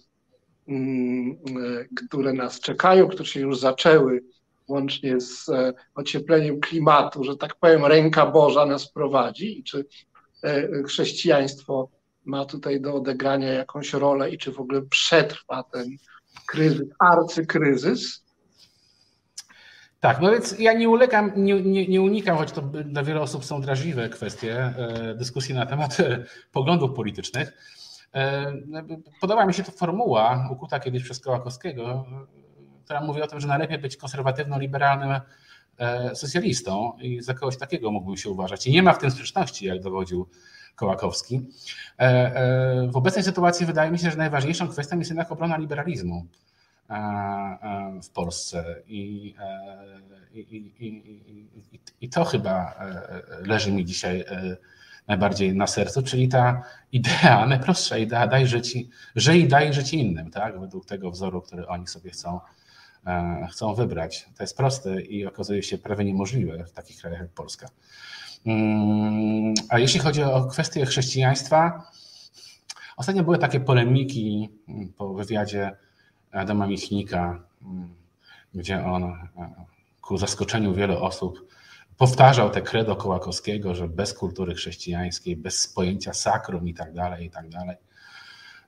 które 2.10 2.34
nas 2.34 2.60
czekają, 2.60 3.08
które 3.08 3.26
się 3.26 3.40
już 3.40 3.60
zaczęły, 3.60 4.24
łącznie 4.68 5.22
z 5.22 5.50
e, 5.50 5.74
ociepleniem 5.96 6.60
klimatu, 6.60 7.24
że 7.24 7.38
tak 7.38 7.56
powiem, 7.56 7.86
ręka 7.86 8.26
Boża 8.26 8.66
nas 8.66 8.92
prowadzi 8.92 9.60
i 9.60 9.64
czy 9.64 9.86
e, 10.44 10.84
chrześcijaństwo 10.84 11.90
ma 12.26 12.46
tutaj 12.46 12.82
do 12.82 12.94
odegrania 12.94 13.54
jakąś 13.54 13.94
rolę 13.94 14.30
i 14.30 14.38
czy 14.38 14.52
w 14.52 14.60
ogóle 14.60 14.82
przetrwa 14.82 15.64
ten 15.64 15.98
kryzys, 16.48 16.88
arcykryzys. 17.00 18.26
Tak, 20.00 20.22
no 20.22 20.32
więc 20.32 20.60
ja 20.60 20.74
nie 20.74 20.90
ulegam, 20.90 21.32
nie, 21.36 21.62
nie, 21.62 21.88
nie, 21.88 22.02
unikam, 22.02 22.38
choć 22.38 22.52
to 22.52 22.62
dla 22.62 23.04
wielu 23.04 23.22
osób 23.22 23.46
są 23.46 23.62
drażliwe 23.62 24.10
kwestie 24.10 24.74
dyskusji 25.16 25.56
na 25.56 25.66
temat 25.66 25.98
poglądów 26.52 26.96
politycznych. 26.96 27.54
E, 28.16 28.54
podoba 29.22 29.46
mi 29.46 29.54
się 29.54 29.64
ta 29.64 29.72
formuła 29.72 30.50
ukuta 30.52 30.80
kiedyś 30.80 31.04
przez 31.04 31.20
Kołakowskiego, 31.20 32.06
która 32.84 33.02
mówi 33.02 33.22
o 33.22 33.28
tym, 33.28 33.40
że 33.40 33.48
najlepiej 33.48 33.80
być 33.80 33.98
konserwatywno-liberalnym 33.98 35.22
e, 35.78 36.16
socjalistą 36.16 36.94
i 37.02 37.22
za 37.22 37.34
kogoś 37.34 37.58
takiego 37.58 37.92
mógłbym 37.92 38.18
się 38.18 38.30
uważać. 38.30 38.68
I 38.68 38.72
nie 38.72 38.84
ma 38.84 38.94
w 38.94 38.98
tym 38.98 39.12
sprzeczności, 39.12 39.66
jak 39.66 39.82
dowodził 39.82 40.30
Kołakowski. 40.76 41.50
E, 41.98 42.88
w 42.88 42.98
obecnej 42.98 43.24
sytuacji 43.24 43.66
wydaje 43.66 43.92
mi 43.92 44.00
się, 44.00 44.12
że 44.12 44.18
najważniejszą 44.18 44.68
kwestią 44.68 44.98
jest 44.98 45.10
jednak 45.10 45.32
obrona 45.32 45.58
liberalizmu 45.58 46.26
w 48.04 48.10
Polsce. 48.10 48.82
I, 48.88 49.36
i, 50.34 50.40
i, 50.80 51.80
i 52.02 52.10
to 52.10 52.26
chyba 52.26 52.76
leży 53.42 53.72
mi 53.72 53.86
dzisiaj 53.86 54.26
najbardziej 55.08 55.56
na 55.56 55.68
sercu, 55.68 56.04
czyli 56.04 56.28
ta 56.30 56.64
idea, 56.92 57.46
najprostsza 57.46 57.98
idea, 57.98 58.28
daj 58.28 58.48
żyć, 58.48 58.78
żyj 59.16 59.48
daj 59.48 59.74
żyć 59.74 59.94
innym, 59.94 60.32
tak? 60.32 60.60
według 60.60 60.86
tego 60.86 61.12
wzoru, 61.12 61.42
który 61.42 61.68
oni 61.68 61.88
sobie 61.88 62.12
chcą, 62.12 62.40
e, 63.08 63.48
chcą 63.52 63.76
wybrać. 63.76 64.30
To 64.38 64.44
jest 64.44 64.58
proste 64.58 65.02
i 65.02 65.26
okazuje 65.26 65.64
się 65.64 65.78
prawie 65.78 66.06
niemożliwe 66.06 66.66
w 66.66 66.72
takich 66.72 66.98
krajach 67.02 67.20
jak 67.20 67.30
Polska. 67.30 67.68
Mm, 68.46 69.54
a 69.70 69.80
jeśli 69.80 70.00
chodzi 70.00 70.24
o 70.24 70.46
kwestię 70.46 70.86
chrześcijaństwa, 70.86 71.92
ostatnio 72.98 73.24
były 73.24 73.38
takie 73.38 73.60
polemiki 73.60 74.50
po 74.98 75.14
wywiadzie 75.14 75.76
Adama 76.32 76.68
Michnika, 76.68 77.44
mm, 77.62 77.96
gdzie 78.54 78.86
on 78.86 79.04
e, 79.04 79.18
ku 80.02 80.18
zaskoczeniu 80.18 80.74
wielu 80.74 81.04
osób 81.04 81.48
powtarzał 81.98 82.50
te 82.50 82.62
credo 82.62 82.96
Kołakowskiego, 82.96 83.76
że 83.76 83.88
bez 83.88 84.14
kultury 84.14 84.56
chrześcijańskiej, 84.56 85.36
bez 85.36 85.68
pojęcia 85.68 86.14
sakrum 86.14 86.68
i 86.68 86.74
tak 86.74 86.94
dalej, 86.94 87.26
i 87.26 87.30
tak 87.30 87.50
dalej, 87.50 87.78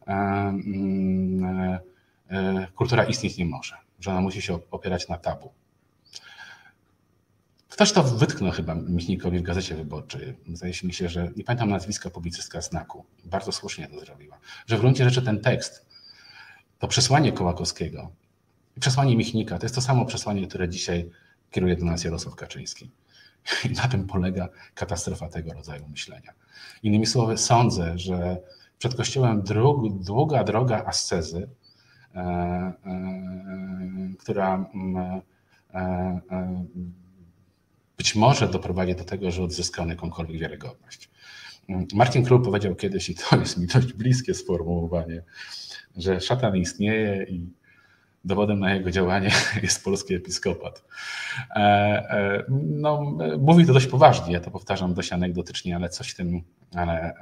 mm, 0.08 1.80
e, 2.30 2.68
kultura 2.76 3.04
istnieć 3.04 3.38
nie 3.38 3.46
może, 3.46 3.78
że 4.00 4.12
ona 4.12 4.22
musi 4.22 4.42
się 4.42 4.60
opierać 4.72 5.08
na 5.08 5.18
tabu. 5.18 5.52
Ktoś 7.70 7.92
to 7.92 8.04
wytknął 8.04 8.52
chyba 8.52 8.76
Michnikowi 8.76 9.40
w 9.40 9.42
Gazecie 9.42 9.76
Wyborczej. 9.76 10.38
Zdaje 10.54 10.74
mi 10.84 10.94
się, 10.94 11.10
że 11.10 11.32
nie 11.36 11.44
pamiętam 11.44 11.70
nazwiska 11.70 12.10
publicystka 12.10 12.62
Znaku. 12.62 13.06
Bardzo 13.26 13.52
słusznie 13.52 13.88
to 13.88 14.00
zrobiła. 14.00 14.40
Że 14.68 14.78
w 14.78 14.80
gruncie 14.80 15.04
rzeczy 15.04 15.22
ten 15.22 15.42
tekst, 15.42 15.86
to 16.80 16.88
przesłanie 16.88 17.32
Kołakowskiego 17.32 18.12
i 18.78 18.80
przesłanie 18.80 19.18
Michnika 19.18 19.58
to 19.58 19.66
jest 19.66 19.76
to 19.76 19.82
samo 19.82 20.06
przesłanie, 20.06 20.48
które 20.48 20.70
dzisiaj 20.70 21.10
kieruje 21.52 21.76
do 21.76 21.86
nas 21.86 22.04
Jarosław 22.04 22.36
Kaczyński. 22.36 22.92
I 23.66 23.70
na 23.70 23.88
tym 23.88 24.08
polega 24.08 24.50
katastrofa 24.74 25.30
tego 25.30 25.54
rodzaju 25.54 25.88
myślenia. 25.88 26.34
Innymi 26.84 27.06
słowy, 27.06 27.38
sądzę, 27.38 27.98
że 28.00 28.38
przed 28.80 28.96
Kościołem 28.96 29.42
dróg, 29.42 30.04
długa 30.04 30.44
droga 30.44 30.86
ascezy, 30.86 31.50
e, 32.16 32.20
e, 32.20 32.74
która 34.20 34.70
mm, 34.74 35.22
e, 35.74 35.80
e, 36.32 36.66
być 37.98 38.16
może 38.16 38.48
doprowadzi 38.48 38.96
do 38.96 39.04
tego, 39.04 39.32
że 39.32 39.44
odzyskamy 39.44 39.90
jakąkolwiek 39.90 40.42
wiarygodność. 40.42 41.10
Martin 41.94 42.26
Król 42.26 42.44
powiedział 42.44 42.76
kiedyś, 42.76 43.10
i 43.10 43.16
to 43.16 43.36
jest 43.38 43.58
mi 43.58 43.68
dość 43.68 43.94
bliskie 43.94 44.34
sformułowanie, 44.34 45.24
że 45.98 46.22
szatan 46.22 46.58
istnieje 46.58 47.24
i 47.24 47.54
Dowodem 48.28 48.60
na 48.60 48.74
jego 48.74 48.92
działanie 48.92 49.32
jest 49.64 49.84
polski 49.84 50.16
episkopat. 50.16 50.84
E, 51.56 51.60
e, 51.60 52.44
no, 52.60 53.16
mówi 53.40 53.66
to 53.66 53.74
dość 53.74 53.88
poważnie, 53.88 54.34
ja 54.34 54.40
to 54.40 54.52
powtarzam 54.52 54.94
dość 54.94 55.12
anegdotycznie, 55.12 55.76
ale 55.76 55.90
coś 55.90 56.14
tym, 56.16 56.42
ale 56.76 57.14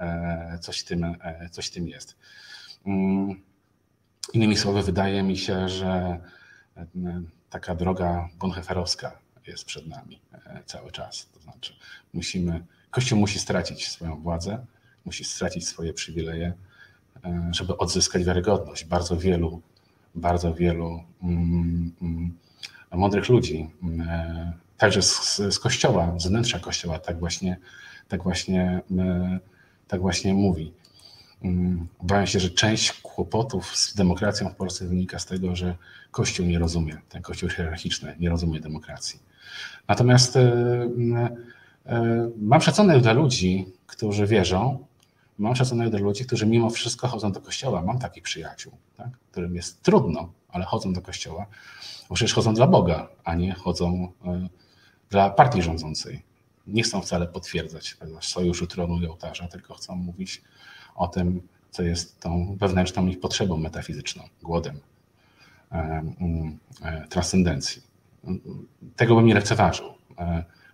e, 0.53 0.59
coś 0.59 0.83
tym, 0.83 1.15
coś 1.51 1.69
tym 1.69 1.87
jest. 1.87 2.17
Mm, 2.85 3.41
innymi 4.33 4.57
słowy, 4.57 4.83
wydaje 4.83 5.23
mi 5.23 5.37
się, 5.37 5.69
że 5.69 6.19
taka 7.49 7.75
droga 7.75 8.29
bonheferowska 8.39 9.19
jest 9.47 9.65
przed 9.65 9.87
nami 9.87 10.21
cały 10.65 10.91
czas. 10.91 11.29
To 11.33 11.39
znaczy, 11.39 11.73
musimy, 12.13 12.65
Kościół 12.91 13.19
musi 13.19 13.39
stracić 13.39 13.87
swoją 13.87 14.21
władzę, 14.21 14.65
musi 15.05 15.23
stracić 15.23 15.67
swoje 15.67 15.93
przywileje, 15.93 16.53
żeby 17.51 17.77
odzyskać 17.77 18.23
wiarygodność. 18.23 18.85
Bardzo 18.85 19.17
wielu, 19.17 19.61
bardzo 20.15 20.53
wielu 20.53 21.03
mm, 21.23 21.91
mm, 22.01 22.37
mądrych 22.91 23.29
ludzi, 23.29 23.69
mm, 23.83 24.07
także 24.77 25.01
z, 25.01 25.37
z 25.37 25.59
kościoła, 25.59 26.13
z 26.17 26.27
wnętrza 26.27 26.59
kościoła, 26.59 26.99
tak 26.99 27.19
właśnie, 27.19 27.57
tak 28.07 28.23
właśnie, 28.23 28.81
tak 29.87 30.01
właśnie 30.01 30.33
mówi. 30.33 30.73
Obawiam 31.99 32.27
się, 32.27 32.39
że 32.39 32.49
część 32.49 32.91
kłopotów 33.01 33.75
z 33.75 33.95
demokracją 33.95 34.49
w 34.49 34.55
Polsce 34.55 34.87
wynika 34.87 35.19
z 35.19 35.25
tego, 35.25 35.55
że 35.55 35.75
Kościół 36.11 36.45
nie 36.45 36.59
rozumie, 36.59 36.97
ten 37.09 37.21
Kościół 37.21 37.49
hierarchiczny 37.49 38.15
nie 38.19 38.29
rozumie 38.29 38.59
demokracji. 38.59 39.19
Natomiast 39.87 40.35
e, 40.35 40.41
e, 41.85 42.29
mam 42.37 42.61
szacunek 42.61 43.01
dla 43.01 43.13
ludzi, 43.13 43.65
którzy 43.87 44.27
wierzą, 44.27 44.85
mam 45.37 45.55
szacunek 45.55 45.89
dla 45.89 45.99
ludzi, 45.99 46.25
którzy 46.25 46.45
mimo 46.45 46.69
wszystko 46.69 47.07
chodzą 47.07 47.31
do 47.31 47.41
Kościoła. 47.41 47.81
Mam 47.81 47.99
takich 47.99 48.23
przyjaciół, 48.23 48.73
tak? 48.97 49.07
którym 49.31 49.55
jest 49.55 49.81
trudno, 49.81 50.31
ale 50.49 50.65
chodzą 50.65 50.93
do 50.93 51.01
Kościoła, 51.01 51.45
bo 52.09 52.15
przecież 52.15 52.33
chodzą 52.33 52.53
dla 52.53 52.67
Boga, 52.67 53.07
a 53.23 53.35
nie 53.35 53.53
chodzą 53.53 54.11
e, 54.25 54.47
dla 55.09 55.29
partii 55.29 55.61
rządzącej. 55.61 56.21
Nie 56.67 56.83
chcą 56.83 57.01
wcale 57.01 57.27
potwierdzać 57.27 57.97
sojuszu 58.21 58.67
tronu 58.67 59.01
i 59.01 59.07
ołtarza, 59.07 59.47
tylko 59.47 59.73
chcą 59.73 59.95
mówić 59.95 60.41
o 60.95 61.07
tym, 61.07 61.41
co 61.71 61.83
jest 61.83 62.19
tą 62.19 62.57
wewnętrzną 62.59 63.07
ich 63.07 63.19
potrzebą 63.19 63.57
metafizyczną, 63.57 64.23
głodem 64.43 64.79
e, 65.71 65.75
mm, 65.75 66.59
e, 66.81 67.07
transcendencji. 67.07 67.81
Tego 68.95 69.15
bym 69.15 69.25
nie 69.25 69.33
lekceważył. 69.33 69.85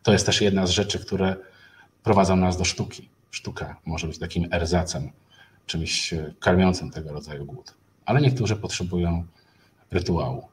To 0.03 0.13
jest 0.13 0.25
też 0.25 0.41
jedna 0.41 0.67
z 0.67 0.69
rzeczy, 0.69 0.99
które 0.99 1.35
prowadzą 2.03 2.35
nas 2.35 2.57
do 2.57 2.65
sztuki. 2.65 3.09
Sztuka 3.31 3.75
może 3.85 4.07
być 4.07 4.17
takim 4.17 4.47
erzacem, 4.53 5.11
czymś 5.65 6.13
karmiącym 6.39 6.91
tego 6.91 7.13
rodzaju 7.13 7.45
głód. 7.45 7.73
Ale 8.05 8.21
niektórzy 8.21 8.55
potrzebują 8.55 9.25
rytuału. 9.91 10.47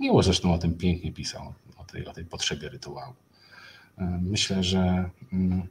Miło 0.00 0.22
zresztą 0.22 0.54
o 0.54 0.58
tym 0.58 0.74
pięknie 0.74 1.12
pisał, 1.12 1.54
o 1.76 1.84
tej, 1.84 2.06
o 2.06 2.12
tej 2.12 2.24
potrzebie 2.24 2.68
rytuału. 2.68 3.14
Myślę, 4.20 4.62
że 4.62 5.10
mm, 5.32 5.68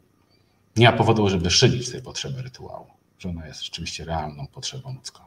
nie 0.75 0.91
ma 0.91 0.97
powodu, 0.97 1.29
żeby 1.29 1.51
szydzić 1.51 1.91
tej 1.91 2.01
potrzeby 2.01 2.41
rytuału 2.41 2.87
że 3.23 3.29
ona 3.29 3.47
jest 3.47 3.63
rzeczywiście 3.63 4.05
realną 4.05 4.47
potrzebą 4.47 4.93
ludzką. 4.93 5.23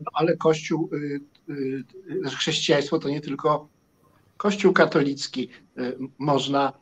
No, 0.00 0.06
ale 0.14 0.36
Kościół, 0.36 0.90
y, 0.92 1.20
y, 2.26 2.30
chrześcijaństwo 2.30 2.98
to 2.98 3.08
nie 3.08 3.20
tylko 3.20 3.68
Kościół 4.36 4.72
katolicki. 4.72 5.48
Y, 5.78 5.96
można 6.18 6.72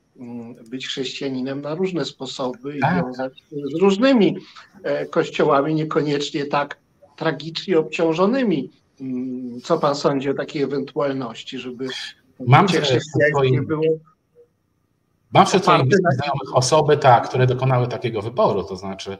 być 0.70 0.86
chrześcijaninem 0.86 1.60
na 1.60 1.74
różne 1.74 2.04
sposoby 2.04 2.76
i 2.76 2.80
tak. 2.80 3.04
wiązać 3.04 3.32
z 3.50 3.80
różnymi 3.80 4.36
e, 4.82 5.06
kościołami, 5.06 5.74
niekoniecznie 5.74 6.44
tak 6.46 6.78
tragicznie 7.16 7.78
obciążonymi. 7.78 8.70
Mm, 9.00 9.60
co 9.60 9.78
pan 9.78 9.94
sądzi 9.94 10.30
o 10.30 10.34
takiej 10.34 10.62
ewentualności, 10.62 11.58
żeby 11.58 11.86
Mam 12.46 12.66
chrześcijaństwo 12.68 13.42
było 13.66 13.82
Mam 15.32 15.46
wśród 15.46 15.62
swoich 15.62 15.92
znajomych 15.96 16.54
osoby, 16.56 16.96
tak, 16.96 17.28
które 17.28 17.46
dokonały 17.46 17.88
takiego 17.88 18.22
wyboru, 18.22 18.64
to 18.64 18.76
znaczy 18.76 19.18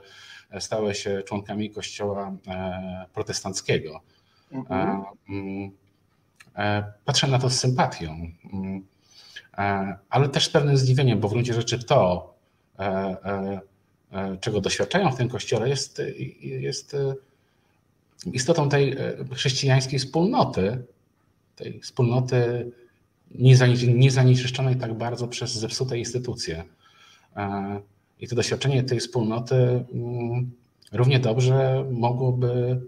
stały 0.59 0.95
się 0.95 1.23
członkami 1.23 1.71
kościoła 1.71 2.37
e, 2.47 3.07
protestanckiego. 3.13 4.01
Mhm. 4.53 5.03
Mm, 5.29 5.71
e, 6.57 6.93
patrzę 7.05 7.27
na 7.27 7.39
to 7.39 7.51
z 7.51 7.59
sympatią, 7.59 8.09
mm, 8.53 8.77
e, 8.77 8.81
ale 10.11 10.29
też 10.29 10.47
z 10.47 10.51
pewnym 10.51 10.77
zdziwieniem, 10.77 11.21
bo 11.21 11.29
w 11.29 11.33
gruncie 11.33 11.55
rzeczy 11.55 11.85
to, 11.85 12.35
czego 14.41 14.61
doświadczają 14.61 15.13
w 15.13 15.17
tym 15.17 15.29
kościele, 15.29 15.69
jest, 15.69 16.03
jest 16.41 16.97
istotą 18.33 18.69
tej 18.69 18.97
chrześcijańskiej 19.33 19.99
wspólnoty, 19.99 20.83
tej 21.57 21.81
wspólnoty 21.81 22.71
niezanieczyszczonej 23.95 24.77
tak 24.77 24.95
bardzo 24.95 25.29
przez 25.29 25.53
zepsute 25.53 25.99
instytucje. 25.99 26.65
I 28.21 28.29
to 28.29 28.37
doświadczenie 28.37 28.83
tej 28.83 29.01
wspólnoty 29.01 29.55
mm, 29.55 30.51
równie 30.93 31.21
dobrze 31.21 31.85
mogłoby 31.91 32.81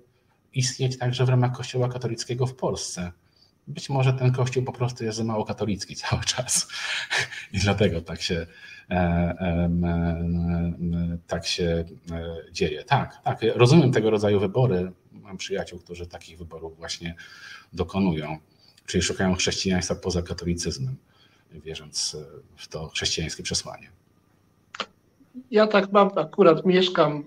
istnieć 0.55 0.99
także 0.99 1.25
w 1.25 1.29
ramach 1.29 1.53
Kościoła 1.53 1.89
katolickiego 1.89 2.47
w 2.47 2.55
Polsce. 2.55 3.13
Być 3.67 3.89
może 3.89 4.13
ten 4.13 4.33
kościół 4.33 4.65
po 4.65 4.73
prostu 4.73 5.05
jest 5.05 5.19
za 5.19 5.25
mało 5.25 5.45
katolicki 5.45 5.97
cały 5.97 6.25
czas 6.25 6.69
i 7.53 7.59
dlatego 7.59 8.01
tak 8.01 8.23
się, 8.23 8.47
e, 8.91 8.95
e, 8.95 9.71
tak 11.27 11.47
się 11.47 11.85
e, 12.11 12.53
dzieje. 12.53 12.85
Tak, 12.85 13.23
tak, 13.25 13.41
rozumiem 13.55 13.93
tego 13.93 14.11
rodzaju 14.11 14.41
wybory. 14.41 14.93
Mam 15.13 15.37
przyjaciół, 15.37 15.79
którzy 15.79 16.07
takich 16.07 16.39
wyborów 16.39 16.77
właśnie 16.77 17.15
dokonują, 17.73 18.39
czyli 18.87 19.03
szukają 19.03 19.35
chrześcijaństwa 19.35 19.95
poza 19.95 20.23
katolicyzmem, 20.23 20.97
wierząc 21.53 22.17
w 22.57 22.69
to 22.69 22.89
chrześcijańskie 22.89 23.43
przesłanie 23.43 24.02
ja 25.51 25.67
tak 25.67 25.93
mam, 25.93 26.11
akurat 26.17 26.67
mieszkam 26.67 27.25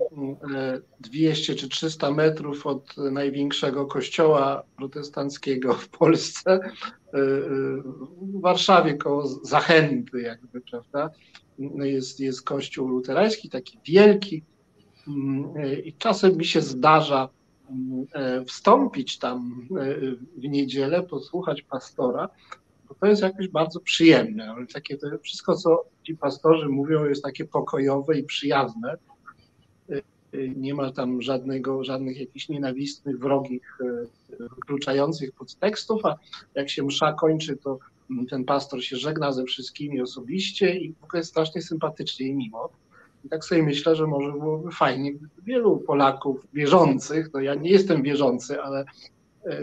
200 1.00 1.54
e, 1.54 1.56
czy 1.56 1.70
300 1.70 2.12
metrów 2.12 2.68
od 2.68 2.98
największego 2.98 3.86
kościoła 3.86 4.64
protestanckiego 4.78 5.74
w 5.74 5.90
Polsce, 5.90 6.52
e, 6.52 6.60
e, 6.60 7.22
w 8.22 8.42
Warszawie 8.42 8.94
koło 8.94 9.28
Zachęty 9.28 10.22
jakby, 10.22 10.62
prawda? 10.62 11.10
Jest, 11.76 12.20
jest 12.20 12.42
kościół 12.42 12.88
luterański, 12.88 13.50
taki 13.50 13.80
wielki 13.86 14.44
mm, 15.08 15.54
i 15.84 15.94
czasem 15.94 16.38
mi 16.38 16.46
się 16.46 16.62
zdarza 16.62 17.30
mm, 17.70 18.46
wstąpić 18.46 19.20
tam 19.20 19.68
w 20.38 20.48
niedzielę, 20.48 21.04
posłuchać 21.04 21.62
pastora, 21.62 22.30
bo 22.90 22.96
to 22.96 23.06
jest 23.06 23.22
jakoś 23.22 23.48
bardzo 23.48 23.80
przyjemne. 23.80 24.52
Ale 24.52 24.68
takie 24.68 24.98
to 24.98 25.08
wszystko, 25.24 25.56
co 25.56 25.95
ci 26.06 26.18
pastorzy 26.18 26.70
mówią, 26.70 27.06
jest 27.06 27.24
takie 27.24 27.46
pokojowe 27.46 28.20
i 28.20 28.24
przyjazne. 28.24 28.98
Y, 29.90 30.02
y, 30.34 30.54
nie 30.58 30.74
ma 30.74 30.92
tam 30.92 31.22
żadnego, 31.22 31.84
żadnych 31.84 32.20
jakichś 32.20 32.50
nienawistnych, 32.50 33.20
wrogich, 33.20 33.78
y, 33.82 34.08
wykluczających 34.40 35.32
podtekstów, 35.32 36.06
a 36.06 36.16
jak 36.56 36.70
się 36.70 36.84
msza 36.84 37.14
kończy, 37.14 37.58
to 37.58 37.80
ten 38.30 38.46
pastor 38.46 38.84
się 38.84 38.98
żegna 38.98 39.32
ze 39.32 39.44
wszystkimi 39.44 40.02
osobiście 40.02 40.78
i 40.78 40.94
w 40.94 41.04
ogóle 41.04 41.20
jest 41.20 41.30
strasznie 41.30 41.62
sympatycznie 41.62 42.28
i 42.28 42.36
miło. 42.36 42.70
I 43.24 43.30
tak 43.30 43.46
sobie 43.46 43.64
myślę, 43.64 43.96
że 43.96 44.08
może 44.08 44.32
byłoby 44.32 44.72
fajnie, 44.72 45.14
gdyby 45.14 45.42
wielu 45.44 45.78
Polaków 45.78 46.48
wierzących, 46.54 47.30
no 47.34 47.40
ja 47.40 47.56
nie 47.56 47.70
jestem 47.70 48.04
wierzący, 48.04 48.62
ale 48.62 48.86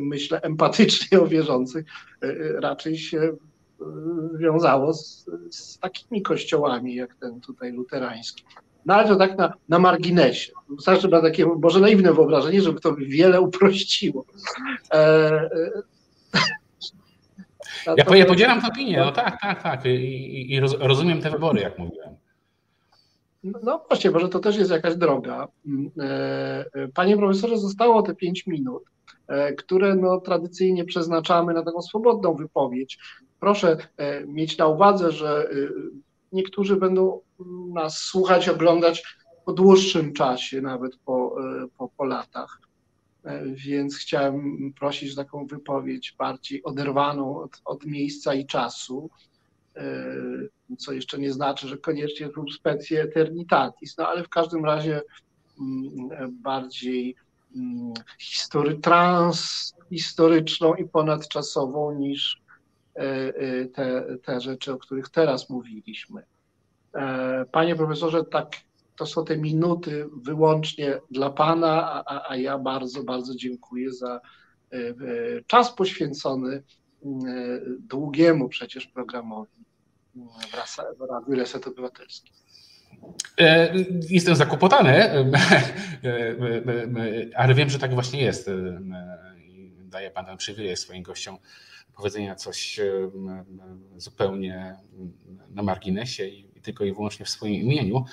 myślę, 0.00 0.40
empatycznie 0.40 1.20
o 1.20 1.26
wierzących, 1.26 1.84
raczej 2.60 2.98
się 2.98 3.36
wiązało 4.38 4.94
z, 4.94 5.26
z 5.50 5.78
takimi 5.78 6.22
kościołami, 6.22 6.94
jak 6.94 7.14
ten 7.14 7.40
tutaj 7.40 7.72
luterański. 7.72 8.44
No 8.86 8.94
ale 8.94 9.08
to 9.08 9.16
tak 9.16 9.38
na, 9.38 9.52
na 9.68 9.78
marginesie. 9.78 10.52
Wystarczy 10.68 11.08
ma 11.08 11.20
takie 11.20 11.46
może 11.46 11.80
naiwne 11.80 12.12
wyobrażenie, 12.12 12.60
żeby 12.60 12.80
to 12.80 12.94
wiele 12.94 13.40
uprościło. 13.40 14.24
E, 14.92 14.96
e, 14.96 15.82
ja, 17.86 18.16
ja 18.16 18.26
podzielam 18.26 18.60
tę 18.60 18.68
opinię, 18.68 19.00
no 19.00 19.12
tak, 19.12 19.40
tak, 19.40 19.62
tak. 19.62 19.86
I, 19.86 20.52
i 20.54 20.60
rozumiem 20.60 21.20
te 21.20 21.30
wybory, 21.30 21.60
jak 21.60 21.78
mówiłem. 21.78 22.16
No 23.42 23.84
właśnie, 23.88 24.10
może 24.10 24.28
to 24.28 24.38
też 24.38 24.56
jest 24.56 24.70
jakaś 24.70 24.96
droga. 24.96 25.48
Panie 26.94 27.16
profesorze, 27.16 27.58
zostało 27.58 28.02
te 28.02 28.14
pięć 28.14 28.46
minut. 28.46 28.82
E, 29.28 29.52
które 29.52 29.94
no, 29.94 30.20
tradycyjnie 30.20 30.84
przeznaczamy 30.84 31.54
na 31.54 31.62
taką 31.62 31.82
swobodną 31.82 32.34
wypowiedź. 32.34 32.98
Proszę 33.40 33.76
e, 33.96 34.26
mieć 34.26 34.58
na 34.58 34.66
uwadze, 34.66 35.12
że 35.12 35.50
e, 35.50 35.54
niektórzy 36.32 36.76
będą 36.76 37.20
nas 37.74 37.98
słuchać, 37.98 38.48
oglądać 38.48 39.16
po 39.44 39.52
dłuższym 39.52 40.12
czasie, 40.12 40.60
nawet 40.60 40.96
po, 40.96 41.36
po, 41.78 41.88
po 41.88 42.04
latach. 42.04 42.58
Więc 43.46 43.96
chciałem 43.96 44.72
prosić 44.78 45.14
taką 45.14 45.46
wypowiedź 45.46 46.14
bardziej 46.18 46.62
oderwaną 46.62 47.36
od, 47.36 47.60
od 47.64 47.86
miejsca 47.86 48.34
i 48.34 48.46
czasu, 48.46 49.10
co 50.78 50.92
jeszcze 50.92 51.18
nie 51.18 51.32
znaczy, 51.32 51.68
że 51.68 51.78
koniecznie 51.78 52.28
lub 52.36 52.52
specie 52.52 53.02
eternitatis, 53.02 53.98
no 53.98 54.08
ale 54.08 54.24
w 54.24 54.28
każdym 54.28 54.64
razie 54.64 55.02
mm, 55.60 56.40
bardziej 56.42 57.16
history, 58.18 58.78
transhistoryczną 58.78 60.74
i 60.74 60.88
ponadczasową 60.88 61.98
niż 61.98 62.42
e, 62.96 63.00
e, 63.00 63.64
te, 63.64 64.04
te 64.24 64.40
rzeczy, 64.40 64.72
o 64.72 64.78
których 64.78 65.08
teraz 65.08 65.50
mówiliśmy. 65.50 66.22
E, 66.94 67.44
panie 67.52 67.76
profesorze, 67.76 68.24
tak, 68.24 68.56
to 68.96 69.06
są 69.06 69.24
te 69.24 69.36
minuty 69.36 70.06
wyłącznie 70.22 71.00
dla 71.10 71.30
Pana, 71.30 72.04
a, 72.06 72.30
a 72.30 72.36
ja 72.36 72.58
bardzo, 72.58 73.02
bardzo 73.02 73.34
dziękuję 73.34 73.92
za 73.92 74.20
czas 75.46 75.74
poświęcony 75.74 76.62
długiemu 77.78 78.48
przecież 78.48 78.86
programowi 78.86 79.64
w 80.98 81.00
Radiu 81.10 81.34
Reset. 81.34 81.64
E, 83.40 83.74
jestem 84.10 84.36
zakłopotany, 84.36 85.10
ale 87.36 87.54
wiem, 87.54 87.70
że 87.70 87.78
tak 87.78 87.94
właśnie 87.94 88.22
jest. 88.22 88.50
Daje 89.84 90.10
Pan 90.10 90.36
przywilej 90.36 90.76
swoim 90.76 91.02
gościom 91.02 91.38
powiedzenia 91.96 92.34
coś 92.34 92.80
zupełnie 93.96 94.76
na 95.50 95.62
marginesie 95.62 96.26
i 96.26 96.52
tylko 96.62 96.84
i 96.84 96.92
wyłącznie 96.92 97.26
w 97.26 97.30
swoim 97.30 97.54
imieniu, 97.54 98.04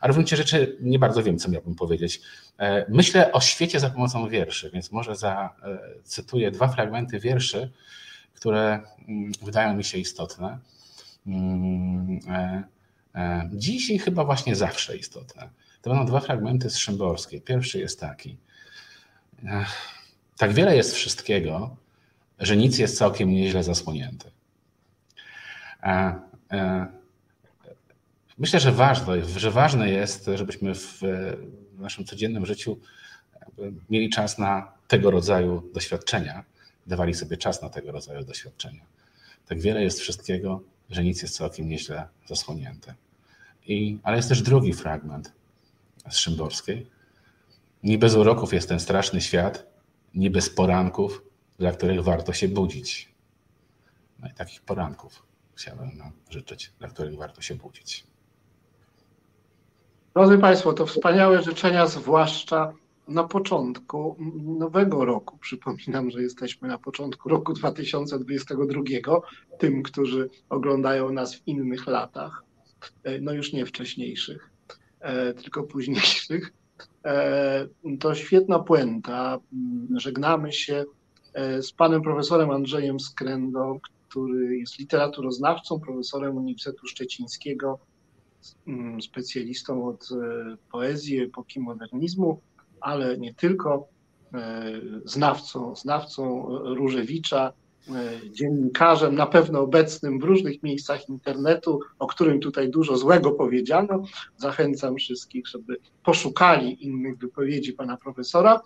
ale 0.00 0.12
w 0.12 0.16
gruncie 0.16 0.36
rzeczy 0.36 0.76
nie 0.80 0.98
bardzo 0.98 1.22
wiem, 1.22 1.38
co 1.38 1.50
miałbym 1.50 1.74
powiedzieć. 1.74 2.20
E, 2.58 2.86
myślę 2.88 3.32
o 3.32 3.40
świecie 3.40 3.80
za 3.80 3.90
pomocą 3.90 4.28
wierszy, 4.28 4.70
więc 4.70 4.92
może 4.92 5.12
zacytuję 5.16 6.50
dwa 6.50 6.68
fragmenty 6.68 7.20
wierszy, 7.20 7.70
które 8.34 8.80
mm, 9.08 9.32
wydają 9.42 9.76
mi 9.76 9.84
się 9.84 9.98
istotne. 9.98 10.58
E, 13.14 13.18
e, 13.18 13.50
dziś 13.52 13.90
i 13.90 13.98
chyba 13.98 14.24
właśnie 14.24 14.54
zawsze 14.56 14.96
istotne. 14.96 15.48
To 15.82 15.90
będą 15.90 16.06
dwa 16.06 16.20
fragmenty 16.20 16.70
z 16.70 16.76
Szymborskiej. 16.76 17.40
Pierwszy 17.40 17.78
jest 17.78 18.00
taki. 18.00 18.36
Tak 20.36 20.52
wiele 20.52 20.76
jest 20.76 20.94
wszystkiego, 20.94 21.76
że 22.38 22.56
nic 22.56 22.78
jest 22.78 22.98
całkiem 22.98 23.30
nieźle 23.30 23.62
zasłonięte. 23.64 24.30
Myślę, 28.38 28.60
że 28.60 28.72
ważne, 28.72 29.24
że 29.24 29.50
ważne 29.50 29.90
jest, 29.90 30.30
żebyśmy 30.34 30.74
w 30.74 31.00
naszym 31.78 32.04
codziennym 32.04 32.46
życiu 32.46 32.78
mieli 33.90 34.10
czas 34.10 34.38
na 34.38 34.72
tego 34.88 35.10
rodzaju 35.10 35.70
doświadczenia, 35.74 36.44
dawali 36.86 37.14
sobie 37.14 37.36
czas 37.36 37.62
na 37.62 37.70
tego 37.70 37.92
rodzaju 37.92 38.24
doświadczenia. 38.24 38.82
Tak 39.46 39.60
wiele 39.60 39.82
jest 39.82 40.00
wszystkiego, 40.00 40.62
że 40.90 41.04
nic 41.04 41.22
jest 41.22 41.36
całkiem 41.36 41.68
nieźle 41.68 42.08
zasłonięte. 42.26 42.94
I, 43.66 43.98
ale 44.02 44.16
jest 44.16 44.28
też 44.28 44.42
drugi 44.42 44.72
fragment 44.72 45.32
z 46.10 46.16
Szymborskiej. 46.16 46.86
Nie 47.82 47.98
bez 47.98 48.14
uroków 48.14 48.52
jest 48.52 48.68
ten 48.68 48.80
straszny 48.80 49.20
świat, 49.20 49.66
nie 50.14 50.30
bez 50.30 50.50
poranków, 50.50 51.22
dla 51.58 51.72
których 51.72 52.04
warto 52.04 52.32
się 52.32 52.48
budzić. 52.48 53.14
No 54.18 54.28
i 54.28 54.32
takich 54.32 54.62
poranków 54.62 55.22
chciałbym 55.54 55.96
nam 55.96 56.12
życzyć, 56.30 56.72
dla 56.78 56.88
których 56.88 57.16
warto 57.16 57.42
się 57.42 57.54
budzić. 57.54 58.06
Drodzy 60.14 60.38
Państwo, 60.38 60.72
to 60.72 60.86
wspaniałe 60.86 61.42
życzenia, 61.42 61.86
zwłaszcza 61.86 62.72
na 63.08 63.24
początku 63.24 64.16
nowego 64.44 65.04
roku. 65.04 65.38
Przypominam, 65.38 66.10
że 66.10 66.22
jesteśmy 66.22 66.68
na 66.68 66.78
początku 66.78 67.28
roku 67.28 67.52
2022. 67.52 68.82
Tym, 69.58 69.82
którzy 69.82 70.30
oglądają 70.48 71.12
nas 71.12 71.34
w 71.34 71.48
innych 71.48 71.86
latach, 71.86 72.44
e, 73.04 73.20
no 73.20 73.32
już 73.32 73.52
nie 73.52 73.66
wcześniejszych, 73.66 74.50
e, 75.00 75.34
tylko 75.34 75.62
późniejszych. 75.62 76.52
E, 77.04 77.66
to 78.00 78.14
świetna 78.14 78.58
puenta. 78.58 79.38
Żegnamy 79.96 80.52
się 80.52 80.84
z 81.60 81.72
panem 81.72 82.02
profesorem 82.02 82.50
Andrzejem 82.50 83.00
Skrędą, 83.00 83.80
który 84.08 84.58
jest 84.58 84.78
literaturoznawcą, 84.78 85.80
profesorem 85.80 86.36
Uniwersytetu 86.36 86.86
Szczecińskiego, 86.86 87.78
specjalistą 89.02 89.86
od 89.86 90.08
poezji, 90.72 91.20
epoki 91.20 91.60
modernizmu, 91.60 92.40
ale 92.84 93.18
nie 93.18 93.34
tylko, 93.34 93.88
e, 94.34 94.64
znawcą, 95.04 95.76
znawcą 95.76 96.46
Różewicza, 96.74 97.52
e, 97.88 97.92
dziennikarzem, 98.30 99.14
na 99.14 99.26
pewno 99.26 99.60
obecnym 99.60 100.18
w 100.18 100.24
różnych 100.24 100.62
miejscach 100.62 101.08
internetu, 101.08 101.80
o 101.98 102.06
którym 102.06 102.40
tutaj 102.40 102.70
dużo 102.70 102.96
złego 102.96 103.32
powiedziano. 103.32 104.02
Zachęcam 104.36 104.96
wszystkich, 104.96 105.48
żeby 105.48 105.76
poszukali 106.04 106.84
innych 106.86 107.18
wypowiedzi 107.18 107.72
pana 107.72 107.96
profesora. 107.96 108.60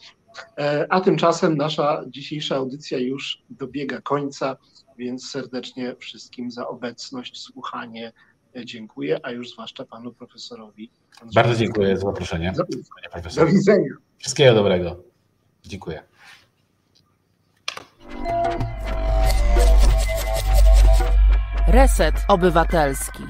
A 0.89 1.01
tymczasem 1.01 1.57
nasza 1.57 2.05
dzisiejsza 2.09 2.57
audycja 2.57 2.99
już 2.99 3.43
dobiega 3.51 4.01
końca, 4.01 4.57
więc 4.99 5.31
serdecznie 5.31 5.97
wszystkim 5.99 6.51
za 6.51 6.69
obecność, 6.69 7.41
słuchanie 7.41 8.13
dziękuję, 8.65 9.21
a 9.23 9.31
już 9.31 9.51
zwłaszcza 9.51 9.85
panu 9.85 10.13
profesorowi. 10.13 10.91
Bardzo 11.35 11.55
dziękuję 11.55 11.97
za 11.97 12.07
zaproszenie. 12.07 12.53
Do, 12.57 12.65
do 13.37 13.47
widzenia. 13.47 13.95
Wszystkiego 14.19 14.55
dobrego. 14.55 15.03
Dziękuję. 15.65 16.03
Reset 21.69 22.15
Obywatelski. 22.29 23.23